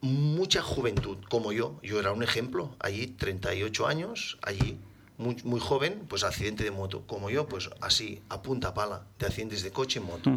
mucha 0.00 0.62
juventud, 0.62 1.18
como 1.28 1.52
yo. 1.52 1.78
Yo 1.82 1.98
era 2.00 2.12
un 2.12 2.22
ejemplo, 2.22 2.74
allí 2.80 3.06
38 3.08 3.86
años, 3.86 4.38
allí 4.42 4.78
muy, 5.16 5.36
muy 5.44 5.60
joven, 5.60 6.04
pues 6.08 6.22
accidente 6.24 6.62
de 6.64 6.70
moto. 6.70 7.02
Como 7.06 7.30
yo, 7.30 7.48
pues 7.48 7.70
así, 7.80 8.22
a 8.28 8.40
punta 8.42 8.74
pala, 8.74 9.04
de 9.18 9.26
accidentes 9.26 9.62
de 9.62 9.70
coche 9.72 10.00
y 10.00 10.02
moto. 10.02 10.30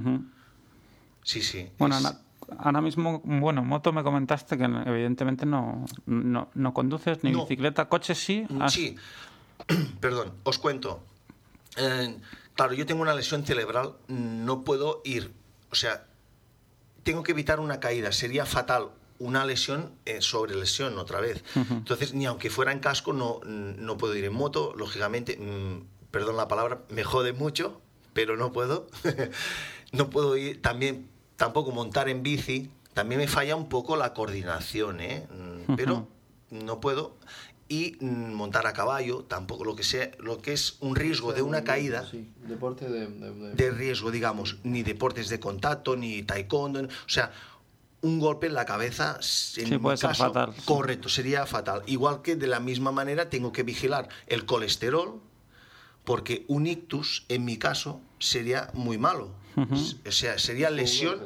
Sí, 1.24 1.42
sí. 1.42 1.70
Bueno, 1.78 1.98
es- 1.98 2.06
ahora, 2.06 2.20
ahora 2.58 2.82
mismo, 2.82 3.22
bueno, 3.24 3.64
moto 3.64 3.94
me 3.94 4.04
comentaste 4.04 4.58
que 4.58 4.64
evidentemente 4.64 5.46
no, 5.46 5.86
no, 6.08 6.50
no 6.56 6.74
conduces 6.74 7.24
ni 7.24 7.32
No. 7.32 7.42
bicicleta, 7.44 7.88
coche 7.88 8.16
sí. 8.16 8.46
has- 8.60 8.74
Sí, 8.74 8.96
perdón, 10.00 10.34
os 10.44 10.58
cuento. 10.58 11.04
Eh, 11.78 12.18
claro, 12.56 12.74
yo 12.74 12.86
tengo 12.88 13.02
una 13.04 13.14
lesión 13.14 13.46
cerebral, 13.46 13.94
no 14.08 14.64
puedo 14.64 15.02
ir, 15.06 15.32
o 15.72 15.76
sea, 15.76 16.06
tengo 17.04 17.22
que 17.24 17.32
evitar 17.32 17.60
una 17.60 17.80
caída, 17.80 18.12
sería 18.12 18.46
fatal 18.46 18.90
una 19.22 19.46
lesión 19.46 19.92
eh, 20.06 20.22
sobre 20.22 20.56
lesión 20.56 20.98
otra 20.98 21.20
vez. 21.22 21.44
Entonces, 21.56 22.14
ni 22.14 22.26
aunque 22.26 22.50
fuera 22.50 22.72
en 22.72 22.80
casco, 22.80 23.14
no, 23.14 23.40
no 23.46 23.98
puedo 23.98 24.16
ir 24.16 24.26
en 24.26 24.34
moto, 24.34 24.74
lógicamente, 24.76 25.38
mm, 25.38 26.10
perdón 26.12 26.38
la 26.38 26.48
palabra, 26.48 26.82
me 26.90 27.04
jode 27.04 27.34
mucho, 27.34 27.80
pero 28.14 28.36
no 28.36 28.52
puedo. 28.52 28.88
no 29.92 30.10
puedo 30.10 30.36
ir, 30.38 30.62
también, 30.62 31.08
tampoco 31.36 31.72
montar 31.72 32.10
en 32.10 32.24
bici, 32.24 32.70
también 32.94 33.20
me 33.22 33.28
falla 33.28 33.56
un 33.56 33.70
poco 33.70 33.96
la 33.96 34.14
coordinación, 34.14 35.02
¿eh? 35.02 35.28
Mm, 35.68 35.76
Pero 35.76 36.08
no 36.50 36.80
puedo. 36.82 37.16
Y 37.70 37.96
mm, 38.02 38.34
montar 38.34 38.68
a 38.68 38.74
caballo, 38.74 39.24
tampoco, 39.24 39.64
lo 39.64 39.76
que 39.78 39.84
sea, 39.84 40.12
lo 40.20 40.42
que 40.42 40.52
es 40.52 40.76
un 40.82 40.94
riesgo 40.96 41.32
de 41.32 41.42
una 41.42 41.64
caída 41.64 42.06
Sí, 42.12 42.30
deporte 42.48 42.90
de... 42.90 43.08
de- 43.08 43.32
de- 43.32 43.54
de 43.56 43.72
riesgo, 43.72 44.12
digamos, 44.12 44.58
ni 44.64 44.84
deportes 44.84 45.30
de 45.30 45.40
contacto, 45.40 45.96
ni 45.96 46.22
taekwondo, 46.24 46.82
o 46.82 46.88
sea, 47.10 47.32
un 48.02 48.20
golpe 48.20 48.48
en 48.48 48.54
la 48.54 48.66
cabeza, 48.66 49.18
en 49.18 49.24
Sí, 49.24 49.66
mi 49.66 49.78
puede 49.78 49.98
ser 49.98 50.10
caso, 50.10 50.26
fatal, 50.26 50.54
sí. 50.56 50.62
correcto, 50.66 51.08
sería 51.10 51.46
fatal. 51.46 51.84
Igual 51.86 52.22
que 52.22 52.36
de 52.36 52.48
la 52.48 52.60
misma 52.60 52.92
manera 52.92 53.30
tengo 53.30 53.52
que 53.52 53.64
vigilar 53.64 54.10
el 54.28 54.46
colesterol, 54.46 55.22
porque 56.04 56.46
un 56.48 56.66
ictus, 56.68 57.26
en 57.30 57.46
mi 57.46 57.58
caso, 57.58 58.02
sería 58.20 58.70
muy 58.74 58.98
malo. 58.98 59.40
O 60.08 60.12
sea, 60.12 60.40
sería 60.40 60.70
lesión, 60.70 61.20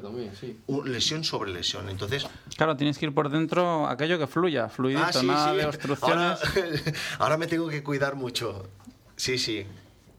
lesión 0.84 1.23
sobre 1.23 1.51
lesión. 1.53 1.89
Entonces, 1.89 2.28
Claro, 2.57 2.76
tienes 2.76 2.97
que 2.97 3.05
ir 3.05 3.13
por 3.13 3.30
dentro 3.30 3.88
aquello 3.88 4.17
que 4.17 4.26
fluya, 4.28 4.67
fluidito, 4.67 5.03
Ah, 5.05 5.13
sí, 5.13 5.26
nada 5.28 5.51
sí. 5.51 5.57
de 5.57 5.65
obstrucciones. 5.67 6.39
Ahora, 6.43 6.69
ahora 7.19 7.38
me 7.38 7.47
tengo 7.47 7.67
que 7.69 7.84
cuidar 7.84 8.15
mucho. 8.15 8.67
Sí, 9.15 9.38
sí. 9.38 9.65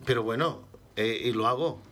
Pero 0.04 0.22
bueno, 0.22 0.60
eh, 0.94 1.20
y 1.24 1.32
lo 1.32 1.48
hago. 1.48 1.82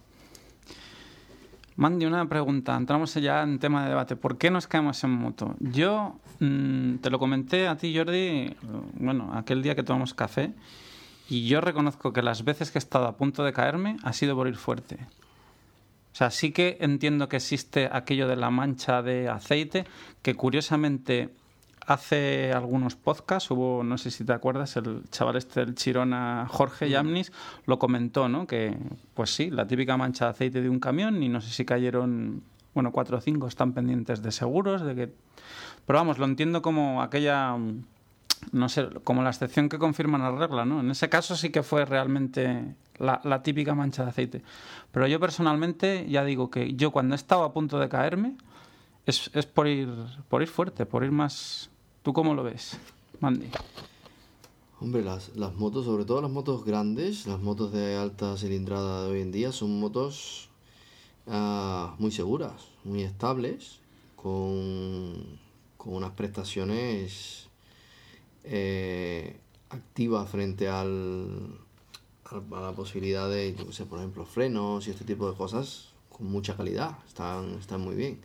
Mandy, 1.77 2.07
una 2.07 2.29
pregunta. 2.29 2.77
Entramos 2.77 3.15
ya 3.15 3.43
en 3.43 3.59
tema 3.59 3.83
de 3.83 3.89
debate. 3.89 4.15
¿Por 4.15 4.39
qué 4.39 4.51
nos 4.51 4.69
caemos 4.69 5.03
en 5.03 5.11
moto? 5.11 5.57
Yo 5.59 6.21
mm, 6.39 6.97
te 6.97 7.11
lo 7.11 7.19
comenté 7.19 7.67
a 7.67 7.77
ti, 7.77 7.97
Jordi, 7.97 8.55
bueno, 8.95 9.33
aquel 9.35 9.63
día 9.63 9.75
que 9.75 9.83
tomamos 9.83 10.15
café, 10.15 10.53
y 11.29 11.49
yo 11.49 11.61
reconozco 11.61 12.13
que 12.13 12.23
las 12.23 12.45
veces 12.45 12.71
que 12.71 12.79
he 12.79 12.81
estado 12.81 13.07
a 13.07 13.17
punto 13.17 13.43
de 13.43 13.53
caerme 13.53 13.97
ha 14.05 14.13
sido 14.13 14.37
por 14.37 14.47
ir 14.47 14.57
fuerte. 14.57 14.99
O 16.13 16.17
sea, 16.17 16.31
sí 16.31 16.53
que 16.53 16.77
entiendo 16.81 17.29
que 17.29 17.37
existe 17.37 17.89
aquello 17.91 18.29
de 18.29 18.37
la 18.37 18.51
mancha 18.51 19.03
de 19.03 19.29
aceite, 19.29 19.85
que 20.23 20.37
curiosamente 20.37 21.35
hace 21.87 22.53
algunos 22.53 22.97
podcasts 22.97 23.51
hubo, 23.51 23.83
no 23.85 23.99
sé 23.99 24.11
si 24.11 24.25
te 24.25 24.33
acuerdas, 24.33 24.77
el 24.77 25.03
chaval 25.11 25.37
este 25.37 25.61
del 25.61 25.75
Chirona, 25.75 26.47
Jorge 26.49 26.89
Yamnis, 26.89 27.33
lo 27.67 27.79
comentó, 27.79 28.29
¿no? 28.29 28.47
Que, 28.47 28.77
pues 29.15 29.35
sí, 29.35 29.51
la 29.51 29.67
típica 29.67 29.97
mancha 29.97 30.27
de 30.27 30.31
aceite 30.33 30.63
de 30.63 30.69
un 30.69 30.81
camión 30.81 31.23
y 31.23 31.29
no 31.29 31.41
sé 31.41 31.51
si 31.51 31.65
cayeron, 31.65 32.43
bueno, 32.75 32.93
cuatro 32.93 33.19
o 33.19 33.21
cinco 33.21 33.47
están 33.47 33.73
pendientes 33.73 34.23
de 34.23 34.33
seguros, 34.33 34.83
de 34.83 34.95
que... 34.95 35.13
Pero 35.87 35.99
vamos, 35.99 36.19
lo 36.19 36.25
entiendo 36.25 36.63
como 36.63 37.03
aquella, 37.03 37.57
no 38.53 38.69
sé, 38.69 38.89
como 39.05 39.23
la 39.23 39.31
excepción 39.31 39.69
que 39.69 39.79
confirma 39.79 40.19
la 40.19 40.31
regla, 40.31 40.65
¿no? 40.65 40.81
En 40.81 40.91
ese 40.91 41.09
caso 41.09 41.37
sí 41.37 41.51
que 41.51 41.63
fue 41.63 41.85
realmente 41.85 42.75
la, 42.99 43.21
la 43.25 43.43
típica 43.43 43.75
mancha 43.75 44.05
de 44.05 44.11
aceite. 44.11 44.43
Pero 44.93 45.07
yo 45.07 45.21
personalmente 45.21 46.07
ya 46.09 46.25
digo 46.25 46.51
que 46.51 46.75
yo 46.75 46.91
cuando 46.91 47.15
he 47.15 47.17
estado 47.17 47.45
a 47.45 47.53
punto 47.53 47.79
de 47.79 47.89
caerme 47.91 48.37
es, 49.07 49.31
es 49.35 49.47
por 49.47 49.69
ir 49.69 49.91
por 50.29 50.43
ir 50.43 50.49
fuerte, 50.49 50.87
por 50.87 51.05
ir 51.05 51.13
más 51.13 51.71
¿Tú 52.05 52.13
cómo 52.13 52.35
lo 52.35 52.43
ves, 52.43 52.77
Mandy? 53.21 53.49
Hombre, 54.79 55.03
las, 55.03 55.35
motos, 55.57 55.87
sobre 55.87 56.05
todo 56.05 56.21
las 56.21 56.31
motos 56.31 56.63
grandes, 56.67 57.27
las 57.27 57.41
motos 57.41 57.73
de 57.73 57.97
alta 57.97 58.37
cilindrada 58.37 59.05
de 59.05 59.11
hoy 59.11 59.23
en 59.23 59.33
día, 59.33 59.53
son 59.53 59.81
motos 59.81 60.51
ah, 61.27 61.97
muy 61.99 62.11
seguras, 62.11 62.69
muy 62.85 63.03
estables, 63.05 63.81
con, 64.17 65.15
con 65.79 65.95
unas 65.95 66.11
prestaciones 66.11 67.49
eh, 68.45 69.41
activas 69.71 70.29
frente 70.29 70.69
al, 70.69 71.59
a 72.27 72.61
la 72.61 72.73
posibilidad 72.73 73.31
de, 73.31 73.57
por 73.89 73.99
ejemplo, 73.99 74.27
frenos 74.27 74.87
y 74.89 74.91
este 74.91 75.07
tipo 75.07 75.31
de 75.31 75.35
cosas 75.39 75.95
con 76.11 76.27
mucha 76.27 76.55
calidad, 76.55 76.99
están, 77.09 77.55
están 77.55 77.81
muy 77.81 77.95
bien. 77.95 78.21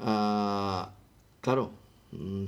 Ah, 0.00 0.90
claro, 1.40 1.80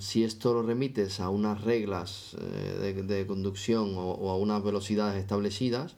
si 0.00 0.24
esto 0.24 0.52
lo 0.52 0.62
remites 0.62 1.20
a 1.20 1.30
unas 1.30 1.62
reglas 1.62 2.36
eh, 2.38 3.02
de, 3.06 3.26
conducción 3.26 3.94
o, 3.96 4.30
a 4.30 4.36
unas 4.36 4.62
velocidades 4.62 5.20
establecidas, 5.20 5.96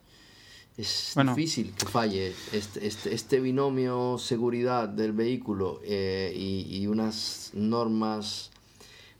es 0.77 1.15
difícil 1.15 1.73
que 1.73 1.87
falle 1.87 2.35
este, 2.51 2.85
este, 2.85 3.13
este, 3.13 3.39
binomio 3.39 4.17
seguridad 4.19 4.87
del 4.87 5.11
vehículo 5.11 5.81
eh, 5.83 6.31
y, 6.35 6.85
unas 6.85 7.51
normas. 7.55 8.51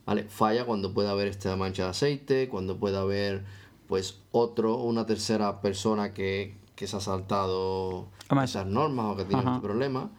¿vale? 0.05 0.25
Falla 0.29 0.65
cuando 0.65 0.93
puede 0.93 1.09
haber 1.09 1.27
esta 1.27 1.55
mancha 1.55 1.85
de 1.85 1.89
aceite, 1.89 2.47
cuando 2.47 2.77
puede 2.77 2.97
haber 2.97 3.43
pues 3.87 4.19
otro, 4.31 4.75
una 4.77 5.05
tercera 5.05 5.59
persona 5.61 6.13
que, 6.13 6.55
se 6.75 6.95
ha 6.95 6.99
saltado 6.99 8.07
esas 8.43 8.67
normas 8.67 9.07
o 9.07 9.17
que 9.17 9.25
tiene 9.25 9.43
este 9.43 9.61
problema. 9.61 10.11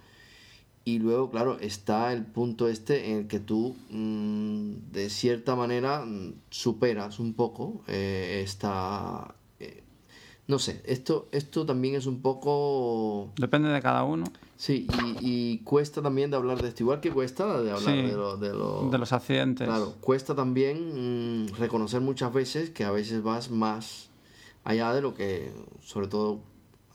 Y 0.89 1.01
luego, 1.01 1.31
claro, 1.31 1.59
está 1.61 2.15
el 2.15 2.25
punto 2.25 2.67
este 2.67 3.11
en 3.11 3.19
el 3.19 3.27
que 3.27 3.41
tú, 3.41 3.77
mm, 3.91 4.91
de 4.91 5.11
cierta 5.11 5.55
manera, 5.55 6.03
mm, 6.03 6.33
superas 6.49 7.19
un 7.19 7.35
poco 7.35 7.83
eh, 7.87 8.41
esta... 8.43 9.35
Eh, 9.61 9.83
no 10.47 10.59
sé, 10.59 10.81
esto, 10.87 11.29
esto 11.31 11.67
también 11.67 11.95
es 11.95 12.07
un 12.07 12.23
poco... 12.23 13.35
Depende 13.37 13.69
de 13.69 13.83
cada 13.83 14.03
uno. 14.05 14.25
Sí, 14.57 14.87
y, 15.21 15.59
cuesta 15.59 16.01
también 16.01 16.31
de 16.31 16.39
hablar 16.39 16.63
de 16.63 16.69
esto, 16.69 16.85
igual 16.85 17.01
que 17.01 17.11
cuesta 17.11 17.61
de 17.61 17.71
hablar 17.71 17.95
de, 17.95 18.13
lo, 18.13 18.39
de, 18.39 18.49
de, 18.49 18.99
los 18.99 19.13
accidentes. 19.13 19.69
Claro, 19.69 19.95
cuesta 20.01 20.35
también 20.35 21.45
mm, 21.45 21.57
reconocer 21.59 22.01
muchas 22.01 22.33
veces 22.33 22.71
que 22.71 22.85
a 22.85 22.91
veces 22.91 23.23
vas 23.23 23.51
más 23.51 24.09
allá 24.65 24.95
de 24.95 25.03
lo 25.03 25.13
que, 25.13 25.53
sobre 25.83 26.09
todo 26.09 26.41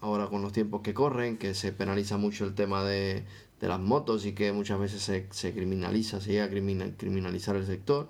ahora 0.01 0.27
con 0.27 0.41
los 0.41 0.51
tiempos 0.51 0.81
que 0.81 0.93
corren, 0.93 1.37
que 1.37 1.53
se 1.53 1.71
penaliza 1.71 2.17
mucho 2.17 2.43
el 2.43 2.55
tema 2.55 2.83
de, 2.83 3.23
de 3.63 3.69
las 3.69 3.79
motos 3.79 4.25
y 4.25 4.33
que 4.33 4.51
muchas 4.51 4.77
veces 4.77 5.01
se, 5.01 5.25
se 5.31 5.53
criminaliza, 5.53 6.19
se 6.19 6.33
llega 6.33 6.45
a 6.45 6.49
criminalizar 6.49 7.55
el 7.55 7.65
sector. 7.65 8.09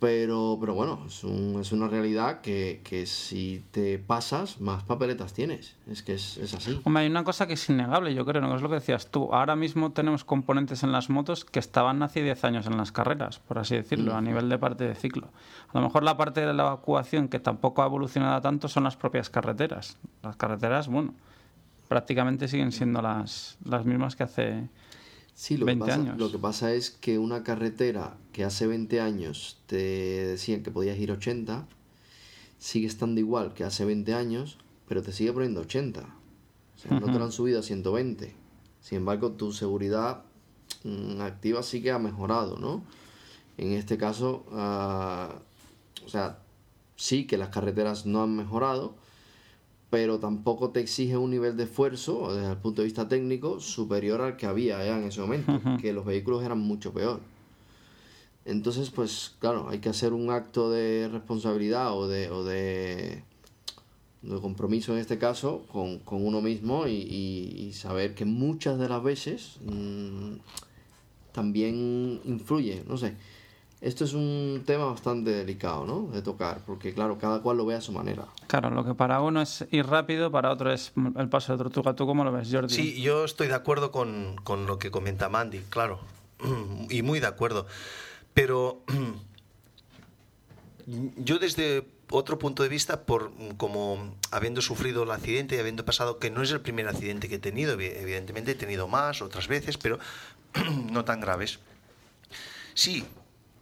Pero, 0.00 0.58
pero 0.60 0.74
bueno, 0.74 1.04
es, 1.06 1.22
un, 1.22 1.60
es 1.60 1.70
una 1.70 1.86
realidad 1.86 2.40
que, 2.40 2.80
que, 2.82 3.06
si 3.06 3.64
te 3.70 4.00
pasas, 4.00 4.60
más 4.60 4.82
papeletas 4.82 5.32
tienes. 5.32 5.76
Es 5.88 6.02
que 6.02 6.14
es, 6.14 6.38
es, 6.38 6.54
así. 6.54 6.80
Hombre, 6.82 7.04
hay 7.04 7.08
una 7.08 7.22
cosa 7.22 7.46
que 7.46 7.52
es 7.52 7.70
innegable, 7.70 8.12
yo 8.12 8.26
creo, 8.26 8.42
¿no? 8.42 8.52
es 8.56 8.62
lo 8.62 8.68
que 8.68 8.74
decías 8.74 9.12
tú. 9.12 9.32
Ahora 9.32 9.54
mismo 9.54 9.92
tenemos 9.92 10.24
componentes 10.24 10.82
en 10.82 10.90
las 10.90 11.08
motos 11.08 11.44
que 11.44 11.60
estaban 11.60 12.02
hace 12.02 12.20
10 12.20 12.44
años 12.44 12.66
en 12.66 12.76
las 12.76 12.90
carreras, 12.90 13.38
por 13.38 13.60
así 13.60 13.76
decirlo, 13.76 14.16
a 14.16 14.20
nivel 14.20 14.48
de 14.48 14.58
parte 14.58 14.82
de 14.82 14.96
ciclo. 14.96 15.28
A 15.72 15.78
lo 15.78 15.84
mejor 15.84 16.02
la 16.02 16.16
parte 16.16 16.40
de 16.44 16.52
la 16.52 16.64
evacuación 16.64 17.28
que 17.28 17.38
tampoco 17.38 17.84
ha 17.84 17.86
evolucionado 17.86 18.40
tanto 18.40 18.66
son 18.66 18.82
las 18.82 18.96
propias 18.96 19.30
carreteras. 19.30 19.98
Las 20.24 20.34
carreteras, 20.34 20.88
bueno, 20.88 21.14
prácticamente 21.92 22.48
siguen 22.48 22.72
siendo 22.72 23.02
las, 23.02 23.58
las 23.66 23.84
mismas 23.84 24.16
que 24.16 24.22
hace 24.22 24.68
sí, 25.34 25.58
lo 25.58 25.66
20 25.66 25.84
que 25.84 25.90
pasa, 25.90 26.00
años. 26.00 26.18
Lo 26.18 26.32
que 26.32 26.38
pasa 26.38 26.72
es 26.72 26.90
que 26.90 27.18
una 27.18 27.42
carretera 27.42 28.16
que 28.32 28.44
hace 28.44 28.66
20 28.66 28.98
años 29.02 29.58
te 29.66 29.76
decían 29.76 30.62
que 30.62 30.70
podías 30.70 30.96
ir 30.96 31.12
80, 31.12 31.66
sigue 32.58 32.86
estando 32.86 33.20
igual 33.20 33.52
que 33.52 33.64
hace 33.64 33.84
20 33.84 34.14
años, 34.14 34.56
pero 34.88 35.02
te 35.02 35.12
sigue 35.12 35.34
poniendo 35.34 35.60
80. 35.60 36.00
O 36.00 36.78
sea, 36.78 36.98
no 36.98 37.12
te 37.12 37.18
lo 37.18 37.24
han 37.24 37.32
subido 37.32 37.60
a 37.60 37.62
120. 37.62 38.34
Sin 38.80 38.96
embargo, 38.96 39.32
tu 39.32 39.52
seguridad 39.52 40.24
mm, 40.84 41.20
activa 41.20 41.62
sí 41.62 41.82
que 41.82 41.90
ha 41.90 41.98
mejorado, 41.98 42.56
¿no? 42.56 42.84
En 43.58 43.72
este 43.72 43.98
caso, 43.98 44.46
uh, 44.50 46.06
o 46.06 46.08
sea, 46.08 46.38
sí 46.96 47.26
que 47.26 47.36
las 47.36 47.50
carreteras 47.50 48.06
no 48.06 48.22
han 48.22 48.34
mejorado, 48.34 48.94
pero 49.92 50.18
tampoco 50.18 50.70
te 50.70 50.80
exige 50.80 51.18
un 51.18 51.30
nivel 51.30 51.54
de 51.54 51.64
esfuerzo 51.64 52.34
desde 52.34 52.52
el 52.52 52.56
punto 52.56 52.80
de 52.80 52.86
vista 52.86 53.08
técnico 53.08 53.60
superior 53.60 54.22
al 54.22 54.38
que 54.38 54.46
había 54.46 54.82
en 54.86 55.04
ese 55.04 55.20
momento, 55.20 55.60
que 55.82 55.92
los 55.92 56.06
vehículos 56.06 56.42
eran 56.42 56.60
mucho 56.60 56.94
peor. 56.94 57.20
Entonces, 58.46 58.88
pues 58.88 59.36
claro, 59.38 59.68
hay 59.68 59.80
que 59.80 59.90
hacer 59.90 60.14
un 60.14 60.30
acto 60.30 60.70
de 60.70 61.10
responsabilidad 61.12 61.94
o 61.94 62.08
de, 62.08 62.30
o 62.30 62.42
de, 62.42 63.22
de 64.22 64.40
compromiso 64.40 64.94
en 64.94 64.98
este 64.98 65.18
caso 65.18 65.66
con, 65.70 65.98
con 65.98 66.26
uno 66.26 66.40
mismo 66.40 66.86
y, 66.86 67.70
saber 67.74 68.14
que 68.14 68.24
muchas 68.24 68.78
de 68.78 68.88
las 68.88 69.02
veces 69.02 69.58
mmm, 69.60 70.36
también 71.32 72.18
influye, 72.24 72.82
no 72.88 72.96
sé 72.96 73.14
esto 73.82 74.04
es 74.04 74.14
un 74.14 74.62
tema 74.64 74.84
bastante 74.84 75.30
delicado, 75.30 75.84
¿no? 75.84 76.08
De 76.12 76.22
tocar, 76.22 76.60
porque 76.64 76.94
claro, 76.94 77.18
cada 77.18 77.42
cual 77.42 77.56
lo 77.56 77.66
ve 77.66 77.74
a 77.74 77.80
su 77.80 77.90
manera. 77.90 78.26
Claro, 78.46 78.70
lo 78.70 78.84
que 78.84 78.94
para 78.94 79.20
uno 79.20 79.42
es 79.42 79.66
ir 79.72 79.86
rápido, 79.86 80.30
para 80.30 80.52
otro 80.52 80.72
es 80.72 80.92
el 81.16 81.28
paso 81.28 81.56
de 81.56 81.64
otro. 81.64 81.94
¿Tú, 81.94 82.06
cómo 82.06 82.22
lo 82.22 82.30
ves, 82.30 82.48
Jordi? 82.50 82.72
Sí, 82.72 83.02
yo 83.02 83.24
estoy 83.24 83.48
de 83.48 83.54
acuerdo 83.54 83.90
con, 83.90 84.36
lo 84.46 84.78
que 84.78 84.92
comenta 84.92 85.28
Mandy, 85.28 85.58
claro, 85.68 85.98
y 86.90 87.02
muy 87.02 87.18
de 87.18 87.26
acuerdo. 87.26 87.66
Pero 88.34 88.82
yo 91.16 91.40
desde 91.40 91.84
otro 92.08 92.38
punto 92.38 92.62
de 92.62 92.68
vista, 92.68 93.02
por 93.02 93.32
como 93.56 94.14
habiendo 94.30 94.62
sufrido 94.62 95.02
el 95.02 95.10
accidente 95.10 95.56
y 95.56 95.58
habiendo 95.58 95.84
pasado, 95.84 96.20
que 96.20 96.30
no 96.30 96.42
es 96.42 96.52
el 96.52 96.60
primer 96.60 96.86
accidente 96.86 97.28
que 97.28 97.34
he 97.34 97.40
tenido, 97.40 97.72
evidentemente 97.72 98.52
he 98.52 98.54
tenido 98.54 98.86
más 98.86 99.22
otras 99.22 99.48
veces, 99.48 99.76
pero 99.76 99.98
no 100.92 101.04
tan 101.04 101.20
graves. 101.20 101.58
Sí, 102.74 103.04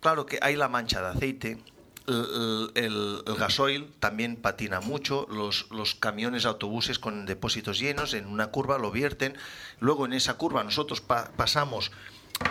claro 0.01 0.27
que 0.27 0.39
hay 0.43 0.57
la 0.57 0.69
mancha 0.69 1.01
de 1.01 1.09
aceite, 1.09 1.59
el, 2.07 3.23
gasoil 3.39 3.93
también 4.01 4.37
patina 4.37 4.81
mucho, 4.81 5.27
los, 5.31 5.95
camiones, 5.95 6.45
autobuses 6.45 6.99
con 6.99 7.27
depósitos 7.27 7.79
llenos 7.79 8.15
en 8.15 8.27
una 8.27 8.49
curva 8.49 8.79
lo 8.79 8.91
vierten, 8.91 9.37
luego 9.79 10.07
en 10.07 10.13
esa 10.13 10.35
curva 10.35 10.65
nosotros 10.65 11.01
pasamos 11.01 11.93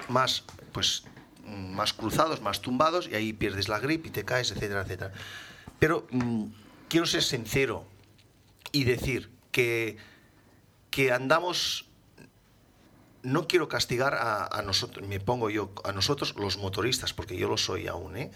más, 0.07 0.43
pues, 0.71 1.03
más 1.45 1.93
cruzados, 1.93 2.41
más 2.41 2.61
tumbados 2.61 3.07
y 3.07 3.15
ahí 3.15 3.33
pierdes 3.33 3.67
la 3.67 3.79
grip 3.79 4.05
y 4.05 4.09
te 4.09 4.23
caes, 4.23 4.51
etcétera, 4.51 4.81
etcétera. 4.81 5.11
Pero 5.79 6.07
mm, 6.11 6.45
quiero 6.87 7.05
ser 7.05 7.23
sincero 7.23 7.85
y 8.71 8.83
decir 8.83 9.29
que, 9.51 9.97
que 10.91 11.11
andamos 11.11 11.88
no 13.23 13.47
quiero 13.47 13.67
castigar 13.67 14.13
a, 14.15 14.61
nosotros, 14.65 15.07
me 15.07 15.19
pongo 15.19 15.49
yo 15.49 15.71
a 15.83 15.91
nosotros 15.91 16.35
los 16.37 16.57
motoristas, 16.57 17.13
porque 17.13 17.37
yo 17.37 17.49
lo 17.49 17.57
soy 17.57 17.87
aún, 17.87 18.17
¿eh? 18.17 18.31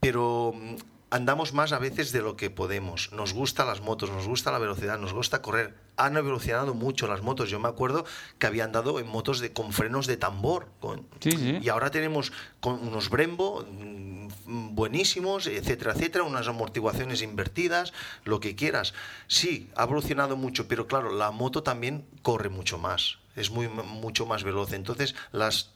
pero 0.00 0.52
mm, 0.54 0.76
andamos 1.10 1.52
más 1.52 1.72
a 1.72 1.78
veces 1.78 2.12
de 2.12 2.20
lo 2.20 2.36
que 2.36 2.50
podemos. 2.50 3.12
Nos 3.12 3.32
gustan 3.32 3.66
las 3.66 3.80
motos, 3.80 4.10
nos 4.10 4.26
gusta 4.26 4.52
la 4.52 4.58
velocidad, 4.58 4.98
nos 4.98 5.12
gusta 5.12 5.42
correr. 5.42 5.74
Han 5.96 6.16
evolucionado 6.16 6.74
mucho 6.74 7.06
las 7.06 7.22
motos. 7.22 7.50
Yo 7.50 7.58
me 7.58 7.68
acuerdo 7.68 8.04
que 8.38 8.46
habían 8.46 8.72
dado 8.72 9.00
en 9.00 9.08
motos 9.08 9.40
de, 9.40 9.52
con 9.52 9.72
frenos 9.72 10.06
de 10.06 10.16
tambor. 10.16 10.68
Con, 10.80 11.06
Sí, 11.20 11.32
sí. 11.32 11.58
Y 11.60 11.68
ahora 11.68 11.90
tenemos 11.90 12.32
con 12.60 12.86
unos 12.86 13.10
Brembo 13.10 13.64
mm, 13.64 14.74
buenísimos, 14.74 15.46
etcétera, 15.46 15.92
etcétera, 15.92 16.24
unas 16.24 16.46
amortiguaciones 16.46 17.22
invertidas, 17.22 17.92
lo 18.24 18.40
que 18.40 18.54
quieras. 18.54 18.94
Sí, 19.26 19.70
ha 19.74 19.84
evolucionado 19.84 20.36
mucho, 20.36 20.68
pero 20.68 20.86
claro, 20.86 21.10
la 21.10 21.30
moto 21.30 21.62
también 21.62 22.06
corre 22.22 22.48
mucho 22.48 22.78
más. 22.78 23.18
Es 23.38 23.50
muy, 23.50 23.68
mucho 23.68 24.26
más 24.26 24.44
veloz. 24.44 24.72
Entonces, 24.72 25.14
las 25.32 25.70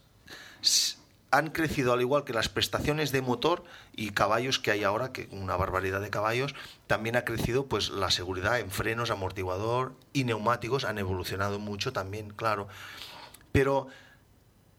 han 1.31 1.51
crecido 1.51 1.95
al 1.95 2.03
igual 2.03 2.25
que 2.25 2.35
las 2.35 2.51
prestaciones 2.51 3.11
de 3.11 3.23
motor 3.23 3.65
y 3.97 4.11
caballos 4.11 4.59
que 4.59 4.71
hay 4.71 4.85
ahora, 4.85 5.13
que 5.13 5.29
una 5.31 5.57
barbaridad 5.57 6.01
de 6.03 6.11
caballos, 6.11 6.55
también 6.87 7.17
ha 7.17 7.25
crecido 7.25 7.67
pues 7.67 7.89
la 7.89 8.11
seguridad 8.11 8.61
en 8.61 8.71
frenos, 8.71 9.11
amortiguador 9.11 9.95
y 10.13 10.25
neumáticos 10.25 10.85
han 10.85 10.99
evolucionado 10.99 11.59
mucho 11.59 11.93
también, 11.93 12.31
claro. 12.31 12.69
Pero 13.51 13.89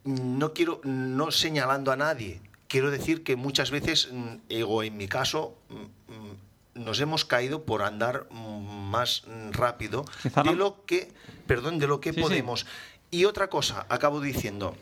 no 0.03 0.53
quiero, 0.53 0.79
no 0.83 1.31
señalando 1.31 1.91
a 1.91 1.95
nadie, 1.95 2.39
quiero 2.67 2.91
decir 2.91 3.23
que 3.23 3.35
muchas 3.35 3.71
veces, 3.71 4.09
mm, 4.11 4.35
en 4.49 4.97
mi 4.97 5.07
caso, 5.07 5.55
mm, 5.69 6.11
mm, 6.13 6.37
nos 6.75 6.99
hemos 6.99 7.25
caído 7.25 7.63
por 7.63 7.81
andar 7.83 8.27
más 8.31 9.23
rápido 9.51 10.05
Quizá 10.21 10.43
de 10.43 10.51
no- 10.51 10.55
lo 10.55 10.85
que, 10.85 11.11
perdón, 11.47 11.79
de 11.79 11.87
lo 11.87 11.99
que 11.99 12.09
Sí, 12.11 12.15
sí. 12.15 12.21
podemos. 12.21 12.65
Y 13.11 13.25
otra 13.25 13.47
cosa, 13.49 13.85
acabo 13.89 14.21
diciendo, 14.21 14.75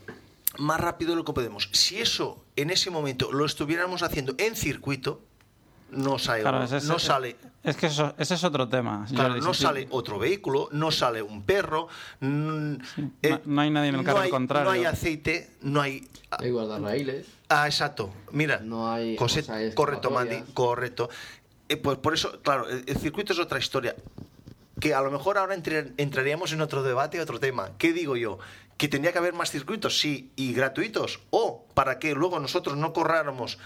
más 0.57 0.79
rápido 0.79 1.11
de 1.11 1.17
lo 1.17 1.25
que 1.25 1.33
podemos. 1.33 1.69
Si 1.73 1.99
eso 1.99 2.43
en 2.55 2.69
ese 2.69 2.89
momento 2.91 3.31
lo 3.31 3.45
estuviéramos 3.45 4.03
haciendo 4.03 4.33
en 4.37 4.55
circuito, 4.55 5.21
no 5.91 6.17
sale, 6.17 6.41
Claro, 6.43 6.63
ese 6.63 6.77
es- 6.77 6.85
no 6.85 6.97
sale 6.99 7.35
Es 7.63 7.75
que 7.75 7.87
eso- 7.87 8.15
ese 8.17 8.33
es 8.35 8.43
otro 8.45 8.67
tema. 8.69 9.05
Claro, 9.13 9.35
no 9.35 9.53
sí, 9.53 9.61
sale 9.63 9.87
otro 9.91 10.17
vehículo, 10.17 10.69
no 10.71 10.89
sale 10.89 11.21
un 11.21 11.43
perro, 11.43 11.89
mm, 12.21 12.71
no- 13.21 13.41
no 13.45 13.61
hay 13.61 13.69
nadie 13.69 13.89
en 13.89 13.95
el 13.95 14.01
no 14.01 14.05
carril 14.05 14.23
hay- 14.23 14.29
contrario. 14.31 14.65
No 14.65 14.71
hay 14.71 14.85
aceite, 14.85 15.51
no 15.61 15.79
hay... 15.81 16.07
Hay 16.31 16.49
guardarraíles. 16.49 17.27
Ah, 17.49 17.67
exacto. 17.67 18.11
Mira, 18.31 18.61
No 18.63 18.89
hay, 18.91 19.15
Coset- 19.17 19.41
o 19.41 19.45
sea, 19.47 19.55
hay 19.57 19.73
correcto, 19.75 20.09
Mandy, 20.09 20.41
correcto. 20.53 21.09
Eh, 21.71 21.77
pues 21.77 21.97
por 21.99 22.13
eso, 22.13 22.41
claro, 22.41 22.67
el, 22.67 22.83
el 22.85 22.97
circuito 22.97 23.31
es 23.33 23.39
otra 23.39 23.57
historia. 23.59 23.95
Que 24.79 24.93
a 24.93 25.01
lo 25.01 25.09
mejor 25.11 25.37
ahora 25.37 25.55
entraríamos 25.55 26.51
en 26.53 26.61
otro 26.61 26.83
debate, 26.83 27.21
otro 27.21 27.39
tema. 27.39 27.69
¿Qué 27.77 27.93
digo 27.93 28.17
yo? 28.17 28.39
¿Que 28.77 28.87
tendría 28.87 29.11
que 29.13 29.19
haber 29.19 29.33
más 29.33 29.51
circuitos? 29.51 29.99
Sí, 29.99 30.31
y 30.35 30.53
gratuitos. 30.53 31.19
O 31.29 31.65
para 31.75 31.99
que 31.99 32.13
luego 32.13 32.39
nosotros 32.39 32.75
no 32.77 32.91
corráramos, 32.91 33.57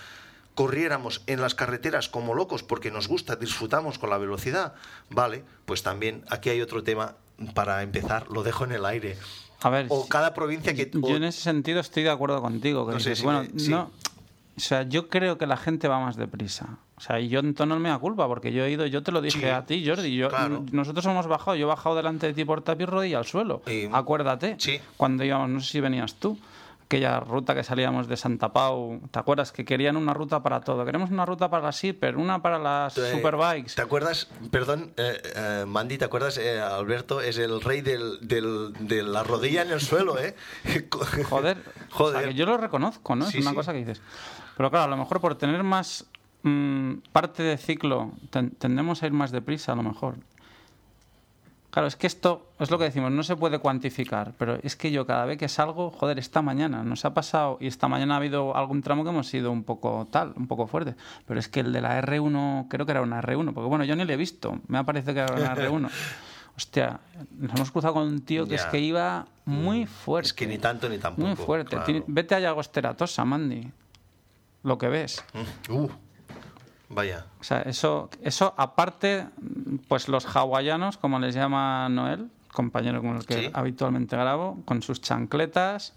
corriéramos 0.55 1.21
en 1.27 1.41
las 1.41 1.55
carreteras 1.55 2.09
como 2.09 2.33
locos 2.35 2.63
porque 2.63 2.91
nos 2.91 3.07
gusta, 3.07 3.37
disfrutamos 3.37 3.97
con 3.97 4.09
la 4.09 4.17
velocidad. 4.17 4.73
Vale, 5.09 5.43
pues 5.65 5.83
también 5.83 6.23
aquí 6.29 6.49
hay 6.49 6.61
otro 6.61 6.83
tema 6.83 7.15
para 7.53 7.81
empezar, 7.81 8.29
lo 8.29 8.43
dejo 8.43 8.65
en 8.65 8.73
el 8.73 8.85
aire. 8.85 9.17
A 9.61 9.69
ver, 9.69 9.87
O 9.89 10.07
cada 10.07 10.33
provincia 10.33 10.73
que... 10.75 10.91
o- 11.01 11.07
Yo 11.09 11.15
en 11.15 11.23
ese 11.23 11.41
sentido 11.41 11.79
estoy 11.79 12.03
de 12.03 12.09
acuerdo 12.11 12.41
contigo. 12.41 12.85
Que 12.85 12.93
No 12.93 12.99
sé 12.99 13.11
dices, 13.11 13.19
si 13.19 13.23
bueno, 13.25 13.43
me- 13.51 13.59
sí. 13.59 13.71
no. 13.71 13.89
O 14.57 14.59
sea, 14.59 14.83
yo 14.83 15.09
creo 15.09 15.37
que 15.37 15.45
la 15.47 15.57
gente 15.57 15.87
va 15.87 15.99
más 15.99 16.15
deprisa. 16.15 16.77
O 16.97 17.01
sea, 17.01 17.19
y 17.19 17.27
yo 17.27 17.41
en 17.41 17.53
tono 17.53 17.75
no 17.75 17.81
me 17.81 17.89
da 17.89 17.97
culpa, 17.99 18.25
porque 18.27 18.53
yo 18.53 18.63
he 18.63 18.71
ido, 18.71 18.85
yo 18.85 19.03
te 19.03 19.11
lo 19.11 19.19
dije 19.21 19.39
Sí, 19.39 19.45
a 19.47 19.65
ti, 19.65 19.85
Jordi. 19.85 20.15
Yo, 20.15 20.29
claro. 20.29 20.63
Nosotros 20.71 21.05
hemos 21.07 21.27
bajado, 21.27 21.55
yo 21.57 21.65
he 21.65 21.69
bajado 21.69 21.95
delante 21.97 22.27
de 22.27 22.33
ti 22.33 22.45
por 22.45 22.61
tapis 22.61 22.87
rodilla 22.87 23.17
al 23.17 23.25
suelo. 23.25 23.61
Y- 23.67 23.89
Acuérdate. 23.91 24.55
Sí. 24.59 24.79
Cuando 24.95 25.25
íbamos, 25.25 25.49
no 25.49 25.59
sé 25.59 25.71
si 25.73 25.81
venías 25.81 26.15
tú, 26.15 26.39
aquella 26.85 27.19
ruta 27.19 27.53
que 27.53 27.65
salíamos 27.65 28.07
de 28.07 28.15
Santa 28.15 28.53
Pau, 28.53 29.01
¿te 29.11 29.19
acuerdas? 29.19 29.51
Que 29.51 29.65
querían 29.65 29.97
una 29.97 30.13
ruta 30.13 30.41
para 30.41 30.61
todo. 30.61 30.85
Queremos 30.85 31.09
una 31.11 31.25
ruta 31.25 31.49
para 31.49 31.63
las 31.63 31.83
hiper, 31.83 32.15
una 32.15 32.41
para 32.41 32.57
las 32.57 32.97
Eh, 32.97 33.11
superbikes. 33.11 33.75
¿Te 33.75 33.81
acuerdas? 33.81 34.29
Perdón, 34.51 34.93
eh, 34.95 35.21
eh, 35.35 35.65
Mandy, 35.67 35.97
¿te 35.97 36.05
acuerdas? 36.05 36.37
Eh, 36.37 36.61
Alberto 36.61 37.19
es 37.19 37.37
el 37.39 37.59
rey 37.59 37.81
del, 37.81 38.19
del- 38.25 38.71
de 38.79 39.03
la 39.03 39.23
rodilla 39.23 39.63
en 39.63 39.71
el 39.71 39.81
suelo, 39.81 40.17
¿eh? 40.17 40.33
Joder, 41.27 41.57
Joder. 41.89 42.17
O 42.17 42.19
sea, 42.21 42.29
que 42.29 42.33
yo 42.35 42.45
lo 42.45 42.55
reconozco, 42.55 43.17
¿no? 43.17 43.25
Sí, 43.25 43.39
es 43.39 43.45
una 43.45 43.53
cosa 43.53 43.73
que 43.73 43.79
dices. 43.79 44.01
Pero 44.57 44.69
claro, 44.69 44.85
a 44.85 44.87
lo 44.87 44.97
mejor 44.97 45.19
por 45.21 45.35
tener 45.35 45.63
más 45.63 46.05
mm, 46.43 46.93
parte 47.11 47.43
de 47.43 47.57
ciclo 47.57 48.11
ten- 48.29 48.51
tendemos 48.51 49.03
a 49.03 49.07
ir 49.07 49.13
más 49.13 49.31
deprisa, 49.31 49.73
a 49.73 49.75
lo 49.75 49.83
mejor. 49.83 50.15
Claro, 51.71 51.89
es 51.89 51.97
que 51.97 52.07
esto 52.07 52.47
es 52.57 52.71
lo 52.71 52.77
que 52.77 52.85
decimos, 52.85 53.11
no 53.11 53.21
se 53.21 53.35
puede 53.35 53.59
cuantificar, 53.59 54.31
pero 54.37 54.57
es 54.63 54.77
que 54.77 54.91
yo 54.91 55.05
cada 55.05 55.25
vez 55.25 55.37
que 55.37 55.49
salgo, 55.49 55.91
joder, 55.91 56.17
esta 56.19 56.41
mañana 56.41 56.83
nos 56.83 57.03
ha 57.03 57.13
pasado 57.13 57.57
y 57.59 57.67
esta 57.67 57.89
mañana 57.89 58.13
ha 58.13 58.17
habido 58.17 58.55
algún 58.55 58.81
tramo 58.81 59.03
que 59.03 59.09
hemos 59.09 59.27
sido 59.27 59.51
un 59.51 59.65
poco 59.65 60.07
tal, 60.09 60.31
un 60.37 60.47
poco 60.47 60.67
fuerte, 60.67 60.95
pero 61.27 61.37
es 61.37 61.49
que 61.49 61.59
el 61.59 61.73
de 61.73 61.81
la 61.81 62.01
R1, 62.01 62.67
creo 62.69 62.85
que 62.85 62.93
era 62.93 63.01
una 63.01 63.21
R1, 63.21 63.53
porque 63.53 63.67
bueno, 63.67 63.83
yo 63.83 63.93
ni 63.97 64.05
le 64.05 64.13
he 64.13 64.17
visto, 64.17 64.57
me 64.69 64.77
ha 64.77 64.83
parecido 64.83 65.13
que 65.15 65.19
era 65.19 65.33
una 65.35 65.53
R1. 65.53 65.89
Hostia, 66.55 66.97
nos 67.37 67.53
hemos 67.57 67.71
cruzado 67.71 67.95
con 67.95 68.03
un 68.03 68.21
tío 68.21 68.47
que 68.47 68.55
es 68.55 68.63
que 68.67 68.79
iba 68.79 69.25
muy 69.43 69.85
fuerte. 69.85 70.27
Es 70.27 70.33
que 70.33 70.47
ni 70.47 70.57
tanto 70.57 70.87
ni 70.87 70.97
tampoco. 70.97 71.27
Muy 71.27 71.35
fuerte. 71.35 71.75
claro. 71.75 72.03
Vete 72.07 72.35
a 72.35 72.39
Llagosteratosa, 72.39 73.25
Mandy. 73.25 73.69
Lo 74.65 74.77
que 74.77 74.89
ves. 74.89 75.23
Mm, 75.33 75.71
uh, 75.73 75.89
vaya. 76.89 77.25
O 77.39 77.43
sea, 77.43 77.61
eso, 77.61 78.09
eso 78.21 78.53
aparte, 78.57 79.27
pues 79.87 80.07
los 80.09 80.25
hawaianos, 80.25 80.97
como 80.97 81.19
les 81.19 81.35
llama 81.35 81.87
Noel, 81.89 82.29
compañero 82.51 83.01
con 83.01 83.15
el 83.17 83.25
que 83.25 83.35
Sí. 83.45 83.49
habitualmente 83.53 84.17
grabo, 84.17 84.61
con 84.65 84.81
sus 84.81 85.01
chancletas, 85.01 85.93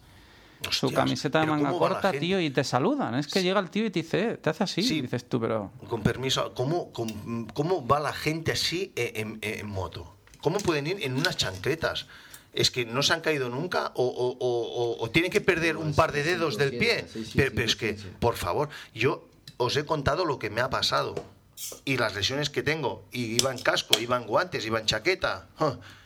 su 0.71 0.91
camiseta 0.93 1.41
de 1.41 1.47
manga 1.47 1.69
¿cómo 1.71 1.81
va 1.81 1.89
la 1.89 1.95
corta, 2.01 2.13
tío, 2.19 2.41
y 2.41 2.51
te 2.51 2.65
saludan. 2.65 3.15
Es 3.15 3.29
que 3.29 3.43
llega 3.43 3.61
el 3.61 3.71
tío 3.71 3.87
y 3.87 3.91
te 3.91 4.01
dice, 4.03 4.31
eh, 4.33 4.37
te 4.37 4.51
hace 4.51 4.65
así. 4.65 4.83
Sí. 4.83 4.99
Y 4.99 5.01
dices 5.03 5.29
tú, 5.29 5.41
pero... 5.41 5.71
Con 5.89 6.03
permiso, 6.03 6.53
¿cómo, 6.55 6.93
cómo, 6.93 7.47
cómo 7.55 7.87
va 7.87 8.01
la 8.01 8.13
gente 8.13 8.53
así 8.53 8.93
en, 8.97 9.39
en- 9.43 9.61
en 9.61 9.67
moto? 9.69 10.17
¿Cómo 10.43 10.59
pueden 10.59 10.87
ir 10.89 10.99
en 11.01 11.15
unas 11.17 11.37
chancletas? 11.37 12.07
¿Es 12.59 12.71
que 12.73 12.85
no 12.85 13.03
se 13.05 13.13
han 13.13 13.21
caído 13.21 13.49
nunca? 13.49 13.93
¿O, 13.95 14.05
o- 14.05 14.37
o- 14.39 14.97
o- 14.99 15.05
o 15.05 15.11
tienen 15.11 15.31
que 15.31 15.41
perder 15.41 15.77
un 15.77 15.95
par 15.95 16.11
de 16.13 16.25
dedos 16.25 16.59
del 16.59 16.71
pie? 16.79 17.05
Pero, 17.37 17.53
es 17.65 17.77
que, 17.77 17.95
por 18.19 18.35
favor, 18.37 18.69
yo 18.95 19.29
os 19.59 19.77
he 19.77 19.85
contado 19.87 20.25
lo 20.25 20.39
que 20.41 20.51
me 20.51 20.61
ha 20.61 20.69
pasado 20.69 21.15
y 21.85 21.97
las 21.99 22.15
lesiones 22.17 22.51
que 22.51 22.63
tengo. 22.65 23.05
Y 23.13 23.37
iba 23.41 23.53
en 23.53 23.59
casco, 23.59 23.99
iba 24.01 24.17
en 24.17 24.27
guantes, 24.27 24.67
iba 24.67 24.81
en 24.81 24.87
chaqueta. 24.87 25.47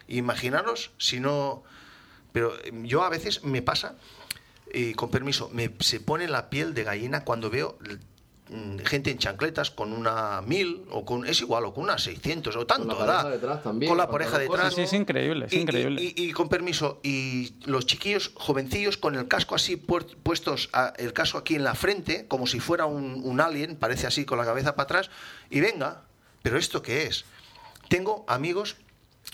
Imaginaros 0.08 0.90
si 0.98 1.20
no... 1.20 1.62
Pero 2.32 2.54
eh, 2.64 2.70
yo 2.84 3.02
a 3.02 3.08
veces 3.08 3.44
me 3.44 3.62
pasa, 3.62 3.94
y 4.72 4.94
con 4.94 5.10
permiso, 5.10 5.48
me, 5.52 5.70
se 5.80 6.00
pone 6.00 6.28
la 6.28 6.50
piel 6.50 6.74
de 6.74 6.84
gallina 6.84 7.24
cuando 7.24 7.48
veo 7.50 7.78
gente 8.84 9.10
en 9.10 9.18
chancletas 9.18 9.70
con 9.70 9.92
una 9.92 10.42
1000 10.42 10.84
o 10.90 11.04
con 11.04 11.26
es 11.26 11.40
igual 11.40 11.64
o 11.64 11.72
con 11.74 11.84
una 11.84 11.98
600 11.98 12.54
o 12.56 12.66
tanto 12.66 12.88
la 12.88 12.98
pareja 12.98 13.28
detrás 13.30 13.62
también, 13.62 13.88
con 13.90 13.98
la 13.98 14.08
pareja 14.10 14.38
detrás. 14.38 14.68
Sí, 14.74 14.76
sí, 14.76 14.82
es 14.82 14.92
increíble, 14.92 15.46
es 15.46 15.52
y, 15.52 15.60
increíble. 15.60 16.02
y- 16.02 16.14
y- 16.16 16.28
y 16.28 16.32
con 16.32 16.48
permiso 16.48 17.00
y 17.02 17.54
los 17.64 17.86
chiquillos 17.86 18.32
jovencillos 18.34 18.96
con 18.96 19.14
el 19.14 19.28
casco 19.28 19.54
así 19.54 19.76
puer- 19.76 20.16
puestos 20.22 20.68
a- 20.72 20.92
el 20.98 21.12
casco 21.12 21.38
aquí 21.38 21.54
en 21.54 21.64
la 21.64 21.74
frente 21.74 22.26
como 22.28 22.46
si 22.46 22.60
fuera 22.60 22.86
un, 22.86 23.20
un 23.24 23.40
alien 23.40 23.76
parece 23.76 24.06
así 24.06 24.24
con 24.24 24.38
la 24.38 24.44
cabeza 24.44 24.74
para 24.76 24.84
atrás 24.84 25.10
y 25.50 25.60
venga 25.60 26.02
pero 26.42 26.58
esto 26.58 26.82
qué 26.82 27.06
es 27.06 27.24
tengo 27.88 28.24
amigos 28.28 28.76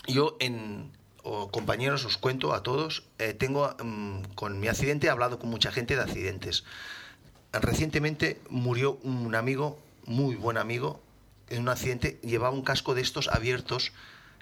yo 0.07 0.37
en 0.39 0.91
o 1.23 1.51
compañeros 1.51 2.05
os 2.05 2.17
cuento 2.17 2.53
a 2.53 2.63
todos 2.63 3.03
eh, 3.19 3.33
tengo 3.33 3.75
mm, 3.83 4.21
con 4.35 4.59
mi 4.59 4.67
accidente 4.69 5.07
he 5.07 5.09
hablado 5.09 5.37
con 5.39 5.49
mucha 5.49 5.71
gente 5.71 5.95
de 5.97 6.01
accidentes 6.03 6.63
recientemente 7.53 8.39
murió 8.49 8.99
un 9.03 9.33
amigo 9.35 9.79
muy 10.05 10.35
buen 10.35 10.57
amigo 10.57 11.01
en 11.49 11.61
un 11.61 11.69
accidente 11.69 12.19
llevaba 12.21 12.53
un 12.53 12.61
casco 12.61 12.95
de 12.95 13.01
estos 13.01 13.27
abiertos 13.27 13.91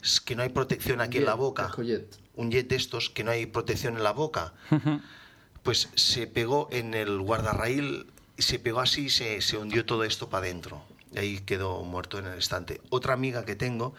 es 0.04 0.22
que 0.22 0.36
no 0.36 0.44
hay 0.44 0.50
protección 0.50 1.02
aquí 1.02 1.18
en 1.18 1.26
la 1.26 1.34
boca. 1.34 1.64
casco 1.64 1.84
jet. 1.84 2.18
un 2.36 2.52
jet 2.52 2.68
de 2.68 2.76
estos 2.76 3.10
que 3.10 3.24
no 3.24 3.32
hay 3.32 3.46
protección 3.46 3.98
en 3.98 4.04
la 4.04 4.12
boca. 4.12 4.54
Pues 5.64 5.90
se 5.96 6.28
pegó 6.28 6.68
en 6.72 6.94
el 6.94 7.20
guardarraíl 7.20 8.08
y 8.38 8.42
se 8.44 8.60
pegó 8.60 8.80
así 8.80 9.06
y 9.06 9.10
se, 9.10 9.42
se 9.42 9.58
hundió 9.58 9.86
todo 9.86 10.04
esto 10.04 10.30
para 10.30 10.46
adentro 10.46 10.82
y 11.14 11.18
ahí 11.18 11.40
quedó 11.40 11.84
muerto 11.84 12.20
en 12.20 12.28
el 12.28 12.36
instante 12.36 12.80
otra 12.90 13.14
amiga 13.14 13.44
que 13.44 13.56
tengo 13.56 13.96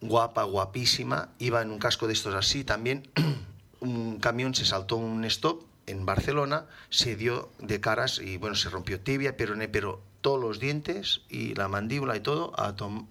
guapa, 0.00 0.44
guapísima, 0.44 1.28
iba 1.38 1.60
en 1.62 1.70
un 1.70 1.78
casco 1.78 2.06
de 2.06 2.14
estos 2.14 2.34
así 2.34 2.64
también. 2.64 3.08
un 3.80 4.18
camión 4.18 4.54
se 4.54 4.64
saltó 4.64 4.96
un 4.96 5.24
stop 5.26 5.62
en 5.90 6.06
Barcelona, 6.06 6.66
se 6.88 7.16
dio 7.16 7.50
de 7.58 7.80
caras 7.80 8.18
y 8.18 8.36
bueno, 8.38 8.56
se 8.56 8.70
rompió 8.70 9.00
tibia, 9.00 9.36
peroné, 9.36 9.68
pero 9.68 10.00
todos 10.20 10.40
los 10.40 10.58
dientes 10.60 11.22
y 11.28 11.54
la 11.54 11.68
mandíbula 11.68 12.16
y 12.16 12.20
todo 12.20 12.52
a 12.58 12.74
tom- 12.76 13.06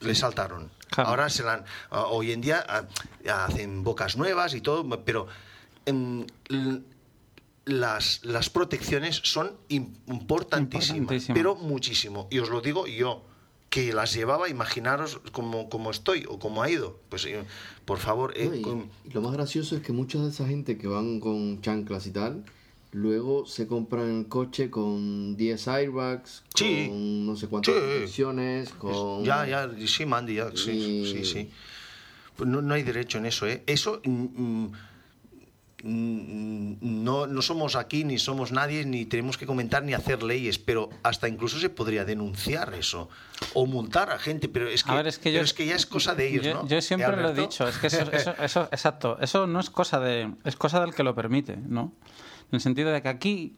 le 0.00 0.14
saltaron. 0.14 0.70
Claro. 0.90 1.10
Ahora 1.10 1.28
se 1.30 1.42
la 1.42 1.54
han- 1.54 1.64
a- 1.90 2.04
hoy 2.06 2.32
en 2.32 2.40
día 2.40 2.64
hacen 3.32 3.84
bocas 3.84 4.16
nuevas 4.16 4.54
y 4.54 4.60
todo, 4.60 4.88
pero 5.04 5.26
em, 5.86 6.26
las, 7.64 8.24
las 8.24 8.50
protecciones 8.50 9.20
son 9.22 9.56
im- 9.68 9.94
importantísimas, 10.08 10.96
Importantísimas. 10.96 11.36
pero 11.38 11.54
muchísimo. 11.56 12.26
Y 12.30 12.38
os 12.38 12.48
lo 12.48 12.60
digo 12.60 12.86
yo, 12.86 13.24
que 13.70 13.92
las 13.92 14.12
llevaba, 14.12 14.48
imaginaros 14.48 15.20
cómo, 15.32 15.68
cómo 15.70 15.90
estoy 15.92 16.26
o 16.28 16.38
cómo 16.40 16.62
ha 16.62 16.68
ido. 16.70 16.98
Pues 17.08 17.24
eh, 17.26 17.44
por 17.84 17.98
favor, 17.98 18.34
eh, 18.36 18.46
No, 18.48 18.54
y, 18.56 18.62
con- 18.62 18.90
y 19.08 19.10
lo 19.12 19.22
más 19.22 19.32
gracioso 19.32 19.76
es 19.76 19.82
que 19.82 19.92
mucha 19.92 20.18
de 20.18 20.28
esa 20.30 20.46
gente 20.46 20.76
que 20.76 20.88
van 20.88 21.20
con 21.20 21.62
chanclas 21.62 22.06
y 22.06 22.10
tal, 22.10 22.44
Luego 22.92 23.46
se 23.46 23.68
compran 23.68 24.10
el 24.18 24.26
coche 24.26 24.68
con 24.68 25.36
10 25.36 25.68
airbags, 25.68 26.42
Sí. 26.56 26.86
con 26.88 27.24
no 27.24 27.36
sé 27.36 27.46
cuántas 27.46 27.72
Sí. 27.72 27.80
protecciones, 27.80 28.70
con... 28.70 29.22
Ya, 29.24 29.46
ya, 29.46 29.70
sí, 29.86 30.04
Mandy, 30.06 30.34
ya, 30.34 30.50
sí, 30.56 30.72
Y- 30.72 31.12
sí, 31.12 31.24
sí. 31.24 31.50
Pues 32.34 32.50
no, 32.50 32.60
no 32.62 32.74
hay 32.74 32.82
derecho 32.82 33.18
en 33.18 33.26
eso, 33.26 33.46
¿eh? 33.46 33.62
Eso 33.68 34.00
mm, 34.04 34.10
mm, 34.10 34.72
no, 35.84 37.26
no 37.26 37.42
somos 37.42 37.76
aquí, 37.76 38.04
ni 38.04 38.18
somos 38.18 38.52
nadie, 38.52 38.84
ni 38.84 39.06
tenemos 39.06 39.36
que 39.38 39.46
comentar 39.46 39.82
ni 39.82 39.94
hacer 39.94 40.22
leyes, 40.22 40.58
pero 40.58 40.90
hasta 41.02 41.28
incluso 41.28 41.58
se 41.58 41.70
podría 41.70 42.04
denunciar 42.04 42.74
eso 42.74 43.08
o 43.54 43.66
multar 43.66 44.10
a 44.10 44.18
gente, 44.18 44.48
pero 44.48 44.68
es 44.68 44.84
que, 44.84 44.92
ver, 44.92 45.06
es 45.06 45.18
que, 45.18 45.24
pero 45.30 45.36
yo, 45.38 45.42
es 45.42 45.52
que 45.54 45.66
ya 45.66 45.76
es 45.76 45.86
cosa 45.86 46.14
de 46.14 46.28
ellos, 46.28 46.44
yo, 46.44 46.54
¿no? 46.54 46.66
yo 46.66 46.80
siempre 46.80 47.12
¿Eh, 47.12 47.16
lo 47.22 47.30
he 47.30 47.34
dicho, 47.34 47.66
es 47.68 47.78
que 47.78 47.86
eso, 47.88 48.10
eso, 48.12 48.34
eso- 48.42 48.68
exacto, 48.72 49.18
eso 49.20 49.46
no 49.46 49.60
es 49.60 49.70
cosa 49.70 50.00
de, 50.00 50.32
es 50.44 50.56
cosa 50.56 50.80
del 50.80 50.94
que 50.94 51.02
lo 51.02 51.14
permite, 51.14 51.56
¿no? 51.56 51.92
En 52.50 52.56
el 52.56 52.60
sentido 52.60 52.90
de 52.90 53.00
que 53.00 53.08
aquí, 53.08 53.56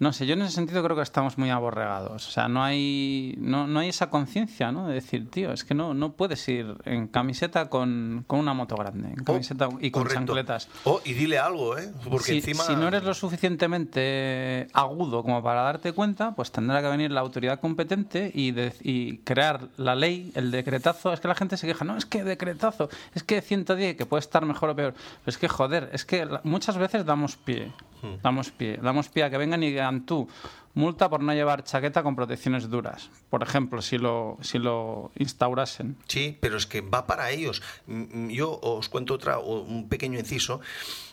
no 0.00 0.12
sé, 0.12 0.26
yo 0.26 0.34
en 0.34 0.42
ese 0.42 0.52
sentido 0.52 0.82
creo 0.84 0.96
que 0.96 1.02
estamos 1.02 1.38
muy 1.38 1.50
aborregados, 1.50 2.26
o 2.28 2.30
sea, 2.30 2.48
no 2.48 2.62
hay, 2.62 3.34
no, 3.38 3.66
no 3.66 3.80
hay 3.80 3.88
esa 3.88 4.10
conciencia, 4.10 4.70
¿no? 4.72 4.86
De 4.88 4.94
decir, 4.94 5.28
tío, 5.30 5.52
es 5.52 5.64
que 5.64 5.74
no, 5.74 5.94
no 5.94 6.12
puedes 6.12 6.46
ir 6.48 6.76
en 6.84 7.08
camiseta 7.08 7.68
con, 7.68 8.24
con 8.26 8.38
una 8.40 8.54
moto 8.54 8.76
grande, 8.76 9.08
en 9.08 9.24
camiseta 9.24 9.68
y 9.80 9.90
con 9.90 10.02
Oh, 10.02 10.04
Correcto. 10.04 10.14
chancletas. 10.14 10.68
Oh, 10.84 11.00
y 11.04 11.12
dile 11.14 11.38
algo, 11.38 11.76
¿eh? 11.76 11.92
Porque 12.08 12.24
si, 12.26 12.36
encima... 12.36 12.62
si 12.64 12.76
no 12.76 12.86
eres 12.88 13.02
lo 13.02 13.12
suficientemente 13.14 14.68
agudo 14.72 15.22
como 15.22 15.42
para 15.42 15.62
darte 15.62 15.92
cuenta, 15.92 16.34
pues 16.34 16.50
tendrá 16.52 16.80
que 16.82 16.88
venir 16.88 17.10
la 17.10 17.20
autoridad 17.20 17.60
competente 17.60 18.30
y, 18.34 18.52
de- 18.52 18.72
y 18.82 19.18
crear 19.18 19.68
la 19.76 19.94
ley, 19.94 20.32
el 20.34 20.50
decretazo. 20.50 21.12
Es 21.12 21.20
que 21.20 21.28
la 21.28 21.34
gente 21.34 21.56
se 21.56 21.66
queja, 21.66 21.84
no, 21.84 21.96
es 21.96 22.06
que 22.06 22.24
decretazo, 22.24 22.88
es 23.14 23.22
que 23.22 23.40
110, 23.40 23.96
que 23.96 24.06
puede 24.06 24.20
estar 24.20 24.44
mejor 24.44 24.70
o 24.70 24.76
peor. 24.76 24.92
Pero 24.94 25.30
es 25.30 25.38
que, 25.38 25.48
joder, 25.48 25.90
es 25.92 26.04
que 26.04 26.26
muchas 26.44 26.76
veces 26.78 27.04
damos 27.04 27.36
pie, 27.36 27.72
Hmm. 28.00 28.14
damos 28.22 28.52
pie, 28.52 28.78
damos 28.80 29.08
pie 29.08 29.24
a 29.24 29.30
que 29.30 29.36
vengan 29.38 29.60
y 29.64 29.76
tú, 30.06 30.28
multa 30.74 31.08
por 31.10 31.22
no 31.22 31.34
llevar 31.34 31.64
chaqueta 31.64 32.02
con 32.02 32.14
protecciones 32.14 32.70
duras. 32.70 33.10
Por 33.30 33.42
ejemplo, 33.42 33.82
si 33.82 33.98
lo, 33.98 34.38
si 34.40 34.58
lo 34.58 35.10
instaurasen. 35.16 35.96
Sí, 36.06 36.38
pero 36.40 36.56
es 36.56 36.66
que 36.66 36.80
va 36.80 37.06
para 37.06 37.30
ellos. 37.30 37.62
Mm, 37.86 38.26
mm, 38.26 38.28
Yo 38.30 38.58
os 38.62 38.88
cuento 38.88 39.14
otra, 39.14 39.38
un 39.38 39.88
pequeño 39.88 40.18
inciso. 40.18 40.60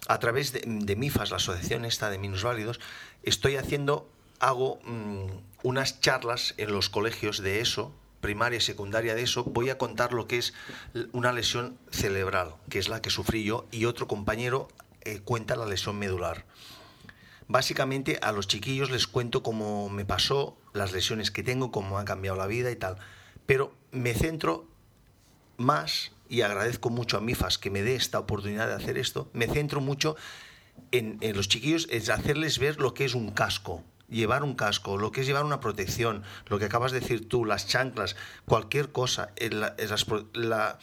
A 0.07 0.19
través 0.19 0.53
de, 0.53 0.61
de 0.65 0.95
MIFAS, 0.95 1.31
la 1.31 1.37
asociación 1.37 1.83
esta 1.85 2.09
de 2.09 2.19
minusválidos, 2.19 2.79
estoy 3.23 3.55
haciendo, 3.55 4.07
hago 4.39 4.79
mm, 4.85 5.25
unas 5.63 5.99
charlas 5.99 6.53
en 6.57 6.71
los 6.71 6.89
colegios 6.89 7.41
de 7.41 7.59
eso, 7.59 7.91
primaria 8.21 8.57
y 8.57 8.61
secundaria 8.61 9.15
de 9.15 9.23
eso. 9.23 9.43
Voy 9.45 9.71
a 9.71 9.77
contar 9.77 10.13
lo 10.13 10.27
que 10.27 10.37
es 10.37 10.53
una 11.11 11.33
lesión 11.33 11.77
cerebral, 11.89 12.55
que 12.69 12.77
es 12.79 12.87
la 12.87 13.01
que 13.01 13.09
sufrí 13.09 13.43
yo, 13.43 13.65
y 13.71 13.85
otro 13.85 14.07
compañero 14.07 14.67
eh, 15.01 15.21
cuenta 15.23 15.55
la 15.55 15.65
lesión 15.65 15.97
medular. 15.97 16.45
Básicamente 17.47 18.17
a 18.21 18.31
los 18.31 18.47
chiquillos 18.47 18.89
les 18.89 19.07
cuento 19.07 19.43
cómo 19.43 19.89
me 19.89 20.05
pasó, 20.05 20.57
las 20.73 20.91
lesiones 20.93 21.29
que 21.31 21.43
tengo, 21.43 21.71
cómo 21.71 21.99
ha 21.99 22.05
cambiado 22.05 22.37
la 22.37 22.47
vida 22.47 22.71
y 22.71 22.75
tal. 22.75 22.97
Pero 23.45 23.73
me 23.91 24.13
centro 24.13 24.67
más, 25.57 26.11
y 26.27 26.41
agradezco 26.41 26.89
mucho 26.89 27.17
a 27.17 27.21
MIFAS 27.21 27.57
que 27.59 27.69
me 27.69 27.83
dé 27.83 27.95
esta 27.95 28.19
oportunidad 28.19 28.67
de 28.67 28.73
hacer 28.73 28.97
esto, 28.97 29.29
me 29.33 29.47
centro 29.47 29.79
mucho 29.79 30.15
en, 30.91 31.19
los 31.35 31.47
chiquillos, 31.47 31.87
es 31.91 32.09
hacerles 32.09 32.57
ver 32.59 32.79
lo 32.81 32.93
que 32.93 33.05
es 33.05 33.13
un 33.13 33.31
casco, 33.31 33.83
llevar 34.09 34.43
un 34.43 34.55
casco, 34.55 34.97
lo 34.97 35.11
que 35.11 35.21
es 35.21 35.27
llevar 35.27 35.45
una 35.45 35.59
protección, 35.59 36.23
lo 36.47 36.57
que 36.59 36.65
acabas 36.65 36.91
de 36.91 36.99
decir 36.99 37.29
tú, 37.29 37.45
las 37.45 37.67
chanclas, 37.67 38.15
cualquier 38.45 38.91
cosa. 38.91 39.31
las 39.39 40.03
pro- 40.05 40.27
la- 40.33 40.79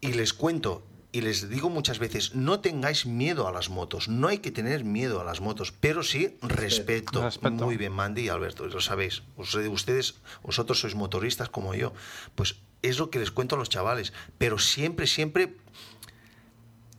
y 0.00 0.12
les 0.14 0.32
cuento 0.32 0.84
y 1.14 1.20
les 1.20 1.50
digo 1.50 1.68
muchas 1.68 1.98
veces, 1.98 2.34
no 2.34 2.60
tengáis 2.60 3.04
miedo 3.04 3.46
a 3.46 3.52
las 3.52 3.68
motos, 3.68 4.08
no 4.08 4.28
hay 4.28 4.38
que 4.38 4.50
tener 4.50 4.82
miedo 4.84 5.20
a 5.20 5.24
las 5.24 5.40
motos, 5.42 5.70
pero 5.70 6.02
sí 6.02 6.38
respeto. 6.40 7.22
Respeto. 7.22 7.64
Muy 7.64 7.76
bien, 7.76 7.92
Mandy 7.92 8.22
y 8.22 8.28
Alberto, 8.30 8.66
lo 8.66 8.80
sabéis. 8.80 9.22
Ustedes, 9.36 10.14
vosotros 10.42 10.80
sois 10.80 10.94
motoristas 10.94 11.50
como 11.50 11.74
yo. 11.74 11.92
Pues 12.34 12.56
es 12.80 12.98
lo 12.98 13.10
que 13.10 13.18
les 13.18 13.30
cuento 13.30 13.56
a 13.56 13.58
los 13.58 13.68
chavales, 13.68 14.12
pero 14.38 14.58
siempre, 14.58 15.06
siempre 15.06 15.54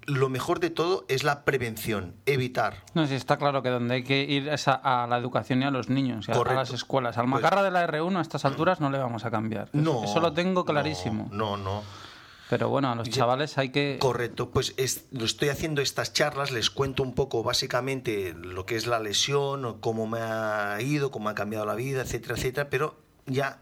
lo 0.06 0.28
mejor 0.30 0.60
de 0.60 0.70
todo 0.70 1.06
es 1.08 1.24
la 1.24 1.46
prevención, 1.46 2.14
evitar. 2.26 2.84
No, 2.94 3.08
sí, 3.08 3.16
está 3.16 3.38
claro 3.38 3.64
que 3.64 3.70
donde 3.70 3.96
hay 3.96 4.04
que 4.04 4.24
ir 4.24 4.50
es 4.50 4.68
a, 4.68 4.74
a 5.04 5.08
la 5.08 5.18
educación 5.18 5.62
y 5.62 5.66
a 5.66 5.72
los 5.72 5.88
niños, 5.90 6.28
y 6.28 6.32
a, 6.32 6.36
a 6.36 6.54
las 6.54 6.72
escuelas. 6.72 7.18
Al 7.18 7.24
Pues- 7.30 7.42
macarra 7.42 7.64
de 7.64 7.72
la 7.72 7.88
R1 7.88 8.18
a 8.18 8.22
estas 8.22 8.44
alturas 8.46 8.82
no 8.82 8.90
le 8.90 8.98
vamos 8.98 9.24
a 9.24 9.32
cambiar. 9.32 9.70
Eso- 9.74 9.82
No. 9.82 10.04
Eso 10.04 10.20
lo 10.20 10.34
tengo 10.34 10.66
clarísimo. 10.66 11.30
No, 11.32 11.56
no. 11.58 11.64
no. 11.76 11.84
Pero 12.50 12.70
bueno, 12.70 12.92
a 12.92 12.96
los 12.96 13.10
chavales 13.10 13.58
hay 13.58 13.70
que... 13.70 13.98
Correcto, 14.00 14.52
pues 14.52 14.74
es- 14.78 15.06
lo 15.12 15.26
estoy 15.26 15.50
haciendo 15.50 15.82
estas 15.82 16.14
charlas, 16.14 16.52
les 16.52 16.70
cuento 16.70 17.02
un 17.02 17.14
poco 17.16 17.42
básicamente 17.44 18.34
lo 18.38 18.66
que 18.66 18.76
es 18.76 18.86
la 18.86 19.00
lesión, 19.00 19.80
cómo 19.80 20.06
me 20.08 20.20
ha 20.20 20.78
ido, 20.82 21.10
cómo 21.10 21.30
ha 21.30 21.36
cambiado 21.36 21.66
la 21.66 21.76
vida, 21.76 22.02
etcétera, 22.02 22.36
etcétera, 22.36 22.70
pero 22.70 22.96
ya 23.26 23.60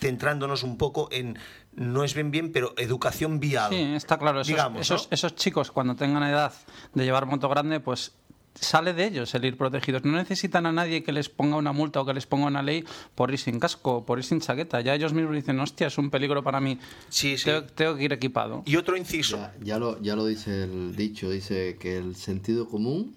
centrándonos 0.00 0.62
un 0.62 0.76
poco 0.78 1.08
en, 1.10 1.38
no 1.74 2.04
es 2.04 2.14
bien 2.14 2.30
bien, 2.30 2.52
pero 2.52 2.74
educación 2.76 3.40
vial. 3.40 3.70
Sí, 3.70 3.80
está 3.94 4.18
claro. 4.18 4.40
Esos, 4.40 4.48
digamos, 4.48 4.80
esos, 4.80 5.02
¿no? 5.04 5.14
esos 5.14 5.34
chicos 5.34 5.70
cuando 5.72 5.94
tengan 5.96 6.22
edad 6.24 6.52
de 6.94 7.04
llevar 7.04 7.26
moto 7.26 7.48
grande, 7.48 7.80
pues 7.80 8.12
sale 8.60 8.92
de 8.94 9.06
ellos 9.06 9.34
el 9.34 9.44
ir 9.44 9.56
protegidos. 9.56 10.04
No 10.04 10.12
necesitan 10.16 10.66
a 10.66 10.72
nadie 10.72 11.02
que 11.02 11.12
les 11.12 11.28
ponga 11.28 11.56
una 11.56 11.72
multa 11.72 12.00
o 12.00 12.04
que 12.06 12.14
les 12.14 12.26
ponga 12.26 12.46
una 12.46 12.62
ley 12.62 12.84
por 13.14 13.30
ir 13.30 13.38
sin 13.38 13.58
casco, 13.60 14.04
por 14.04 14.18
ir 14.18 14.24
sin 14.24 14.40
chaqueta. 14.40 14.80
Ya 14.80 14.94
ellos 14.94 15.12
mismos 15.12 15.34
dicen, 15.34 15.58
hostia, 15.60 15.86
es 15.86 15.98
un 15.98 16.10
peligro 16.10 16.42
para 16.42 16.60
mí. 16.60 16.78
Sí, 17.08 17.36
sí. 17.38 17.44
Tengo, 17.46 17.62
tengo 17.64 17.96
que 17.96 18.04
ir 18.04 18.12
equipado. 18.12 18.62
Y 18.66 18.76
otro 18.76 18.96
inciso, 18.96 19.36
Ya, 19.36 19.54
ya 19.62 19.78
lo, 19.78 20.00
ya 20.02 20.16
lo 20.16 20.26
dice 20.26 20.64
el 20.64 20.94
dicho, 20.96 21.30
dice 21.30 21.76
que 21.80 21.96
el 21.96 22.16
sentido 22.16 22.68
común 22.68 23.16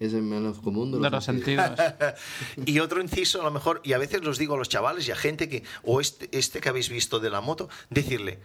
es 0.00 0.12
el 0.12 0.22
menos 0.22 0.58
común 0.58 0.90
de 0.90 0.98
los, 0.98 1.02
De 1.04 1.10
los 1.10 1.24
sentidos. 1.24 1.66
sentidos. 1.76 2.14
Y 2.66 2.80
otro 2.80 3.00
inciso, 3.00 3.40
a 3.40 3.44
lo 3.44 3.50
mejor, 3.50 3.80
y 3.84 3.92
a 3.92 3.98
veces 3.98 4.22
los 4.24 4.38
digo 4.38 4.54
a 4.54 4.58
los 4.58 4.68
chavales 4.68 5.06
y 5.08 5.12
a 5.12 5.16
gente 5.16 5.48
que, 5.48 5.62
o 5.84 6.00
este, 6.00 6.28
este 6.36 6.60
que 6.60 6.68
habéis 6.68 6.88
visto 6.88 7.20
de 7.20 7.30
la 7.30 7.40
moto, 7.40 7.68
decirle, 7.90 8.38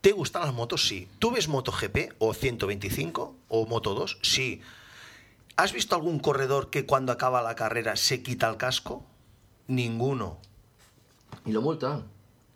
¿te 0.00 0.10
gustan 0.12 0.42
las 0.42 0.52
motos? 0.52 0.86
Sí. 0.86 1.06
¿Tú 1.20 1.30
ves 1.30 1.46
MotoGP 1.48 2.14
o 2.18 2.34
125 2.34 3.36
o 3.48 3.66
Moto 3.66 3.94
2? 3.94 4.18
Sí. 4.22 4.60
¿Has 5.56 5.72
visto 5.72 5.94
algún 5.96 6.18
corredor 6.18 6.70
que 6.70 6.86
cuando 6.86 7.12
acaba 7.12 7.42
la 7.42 7.54
carrera 7.54 7.96
se 7.96 8.22
quita 8.22 8.48
el 8.48 8.56
casco? 8.56 9.04
Ninguno. 9.68 10.38
Y 11.44 11.52
lo 11.52 11.62
multan. 11.62 12.04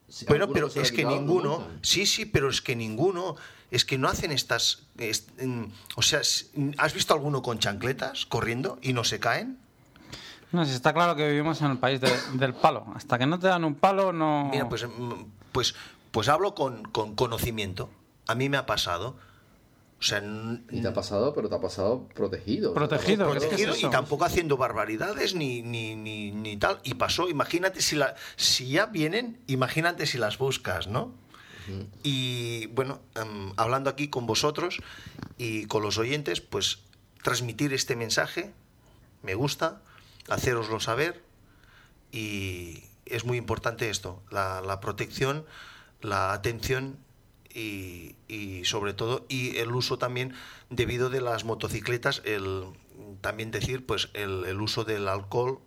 Si 0.08 0.24
Bueno, 0.26 0.48
pero 0.52 0.68
es 0.68 0.74
que 0.92 0.98
quitado, 0.98 1.16
ninguno, 1.16 1.66
sí, 1.82 2.06
sí, 2.06 2.26
pero 2.26 2.48
es 2.48 2.62
que 2.62 2.76
ninguno, 2.76 3.34
es 3.72 3.84
que 3.84 3.98
no 3.98 4.08
hacen 4.08 4.30
estas, 4.30 4.84
es- 4.98 5.26
mm, 5.42 5.64
o 5.96 6.02
sea, 6.02 6.20
s- 6.20 6.46
¿has 6.78 6.94
visto 6.94 7.12
alguno 7.12 7.42
con 7.42 7.58
chancletas 7.58 8.24
corriendo 8.26 8.78
y 8.82 8.92
no 8.92 9.02
se 9.02 9.18
caen? 9.18 9.58
No, 10.52 10.64
si 10.64 10.70
está 10.72 10.94
claro 10.94 11.16
que 11.16 11.28
vivimos 11.28 11.60
en 11.60 11.72
el 11.72 11.78
país 11.78 12.00
de- 12.00 12.16
del 12.34 12.54
palo. 12.54 12.86
Hasta 12.94 13.18
que 13.18 13.26
no 13.26 13.38
te 13.40 13.48
dan 13.48 13.64
un 13.64 13.74
palo, 13.74 14.12
no... 14.12 14.48
Mira, 14.50 14.68
pues, 14.68 14.86
mm, 14.86 15.12
pues, 15.50 15.74
pues 16.12 16.28
hablo 16.28 16.54
con, 16.54 16.84
con 16.84 17.16
conocimiento. 17.16 17.90
A 18.28 18.36
mí 18.36 18.48
me 18.48 18.56
ha 18.56 18.64
pasado. 18.64 19.16
O 19.98 20.02
sea, 20.02 20.22
Y 20.70 20.82
te 20.82 20.88
ha 20.88 20.92
pasado, 20.92 21.32
pero 21.32 21.48
te 21.48 21.54
ha 21.54 21.60
pasado 21.60 22.06
protegido. 22.14 22.74
Protegido. 22.74 23.32
es 23.34 23.38
que 23.38 23.38
es 23.38 23.44
protegido 23.46 23.74
eso. 23.74 23.86
y 23.86 23.90
tampoco 23.90 24.24
haciendo 24.26 24.58
barbaridades 24.58 25.34
ni, 25.34 25.62
ni, 25.62 25.96
ni, 25.96 26.32
ni 26.32 26.56
tal. 26.58 26.80
Y 26.84 26.94
pasó, 26.94 27.30
imagínate 27.30 27.80
si, 27.80 27.96
la, 27.96 28.14
si 28.36 28.68
ya 28.68 28.86
vienen, 28.86 29.40
imagínate 29.46 30.06
si 30.06 30.18
las 30.18 30.38
buscas, 30.38 30.86
¿no? 30.86 31.14
Y 32.04 32.66
bueno, 32.68 33.00
em, 33.16 33.52
hablando 33.56 33.90
aquí 33.90 34.06
con 34.06 34.24
vosotros 34.24 34.78
y 35.36 35.66
con 35.66 35.82
los 35.82 35.98
oyentes, 35.98 36.40
pues 36.40 36.78
transmitir 37.24 37.72
este 37.72 37.96
mensaje 37.96 38.52
me 39.22 39.34
gusta, 39.34 39.82
haceroslo 40.28 40.78
saber 40.78 41.24
y 42.12 42.84
es 43.04 43.24
muy 43.24 43.36
importante 43.36 43.90
esto, 43.90 44.22
la, 44.30 44.60
la 44.60 44.78
protección, 44.78 45.44
la 46.00 46.32
atención 46.32 46.98
y, 47.56 48.14
y 48.28 48.64
sobre 48.66 48.92
todo 48.92 49.24
y 49.28 49.56
el 49.56 49.74
uso 49.74 49.98
también 49.98 50.34
debido 50.68 51.08
de 51.10 51.20
las 51.22 51.44
motocicletas, 51.44 52.20
el 52.24 52.64
también 53.22 53.50
decir 53.50 53.84
pues 53.86 54.10
el, 54.12 54.44
el 54.44 54.60
uso 54.60 54.84
del 54.84 55.08
alcohol 55.08 55.58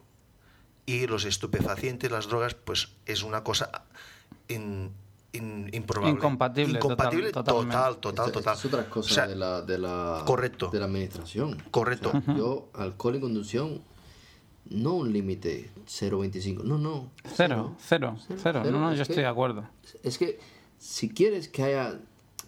y 0.85 1.07
los 1.07 1.25
estupefacientes, 1.25 2.11
las 2.11 2.27
drogas, 2.27 2.53
pues 2.53 2.89
es 3.05 3.23
una 3.23 3.43
cosa 3.43 3.83
in- 4.47 4.91
in- 5.33 5.69
improbable. 5.73 6.15
Incompatible, 6.15 6.77
Incompatible, 6.79 7.31
total- 7.31 7.45
total, 7.45 7.97
totalmente. 7.97 8.01
total, 8.01 8.25
Esta- 8.27 8.39
total. 8.39 8.57
Es 8.57 8.65
otra 8.65 8.89
cosa 8.89 9.11
O 9.11 9.13
sea, 9.15 9.27
de, 9.27 9.35
la, 9.35 9.61
de, 9.61 9.77
la, 9.79 10.23
correcto. 10.25 10.69
de 10.69 10.79
la 10.79 10.85
administración. 10.85 11.61
Correcto. 11.71 12.11
O 12.13 12.21
sea, 12.21 12.35
Yo, 12.35 12.69
alcohol 12.73 13.15
y 13.15 13.19
conducción, 13.19 13.81
no 14.69 14.93
un 14.93 15.11
límite 15.13 15.69
0,25. 15.87 16.63
No, 16.63 16.77
no. 16.77 17.09
Cero, 17.35 17.75
cero, 17.79 18.17
cero. 18.27 18.39
cero, 18.43 18.63
No, 18.65 18.79
no, 18.79 18.91
es 18.91 18.97
yo 18.99 19.05
que- 19.05 19.11
estoy 19.13 19.23
de 19.23 19.29
acuerdo. 19.29 19.67
Es 20.03 20.17
que 20.17 20.39
si 20.79 21.09
quieres 21.09 21.47
que 21.49 21.63
haya. 21.63 21.99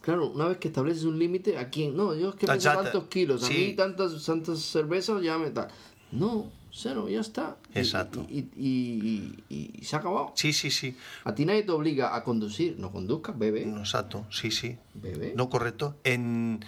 Claro, 0.01 0.31
una 0.31 0.47
vez 0.47 0.57
que 0.57 0.69
estableces 0.69 1.03
un 1.03 1.19
límite, 1.19 1.59
¿a 1.59 1.69
quién? 1.69 1.95
No, 1.95 2.15
yo 2.15 2.29
es 2.29 2.35
que 2.35 2.47
peso 2.47 2.71
tantos 2.73 3.03
kilos, 3.03 3.43
a 3.43 3.47
Sí. 3.47 3.53
mí 3.53 3.73
tantas, 3.75 4.25
tantas 4.25 4.59
cervezas 4.59 5.21
ya 5.21 5.37
me 5.37 5.51
tal. 5.51 5.67
No, 6.11 6.49
cero, 6.71 7.07
ya 7.07 7.19
está. 7.21 7.57
Exacto. 7.75 8.25
Y, 8.27 8.39
y- 8.57 9.35
y- 9.49 9.71
y 9.79 9.85
se 9.85 9.95
ha 9.95 9.99
acabado. 9.99 10.31
Sí, 10.35 10.53
sí, 10.53 10.71
sí. 10.71 10.95
A 11.23 11.35
ti 11.35 11.45
nadie 11.45 11.61
te 11.63 11.71
obliga 11.71 12.15
a 12.15 12.23
conducir. 12.23 12.77
No 12.79 12.91
conduzcas, 12.91 13.37
bebe. 13.37 13.65
No, 13.67 13.79
Exacto, 13.81 14.25
sí, 14.31 14.49
sí. 14.49 14.75
Bebe. 14.95 15.33
No, 15.35 15.49
correcto. 15.49 15.95
En, 16.03 16.65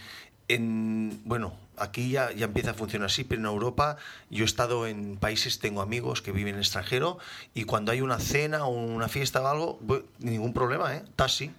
en, 0.48 1.20
bueno, 1.26 1.54
aquí 1.78 2.12
ya, 2.12 2.32
ya 2.32 2.46
empieza 2.46 2.72
a 2.72 2.74
funcionar 2.74 3.08
así, 3.08 3.24
pero 3.24 3.42
en 3.42 3.46
Europa 3.48 3.98
yo 4.30 4.44
he 4.44 4.46
estado 4.46 4.88
en 4.88 5.18
países, 5.18 5.60
tengo 5.60 5.82
amigos 5.82 6.22
que 6.22 6.32
viven 6.32 6.50
en 6.50 6.56
el 6.56 6.62
extranjero 6.62 7.18
y 7.54 7.64
cuando 7.66 7.92
hay 7.92 8.02
una 8.02 8.20
cena 8.20 8.66
o 8.66 8.70
una 8.70 9.08
fiesta 9.08 9.42
o 9.42 9.48
algo, 9.48 9.80
ningún 10.20 10.54
problema, 10.54 10.96
¿eh? 10.96 11.04
Taxi. 11.16 11.52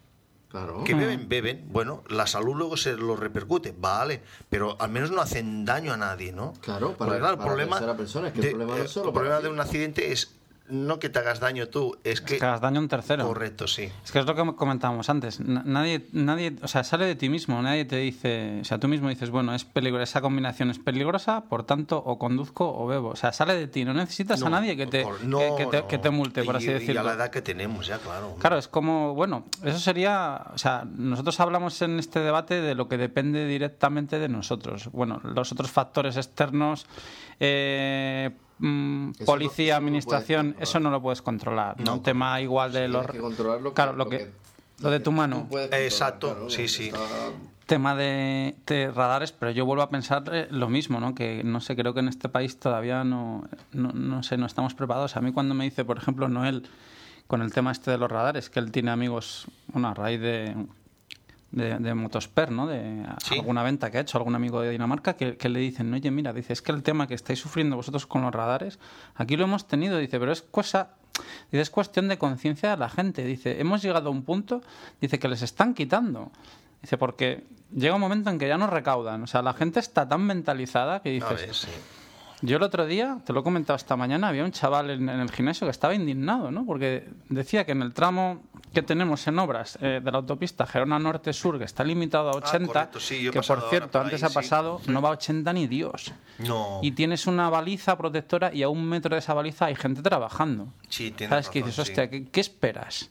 Claro. 0.48 0.84
Que 0.84 0.94
beben, 0.94 1.28
beben. 1.28 1.64
Bueno, 1.72 2.04
la 2.08 2.28
salud 2.28 2.54
luego 2.54 2.76
se 2.76 2.92
lo 2.96 3.16
repercute, 3.16 3.74
vale, 3.76 4.22
pero 4.48 4.80
al 4.80 4.88
menos 4.88 5.10
no 5.10 5.20
hacen 5.20 5.64
daño 5.64 5.92
a 5.92 5.96
nadie, 5.96 6.30
¿no? 6.32 6.52
Claro, 6.60 6.92
para- 6.96 7.08
Porque, 7.10 7.18
claro, 7.18 7.32
el 7.32 7.38
para 7.38 7.48
problema, 7.48 7.76
tercera 7.78 7.96
persona, 7.96 8.28
es 8.28 8.34
que 8.34 8.40
el 8.40 8.50
problema 8.50 8.76
no 8.76 8.84
es 8.84 8.90
solo 8.92 9.08
el 9.08 9.14
problema 9.14 9.40
de 9.40 9.48
un 9.48 9.58
accidente 9.58 10.12
es 10.12 10.32
no 10.68 10.98
que 10.98 11.10
te 11.10 11.18
hagas 11.18 11.40
daño 11.40 11.68
tú, 11.68 11.96
es 12.04 12.20
que... 12.22 12.34
Es 12.34 12.40
que 12.40 12.46
hagas 12.46 12.60
daño 12.62 12.78
a 12.78 12.82
un 12.82 12.88
tercero. 12.88 13.26
Correcto, 13.26 13.66
sí. 13.68 13.88
Es 14.04 14.10
que 14.12 14.18
es 14.20 14.24
lo 14.26 14.34
que 14.34 14.56
comentábamos 14.56 15.10
antes. 15.10 15.38
Na- 15.40 15.62
Nadie, 15.64 16.06
nadie, 16.12 16.56
o 16.62 16.68
sea, 16.68 16.84
sale 16.84 17.04
de 17.04 17.16
ti 17.16 17.28
mismo. 17.28 17.60
Nadie 17.60 17.84
te 17.84 17.96
dice, 17.96 18.60
o 18.62 18.64
sea, 18.64 18.78
tú 18.78 18.88
mismo 18.88 19.08
dices, 19.10 19.28
bueno, 19.30 19.54
es 19.54 19.64
peligrosa, 19.64 20.04
esa 20.04 20.20
combinación 20.22 20.70
es 20.70 20.78
peligrosa, 20.78 21.42
por 21.44 21.64
tanto, 21.64 21.98
o 22.04 22.18
conduzco 22.18 22.66
o 22.78 22.86
bebo. 22.86 23.10
O 23.10 23.16
sea, 23.16 23.32
sale 23.32 23.54
de 23.54 23.66
ti. 23.66 23.84
No 23.84 23.92
necesitas 23.92 24.42
a 24.42 24.48
nadie 24.48 24.76
que 24.76 24.86
te, 24.86 25.04
que- 25.04 25.10
te, 25.20 25.26
no. 25.26 25.86
que 25.88 25.98
te 25.98 26.10
multe, 26.10 26.42
por 26.44 26.54
Y- 26.54 26.58
así 26.58 26.66
Y 26.66 26.70
a 26.70 26.74
decirlo. 26.74 27.02
la 27.02 27.12
edad 27.12 27.30
que 27.30 27.42
tenemos 27.42 27.86
ya, 27.86 27.98
claro. 27.98 28.34
Claro, 28.38 28.56
es 28.56 28.68
como, 28.68 29.14
bueno, 29.14 29.44
eso 29.62 29.78
sería, 29.78 30.46
o 30.54 30.58
sea, 30.58 30.84
nosotros 30.96 31.38
hablamos 31.40 31.80
en 31.82 31.98
este 31.98 32.20
debate 32.20 32.60
de 32.62 32.74
lo 32.74 32.88
que 32.88 32.96
depende 32.96 33.46
directamente 33.46 34.18
de 34.18 34.28
nosotros. 34.30 34.88
Bueno, 34.92 35.20
los 35.24 35.52
otros 35.52 35.70
factores 35.70 36.16
externos, 36.16 36.86
eh, 37.40 38.30
mm, 38.58 39.10
policía, 39.26 39.74
no 39.74 39.78
administración, 39.86 40.56
eso 40.60 40.80
no 40.80 40.90
lo 40.90 41.00
puedes 41.02 41.22
controlar. 41.22 41.80
¿no? 41.80 41.94
Un 41.94 42.02
tema 42.02 42.40
igual 42.40 42.72
de 42.72 42.88
los... 42.88 43.06
Que 43.06 43.18
claro, 43.74 43.92
lo 43.92 44.04
lo 44.04 44.10
que, 44.10 44.18
que- 44.18 44.32
lo 44.80 44.90
de 44.90 45.00
tu 45.00 45.12
mano. 45.12 45.48
Exacto, 45.72 46.32
claro, 46.32 46.50
sí, 46.50 46.68
sí. 46.68 46.86
está- 46.88 46.98
tema 47.66 47.94
de, 47.96 48.56
de 48.66 48.90
radares, 48.90 49.32
pero 49.32 49.50
yo 49.50 49.64
vuelvo 49.64 49.82
a 49.82 49.88
pensar 49.88 50.22
eh, 50.32 50.48
lo 50.50 50.68
mismo, 50.68 51.00
¿no? 51.00 51.14
Que 51.14 51.42
no 51.44 51.62
sé, 51.62 51.74
creo 51.74 51.94
que 51.94 52.00
en 52.00 52.08
este 52.08 52.28
país 52.28 52.58
todavía 52.58 53.04
no, 53.04 53.44
no, 53.72 53.90
no 53.92 54.22
sé, 54.22 54.36
no 54.36 54.44
estamos 54.44 54.74
preparados. 54.74 55.16
A 55.16 55.22
mí 55.22 55.32
cuando 55.32 55.54
me 55.54 55.64
dice, 55.64 55.82
por 55.84 55.96
ejemplo, 55.96 56.28
Noel, 56.28 56.68
con 57.26 57.40
el 57.40 57.52
tema 57.54 57.72
este 57.72 57.90
de 57.90 57.96
los 57.96 58.10
radares, 58.10 58.50
que 58.50 58.58
él 58.60 58.70
tiene 58.70 58.90
amigos, 58.90 59.46
bueno, 59.68 59.88
a 59.88 59.94
raíz 59.94 60.20
de, 60.20 60.54
de, 61.54 61.78
de 61.78 61.94
Motosper, 61.94 62.50
¿no? 62.50 62.66
De 62.66 63.04
Sí. 63.22 63.34
alguna 63.38 63.62
venta 63.62 63.90
que 63.90 63.98
ha 63.98 64.00
hecho 64.00 64.18
algún 64.18 64.34
amigo 64.34 64.60
de 64.60 64.70
Dinamarca, 64.70 65.14
que, 65.14 65.36
que 65.36 65.48
le 65.48 65.60
dicen, 65.60 65.92
oye, 65.94 66.10
mira, 66.10 66.32
dice, 66.32 66.52
es 66.52 66.62
que 66.62 66.72
el 66.72 66.82
tema 66.82 67.06
que 67.06 67.14
estáis 67.14 67.38
sufriendo 67.38 67.76
vosotros 67.76 68.06
con 68.06 68.22
los 68.22 68.34
radares, 68.34 68.78
aquí 69.14 69.36
lo 69.36 69.44
hemos 69.44 69.66
tenido, 69.66 69.98
dice, 69.98 70.18
pero 70.18 70.32
es 70.32 70.42
cosa... 70.42 70.90
Dice, 71.52 71.60
es 71.62 71.70
cuestión 71.70 72.08
de 72.08 72.18
conciencia 72.18 72.70
de 72.70 72.76
la 72.76 72.88
gente. 72.88 73.24
Dice, 73.24 73.60
hemos 73.60 73.82
llegado 73.82 74.08
a 74.08 74.12
un 74.12 74.24
punto, 74.24 74.62
dice, 75.00 75.20
que 75.20 75.28
les 75.28 75.42
están 75.42 75.72
quitando. 75.72 76.32
Dice, 76.82 76.98
porque 76.98 77.44
llega 77.72 77.94
un 77.94 78.00
momento 78.00 78.30
en 78.30 78.38
que 78.38 78.48
ya 78.48 78.58
no 78.58 78.66
recaudan. 78.66 79.22
O 79.22 79.26
sea, 79.28 79.40
la 79.40 79.52
gente 79.52 79.78
está 79.78 80.08
tan 80.08 80.22
mentalizada 80.22 81.00
que 81.02 81.10
dices... 81.10 81.40
ver, 81.40 81.54
sí. 81.54 81.68
Yo 82.42 82.56
el 82.58 82.62
otro 82.64 82.84
día, 82.84 83.20
te 83.24 83.32
lo 83.32 83.40
he 83.40 83.42
comentado 83.44 83.76
esta 83.76 83.96
mañana, 83.96 84.28
había 84.28 84.44
un 84.44 84.50
chaval 84.50 84.90
en, 84.90 85.08
en 85.08 85.20
el 85.20 85.30
gimnasio 85.30 85.66
que 85.66 85.70
estaba 85.70 85.94
indignado, 85.94 86.50
¿no? 86.50 86.66
Porque 86.66 87.08
decía 87.30 87.64
que 87.64 87.72
en 87.72 87.80
el 87.80 87.94
tramo 87.94 88.42
que 88.74 88.82
tenemos 88.82 89.26
en 89.26 89.38
obras 89.38 89.78
eh, 89.80 90.00
de 90.04 90.10
la 90.12 90.18
autopista 90.18 90.66
Gerona 90.66 90.98
Norte-Sur, 90.98 91.56
que 91.58 91.64
está 91.64 91.82
limitado 91.84 92.28
a 92.28 92.32
80, 92.36 92.56
Ah, 92.56 92.66
correcto, 92.66 93.00
sí, 93.00 93.22
yo 93.22 93.30
he 93.30 93.32
que 93.32 93.40
por 93.40 93.62
cierto, 93.70 93.90
por 93.92 94.02
antes 94.02 94.22
ahí, 94.22 94.26
ha 94.26 94.28
sí. 94.28 94.34
pasado, 94.34 94.80
no 94.86 95.00
va 95.00 95.08
a 95.08 95.12
80 95.12 95.52
ni 95.54 95.66
Dios. 95.66 96.12
No. 96.40 96.80
Y 96.82 96.92
tienes 96.92 97.26
una 97.26 97.48
baliza 97.48 97.96
protectora 97.96 98.52
y 98.52 98.62
a 98.62 98.68
un 98.68 98.84
metro 98.86 99.14
de 99.14 99.20
esa 99.20 99.32
baliza 99.32 99.66
hay 99.66 99.74
gente 99.76 100.02
trabajando. 100.02 100.68
Sí, 100.90 101.10
tienes 101.12 101.30
¿Sabes 101.30 101.48
qué 101.48 101.60
razón, 101.60 101.70
dices? 101.70 101.86
sí. 101.86 101.90
Hostia, 101.92 102.10
¿qué, 102.10 102.24
qué 102.26 102.40
esperas? 102.40 103.10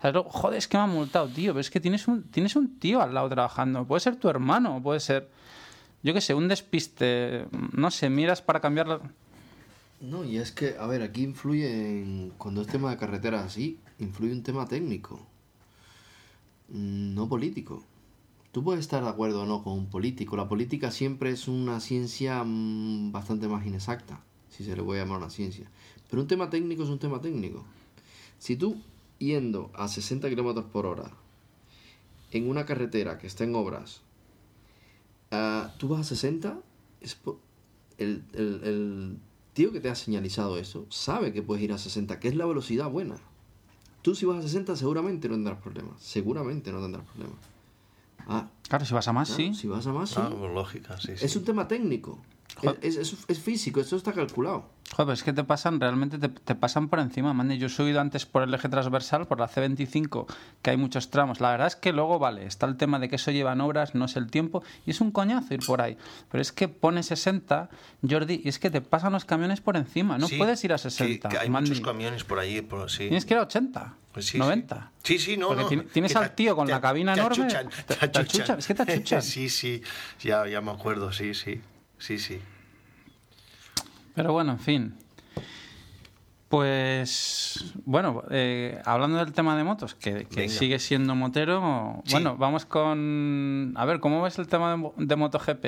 ¿Sabes? 0.00 0.22
Joder, 0.28 0.58
es 0.58 0.68
que 0.68 0.76
me 0.76 0.82
ha 0.84 0.86
multado, 0.86 1.28
tío. 1.28 1.52
Pero 1.52 1.60
es 1.60 1.70
que 1.70 1.80
tienes 1.80 2.06
un, 2.08 2.22
tienes 2.24 2.56
un 2.56 2.78
tío 2.78 3.02
al 3.02 3.12
lado 3.14 3.28
trabajando. 3.28 3.84
Puede 3.84 4.00
ser 4.00 4.16
tu 4.16 4.28
hermano, 4.28 4.80
puede 4.82 5.00
ser, 5.00 5.28
yo 6.02 6.12
qué 6.14 6.20
sé, 6.20 6.34
un 6.34 6.46
despiste. 6.48 7.46
No 7.72 7.90
sé, 7.90 8.08
miras 8.10 8.40
para 8.42 8.60
cambiar 8.60 8.86
la... 8.88 9.00
No, 10.00 10.22
y 10.24 10.36
es 10.36 10.52
que, 10.52 10.76
a 10.78 10.86
ver, 10.86 11.00
aquí 11.02 11.22
influye, 11.22 11.70
en- 12.02 12.32
cuando 12.36 12.60
es 12.60 12.66
tema 12.66 12.90
de 12.90 12.98
carreteras 12.98 13.46
así, 13.46 13.78
influye 13.98 14.32
un 14.32 14.42
tema 14.42 14.66
técnico, 14.66 15.20
no 16.68 17.28
político. 17.28 17.82
Tú 18.52 18.62
puedes 18.62 18.80
estar 18.80 19.02
de 19.02 19.08
acuerdo 19.10 19.42
o 19.42 19.46
no 19.46 19.62
con 19.64 19.72
un 19.74 19.86
político. 19.86 20.36
La 20.36 20.48
política 20.48 20.90
siempre 20.90 21.30
es 21.30 21.48
una 21.48 21.80
ciencia 21.80 22.42
mm, 22.44 23.10
bastante 23.12 23.48
más 23.48 23.66
inexacta, 23.66 24.20
si 24.48 24.64
se 24.64 24.76
le 24.76 24.82
puede 24.82 25.00
llamar 25.00 25.18
una 25.18 25.30
ciencia. 25.30 25.68
Pero 26.08 26.22
un 26.22 26.28
tema 26.28 26.50
técnico 26.50 26.84
es 26.84 26.88
un 26.88 26.98
tema 26.98 27.20
técnico. 27.20 27.64
Si 28.38 28.56
tú, 28.56 28.76
yendo 29.18 29.70
a 29.74 29.88
60 29.88 30.28
kilómetros 30.28 30.66
por 30.66 30.86
hora, 30.86 31.10
en 32.30 32.48
una 32.48 32.64
carretera 32.66 33.18
que 33.18 33.26
está 33.26 33.44
en 33.44 33.54
obras, 33.54 34.02
ah, 35.30 35.74
tú 35.78 35.88
vas 35.88 36.00
a 36.00 36.04
60, 36.04 36.60
es 37.00 37.18
el- 37.98 38.24
el 38.34 39.18
tío 39.52 39.72
que 39.72 39.80
te 39.80 39.88
ha 39.88 39.94
señalizado 39.94 40.58
eso 40.58 40.86
sabe 40.90 41.32
que 41.32 41.42
puedes 41.42 41.62
ir 41.62 41.72
a 41.72 41.78
60, 41.78 42.18
que 42.20 42.28
es 42.28 42.34
la 42.36 42.46
velocidad 42.46 42.90
buena. 42.90 43.16
Tú 44.04 44.14
si 44.14 44.26
vas 44.26 44.36
a 44.36 44.42
60 44.42 44.76
seguramente 44.76 45.30
no 45.30 45.34
tendrás 45.36 45.56
problemas. 45.62 45.94
Seguramente 45.98 46.70
no 46.70 46.82
tendrás 46.82 47.06
problemas. 47.06 47.38
Ah, 48.26 48.50
Claro, 48.68 48.84
si 48.84 48.92
vas 48.92 49.08
a 49.08 49.14
más, 49.14 49.28
claro, 49.28 49.42
sí. 49.42 49.54
si 49.54 49.66
vas 49.66 49.86
a 49.86 49.92
más, 49.94 50.10
sí. 50.10 50.16
Ah, 50.18 50.28
pues 50.30 50.52
lógica, 50.52 51.00
sí, 51.00 51.16
sí. 51.16 51.24
Es 51.24 51.34
un 51.36 51.44
tema 51.44 51.66
técnico. 51.66 52.18
Joder. 52.56 52.78
Es, 52.82 52.96
es- 52.96 53.16
es 53.28 53.38
físico, 53.40 53.80
esto 53.80 53.96
está 53.96 54.12
calculado. 54.12 54.70
Joder, 54.92 55.06
pero 55.06 55.12
es 55.12 55.22
que 55.22 55.32
te 55.32 55.42
pasan, 55.44 55.80
realmente 55.80 56.18
te, 56.18 56.28
te 56.28 56.54
pasan 56.54 56.88
por 56.88 57.00
encima, 57.00 57.32
man. 57.32 57.50
Yo 57.52 57.66
he 57.66 57.70
subido 57.70 58.00
antes 58.00 58.26
por 58.26 58.42
el 58.42 58.52
eje 58.54 58.68
transversal, 58.68 59.26
por 59.26 59.40
la 59.40 59.48
C25, 59.48 60.26
que 60.62 60.70
hay 60.70 60.76
muchos 60.76 61.10
tramos. 61.10 61.40
La 61.40 61.50
verdad 61.50 61.66
es 61.68 61.74
que 61.76 61.92
luego, 61.92 62.18
vale, 62.18 62.46
está 62.46 62.66
el 62.66 62.76
tema 62.76 62.98
de 62.98 63.08
que 63.08 63.16
eso 63.16 63.30
llevan 63.30 63.60
obras, 63.60 63.94
no 63.94 64.04
es 64.04 64.16
el 64.16 64.30
tiempo, 64.30 64.62
y 64.86 64.90
es 64.90 65.00
un 65.00 65.10
coñazo 65.10 65.52
ir 65.54 65.60
por 65.66 65.80
ahí. 65.80 65.96
Pero 66.30 66.42
es 66.42 66.52
que 66.52 66.68
pone 66.68 67.02
60, 67.02 67.70
Jordi, 68.08 68.42
y 68.44 68.48
es 68.48 68.58
que 68.58 68.70
te 68.70 68.80
pasan 68.82 69.12
los 69.14 69.24
camiones 69.24 69.60
por 69.60 69.76
encima. 69.76 70.18
No 70.18 70.28
Sí, 70.28 70.36
puedes 70.36 70.62
ir 70.64 70.72
a 70.72 70.76
que- 70.76 70.82
60. 70.90 71.28
que 71.30 71.38
hay 71.38 71.48
Mandy. 71.50 71.70
muchos 71.70 71.84
camiones 71.84 72.22
por 72.24 72.38
allí, 72.38 72.60
por, 72.60 72.88
sí. 72.90 72.98
Tienes 73.08 73.24
que 73.24 73.34
ir 73.34 73.38
a 73.38 73.42
80, 73.44 73.94
Pues 74.12 74.26
sí, 74.26 74.38
90. 74.38 74.92
Sí, 75.02 75.18
sí, 75.18 75.36
no, 75.36 75.48
Porque 75.48 75.62
no. 75.76 75.82
ti- 75.82 75.88
tienes 75.92 76.14
al 76.14 76.34
tío 76.36 76.54
con 76.54 76.66
te- 76.66 76.72
la 76.72 76.80
cabina 76.80 77.14
te 77.14 77.20
enorme, 77.20 77.44
achuchan, 77.46 77.68
te- 77.68 77.82
te 77.82 77.94
te 77.94 78.04
achuchan, 78.04 78.22
achuchan. 78.42 78.58
es 78.60 78.66
que 78.68 78.74
te 78.74 78.82
achuchan. 78.92 79.22
sí, 79.22 79.48
sí, 79.48 79.82
ya, 80.22 80.46
ya 80.46 80.60
me 80.60 80.70
acuerdo, 80.70 81.10
sí, 81.12 81.34
sí, 81.34 81.60
sí, 82.04 82.18
sí. 82.18 82.40
Pero 84.14 84.32
bueno, 84.32 84.52
en 84.52 84.58
fin. 84.60 84.94
Pues 86.48 87.72
bueno, 87.84 88.22
eh, 88.30 88.80
hablando 88.84 89.18
del 89.18 89.32
tema 89.32 89.56
de 89.56 89.64
motos, 89.64 89.94
que, 89.96 90.26
que 90.26 90.48
sigue 90.48 90.78
siendo 90.78 91.14
motero, 91.16 92.00
Sí. 92.04 92.12
bueno, 92.12 92.36
vamos 92.36 92.64
con... 92.64 93.72
A 93.76 93.84
ver, 93.84 93.98
¿cómo 93.98 94.22
ves 94.22 94.38
el 94.38 94.46
tema 94.46 94.76
de, 94.76 94.90
de 95.04 95.16
MotoGP? 95.16 95.64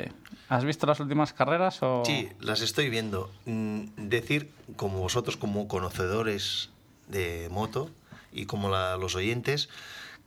¿Has 0.47 0.63
visto 0.63 0.87
las 0.87 0.99
últimas 1.01 1.33
carreras 1.33 1.79
o...? 1.81 2.03
Sí, 2.05 2.29
las 2.39 2.61
estoy 2.61 2.89
viendo. 2.89 3.29
Mm, 3.45 3.85
Decir, 3.97 4.49
como 4.77 4.99
vosotros, 4.99 5.35
como 5.35 5.67
conocedores 5.67 6.69
de 7.09 7.49
moto 7.51 7.89
y 8.31 8.45
como 8.45 8.69
la- 8.69 8.95
los 8.95 9.15
oyentes, 9.15 9.67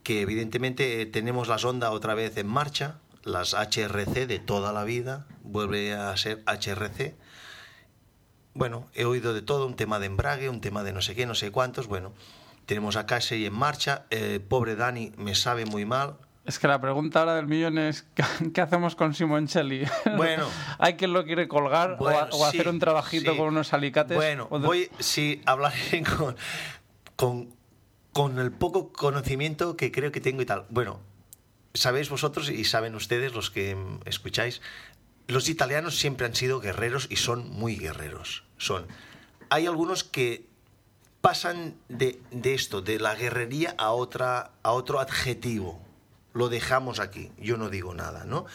que 0.03 0.21
evidentemente 0.21 1.07
tenemos 1.07 1.49
las 1.49 1.65
Honda 1.65 1.91
otra 1.91 2.15
vez 2.15 2.37
en 2.37 2.49
marcha, 2.49 2.99
las 3.23 3.55
HRC 3.55 4.27
de 4.27 4.39
toda 4.39 4.73
la 4.73 4.85
vida, 4.85 5.27
vuelve 5.43 5.95
a 5.95 6.17
ser 6.17 6.43
HRC. 6.47 7.15
Bueno, 8.55 8.89
he 8.95 9.05
oído 9.05 9.33
de 9.33 9.43
todo, 9.43 9.67
un 9.67 9.77
tema 9.77 9.99
de 9.99 10.07
embrague, 10.07 10.49
un 10.49 10.61
tema 10.61 10.83
de 10.83 10.93
no 10.93 11.01
sé 11.03 11.15
qué, 11.15 11.27
no 11.27 11.35
sé 11.35 11.51
cuántos. 11.53 11.87
Bueno, 11.87 12.13
tenemos 12.67 12.97
a 12.97 13.07
Casey 13.07 13.47
en 13.47 13.55
marcha. 13.55 14.07
Eh, 14.11 14.41
pobre 14.47 14.75
Dani 14.77 15.13
me 15.17 15.35
sabe 15.35 15.65
muy 15.67 15.85
mal. 15.85 16.17
Es 16.45 16.59
que 16.59 16.67
la 16.67 16.81
pregunta 16.81 17.21
ahora 17.21 17.35
del 17.37 17.47
millón 17.47 17.79
es 17.79 18.07
¿qué 18.55 18.61
hacemos 18.61 18.97
con 18.97 19.15
Simoncelli? 19.15 19.85
Bueno. 20.17 20.47
¿Hay 20.79 20.95
quien 20.95 21.13
lo 21.13 21.25
quiere 21.25 21.47
colgar 21.47 21.91
o 21.93 21.95
a- 22.09 22.13
Bueno, 22.25 22.29
o, 22.33 22.45
hacer 22.45 22.63
sí, 22.65 22.69
un 22.69 22.79
trabajito 22.81 23.33
sí. 23.33 23.39
con 23.39 23.49
unos 23.49 23.73
alicates? 23.73 24.17
Bueno, 24.17 24.49
de- 24.51 24.59
voy, 24.67 24.91
sí, 24.99 25.43
hablaré 25.47 26.03
con, 26.19 26.35
con, 27.15 27.55
con 28.13 28.39
el 28.41 28.51
poco 28.51 28.93
conocimiento 28.93 29.77
que 29.77 29.93
creo 29.93 30.11
que 30.11 30.21
tengo 30.21 30.43
y 30.43 30.47
tal. 30.47 30.65
Bueno, 30.71 30.99
sabéis 31.75 32.09
vosotros 32.09 32.51
y 32.51 32.65
saben 32.65 32.95
ustedes 32.95 33.35
los 33.35 33.51
que 33.51 33.75
mm, 33.75 34.01
escucháis, 34.07 34.61
los 35.29 35.49
italianos 35.49 35.99
siempre 35.99 36.27
han 36.27 36.35
sido 36.35 36.61
guerreros 36.61 37.07
y 37.11 37.17
son 37.17 37.49
muy 37.51 37.77
guerreros. 37.77 38.45
Son. 38.59 38.87
Hay 39.49 39.67
algunos 39.67 40.05
que 40.05 40.47
pasan 41.21 41.77
de, 41.89 42.21
esto, 42.45 42.83
de 42.83 42.99
la 42.99 43.15
guerrería 43.15 43.75
a, 43.79 43.93
otra, 43.93 44.53
a 44.63 44.73
otro 44.73 45.01
adjetivo. 45.01 45.81
Lo 46.33 46.49
dejamos 46.49 47.01
aquí, 47.01 47.31
yo 47.39 47.57
no 47.57 47.69
digo 47.71 47.95
nada, 47.95 48.25
¿no? 48.25 48.47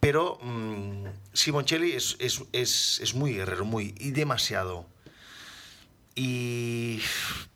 Pero 0.00 0.38
mm, 0.42 1.06
Simoncelli 1.32 1.92
es 1.92 3.14
muy 3.14 3.34
guerrero, 3.34 3.64
muy, 3.64 3.94
y 3.98 4.10
demasiado. 4.10 4.86
Y 6.18 7.00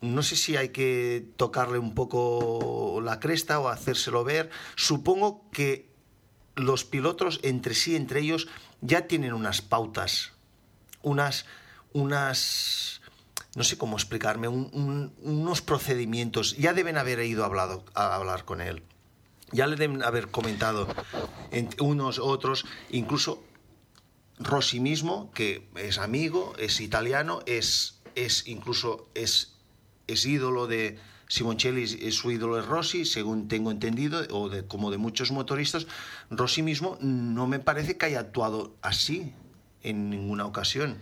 no 0.03 0.23
sé 0.23 0.37
si 0.37 0.57
hay 0.57 0.69
que 0.69 1.27
tocarle 1.37 1.79
un 1.79 1.95
poco 1.95 3.01
la 3.03 3.19
cresta 3.19 3.59
o 3.59 3.69
hacérselo 3.69 4.23
ver. 4.23 4.51
Supongo 4.77 5.51
que 5.51 5.89
los 6.57 6.85
pilotos 6.85 7.41
entre 7.43 7.75
sí, 7.75 7.97
entre 7.97 8.21
ellos, 8.21 8.49
ya 8.83 9.07
tienen 9.07 9.33
unas 9.33 9.63
pautas, 9.63 10.33
unas, 11.03 11.47
unas, 11.95 13.01
no 13.57 13.65
sé 13.65 13.79
cómo 13.79 13.97
explicarme, 13.97 14.47
un- 14.49 14.69
un- 14.75 15.15
unos 15.23 15.63
procedimientos. 15.63 16.55
Ya 16.59 16.75
deben 16.75 16.99
haber 16.99 17.21
ido 17.21 17.47
hablado, 17.47 17.85
a 17.95 18.15
hablar 18.15 18.45
con 18.45 18.61
él. 18.61 18.83
ya 19.53 19.67
le 19.67 19.75
deben 19.75 20.05
haber 20.05 20.29
comentado 20.31 20.87
en 21.51 21.71
unos 21.81 22.21
otros, 22.21 22.67
incluso 22.91 23.43
Rossi 24.39 24.79
mismo, 24.79 25.33
que 25.33 25.69
es 25.75 25.99
amigo, 25.99 26.53
es 26.57 26.81
italiano, 26.81 27.41
es, 27.47 28.00
es 28.15 28.47
incluso 28.47 29.09
es, 29.15 29.55
es 30.07 30.27
ídolo 30.27 30.67
de 30.67 30.99
Simoncelli, 31.31 31.85
es 31.85 32.17
su 32.17 32.33
ídolo 32.33 32.59
es 32.59 32.67
Rossi, 32.67 33.05
según 33.05 33.47
tengo 33.47 33.71
entendido, 33.71 34.23
o 34.33 34.49
de, 34.49 34.67
como 34.67 34.91
de 34.91 34.99
muchos 34.99 35.31
motoristas. 35.31 35.87
Rossi 36.29 36.63
mismo 36.63 36.99
no 37.01 37.47
me 37.47 37.61
parece 37.61 37.97
que 37.97 38.07
haya 38.07 38.19
actuado 38.19 38.75
así 38.83 39.33
en 39.85 40.11
ninguna 40.11 40.45
ocasión. 40.45 40.99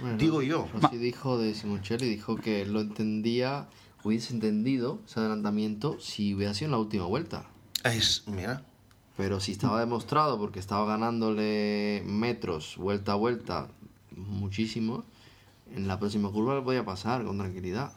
Bueno, 0.00 0.16
Digo 0.16 0.42
yo. 0.42 0.68
Rossi 0.80 0.96
dijo 0.96 1.38
de 1.38 1.54
Simoncelli, 1.54 2.08
dijo 2.08 2.36
que 2.36 2.66
lo 2.66 2.80
entendía, 2.80 3.68
hubiese 4.04 4.32
entendido 4.32 5.00
ese 5.04 5.18
adelantamiento 5.18 5.98
si 5.98 6.34
hubiera 6.34 6.54
sido 6.54 6.66
en 6.66 6.72
la 6.72 6.78
última 6.78 7.06
vuelta. 7.06 7.48
Es, 7.82 8.22
mira, 8.28 8.62
Pero 9.16 9.40
si 9.40 9.50
estaba 9.50 9.80
demostrado, 9.80 10.38
porque 10.38 10.60
estaba 10.60 10.86
ganándole 10.86 12.04
metros 12.06 12.76
vuelta 12.76 13.12
a 13.12 13.16
vuelta, 13.16 13.68
muchísimo, 14.14 15.04
en 15.74 15.88
la 15.88 15.98
próxima 15.98 16.30
curva 16.30 16.54
le 16.56 16.62
podía 16.62 16.84
pasar 16.84 17.24
con 17.24 17.38
tranquilidad. 17.38 17.92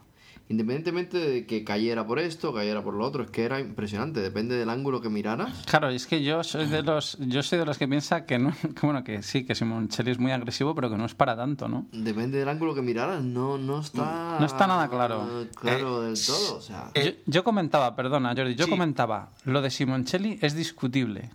Independientemente 0.50 1.18
de 1.18 1.46
que 1.46 1.64
cayera 1.64 2.06
por 2.06 2.20
esto, 2.20 2.54
cayera 2.54 2.84
por 2.84 2.94
lo 2.94 3.06
otro, 3.06 3.24
es 3.24 3.32
que 3.32 3.44
era 3.46 3.62
impresionante, 3.62 4.20
depende 4.20 4.56
del 4.58 4.70
ángulo 4.70 5.00
que 5.00 5.08
miraras. 5.10 5.64
Claro, 5.66 5.88
es 5.90 6.06
que 6.08 6.24
yo 6.24 6.44
soy 6.44 6.66
de 6.66 6.84
los, 6.84 7.18
yo 7.22 7.42
soy 7.42 7.60
de 7.60 7.66
los 7.66 7.78
que 7.78 7.88
piensa 7.88 8.26
que 8.26 8.38
no, 8.38 8.52
que 8.76 8.86
bueno, 8.86 9.02
que 9.06 9.24
sí, 9.24 9.46
que 9.46 9.56
Simoncelli 9.56 10.12
es 10.12 10.20
muy 10.20 10.34
agresivo, 10.34 10.76
pero 10.76 10.90
que 10.90 10.98
no 10.98 11.06
es 11.06 11.16
para 11.16 11.38
tanto, 11.38 11.70
¿no? 11.70 11.86
Depende 11.94 12.38
del 12.38 12.50
ángulo 12.50 12.76
que 12.76 12.82
miraras, 12.82 13.24
no, 13.24 13.58
no 13.58 13.80
está... 13.80 14.36
No 14.42 14.46
está 14.46 14.68
nada 14.68 14.90
claro. 14.90 15.46
Claro 15.56 16.04
Eh, 16.04 16.08
del 16.08 16.26
todo, 16.26 16.58
o 16.58 16.62
sea... 16.62 16.92
Yo, 16.96 17.12
yo 17.28 17.44
comentaba, 17.46 17.96
perdona, 17.96 18.34
Jordi, 18.36 18.56
yo 18.56 18.66
Sí. 18.66 18.70
comentaba, 18.72 19.32
lo 19.46 19.62
de 19.62 19.70
Simoncelli 19.70 20.38
es 20.42 20.54
discutible. 20.54 21.30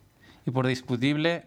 Y 0.44 0.50
por 0.50 0.66
discutible 0.66 1.46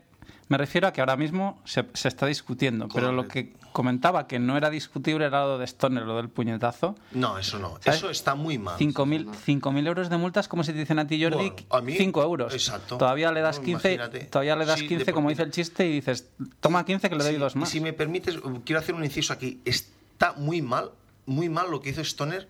me 0.49 0.57
refiero 0.57 0.87
a 0.87 0.93
que 0.93 0.99
ahora 0.99 1.15
mismo 1.15 1.61
se, 1.63 1.85
se 1.93 2.07
está 2.07 2.25
discutiendo. 2.25 2.87
Pero 2.93 3.11
lo 3.11 3.27
que 3.27 3.53
comentaba 3.71 4.27
que 4.27 4.39
no 4.39 4.57
era 4.57 4.69
discutible 4.71 5.25
era 5.25 5.45
lo 5.45 5.57
de 5.59 5.65
Stoner, 5.67 6.03
lo 6.03 6.17
del 6.17 6.27
puñetazo. 6.29 6.95
no, 7.11 7.37
eso 7.37 7.59
no, 7.59 7.77
¿Sabes? 7.81 7.99
eso 7.99 8.09
está 8.09 8.33
muy 8.35 8.57
mal. 8.57 8.77
5.000 8.79 9.29
5.000 9.45 9.87
euros 9.87 10.09
de 10.09 10.17
multas, 10.17 10.47
como 10.47 10.63
si 10.63 10.73
te 10.73 10.79
dicen 10.79 10.97
a 10.99 11.05
ti, 11.07 11.21
Jordi, 11.23 11.37
Bueno, 11.51 11.55
a 11.69 11.81
mí, 11.81 11.93
5 11.95 12.23
euros. 12.23 12.53
exacto. 12.53 12.97
Todavía 12.97 13.31
le 13.31 13.41
das 13.41 13.59
No, 13.59 13.63
15, 13.65 13.93
imagínate. 13.93 14.25
todavía 14.25 14.55
le 14.55 14.65
das 14.65 14.79
Sí, 14.79 14.87
15 14.87 15.05
de 15.05 15.13
como 15.13 15.29
dice 15.29 15.43
el 15.43 15.51
chiste, 15.51 15.87
y 15.87 15.91
dices, 15.93 16.27
toma 16.59 16.83
15 16.83 17.09
que 17.09 17.15
le 17.15 17.23
doy 17.23 17.33
Sí, 17.33 17.39
dos 17.39 17.55
y 17.55 17.59
más. 17.59 17.69
Si 17.69 17.79
me 17.79 17.93
permites, 17.93 18.39
quiero 18.65 18.79
hacer 18.79 18.95
un 18.95 19.03
inciso 19.05 19.31
aquí. 19.33 19.61
Está 19.65 20.33
muy 20.33 20.61
mal, 20.63 20.89
muy 21.27 21.47
mal 21.47 21.69
lo 21.69 21.79
que 21.79 21.91
hizo 21.91 22.01
Stoner, 22.01 22.49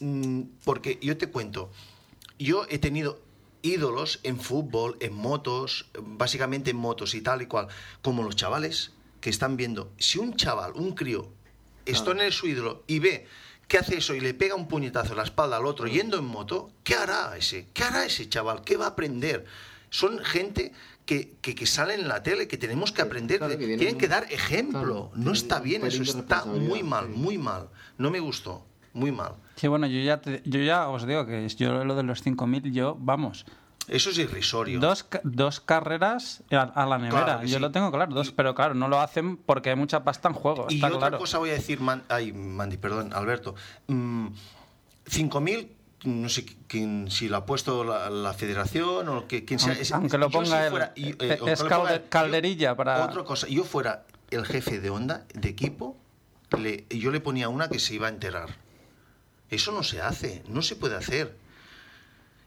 mm, 0.00 0.40
porque 0.64 0.98
yo 1.00 1.16
te 1.16 1.28
cuento, 1.28 1.70
yo 2.38 2.66
he 2.68 2.78
tenido 2.78 3.20
ídolos 3.62 4.20
en 4.22 4.40
fútbol, 4.40 4.96
en 5.00 5.14
motos, 5.14 5.90
básicamente 6.00 6.70
en 6.70 6.76
motos 6.76 7.14
y 7.14 7.20
tal 7.20 7.42
y 7.42 7.46
cual, 7.46 7.68
como 8.02 8.22
los 8.22 8.36
chavales 8.36 8.92
que 9.20 9.30
están 9.30 9.56
viendo. 9.56 9.92
Si 9.98 10.18
un 10.18 10.36
chaval, 10.36 10.72
un 10.74 10.94
crío, 10.94 11.32
Stoner 11.86 12.28
es 12.28 12.34
su 12.34 12.46
ídolo 12.46 12.84
y 12.86 12.98
ve 12.98 13.26
que 13.68 13.78
hace 13.78 13.98
eso 13.98 14.14
y 14.14 14.20
le 14.20 14.34
pega 14.34 14.54
un 14.54 14.68
puñetazo 14.68 15.12
en 15.12 15.18
la 15.18 15.24
espalda 15.24 15.56
al 15.56 15.66
otro 15.66 15.86
yendo 15.86 16.18
en 16.18 16.24
moto, 16.24 16.70
¿qué 16.84 16.94
hará 16.94 17.36
ese? 17.36 17.66
¿Qué 17.74 17.82
hará 17.82 18.04
ese 18.04 18.28
chaval? 18.28 18.62
¿Qué 18.62 18.76
va 18.76 18.86
a 18.86 18.90
aprender? 18.90 19.44
Son 19.90 20.18
gente 20.18 20.72
que, 21.04 21.34
que, 21.40 21.54
que 21.54 21.66
sale 21.66 21.94
en 21.94 22.08
la 22.08 22.22
tele, 22.22 22.48
que 22.48 22.58
tenemos 22.58 22.92
que 22.92 23.02
aprender, 23.02 23.38
claro, 23.38 23.56
que 23.58 23.76
tienen 23.76 23.98
que 23.98 24.08
dar 24.08 24.30
ejemplo. 24.32 25.10
claro, 25.10 25.10
no 25.14 25.32
está 25.32 25.60
bien, 25.60 25.86
eso 25.86 26.02
está 26.02 26.44
muy 26.44 26.82
mal, 26.82 27.08
muy 27.08 27.38
mal. 27.38 27.68
No 27.98 28.10
me 28.10 28.20
gustó, 28.20 28.64
muy 28.92 29.12
mal. 29.12 29.36
Sí, 29.56 29.68
bueno, 29.68 29.86
yo 29.86 29.98
ya, 30.00 30.20
te- 30.20 30.42
yo 30.44 30.60
ya 30.60 30.88
os 30.88 31.06
digo 31.06 31.26
que 31.26 31.48
yo 31.48 31.82
lo 31.84 31.94
de 31.96 32.02
los 32.02 32.22
5.000, 32.24 32.70
yo, 32.72 32.96
vamos, 33.00 33.44
Eso 33.88 34.10
es 34.10 34.18
irrisorio. 34.18 34.80
Dos, 34.80 35.06
dos 35.22 35.60
carreras 35.60 36.42
a, 36.50 36.62
a 36.62 36.86
la 36.86 36.98
nevera. 36.98 37.24
Claro 37.24 37.42
Yo 37.44 37.56
sí. 37.56 37.60
lo 37.60 37.70
tengo 37.70 37.90
claro, 37.92 38.12
dos, 38.14 38.32
pero 38.32 38.54
claro, 38.54 38.74
no 38.74 38.88
lo 38.88 39.00
hacen 39.00 39.36
porque 39.36 39.70
hay 39.70 39.76
mucha 39.76 40.02
pasta 40.04 40.28
en 40.28 40.34
juego. 40.34 40.66
Y 40.68 40.74
está 40.76 40.88
otra 40.88 40.98
claro. 40.98 41.18
cosa 41.18 41.38
voy 41.38 41.50
a 41.50 41.52
decir, 41.54 41.80
Man- 41.80 42.02
ay, 42.08 42.32
Mandy, 42.32 42.76
perdón, 42.78 43.12
Alberto. 43.14 43.54
Mm, 43.86 44.26
5.000, 45.08 45.68
no 46.04 46.28
sé 46.28 46.44
quién, 46.66 47.10
si 47.10 47.28
lo 47.28 47.36
ha 47.36 47.46
puesto 47.46 47.84
la, 47.84 48.10
la 48.10 48.32
federación 48.34 49.08
o 49.08 49.26
que, 49.28 49.44
quien 49.44 49.58
sea. 49.60 49.68
Aunque- 49.70 49.82
Es- 49.82 49.92
aunque 49.92 50.18
lo 50.18 50.30
ponga 50.30 50.68
si 50.94 51.02
él, 51.04 51.16
eh, 51.20 51.38
o 51.40 51.46
es 51.48 51.60
ponga 51.62 51.96
yo- 51.96 52.08
calderilla 52.08 52.74
para- 52.76 53.04
Otra 53.04 53.22
cosa, 53.24 53.46
yo 53.48 53.64
fuera 53.64 54.04
el 54.30 54.44
jefe 54.44 54.80
de 54.80 54.90
Honda, 54.90 55.24
de 55.32 55.48
equipo, 55.48 55.96
le, 56.58 56.86
yo 56.90 57.10
le 57.12 57.20
ponía 57.20 57.48
una 57.48 57.68
que 57.68 57.78
se 57.78 57.94
iba 57.94 58.06
a 58.08 58.10
enterar. 58.10 58.56
Eso 59.50 59.72
no 59.72 59.82
se 59.82 60.00
hace, 60.00 60.42
no 60.48 60.62
se 60.62 60.76
puede 60.76 60.96
hacer. 60.96 61.36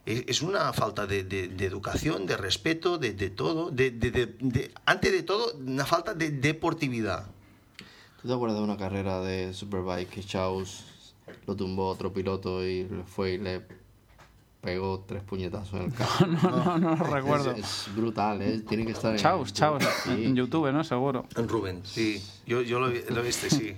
Es, 0.06 0.24
es 0.28 0.42
una 0.42 0.74
falta 0.74 1.06
de, 1.06 1.24
de- 1.24 1.48
de 1.50 1.66
educación, 1.66 2.26
de 2.26 2.36
respeto, 2.38 2.98
de, 2.98 3.14
de 3.14 3.30
todo. 3.30 3.70
De, 3.72 3.92
de- 3.92 4.12
de- 4.12 4.36
de- 4.40 4.72
antes 4.86 5.12
de 5.12 5.24
todo, 5.24 5.54
una 5.56 5.86
falta 5.86 6.14
de 6.14 6.32
deportividad. 6.32 7.28
¿Tú 8.22 8.28
te 8.28 8.34
acuerdas 8.34 8.58
de 8.58 8.64
una 8.64 8.76
carrera 8.78 9.22
de 9.22 9.54
Superbike 9.54 10.10
que 10.10 10.24
Chaus 10.24 10.84
lo 11.48 11.56
tumbó 11.56 11.88
otro 11.88 12.12
piloto 12.12 12.66
y 12.66 12.84
le 12.84 13.04
fue 13.04 13.34
y 13.34 13.38
le 13.38 13.62
pegó 14.62 15.06
tres 15.08 15.24
puñetazos 15.24 15.76
en 15.80 15.82
el 15.84 15.94
carro? 15.94 16.28
No, 16.28 16.50
no, 16.66 16.78
no 16.80 16.96
lo 16.98 17.04
recuerdo. 17.06 17.52
Es, 17.52 17.88
es 17.88 17.96
brutal, 17.96 18.42
¿eh? 18.42 18.60
Tiene 18.68 18.86
que 18.86 18.92
estar 18.92 19.12
en... 19.14 19.20
Chaos, 19.20 19.54
chaos. 19.54 19.84
Sí. 20.04 20.26
En 20.26 20.36
YouTube, 20.36 20.70
¿no? 20.74 20.84
Seguro. 20.84 21.28
Rubén, 21.36 21.82
sí, 21.86 22.22
yo, 22.46 22.62
yo 22.62 22.80
lo, 22.82 22.88
lo 22.90 23.22
viste, 23.24 23.50
sí. 23.50 23.74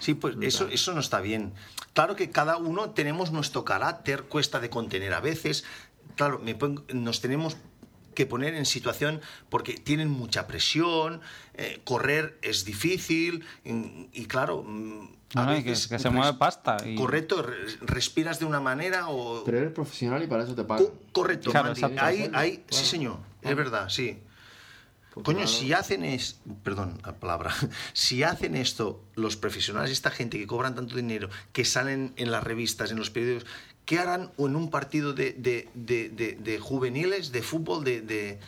Sí, 0.00 0.14
pues 0.14 0.36
eso, 0.42 0.68
eso 0.68 0.92
no 0.94 1.00
está 1.00 1.20
bien. 1.20 1.52
Claro 1.94 2.16
que 2.16 2.30
cada 2.30 2.56
uno 2.56 2.90
tenemos 2.90 3.32
nuestro 3.32 3.64
carácter, 3.64 4.24
cuesta 4.24 4.60
de 4.60 4.70
contener 4.70 5.12
a 5.14 5.20
veces. 5.20 5.64
Claro, 6.16 6.38
me 6.38 6.54
pon- 6.54 6.84
nos 6.92 7.20
tenemos 7.20 7.56
que 8.14 8.26
poner 8.26 8.54
en 8.54 8.66
situación 8.66 9.20
porque 9.48 9.74
tienen 9.74 10.08
mucha 10.10 10.46
presión, 10.48 11.20
eh, 11.54 11.80
correr 11.84 12.36
es 12.42 12.64
difícil 12.64 13.44
y, 13.64 14.08
y 14.12 14.26
claro, 14.26 14.64
mm, 14.66 15.08
a 15.34 15.44
No, 15.44 15.50
que- 15.56 15.62
veces 15.62 15.86
que 15.88 15.98
se 15.98 16.10
mueve 16.10 16.36
pasta 16.38 16.76
y- 16.84 16.96
Correcto, 16.96 17.42
re- 17.42 17.56
respiras 17.82 18.38
de 18.40 18.46
una 18.46 18.60
manera 18.60 19.08
o 19.08 19.44
Pero 19.44 19.58
eres 19.58 19.72
profesional 19.72 20.22
y 20.22 20.26
para 20.26 20.42
eso 20.44 20.54
te 20.54 20.64
pagan. 20.64 20.86
Co- 20.86 20.94
correcto, 21.12 21.50
Claro, 21.50 21.74
Mandy. 21.80 21.98
Ahí, 22.34 22.64
sí 22.70 22.84
señor, 22.84 23.18
es 23.42 23.54
verdad, 23.54 23.88
sí. 23.88 24.18
Coño, 25.22 25.46
si 25.46 25.72
hacen 25.72 26.04
es, 26.04 26.40
perdón 26.62 26.98
la 27.04 27.14
palabra, 27.14 27.54
si 27.92 28.22
hacen 28.22 28.54
esto 28.56 29.02
los 29.14 29.36
profesionales, 29.36 29.90
esta 29.90 30.10
gente 30.10 30.38
que 30.38 30.46
cobran 30.46 30.74
tanto 30.74 30.96
dinero, 30.96 31.28
que 31.52 31.64
salen 31.64 32.12
en 32.16 32.30
las 32.30 32.42
revistas, 32.44 32.90
en 32.90 32.98
los 32.98 33.10
periódicos, 33.10 33.46
¿qué 33.84 33.98
harán 33.98 34.30
en 34.38 34.56
un 34.56 34.70
partido 34.70 35.12
de, 35.14 35.32
de- 35.32 35.68
de- 35.74 36.08
de- 36.38 36.58
juveniles, 36.60 37.32
de 37.32 37.42
fútbol, 37.42 37.84
de, 37.84 38.38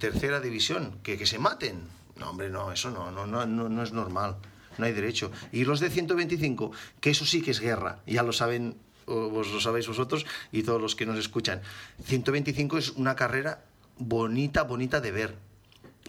tercera 0.00 0.40
división? 0.40 0.98
¿Que, 1.02 1.18
que 1.18 1.26
se 1.26 1.38
maten. 1.38 1.80
No, 2.16 2.30
hombre, 2.30 2.48
no, 2.50 2.72
eso 2.72 2.90
no, 2.90 3.10
no, 3.10 3.26
no, 3.26 3.44
no, 3.46 3.82
es 3.82 3.92
normal, 3.92 4.36
no 4.78 4.86
hay 4.86 4.92
derecho. 4.92 5.30
Y 5.52 5.64
los 5.64 5.80
de 5.80 5.90
125, 5.90 6.70
que 7.00 7.10
eso 7.10 7.26
sí 7.26 7.42
que 7.42 7.50
es 7.50 7.60
guerra, 7.60 8.00
ya 8.06 8.22
lo 8.22 8.32
saben, 8.32 8.76
vos 9.06 9.48
lo 9.52 9.60
sabéis 9.60 9.86
vosotros 9.86 10.24
y 10.50 10.62
todos 10.62 10.80
los 10.80 10.96
que 10.96 11.04
nos 11.04 11.18
escuchan. 11.18 11.60
125 12.04 12.78
es 12.78 12.90
una 12.90 13.16
carrera 13.16 13.64
bonita, 13.98 14.62
bonita 14.62 15.00
de 15.00 15.10
ver 15.12 15.45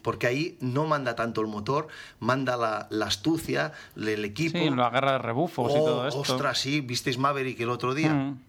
porque 0.02 0.28
ahí 0.28 0.58
no 0.62 0.86
manda 0.86 1.16
tanto 1.16 1.42
el 1.42 1.48
motor, 1.48 1.88
manda 2.20 2.58
la, 2.58 2.88
la 2.90 3.06
astucia, 3.08 3.74
el 3.96 4.24
equipo. 4.26 4.58
Sí, 4.58 4.70
la 4.70 4.90
guerra 4.90 5.14
de 5.14 5.18
rebufos 5.20 5.72
y 5.72 5.78
Oh, 5.78 5.86
todo 5.86 6.08
esto. 6.08 6.20
Ostras, 6.22 6.60
sí, 6.60 6.82
visteis 6.82 7.18
Maverick 7.18 7.60
el 7.60 7.70
otro 7.70 7.94
día. 7.94 8.14
Mm. 8.14 8.42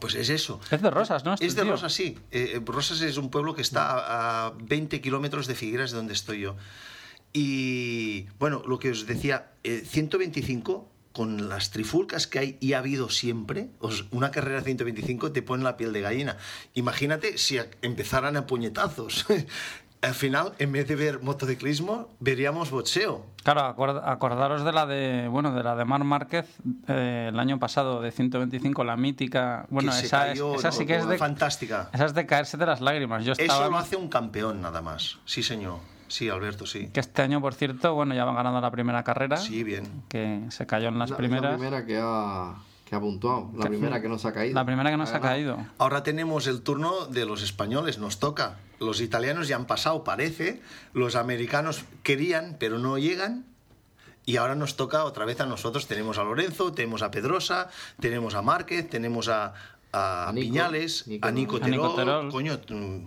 Pues 0.00 0.14
es 0.14 0.28
eso. 0.28 0.60
Es 0.70 0.82
de 0.82 0.90
Rosas, 0.90 1.24
¿no? 1.24 1.32
Este 1.34 1.46
Es 1.46 1.56
de 1.56 1.62
tío. 1.62 1.70
Rosas, 1.72 1.92
sí. 1.92 2.18
Eh, 2.30 2.52
eh, 2.56 2.62
Rosas 2.64 3.00
es 3.00 3.16
un 3.16 3.30
pueblo 3.30 3.54
que 3.54 3.62
está 3.62 3.92
a, 3.92 4.46
a 4.48 4.52
20 4.62 5.00
kilómetros 5.00 5.46
de 5.46 5.54
Figueras, 5.54 5.90
de 5.92 5.96
donde 5.96 6.12
estoy 6.12 6.40
yo. 6.40 6.56
Y 7.32 8.26
bueno, 8.38 8.62
lo 8.66 8.78
que 8.78 8.90
os 8.90 9.06
decía, 9.06 9.52
eh, 9.64 9.82
125 9.86 10.88
con 11.12 11.48
las 11.48 11.70
trifulcas 11.70 12.26
que 12.26 12.38
hay 12.38 12.56
y 12.60 12.74
ha 12.74 12.78
habido 12.78 13.08
siempre, 13.08 13.70
una 14.10 14.30
carrera 14.30 14.60
125 14.60 15.32
te 15.32 15.40
pone 15.40 15.64
la 15.64 15.78
piel 15.78 15.94
de 15.94 16.02
gallina. 16.02 16.36
Imagínate 16.74 17.38
si 17.38 17.58
empezaran 17.80 18.36
a 18.36 18.46
puñetazos. 18.46 19.24
Al 20.02 20.14
final, 20.14 20.52
en 20.58 20.72
vez 20.72 20.86
de 20.86 20.94
ver 20.94 21.22
motociclismo, 21.22 22.08
veríamos 22.20 22.70
boxeo. 22.70 23.26
Claro, 23.42 23.62
acord- 23.62 24.02
acordaros 24.04 24.64
de 24.64 24.72
la 24.72 24.86
de, 24.86 25.26
bueno, 25.28 25.52
de 25.52 25.62
la 25.62 25.74
de 25.74 25.84
Mar 25.84 26.04
Márquez 26.04 26.46
eh, 26.88 27.30
el 27.32 27.38
año 27.40 27.58
pasado 27.58 28.00
de 28.00 28.12
125, 28.12 28.84
la 28.84 28.96
mítica. 28.96 29.66
Bueno, 29.70 29.92
que 29.92 29.98
esa, 30.00 30.26
cayó, 30.26 30.52
es, 30.54 30.58
esa 30.60 30.68
¿no? 30.68 30.72
sí 30.74 30.86
que 30.86 30.96
es 30.96 31.08
de, 31.08 31.18
Fantástica. 31.18 31.88
esa 31.92 32.04
es 32.06 32.14
de 32.14 32.26
caerse 32.26 32.56
de 32.56 32.66
las 32.66 32.80
lágrimas. 32.80 33.24
Yo 33.24 33.32
estaba 33.32 33.62
Eso 33.64 33.70
lo 33.70 33.78
hace 33.78 33.96
un 33.96 34.08
campeón 34.08 34.60
nada 34.60 34.82
más. 34.82 35.18
Sí, 35.24 35.42
señor. 35.42 35.78
Sí, 36.08 36.28
Alberto, 36.28 36.66
sí. 36.66 36.88
que 36.92 37.00
este 37.00 37.22
año, 37.22 37.40
por 37.40 37.54
cierto, 37.54 37.94
bueno, 37.94 38.14
ya 38.14 38.24
van 38.24 38.36
ganando 38.36 38.60
la 38.60 38.70
primera 38.70 39.02
carrera. 39.02 39.38
Sí, 39.38 39.64
bien. 39.64 40.04
Que 40.08 40.42
se 40.50 40.64
cayó 40.66 40.88
en 40.88 40.98
las 41.00 41.10
la- 41.10 41.16
primeras. 41.16 41.50
La 41.52 41.56
primera 41.58 41.84
que 41.84 41.98
ha, 42.00 42.54
que 42.86 42.94
ha 42.94 43.00
puntuado. 43.00 43.50
La 43.56 43.64
Que- 43.64 43.70
primera 43.70 44.00
que 44.00 44.08
nos 44.08 44.24
ha 44.24 44.32
caído. 44.32 44.54
La 44.54 44.64
primera 44.64 44.90
que 44.90 44.96
nos 44.96 45.12
ha 45.12 45.20
caído. 45.20 45.58
Ahora 45.76 46.02
tenemos 46.04 46.46
el 46.46 46.62
turno 46.62 47.06
de 47.06 47.26
los 47.26 47.42
españoles, 47.42 47.98
nos 47.98 48.18
toca. 48.20 48.58
Los 48.78 49.00
italianos 49.00 49.48
ya 49.48 49.56
han 49.56 49.66
pasado, 49.66 50.04
parece. 50.04 50.62
Los 50.94 51.16
americanos 51.16 51.84
querían, 52.04 52.56
pero 52.60 52.78
no 52.78 52.96
llegan. 52.96 53.44
Y 54.24 54.36
ahora 54.38 54.54
nos 54.54 54.76
toca 54.76 55.04
otra 55.04 55.24
vez 55.24 55.40
a 55.40 55.46
nosotros. 55.46 55.86
Tenemos 55.88 56.16
a 56.18 56.24
Lorenzo, 56.24 56.72
tenemos 56.72 57.02
a 57.02 57.10
Pedrosa, 57.10 57.68
tenemos 58.00 58.34
a 58.34 58.42
Márquez, 58.42 58.88
tenemos 58.88 59.28
a, 59.28 59.54
a, 59.92 60.28
A 60.28 60.32
Nico, 60.32 60.46
Piñales, 60.52 61.06
Nico 61.08 61.26
a 61.26 61.30
Nico 61.32 61.56
A 61.56 61.68
Nico 61.68 61.94
Terol, 61.94 61.96
Terol. 62.28 62.32
coño, 62.32 62.58
mm, 62.68 63.06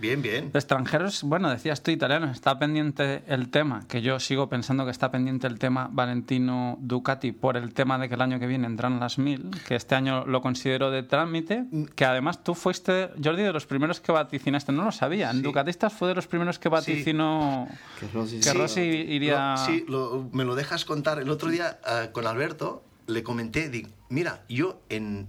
bien, 0.00 0.22
bien. 0.22 0.50
De 0.52 0.58
extranjeros, 0.58 1.22
bueno, 1.22 1.50
decías 1.50 1.82
tú 1.82 1.90
italiano, 1.90 2.30
está 2.30 2.58
pendiente 2.58 3.22
el 3.26 3.50
tema, 3.50 3.82
que 3.88 4.02
yo 4.02 4.18
sigo 4.18 4.48
pensando 4.48 4.84
que 4.84 4.90
está 4.90 5.10
pendiente 5.10 5.46
el 5.46 5.58
tema 5.58 5.88
Valentino 5.92 6.76
Ducati 6.80 7.32
por 7.32 7.56
el 7.56 7.72
tema 7.74 7.98
de 7.98 8.08
que 8.08 8.14
el 8.14 8.22
año 8.22 8.38
que 8.40 8.46
viene 8.46 8.66
entran 8.66 8.98
las 9.00 9.18
mil, 9.18 9.50
que 9.68 9.76
este 9.76 9.94
año 9.94 10.24
lo 10.26 10.40
considero 10.42 10.90
de 10.90 11.02
trámite, 11.02 11.64
que 11.94 12.04
además 12.04 12.42
tú 12.42 12.54
fuiste, 12.54 13.10
Jordi, 13.22 13.42
de 13.42 13.52
los 13.52 13.66
primeros 13.66 14.00
que 14.00 14.12
vaticinaste, 14.12 14.72
no 14.72 14.84
lo 14.84 14.92
sabía, 14.92 15.30
en 15.30 15.36
Sí. 15.38 15.42
Ducatistas 15.42 15.92
fue 15.92 16.08
de 16.08 16.14
los 16.14 16.26
primeros 16.26 16.58
que 16.58 16.68
vaticinó 16.68 17.68
Que 17.98 18.06
Rossi, 18.08 18.36
que 18.36 18.42
sí. 18.42 18.56
Rossi 18.58 18.80
iría... 18.80 19.50
Lo- 19.52 19.56
sí, 19.66 19.84
lo- 19.88 20.28
me 20.32 20.44
lo 20.44 20.54
dejas 20.54 20.84
contar. 20.84 21.18
El 21.18 21.30
otro 21.30 21.48
día 21.50 21.78
ah, 21.84 22.08
con 22.12 22.26
Alberto 22.26 22.84
le 23.06 23.22
comenté, 23.22 23.68
digo, 23.68 23.88
mira, 24.08 24.42
yo 24.48 24.80
en, 24.88 25.26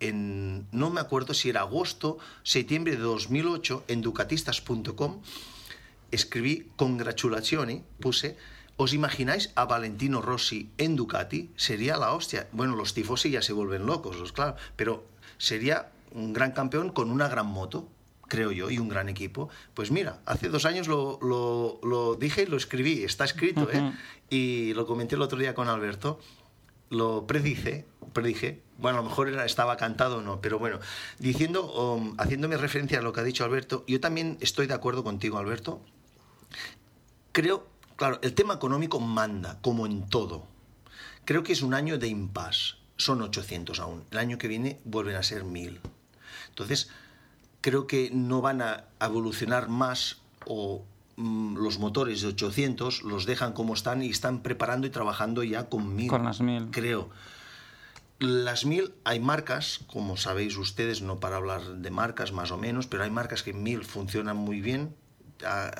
en, 0.00 0.66
no 0.72 0.90
me 0.90 1.00
acuerdo 1.00 1.34
si 1.34 1.48
era 1.48 1.60
agosto, 1.60 2.18
septiembre 2.42 2.92
de 2.96 3.02
2008, 3.02 3.84
en 3.88 4.02
ducatistas.com, 4.02 5.20
escribí 6.10 6.68
congratulazioni, 6.76 7.82
puse, 8.00 8.36
¿os 8.76 8.92
imagináis 8.92 9.50
a 9.54 9.64
Valentino 9.64 10.20
Rossi 10.22 10.70
en 10.78 10.96
Ducati? 10.96 11.50
Sería 11.56 11.96
la 11.96 12.12
hostia. 12.12 12.48
Bueno, 12.52 12.76
los 12.76 12.94
tifosi 12.94 13.30
ya 13.30 13.42
se 13.42 13.52
vuelven 13.52 13.86
locos, 13.86 14.16
los 14.18 14.32
claro, 14.32 14.56
pero 14.76 15.04
sería 15.38 15.90
un 16.12 16.32
gran 16.32 16.52
campeón 16.52 16.90
con 16.90 17.10
una 17.10 17.28
gran 17.28 17.46
moto, 17.46 17.88
creo 18.28 18.52
yo, 18.52 18.70
y 18.70 18.78
un 18.78 18.88
gran 18.88 19.08
equipo. 19.08 19.48
Pues 19.74 19.90
mira, 19.90 20.20
hace 20.26 20.48
dos 20.48 20.64
años 20.64 20.88
lo, 20.88 21.18
lo- 21.22 21.80
lo 21.82 22.14
dije 22.16 22.42
y 22.42 22.46
lo 22.46 22.56
escribí, 22.56 23.02
está 23.04 23.24
escrito, 23.24 23.68
¿eh? 23.72 23.92
Y 24.28 24.74
lo 24.74 24.86
comenté 24.86 25.14
el 25.14 25.22
otro 25.22 25.38
día 25.38 25.54
con 25.54 25.68
Alberto 25.68 26.18
lo 26.90 27.26
predice, 27.26 27.86
predije, 28.12 28.62
bueno, 28.78 28.98
a 28.98 29.02
lo 29.02 29.08
mejor 29.08 29.28
estaba 29.28 29.76
cantado 29.76 30.18
o 30.18 30.22
no, 30.22 30.40
pero 30.40 30.58
bueno, 30.58 30.78
diciendo, 31.18 31.72
um, 31.72 32.14
haciéndome 32.18 32.56
referencia 32.56 32.98
a 32.98 33.02
lo 33.02 33.12
que 33.12 33.20
ha 33.20 33.24
dicho 33.24 33.44
Alberto, 33.44 33.84
yo 33.86 34.00
también 34.00 34.36
estoy 34.40 34.66
de 34.66 34.74
acuerdo 34.74 35.02
contigo, 35.02 35.38
Alberto. 35.38 35.80
Creo, 37.32 37.66
claro, 37.96 38.18
el 38.22 38.34
tema 38.34 38.54
económico 38.54 39.00
manda, 39.00 39.60
como 39.62 39.86
en 39.86 40.08
todo. 40.08 40.46
Creo 41.24 41.42
que 41.42 41.52
es 41.52 41.62
un 41.62 41.74
año 41.74 41.98
de 41.98 42.08
impasse. 42.08 42.76
Son 42.96 43.20
800 43.20 43.78
aún. 43.80 44.04
El 44.10 44.18
año 44.18 44.38
que 44.38 44.48
viene 44.48 44.80
vuelven 44.84 45.16
a 45.16 45.22
ser 45.22 45.44
1000. 45.44 45.80
Entonces, 46.48 46.88
creo 47.60 47.86
que 47.86 48.10
no 48.12 48.40
van 48.40 48.62
a 48.62 48.84
evolucionar 49.00 49.68
más 49.68 50.22
o 50.46 50.84
los 51.16 51.78
motores 51.78 52.20
de 52.20 52.28
800 52.28 53.02
los 53.02 53.24
dejan 53.26 53.52
como 53.52 53.72
están 53.74 54.02
y 54.02 54.10
están 54.10 54.40
preparando 54.42 54.86
y 54.86 54.90
trabajando 54.90 55.42
ya 55.42 55.68
con 55.68 55.94
1000. 55.96 56.08
Con 56.10 56.24
las 56.24 56.40
1000. 56.40 56.68
Creo. 56.70 57.08
Las 58.18 58.64
1000 58.64 58.94
hay 59.04 59.20
marcas, 59.20 59.80
como 59.86 60.16
sabéis 60.16 60.56
ustedes, 60.56 61.02
no 61.02 61.20
para 61.20 61.36
hablar 61.36 61.62
de 61.62 61.90
marcas 61.90 62.32
más 62.32 62.50
o 62.50 62.56
menos, 62.58 62.86
pero 62.86 63.02
hay 63.04 63.10
marcas 63.10 63.42
que 63.42 63.50
en 63.50 63.62
1000 63.62 63.84
funcionan 63.84 64.36
muy 64.38 64.60
bien, 64.62 64.94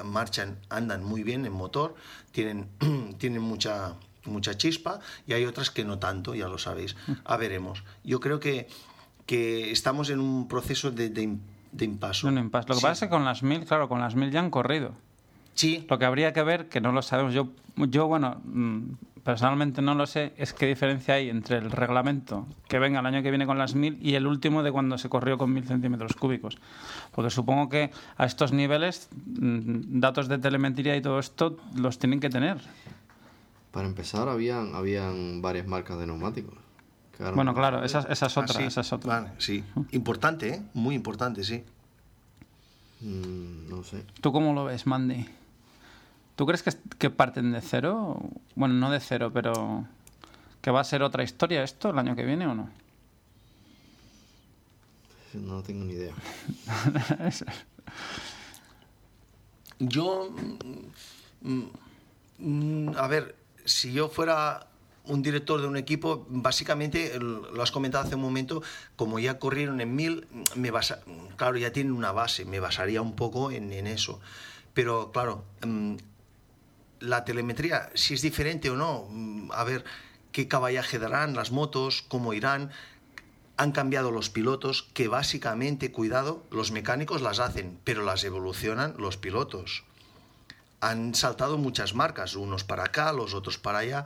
marchan, 0.05 0.59
andan 0.68 1.03
muy 1.03 1.22
bien 1.22 1.47
en 1.47 1.53
motor, 1.53 1.95
tienen, 2.32 2.68
tienen 3.18 3.41
mucha, 3.41 3.95
mucha 4.26 4.57
chispa 4.57 5.01
y 5.26 5.32
hay 5.32 5.47
otras 5.47 5.70
que 5.70 5.84
no 5.84 5.99
tanto, 5.99 6.34
ya 6.34 6.49
lo 6.49 6.59
sabéis. 6.59 6.95
A 7.24 7.37
veremos. 7.39 7.82
Yo 8.05 8.20
creo 8.20 8.39
que, 8.39 8.68
que 9.24 9.70
estamos 9.70 10.11
en 10.11 10.20
un 10.20 10.47
proceso 10.47 10.91
de, 10.91 11.09
de, 11.09 11.39
de 11.72 11.84
impaso. 11.87 12.28
Un 12.28 12.37
impasse. 12.39 12.68
Lo 12.68 12.74
que 12.74 12.80
Sí. 12.80 12.87
pasa 12.87 12.93
es 13.05 13.09
que 13.09 13.14
con 13.14 13.24
las 13.24 13.43
mil, 13.43 13.64
claro, 13.64 13.89
con 13.89 14.01
las 14.01 14.14
mil 14.14 14.30
ya 14.30 14.41
han 14.41 14.51
corrido. 14.51 14.93
Sí, 15.57 15.86
Lo 15.90 15.98
que 15.98 16.04
habría 16.04 16.32
que 16.32 16.42
ver, 16.42 16.68
que 16.68 16.80
no 16.80 16.92
lo 16.92 17.00
sabemos, 17.02 17.32
yo, 17.34 17.48
yo 17.88 18.07
bueno, 18.07 18.40
mm, 18.44 18.82
personalmente 19.24 19.80
no 19.82 19.94
lo 19.94 20.07
sé, 20.07 20.34
es 20.36 20.52
qué 20.52 20.66
diferencia 20.66 21.14
hay 21.14 21.30
entre 21.30 21.57
el 21.57 21.70
reglamento 21.70 22.46
que 22.68 22.78
venga 22.78 23.00
el 23.00 23.07
año 23.07 23.22
que 23.22 23.30
viene 23.30 23.46
con 23.46 23.57
las 23.59 23.74
1000 23.74 23.98
y 24.00 24.14
el 24.14 24.26
último 24.26 24.62
de 24.62 24.70
cuando 24.70 24.98
se 24.98 25.09
corrió 25.09 25.38
con 25.38 25.52
1000 25.52 25.64
centímetros 25.64 26.12
cúbicos. 26.14 26.59
Porque 27.12 27.30
supongo 27.30 27.68
que 27.70 27.90
a 28.18 28.26
estos 28.26 28.52
niveles, 28.52 29.09
mm, 29.24 29.98
datos 29.98 30.28
de 30.28 30.38
telemetría 30.38 30.94
y 30.94 31.00
todo 31.00 31.18
esto 31.18 31.57
los 31.74 31.98
tienen 31.98 32.20
que 32.20 32.28
tener. 32.30 32.59
Para 33.72 33.88
empezar, 33.88 34.28
habían, 34.28 34.74
habían 34.74 35.40
varias 35.42 35.66
marcas 35.66 35.98
de 35.98 36.07
neumáticos. 36.07 36.54
Bueno, 37.18 37.44
no- 37.52 37.54
claro, 37.54 37.82
esa, 37.82 38.00
esa 38.11 38.26
es 38.26 38.36
Ah, 38.36 38.40
otra, 38.42 38.54
sí. 38.61 38.64
esa 38.64 38.82
es 38.82 38.92
otra. 38.92 39.20
Vale, 39.20 39.30
sí. 39.38 39.64
Importante, 39.92 40.48
¿eh? 40.50 40.62
Muy 40.74 40.94
importante, 40.94 41.42
sí. 41.44 41.64
Mm, 43.00 43.68
no 43.70 43.82
sé. 43.84 44.04
¿Tú 44.20 44.32
cómo 44.32 44.52
lo 44.52 44.64
ves, 44.66 44.86
Mandy? 44.86 45.26
¿Tú 46.37 46.47
crees 46.47 46.62
que, 46.62 46.70
que 46.99 47.11
parten 47.11 47.53
de 47.53 47.61
cero? 47.61 48.20
Bueno, 48.55 48.74
no 48.74 48.91
de 48.91 49.01
cero, 49.01 49.30
pero 49.32 49.87
que 50.61 50.70
va 50.70 50.80
a 50.80 50.84
ser 50.84 51.03
otra 51.03 51.22
historia 51.22 51.62
esto 51.62 51.91
el 51.91 51.99
año 51.99 52.14
que 52.14 52.24
viene 52.24 52.47
o 52.47 52.55
no? 52.55 52.68
No 55.32 55.62
tengo 55.62 55.84
ni 55.84 55.93
idea. 55.93 56.14
Yo, 59.78 60.34
mm, 61.43 61.62
mm, 62.39 62.97
a 62.97 63.07
ver, 63.07 63.37
si 63.64 63.93
yo 63.93 64.09
fuera 64.09 64.66
un 65.05 65.22
director 65.22 65.61
de 65.61 65.66
un 65.66 65.76
equipo, 65.76 66.26
básicamente, 66.30 67.18
lo 67.20 67.62
has 67.62 67.70
comentado 67.70 68.05
hace 68.05 68.14
un 68.14 68.22
momento, 68.22 68.62
como 68.97 69.18
ya 69.18 69.39
corrieron 69.39 69.82
en 69.82 69.95
mil, 69.95 70.26
me 70.55 70.70
basa, 70.70 71.03
claro, 71.37 71.59
ya 71.59 71.72
tienen 71.72 71.93
una 71.93 72.11
base, 72.11 72.47
me 72.47 72.59
basaría 72.59 73.03
un 73.03 73.14
poco 73.14 73.51
en, 73.51 73.70
en 73.72 73.87
eso. 73.87 74.18
Pero 74.72 75.12
claro, 75.12 75.45
mm, 75.64 75.97
la 77.01 77.24
telemetría, 77.24 77.90
si 77.94 78.14
es 78.14 78.22
diferente 78.22 78.70
o 78.70 78.76
no, 78.76 79.07
mm, 79.11 79.51
a 79.53 79.64
ver 79.64 79.84
qué 80.32 80.49
caballaje 80.49 80.99
darán 80.99 81.34
las 81.34 81.51
motos, 81.51 82.05
cómo 82.09 82.32
irán. 82.32 82.70
Han 83.57 83.72
cambiado 83.72 84.11
los 84.11 84.28
pilotos, 84.28 84.82
que 84.92 85.09
básicamente, 85.09 85.92
cuidado, 85.92 86.44
los 86.51 86.72
mecánicos 86.72 87.22
las 87.22 87.38
hacen, 87.38 87.78
pero 87.84 88.03
las 88.05 88.22
evolucionan 88.24 88.94
los 88.99 89.16
pilotos. 89.16 89.84
Han 90.80 91.14
saltado 91.14 91.57
muchas 91.57 91.94
marcas, 91.94 92.36
unos 92.36 92.64
para 92.64 92.84
acá, 92.84 93.12
los 93.12 93.32
otros 93.32 93.59
para 93.59 93.78
allá. 93.78 94.05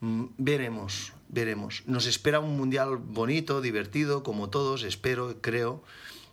Mm, 0.00 0.24
Veremos, 0.38 1.12
veremos. 1.28 1.84
Nos 1.86 2.06
espera 2.06 2.40
un 2.40 2.56
mundial 2.56 2.96
bonito, 2.96 3.60
divertido, 3.60 4.22
como 4.24 4.50
todos, 4.50 4.82
espero, 4.82 5.40
creo. 5.40 5.84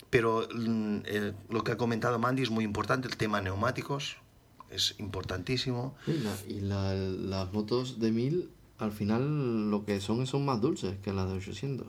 Pero 0.10 0.48
mm, 0.52 1.00
eh, 1.06 1.34
lo 1.50 1.64
que 1.64 1.74
ha 1.74 1.78
comentado 1.78 2.18
Mandy 2.18 2.42
es 2.44 2.50
muy 2.50 2.64
importante, 2.64 3.08
el 3.08 3.18
tema 3.18 3.42
neumáticos 3.42 4.18
es 4.72 4.96
importantísimo. 5.00 5.96
Y, 6.08 6.14
la- 6.14 6.36
y 6.48 6.60
la- 6.62 6.94
las 6.94 7.54
motos 7.54 8.00
de 8.00 8.12
1000, 8.12 8.50
al 8.80 8.92
final, 8.92 9.70
lo 9.72 9.86
que 9.86 10.00
son 10.02 10.26
son 10.28 10.46
más 10.46 10.62
dulces 10.62 10.98
que 11.00 11.14
las 11.14 11.28
de 11.30 11.36
800. 11.36 11.88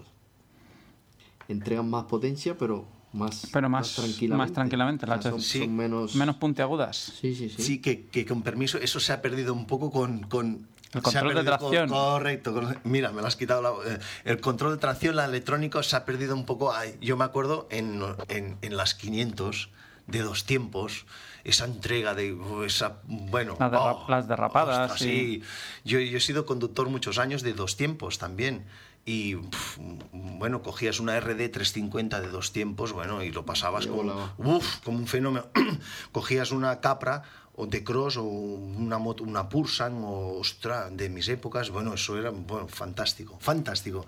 Entregan 1.48 1.88
más 1.88 2.04
potencia, 2.04 2.56
pero 2.58 2.86
más, 3.12 3.48
Pero 3.52 3.68
más- 3.70 3.94
tranquilamente. 3.94 4.36
más 4.36 4.52
tranquilamente, 4.52 5.04
O 5.06 5.08
sea, 5.08 5.16
las 5.16 5.24
son, 5.24 5.40
Sí. 5.40 5.60
son 5.60 5.74
menos... 5.76 6.14
Menos 6.14 6.36
puntiagudas. 6.36 6.96
Sí, 7.20 7.34
sí, 7.34 7.48
sí. 7.48 7.62
Sí, 7.62 7.78
que, 7.80 8.06
que 8.06 8.26
con 8.26 8.42
permiso, 8.42 8.78
eso 8.78 9.00
se 9.00 9.12
ha 9.12 9.22
perdido 9.22 9.54
un 9.54 9.66
poco 9.66 9.90
con... 9.90 10.20
con 10.24 10.66
El 10.92 11.02
control 11.02 11.28
de 11.28 11.34
perdido 11.34 11.58
con- 11.58 11.70
tracción. 11.70 11.88
correcto. 11.88 12.52
con- 12.54 12.78
mira, 12.84 13.12
me 13.12 13.22
lo 13.22 13.26
has 13.28 13.36
quitado. 13.36 13.62
la- 13.62 13.94
eh, 13.94 13.98
el 14.24 14.40
control 14.40 14.72
de 14.72 14.78
tracción, 14.78 15.16
la 15.16 15.24
electrónico, 15.24 15.82
se 15.82 15.96
ha 15.96 16.04
perdido 16.04 16.34
un 16.34 16.44
poco. 16.44 16.72
Ay, 16.74 16.96
yo 17.00 17.16
me 17.16 17.24
acuerdo 17.24 17.66
en, 17.70 18.02
en, 18.28 18.58
en 18.60 18.76
las 18.76 18.94
500 18.94 19.70
de 20.06 20.20
dos 20.20 20.44
tiempos, 20.44 21.06
esa 21.48 21.64
entrega 21.64 22.14
de 22.14 22.32
uh, 22.32 22.62
esa... 22.62 23.00
Bueno, 23.06 23.56
Las 23.58 23.72
derra- 23.72 23.96
oh, 23.96 24.06
las 24.08 24.28
derrapadas, 24.28 24.92
ostras, 24.92 25.00
sí. 25.00 25.06
sí. 25.06 25.42
Yo, 25.84 25.98
yo 26.00 26.18
he 26.18 26.20
sido 26.20 26.44
conductor 26.46 26.88
muchos 26.88 27.18
años 27.18 27.42
de 27.42 27.52
dos 27.54 27.76
tiempos 27.76 28.18
también. 28.18 28.66
Y 29.04 29.36
pf, 29.36 29.80
bueno, 30.12 30.60
cogías 30.62 31.00
una 31.00 31.18
RD 31.18 31.50
350 31.50 32.20
de 32.20 32.28
dos 32.28 32.52
tiempos, 32.52 32.92
bueno, 32.92 33.22
y 33.22 33.30
lo 33.30 33.46
pasabas 33.46 33.86
como, 33.86 34.02
volaba. 34.02 34.34
uf, 34.36 34.80
como 34.84 34.98
un 34.98 35.06
fenómeno. 35.06 35.46
Cogías 36.12 36.50
una 36.52 36.80
Capra 36.80 37.22
o 37.56 37.66
de 37.66 37.82
cross 37.82 38.18
o 38.18 38.24
una 38.24 38.98
moto, 38.98 39.24
una 39.24 39.48
Pursan 39.48 40.02
o 40.04 40.38
ostra, 40.38 40.90
de 40.90 41.08
mis 41.08 41.28
épocas, 41.28 41.70
bueno, 41.70 41.94
eso 41.94 42.18
era 42.18 42.30
bueno, 42.30 42.68
fantástico, 42.68 43.38
fantástico. 43.40 44.06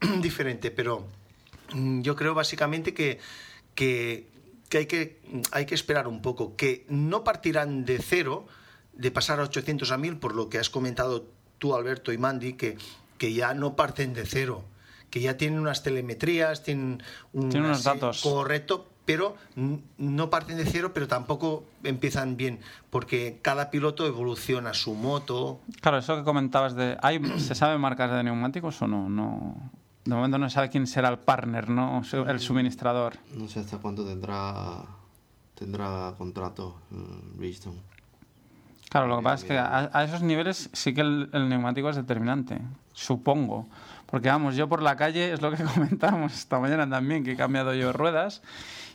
Diferente, 0.20 0.72
pero 0.72 1.06
mm, 1.72 2.00
yo 2.02 2.16
creo 2.16 2.34
básicamente 2.34 2.92
que, 2.92 3.20
que, 3.76 4.26
que 4.70 4.78
hay 4.78 4.86
que 4.86 5.20
hay 5.52 5.66
que 5.66 5.74
esperar 5.74 6.08
un 6.08 6.22
poco, 6.22 6.56
que 6.56 6.86
no 6.88 7.22
partirán 7.24 7.84
de 7.84 7.98
cero, 7.98 8.46
de 8.94 9.10
pasar 9.10 9.40
a 9.40 9.42
800 9.42 9.90
a 9.90 9.98
1000, 9.98 10.16
por 10.16 10.34
lo 10.34 10.48
que 10.48 10.58
has 10.58 10.70
comentado 10.70 11.26
tú, 11.58 11.74
Alberto 11.74 12.12
y 12.12 12.18
Mandy, 12.18 12.54
que, 12.54 12.78
que 13.18 13.34
ya 13.34 13.52
no 13.52 13.76
parten 13.76 14.14
de 14.14 14.24
cero, 14.24 14.64
que 15.10 15.20
ya 15.20 15.36
tienen 15.36 15.58
unas 15.58 15.82
telemetrías, 15.82 16.62
tienen, 16.62 17.02
Tienen 17.32 17.64
unos 17.64 17.84
datos. 17.84 18.22
Correcto, 18.22 18.88
pero 19.04 19.36
no 19.98 20.30
parten 20.30 20.56
de 20.56 20.64
cero, 20.64 20.92
pero 20.94 21.08
tampoco 21.08 21.64
empiezan 21.82 22.36
bien, 22.36 22.60
porque 22.90 23.40
cada 23.42 23.70
piloto 23.70 24.06
evoluciona 24.06 24.72
su 24.72 24.94
moto. 24.94 25.60
Claro, 25.80 25.98
eso 25.98 26.16
que 26.16 26.22
comentabas 26.22 26.76
de... 26.76 26.96
¿hay, 27.02 27.20
¿Se 27.40 27.56
sabe 27.56 27.76
marcas 27.76 28.12
de 28.12 28.22
neumáticos 28.22 28.80
o 28.82 28.86
no? 28.86 29.08
no? 29.08 29.70
De 30.10 30.16
momento 30.16 30.38
no 30.38 30.50
sabe 30.50 30.70
quién 30.70 30.88
será 30.88 31.08
el 31.08 31.20
partner, 31.20 31.68
¿no? 31.68 32.02
El 32.26 32.40
suministrador. 32.40 33.14
No 33.36 33.46
sé 33.46 33.60
hasta 33.60 33.78
cuánto 33.78 34.04
tendrá 34.04 34.82
tendrá 35.54 36.14
contrato 36.18 36.80
mm, 36.90 37.38
Bridgestone. 37.38 37.78
Claro, 38.88 39.06
lo 39.06 39.18
que 39.18 39.22
pasa 39.22 39.36
es 39.36 39.44
que 39.44 39.56
a, 39.56 39.88
a 39.92 40.02
esos 40.02 40.22
niveles 40.22 40.68
sí 40.72 40.92
que 40.92 41.02
el, 41.02 41.30
el 41.32 41.48
neumático 41.48 41.90
es 41.90 41.94
determinante, 41.94 42.60
supongo. 42.92 43.68
Porque 44.10 44.28
vamos, 44.28 44.56
yo 44.56 44.68
por 44.68 44.82
la 44.82 44.96
calle, 44.96 45.32
es 45.32 45.40
lo 45.40 45.50
que 45.52 45.62
comentábamos 45.74 46.34
esta 46.34 46.58
mañana 46.58 46.88
también, 46.88 47.24
que 47.24 47.32
he 47.32 47.36
cambiado 47.36 47.74
yo 47.74 47.92
ruedas. 47.92 48.42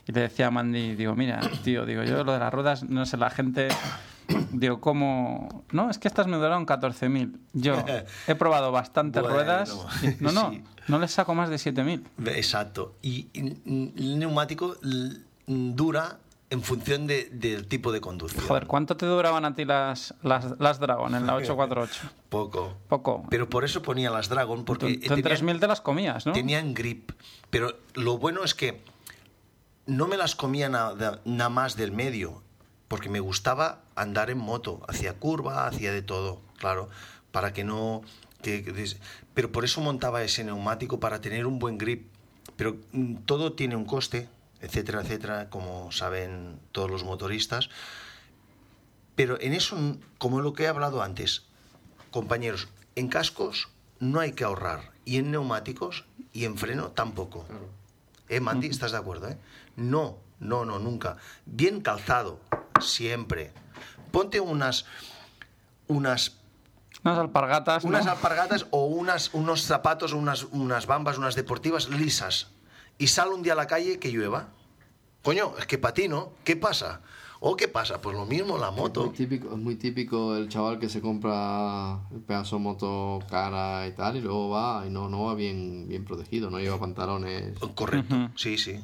Y 0.06 0.12
le 0.12 0.20
decía 0.22 0.46
a 0.48 0.50
Mandy, 0.50 0.94
digo, 0.94 1.14
mira, 1.16 1.40
tío, 1.64 1.84
digo, 1.84 2.04
yo 2.04 2.22
lo 2.22 2.32
de 2.32 2.38
las 2.38 2.52
ruedas, 2.54 2.84
no 2.84 3.04
sé, 3.06 3.16
la 3.16 3.28
gente, 3.30 3.66
digo, 4.52 4.80
¿cómo? 4.80 5.64
No, 5.72 5.90
es 5.90 5.98
que 5.98 6.06
estas 6.06 6.28
me 6.28 6.36
duraron 6.36 6.64
14.000. 6.64 7.36
Yo 7.54 7.84
he 8.28 8.34
probado 8.36 8.70
bastantes 8.70 9.20
Bueno, 9.22 9.36
ruedas. 9.36 9.76
y- 10.02 10.16
no, 10.22 10.30
no, 10.30 10.50
sí. 10.52 10.62
no 10.86 10.98
les 11.00 11.10
saco 11.10 11.34
más 11.34 11.48
de 11.50 11.56
7.000. 11.56 12.02
Exacto. 12.36 12.94
Y, 13.02 13.26
y- 13.32 13.92
el 13.96 14.18
neumático 14.20 14.76
dura 15.46 16.18
en 16.50 16.62
función 16.62 17.06
de- 17.06 17.28
del 17.32 17.66
tipo 17.66 17.90
de 17.92 18.00
conducción. 18.00 18.44
Joder, 18.46 18.66
¿cuánto 18.66 18.96
te 18.96 19.04
duraban 19.06 19.44
a 19.44 19.54
ti 19.54 19.64
las, 19.64 20.14
las, 20.22 20.58
las 20.60 20.78
Dragon 20.78 21.14
en 21.14 21.26
la 21.26 21.34
848? 21.36 22.08
Poco. 22.28 22.76
Poco. 22.88 23.24
Pero 23.30 23.48
por 23.50 23.64
eso 23.64 23.82
ponía 23.82 24.10
las 24.10 24.28
Dragon, 24.28 24.60
Tú, 24.60 24.64
porque 24.64 24.98
tú 24.98 25.14
en 25.14 25.22
tenían- 25.22 25.40
3.000 25.56 25.60
te 25.60 25.66
las 25.66 25.80
comías, 25.80 26.24
¿no? 26.26 26.32
tenían 26.32 26.72
grip. 26.74 27.10
Pero 27.50 27.76
lo 27.94 28.18
bueno 28.18 28.44
es 28.44 28.54
que 28.54 28.80
no 29.86 30.06
me 30.08 30.16
las 30.16 30.34
comía 30.36 30.68
nada, 30.68 31.20
nada 31.24 31.50
más 31.50 31.76
del 31.76 31.92
medio, 31.92 32.42
porque 32.88 33.08
me 33.08 33.20
gustaba 33.20 33.80
andar 33.96 34.30
en 34.30 34.38
moto, 34.38 34.82
hacía 34.88 35.14
curva, 35.14 35.66
hacía 35.66 35.92
de 35.92 36.02
todo, 36.02 36.40
claro, 36.58 36.88
para 37.32 37.52
que 37.52 37.64
no... 37.64 38.02
que- 38.42 38.72
pero 39.34 39.50
por 39.52 39.64
eso 39.64 39.80
montaba 39.80 40.22
ese 40.22 40.44
neumático, 40.44 41.00
para 41.00 41.20
tener 41.20 41.46
un 41.46 41.58
buen 41.58 41.76
grip. 41.78 42.06
Pero 42.56 42.76
mm, 42.92 43.16
todo 43.26 43.52
tiene 43.52 43.76
un 43.76 43.84
coste, 43.84 44.28
etcétera, 44.60 45.02
etcétera, 45.02 45.50
como 45.50 45.92
saben 45.92 46.60
todos 46.72 46.90
los 46.90 47.04
motoristas. 47.04 47.68
Pero 49.14 49.40
en 49.40 49.54
eso, 49.54 49.76
como 50.18 50.40
lo 50.40 50.52
que 50.52 50.64
he 50.64 50.68
hablado 50.68 51.02
antes, 51.02 51.44
compañeros, 52.10 52.68
en 52.94 53.08
cascos 53.08 53.68
no 53.98 54.20
hay 54.20 54.32
que 54.32 54.44
ahorrar. 54.44 54.92
Y 55.04 55.18
en 55.18 55.30
neumáticos 55.30 56.04
y 56.32 56.44
en 56.44 56.58
freno 56.58 56.88
tampoco. 56.90 57.46
¿Eh, 58.28 58.40
Mandy? 58.40 58.66
¿Estás 58.68 58.92
de 58.92 58.98
acuerdo? 58.98 59.28
eh? 59.28 59.38
No, 59.76 60.18
no, 60.40 60.64
no, 60.64 60.78
nunca. 60.78 61.16
Bien 61.46 61.80
calzado, 61.80 62.40
siempre. 62.80 63.52
Ponte 64.10 64.40
unas, 64.40 64.84
unas, 65.86 66.36
Unas 67.04 67.18
alpargatas, 67.18 67.84
¿no? 67.84 67.90
unas 67.90 68.06
alpargatas 68.06 68.66
o 68.70 68.84
unas, 68.86 69.32
unos 69.32 69.62
zapatos, 69.62 70.12
unas, 70.12 70.44
unas 70.44 70.86
bambas, 70.86 71.18
unas 71.18 71.34
deportivas 71.36 71.88
lisas. 71.88 72.48
Y 72.98 73.06
sal 73.08 73.28
un 73.32 73.42
día 73.42 73.52
a 73.52 73.56
la 73.56 73.66
calle 73.66 73.98
que 73.98 74.10
llueva. 74.10 74.48
Coño, 75.22 75.52
es 75.58 75.66
que 75.66 75.78
patino. 75.78 76.30
¿Qué 76.44 76.56
pasa? 76.56 77.00
¿O 77.40 77.54
qué 77.56 77.68
pasa? 77.68 78.00
Pues 78.00 78.16
lo 78.16 78.24
mismo 78.24 78.56
la 78.56 78.68
Es 78.70 78.74
moto. 78.76 79.04
muy, 79.06 79.14
típico, 79.14 79.48
es 79.52 79.58
muy 79.58 79.76
típico 79.76 80.36
el 80.36 80.48
chaval 80.48 80.78
que 80.78 80.88
se 80.88 81.00
compra 81.02 81.98
el 82.10 82.20
pedazo 82.20 82.56
de 82.56 82.62
moto 82.62 83.18
cara 83.28 83.86
y 83.86 83.92
tal 83.92 84.16
y 84.16 84.20
luego 84.22 84.48
va 84.50 84.84
y 84.86 84.90
no, 84.90 85.08
no 85.10 85.24
va 85.24 85.34
bien, 85.34 85.86
bien 85.88 86.04
protegido, 86.04 86.48
no 86.48 86.58
lleva 86.58 86.78
pantalones. 86.80 87.58
Correcto, 87.74 88.30
sí, 88.36 88.56
sí. 88.56 88.80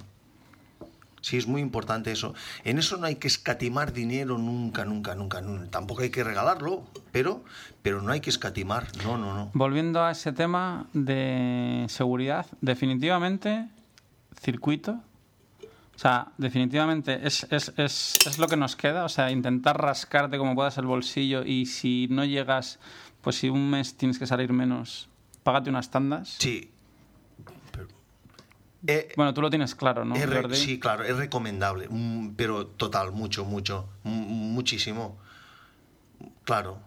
Sí, 1.23 1.37
es 1.37 1.47
muy 1.47 1.63
importante 1.63 2.11
eso. 2.11 2.35
En 2.65 2.79
eso 2.79 2.97
no 2.97 3.07
hay 3.07 3.15
que 3.15 3.29
escatimar 3.29 3.93
dinero 3.93 4.37
nunca, 4.39 4.85
nunca, 4.85 5.15
nunca. 5.15 5.41
nun- 5.41 5.71
Tampoco 5.71 6.03
hay 6.03 6.11
que 6.11 6.25
regalarlo, 6.25 6.83
pero, 7.13 7.43
pero 7.83 8.03
no 8.03 8.11
hay 8.13 8.21
que 8.21 8.29
escatimar. 8.31 8.89
No, 9.05 9.17
no, 9.17 9.33
no. 9.33 9.51
Volviendo 9.55 10.03
a 10.03 10.11
ese 10.11 10.33
tema 10.33 10.89
de 10.93 11.87
seguridad, 11.89 12.47
definitivamente 12.61 13.69
circuito. 14.41 15.01
O 15.95 15.99
sea, 15.99 16.33
definitivamente 16.39 17.21
es, 17.27 17.47
es, 17.51 17.73
es, 17.77 18.19
es 18.27 18.39
lo 18.39 18.49
que 18.49 18.57
nos 18.57 18.77
queda. 18.77 19.05
O 19.05 19.09
sea, 19.09 19.31
intentar 19.31 19.81
rascarte 19.81 20.39
como 20.39 20.55
puedas 20.55 20.79
el 20.79 20.87
bolsillo 20.87 21.45
y 21.45 21.67
si 21.67 22.09
no 22.11 22.25
llegas, 22.25 22.79
pues 23.21 23.37
si 23.37 23.49
un 23.49 23.71
mes 23.71 23.97
tienes 23.97 24.19
que 24.19 24.27
salir 24.27 24.53
menos, 24.53 25.09
págate 25.43 25.71
unas 25.71 25.91
tandas. 25.91 26.37
Sí. 26.39 26.71
Pero- 27.71 27.89
Eh, 28.87 29.13
Bueno, 29.17 29.33
tú 29.35 29.43
lo 29.43 29.51
tienes 29.51 29.75
claro, 29.77 30.05
¿no? 30.05 30.17
es 30.17 30.59
sí, 30.59 30.81
claro, 30.81 31.05
es 31.05 31.17
recomendable. 31.17 31.87
mm, 31.89 32.31
Pero 32.37 32.67
total, 32.67 33.13
mucho, 33.13 33.45
mucho. 33.45 33.89
mm, 34.03 34.11
Muchísimo. 34.55 35.19
Claro. 36.45 36.79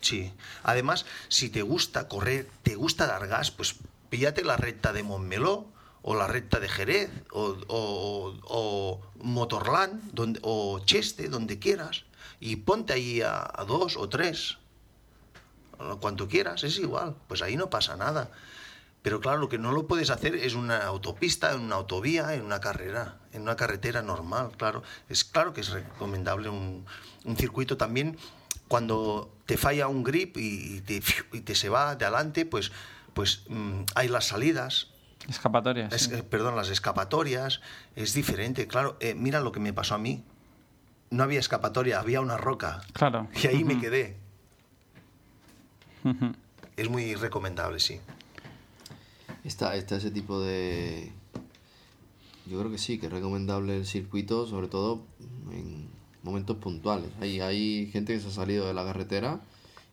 Sí. 0.00 0.32
Además, 0.64 1.06
si 1.28 1.48
te 1.48 1.62
gusta 1.62 2.08
correr, 2.08 2.48
te 2.62 2.74
gusta 2.74 3.06
dar 3.06 3.26
gas, 3.26 3.50
pues 3.50 3.76
píllate 4.10 4.44
la 4.44 4.56
recta 4.58 4.92
de 4.92 5.02
Montmeló 5.02 5.66
o 6.06 6.14
la 6.14 6.26
recta 6.26 6.60
de 6.60 6.68
Jerez 6.68 7.10
o, 7.32 9.00
Motorland 9.22 10.12
donde, 10.12 10.38
o 10.42 10.78
Cheste, 10.84 11.28
donde 11.30 11.58
quieras, 11.58 12.04
y 12.40 12.56
ponte 12.56 12.92
ahí 12.92 13.22
a, 13.22 13.64
dos 13.66 13.96
o 13.96 14.06
tres, 14.06 14.58
cuanto 16.00 16.28
quieras, 16.28 16.62
es 16.62 16.78
igual, 16.78 17.16
pues 17.26 17.40
ahí 17.40 17.56
no 17.56 17.70
pasa 17.70 17.96
nada. 17.96 18.30
Pero 19.00 19.20
claro, 19.20 19.38
lo 19.38 19.48
que 19.48 19.58
no 19.58 19.72
lo 19.72 19.86
puedes 19.86 20.10
hacer 20.10 20.34
es 20.34 20.54
una 20.54 20.84
autopista, 20.84 21.52
en 21.52 21.60
una 21.60 21.76
autovía, 21.76 22.34
en 22.34 22.42
una 22.42 22.60
carrera, 22.60 23.18
en 23.32 23.42
una 23.42 23.56
carretera 23.56 24.02
normal, 24.02 24.52
claro. 24.58 24.82
Es 25.08 25.24
claro 25.24 25.54
que 25.54 25.62
es 25.62 25.70
recomendable 25.70 26.50
un, 26.50 26.84
circuito 27.36 27.78
también 27.78 28.18
cuando 28.68 29.30
te 29.46 29.56
falla 29.56 29.88
un 29.88 30.04
grip 30.04 30.36
y, 30.36 30.76
y 30.76 30.80
te, 30.82 31.02
y 31.32 31.40
te 31.40 31.54
se 31.54 31.70
va 31.70 31.96
de 31.96 32.04
adelante, 32.04 32.44
pues, 32.44 32.72
pues 33.14 33.44
mm, 33.48 33.84
hay 33.94 34.08
las 34.08 34.26
salidas, 34.26 34.93
Escapatorias. 35.28 35.92
es- 35.92 36.02
sí. 36.02 36.22
perdón, 36.28 36.56
las 36.56 36.68
escapatorias, 36.70 37.60
es 37.96 38.14
diferente. 38.14 38.66
Claro, 38.66 38.96
eh, 39.00 39.14
mira 39.14 39.40
lo 39.40 39.52
que 39.52 39.60
me 39.60 39.72
pasó 39.72 39.94
a 39.94 39.98
mí. 39.98 40.22
No 41.10 41.22
había 41.22 41.38
escapatoria, 41.40 42.00
había 42.00 42.20
una 42.20 42.36
roca. 42.36 42.80
Claro. 42.92 43.28
Y 43.42 43.46
ahí 43.46 43.64
me 43.64 43.80
quedé. 43.80 44.16
Ujú. 46.04 46.32
Es 46.76 46.88
muy 46.90 47.14
recomendable, 47.14 47.78
sí. 47.80 48.00
Está, 49.44 49.76
está 49.76 49.96
ese 49.96 50.10
tipo 50.10 50.40
de... 50.40 51.12
Yo 52.46 52.58
creo 52.58 52.70
que 52.70 52.78
sí, 52.78 52.98
que 52.98 53.06
es 53.06 53.12
recomendable 53.12 53.76
el 53.76 53.86
circuito, 53.86 54.46
sobre 54.46 54.68
todo 54.68 55.06
en 55.50 55.88
momentos 56.22 56.56
puntuales. 56.58 57.10
Hay, 57.20 57.40
hay 57.40 57.90
gente 57.90 58.12
que 58.14 58.20
se 58.20 58.28
ha 58.28 58.30
salido 58.32 58.66
de 58.66 58.74
la 58.74 58.84
carretera 58.84 59.40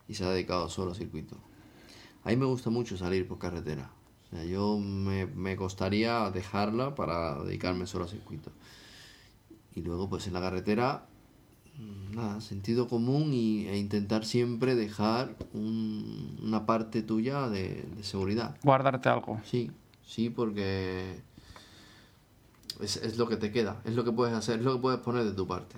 y 0.08 0.16
se 0.16 0.26
ha 0.26 0.30
dedicado 0.30 0.70
solo 0.70 0.92
al 0.92 0.98
circuito. 0.98 1.38
A 2.24 2.30
mí 2.30 2.36
me 2.36 2.46
gusta 2.46 2.70
mucho 2.70 2.98
salir 2.98 3.28
por 3.28 3.40
carretera. 3.40 3.90
O 4.32 4.36
sea, 4.36 4.46
yo 4.46 4.78
me, 4.80 5.26
me 5.28 5.56
costaría 5.56 6.30
dejarla 6.32 6.96
para 6.96 7.44
dedicarme 7.44 7.86
solo 7.88 8.06
al 8.06 8.10
circuito. 8.10 8.52
Y 9.76 9.82
luego, 9.82 10.10
pues 10.10 10.28
en 10.28 10.34
la 10.34 10.40
carretera, 10.42 11.06
nada, 12.14 12.40
sentido 12.42 12.88
común 12.88 13.34
y, 13.34 13.68
e 13.68 13.78
intentar 13.78 14.26
siempre 14.26 14.76
dejar 14.76 15.36
un- 15.54 16.38
una 16.44 16.66
parte 16.66 17.02
tuya 17.02 17.50
de, 17.50 17.84
de 17.96 18.04
seguridad. 18.04 18.56
Guardarte 18.64 19.10
algo. 19.10 19.42
Sí, 19.46 19.70
sí, 20.06 20.30
porque 20.30 21.20
es, 22.80 22.98
es 22.98 23.18
lo 23.18 23.28
que 23.28 23.38
te 23.38 23.52
queda, 23.52 23.82
es 23.86 23.96
lo 23.96 24.04
que 24.04 24.12
puedes 24.12 24.34
hacer, 24.36 24.60
es 24.60 24.66
lo 24.66 24.76
que 24.76 24.82
puedes 24.82 25.00
poner 25.02 25.24
de 25.26 25.34
tu 25.34 25.48
parte. 25.48 25.76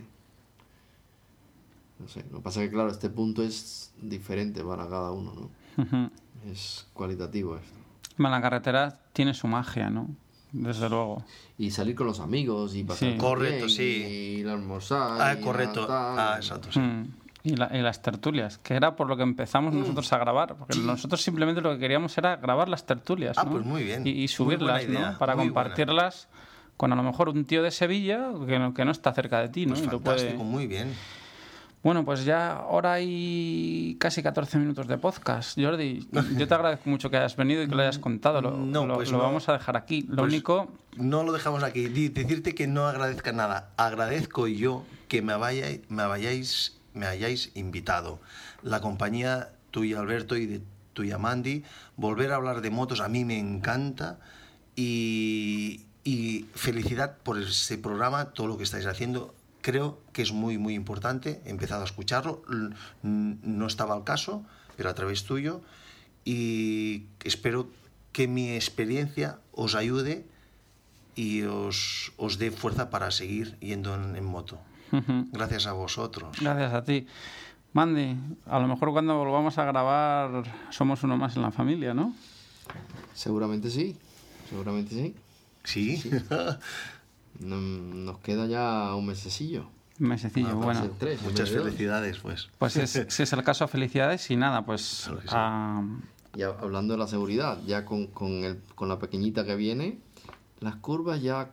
No 2.00 2.08
sé, 2.08 2.24
lo 2.32 2.38
que 2.38 2.44
pasa 2.44 2.62
es 2.64 2.70
que, 2.70 2.74
claro, 2.76 2.90
este 2.92 3.10
punto 3.10 3.44
es 3.44 3.92
diferente 4.02 4.64
para 4.64 4.88
cada 4.88 5.12
uno, 5.12 5.34
¿no? 5.34 5.50
Es 6.52 6.86
cualitativo 6.94 7.56
esto. 7.56 7.78
Bueno, 8.18 8.36
La 8.36 8.42
carretera 8.42 9.00
tiene 9.14 9.34
su 9.34 9.48
magia, 9.48 9.90
¿no? 9.90 10.08
Desde 10.52 10.88
luego. 10.88 11.24
Y 11.58 11.72
salir 11.72 11.96
con 11.96 12.06
los 12.08 12.20
amigos 12.20 12.76
y 12.76 12.84
pasar 12.84 13.12
Sí. 13.14 13.18
Correcto, 13.18 13.66
bien, 13.66 13.70
sí. 13.70 13.84
Y 13.84 14.40
ir 14.42 14.48
a 14.50 14.54
almorzar. 14.54 15.20
Ah, 15.22 15.36
y 15.40 15.42
correcto. 15.44 15.88
Ah, 15.90 16.36
exacto, 16.38 16.72
sí. 16.72 16.80
Mm. 16.80 17.08
Y, 17.46 17.56
la- 17.58 17.70
y 17.76 17.82
las 17.82 18.02
tertulias, 18.02 18.58
que 18.60 18.76
era 18.76 18.96
por 18.96 19.08
lo 19.08 19.18
que 19.18 19.24
empezamos 19.24 19.74
nosotros 19.74 20.14
a 20.14 20.18
grabar, 20.20 20.56
porque 20.56 20.78
nosotros 20.80 21.22
simplemente 21.22 21.60
lo 21.60 21.72
que 21.74 21.80
queríamos 21.80 22.18
era 22.18 22.38
grabar 22.38 22.70
las 22.70 22.86
tertulias, 22.86 23.38
Ah, 23.38 23.44
¿no? 23.46 23.52
pues 23.52 23.66
muy 23.66 23.84
bien. 23.84 24.06
Y, 24.08 24.12
y 24.12 24.28
subirlas, 24.30 24.86
buena 24.86 25.12
¿no? 25.12 25.18
Para 25.18 25.36
muy 25.36 25.50
buena. 25.50 25.54
compartirlas 25.64 26.30
con 26.78 26.94
a 26.94 26.96
lo 26.96 27.04
mejor 27.04 27.30
un 27.30 27.44
tío 27.46 27.62
de 27.64 27.72
Sevilla 27.72 28.30
que 28.48 28.60
no, 28.60 28.74
que 28.74 28.86
no 28.86 28.92
está 28.92 29.12
cerca 29.14 29.40
de 29.42 29.50
ti, 29.50 29.66
¿no? 29.66 29.74
Pues 29.74 29.86
Y 29.86 29.90
lo 29.90 30.00
puede- 30.00 30.18
fantástico, 30.20 30.44
muy 30.46 30.68
bien. 30.68 30.94
Bueno, 31.84 32.06
pues 32.06 32.24
ya 32.24 32.64
hora 32.70 33.02
y 33.02 33.98
casi 34.00 34.24
14 34.24 34.58
minutos 34.58 34.88
de 34.88 34.98
podcast. 34.98 35.60
Jordi, 35.60 36.08
yo 36.38 36.48
te 36.48 36.54
agradezco 36.54 36.90
mucho 36.90 37.10
que 37.10 37.18
hayas 37.18 37.36
venido 37.36 37.62
y 37.62 37.68
que 37.68 37.76
lo 37.76 37.82
hayas 37.82 38.00
contado. 38.00 38.42
Lo, 38.42 38.52
No, 38.52 38.86
lo- 38.88 38.96
pues 38.96 39.12
lo 39.12 39.18
no. 39.18 39.24
vamos 39.26 39.50
a 39.50 39.54
dejar 39.54 39.76
aquí. 39.76 40.04
Lo 40.08 40.16
Pues 40.24 40.32
único, 40.32 40.72
No 40.96 41.24
lo 41.24 41.34
dejamos 41.34 41.62
aquí. 41.64 41.88
Decirte 41.90 42.56
que 42.56 42.68
no 42.68 42.86
agradezca 42.88 43.34
nada. 43.34 43.72
Agradezco 43.76 44.48
yo 44.48 44.86
que 45.10 45.22
me, 45.22 45.36
vayáis, 45.36 45.82
me, 45.90 46.06
vayáis, 46.06 46.78
me 46.94 47.06
hayáis 47.06 47.52
invitado. 47.56 48.20
La 48.62 48.80
compañía 48.80 49.50
tuya, 49.72 50.00
Alberto, 50.00 50.38
y 50.38 50.46
de 50.46 50.62
tuya, 50.94 51.18
Mandy. 51.18 51.64
Volver 51.98 52.32
a 52.32 52.36
hablar 52.36 52.62
de 52.62 52.70
motos 52.70 53.02
a 53.02 53.10
mí 53.10 53.26
me 53.26 53.38
encanta. 53.38 54.20
Y, 54.78 55.82
y 56.06 56.46
felicidad 56.56 57.18
por 57.24 57.40
ese 57.42 57.78
programa, 57.78 58.32
todo 58.32 58.48
lo 58.48 58.58
que 58.58 58.64
estáis 58.64 58.86
haciendo. 58.86 59.36
Creo 59.64 59.98
que 60.12 60.22
es 60.22 60.34
muy, 60.34 60.60
muy 60.60 60.76
importante. 60.76 61.42
He 61.46 61.50
empezado 61.50 61.82
a 61.82 61.86
escucharlo. 61.86 62.44
No 63.02 63.66
estaba 63.66 63.96
al 63.96 64.04
caso, 64.04 64.44
pero 64.76 64.90
a 64.90 64.94
través 64.94 65.24
tuyo. 65.24 65.62
Y 66.26 67.06
espero 67.24 67.70
que 68.12 68.28
mi 68.28 68.52
experiencia 68.52 69.40
os 69.54 69.74
ayude 69.76 70.26
y 71.16 71.44
os, 71.44 72.12
os 72.18 72.38
dé 72.38 72.52
fuerza 72.52 72.90
para 72.90 73.10
seguir 73.10 73.58
yendo 73.60 73.96
en, 73.96 74.16
en 74.16 74.26
moto. 74.26 74.60
Gracias 75.32 75.66
a 75.66 75.74
vosotros. 75.74 76.38
gracias 76.40 76.74
a 76.74 76.84
ti. 76.84 77.08
Mandy, 77.74 78.16
a 78.46 78.60
lo 78.60 78.68
mejor 78.68 78.92
cuando 78.92 79.18
volvamos 79.18 79.58
a 79.58 79.66
grabar 79.66 80.44
somos 80.70 81.02
uno 81.04 81.18
más 81.18 81.36
en 81.36 81.42
la 81.42 81.52
familia, 81.52 81.94
¿no? 81.94 82.14
Seguramente 83.16 83.72
sí, 83.72 83.98
seguramente 84.50 84.94
sí. 84.94 85.16
Sí. 85.64 86.12
Nos 87.48 88.18
queda 88.20 88.46
ya 88.48 88.96
un 88.96 89.06
mesecillo. 89.08 89.66
Un 90.00 90.08
mesecillo, 90.08 90.50
Ah, 90.50 90.54
bueno. 90.56 90.90
Tres, 90.98 91.22
Muchas 91.22 91.50
felicidades, 91.52 92.18
pues. 92.20 92.50
Pues 92.58 92.78
es- 92.78 93.06
si 93.10 93.24
es 93.24 93.34
el 93.34 93.44
caso, 93.44 93.68
felicidades 93.68 94.30
y 94.32 94.36
nada, 94.36 94.66
pues 94.66 95.04
Claro 95.06 95.20
que 95.22 95.28
sí. 95.28 95.36
a- 95.38 95.84
Y 96.36 96.42
hablando 96.42 96.94
de 96.94 96.98
la 97.00 97.08
seguridad, 97.08 97.60
ya 97.68 97.86
con, 97.86 98.08
con, 98.08 98.44
el, 98.44 98.60
con 98.76 98.90
la 98.90 98.98
pequeñita 98.98 99.46
que 99.46 99.56
viene, 99.56 100.00
las 100.62 100.76
curvas 100.78 101.22
ya 101.22 101.52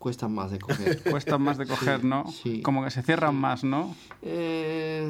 cuestan 0.00 0.32
más 0.34 0.50
de 0.50 0.58
coger. 0.58 1.02
cuesta 1.04 1.38
más 1.38 1.56
de 1.58 1.66
coger, 1.66 2.02
¿no? 2.04 2.24
sí. 2.32 2.62
Como 2.62 2.82
que 2.82 2.90
se 2.90 3.02
cierran 3.02 3.36
más, 3.36 3.62
¿no? 3.62 3.94
Eh, 4.22 5.08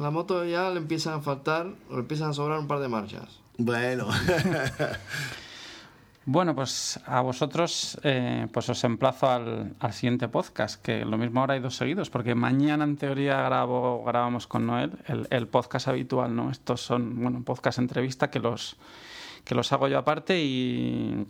la 0.00 0.10
moto 0.10 0.44
ya 0.44 0.70
le 0.70 0.78
empiezan 0.78 1.14
a 1.14 1.20
faltar, 1.20 1.66
le 1.90 1.98
empiezan 1.98 2.30
a 2.30 2.32
sobrar 2.34 2.58
un 2.60 2.68
par 2.68 2.78
de 2.78 2.88
marchas. 2.88 3.40
Bueno. 3.58 4.06
Bueno, 6.28 6.56
pues 6.56 6.98
a 7.06 7.20
vosotros 7.20 8.00
eh, 8.02 8.48
pues 8.52 8.68
os 8.68 8.82
emplazo 8.82 9.30
al, 9.30 9.76
al 9.78 9.92
siguiente 9.92 10.26
podcast, 10.26 10.82
que 10.82 11.04
lo 11.04 11.16
mismo 11.18 11.38
ahora 11.38 11.54
hay 11.54 11.60
dos 11.60 11.76
seguidos, 11.76 12.10
porque 12.10 12.34
mañana 12.34 12.82
en 12.82 12.96
teoría 12.96 13.42
grabo, 13.42 14.02
grabamos 14.04 14.48
con 14.48 14.66
Noel 14.66 14.90
el, 15.06 15.28
el 15.30 15.46
podcast 15.46 15.86
habitual, 15.86 16.34
¿no? 16.34 16.50
Estos 16.50 16.80
son, 16.80 17.22
bueno, 17.22 17.44
podcast 17.44 17.78
entrevista 17.78 18.28
que 18.28 18.40
los, 18.40 18.76
que 19.44 19.54
los 19.54 19.72
hago 19.72 19.86
yo 19.86 19.98
aparte 19.98 20.42
y, 20.42 21.28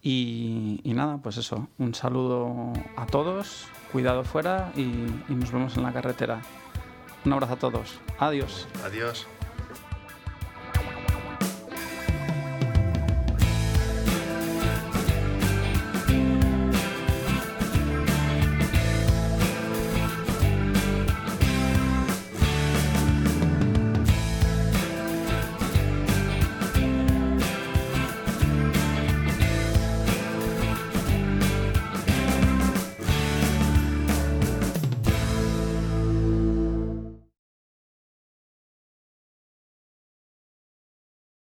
y, 0.00 0.80
nada, 0.94 1.18
pues 1.18 1.36
eso, 1.36 1.68
un 1.76 1.94
saludo 1.94 2.72
a 2.96 3.04
todos, 3.04 3.66
cuidado 3.92 4.24
fuera 4.24 4.72
y, 4.76 4.80
y 5.28 5.34
nos 5.34 5.52
vemos 5.52 5.76
en 5.76 5.82
la 5.82 5.92
carretera. 5.92 6.40
Un 7.26 7.34
abrazo 7.34 7.52
a 7.52 7.56
todos. 7.58 8.00
Adiós. 8.18 8.66
Adiós. 8.82 9.26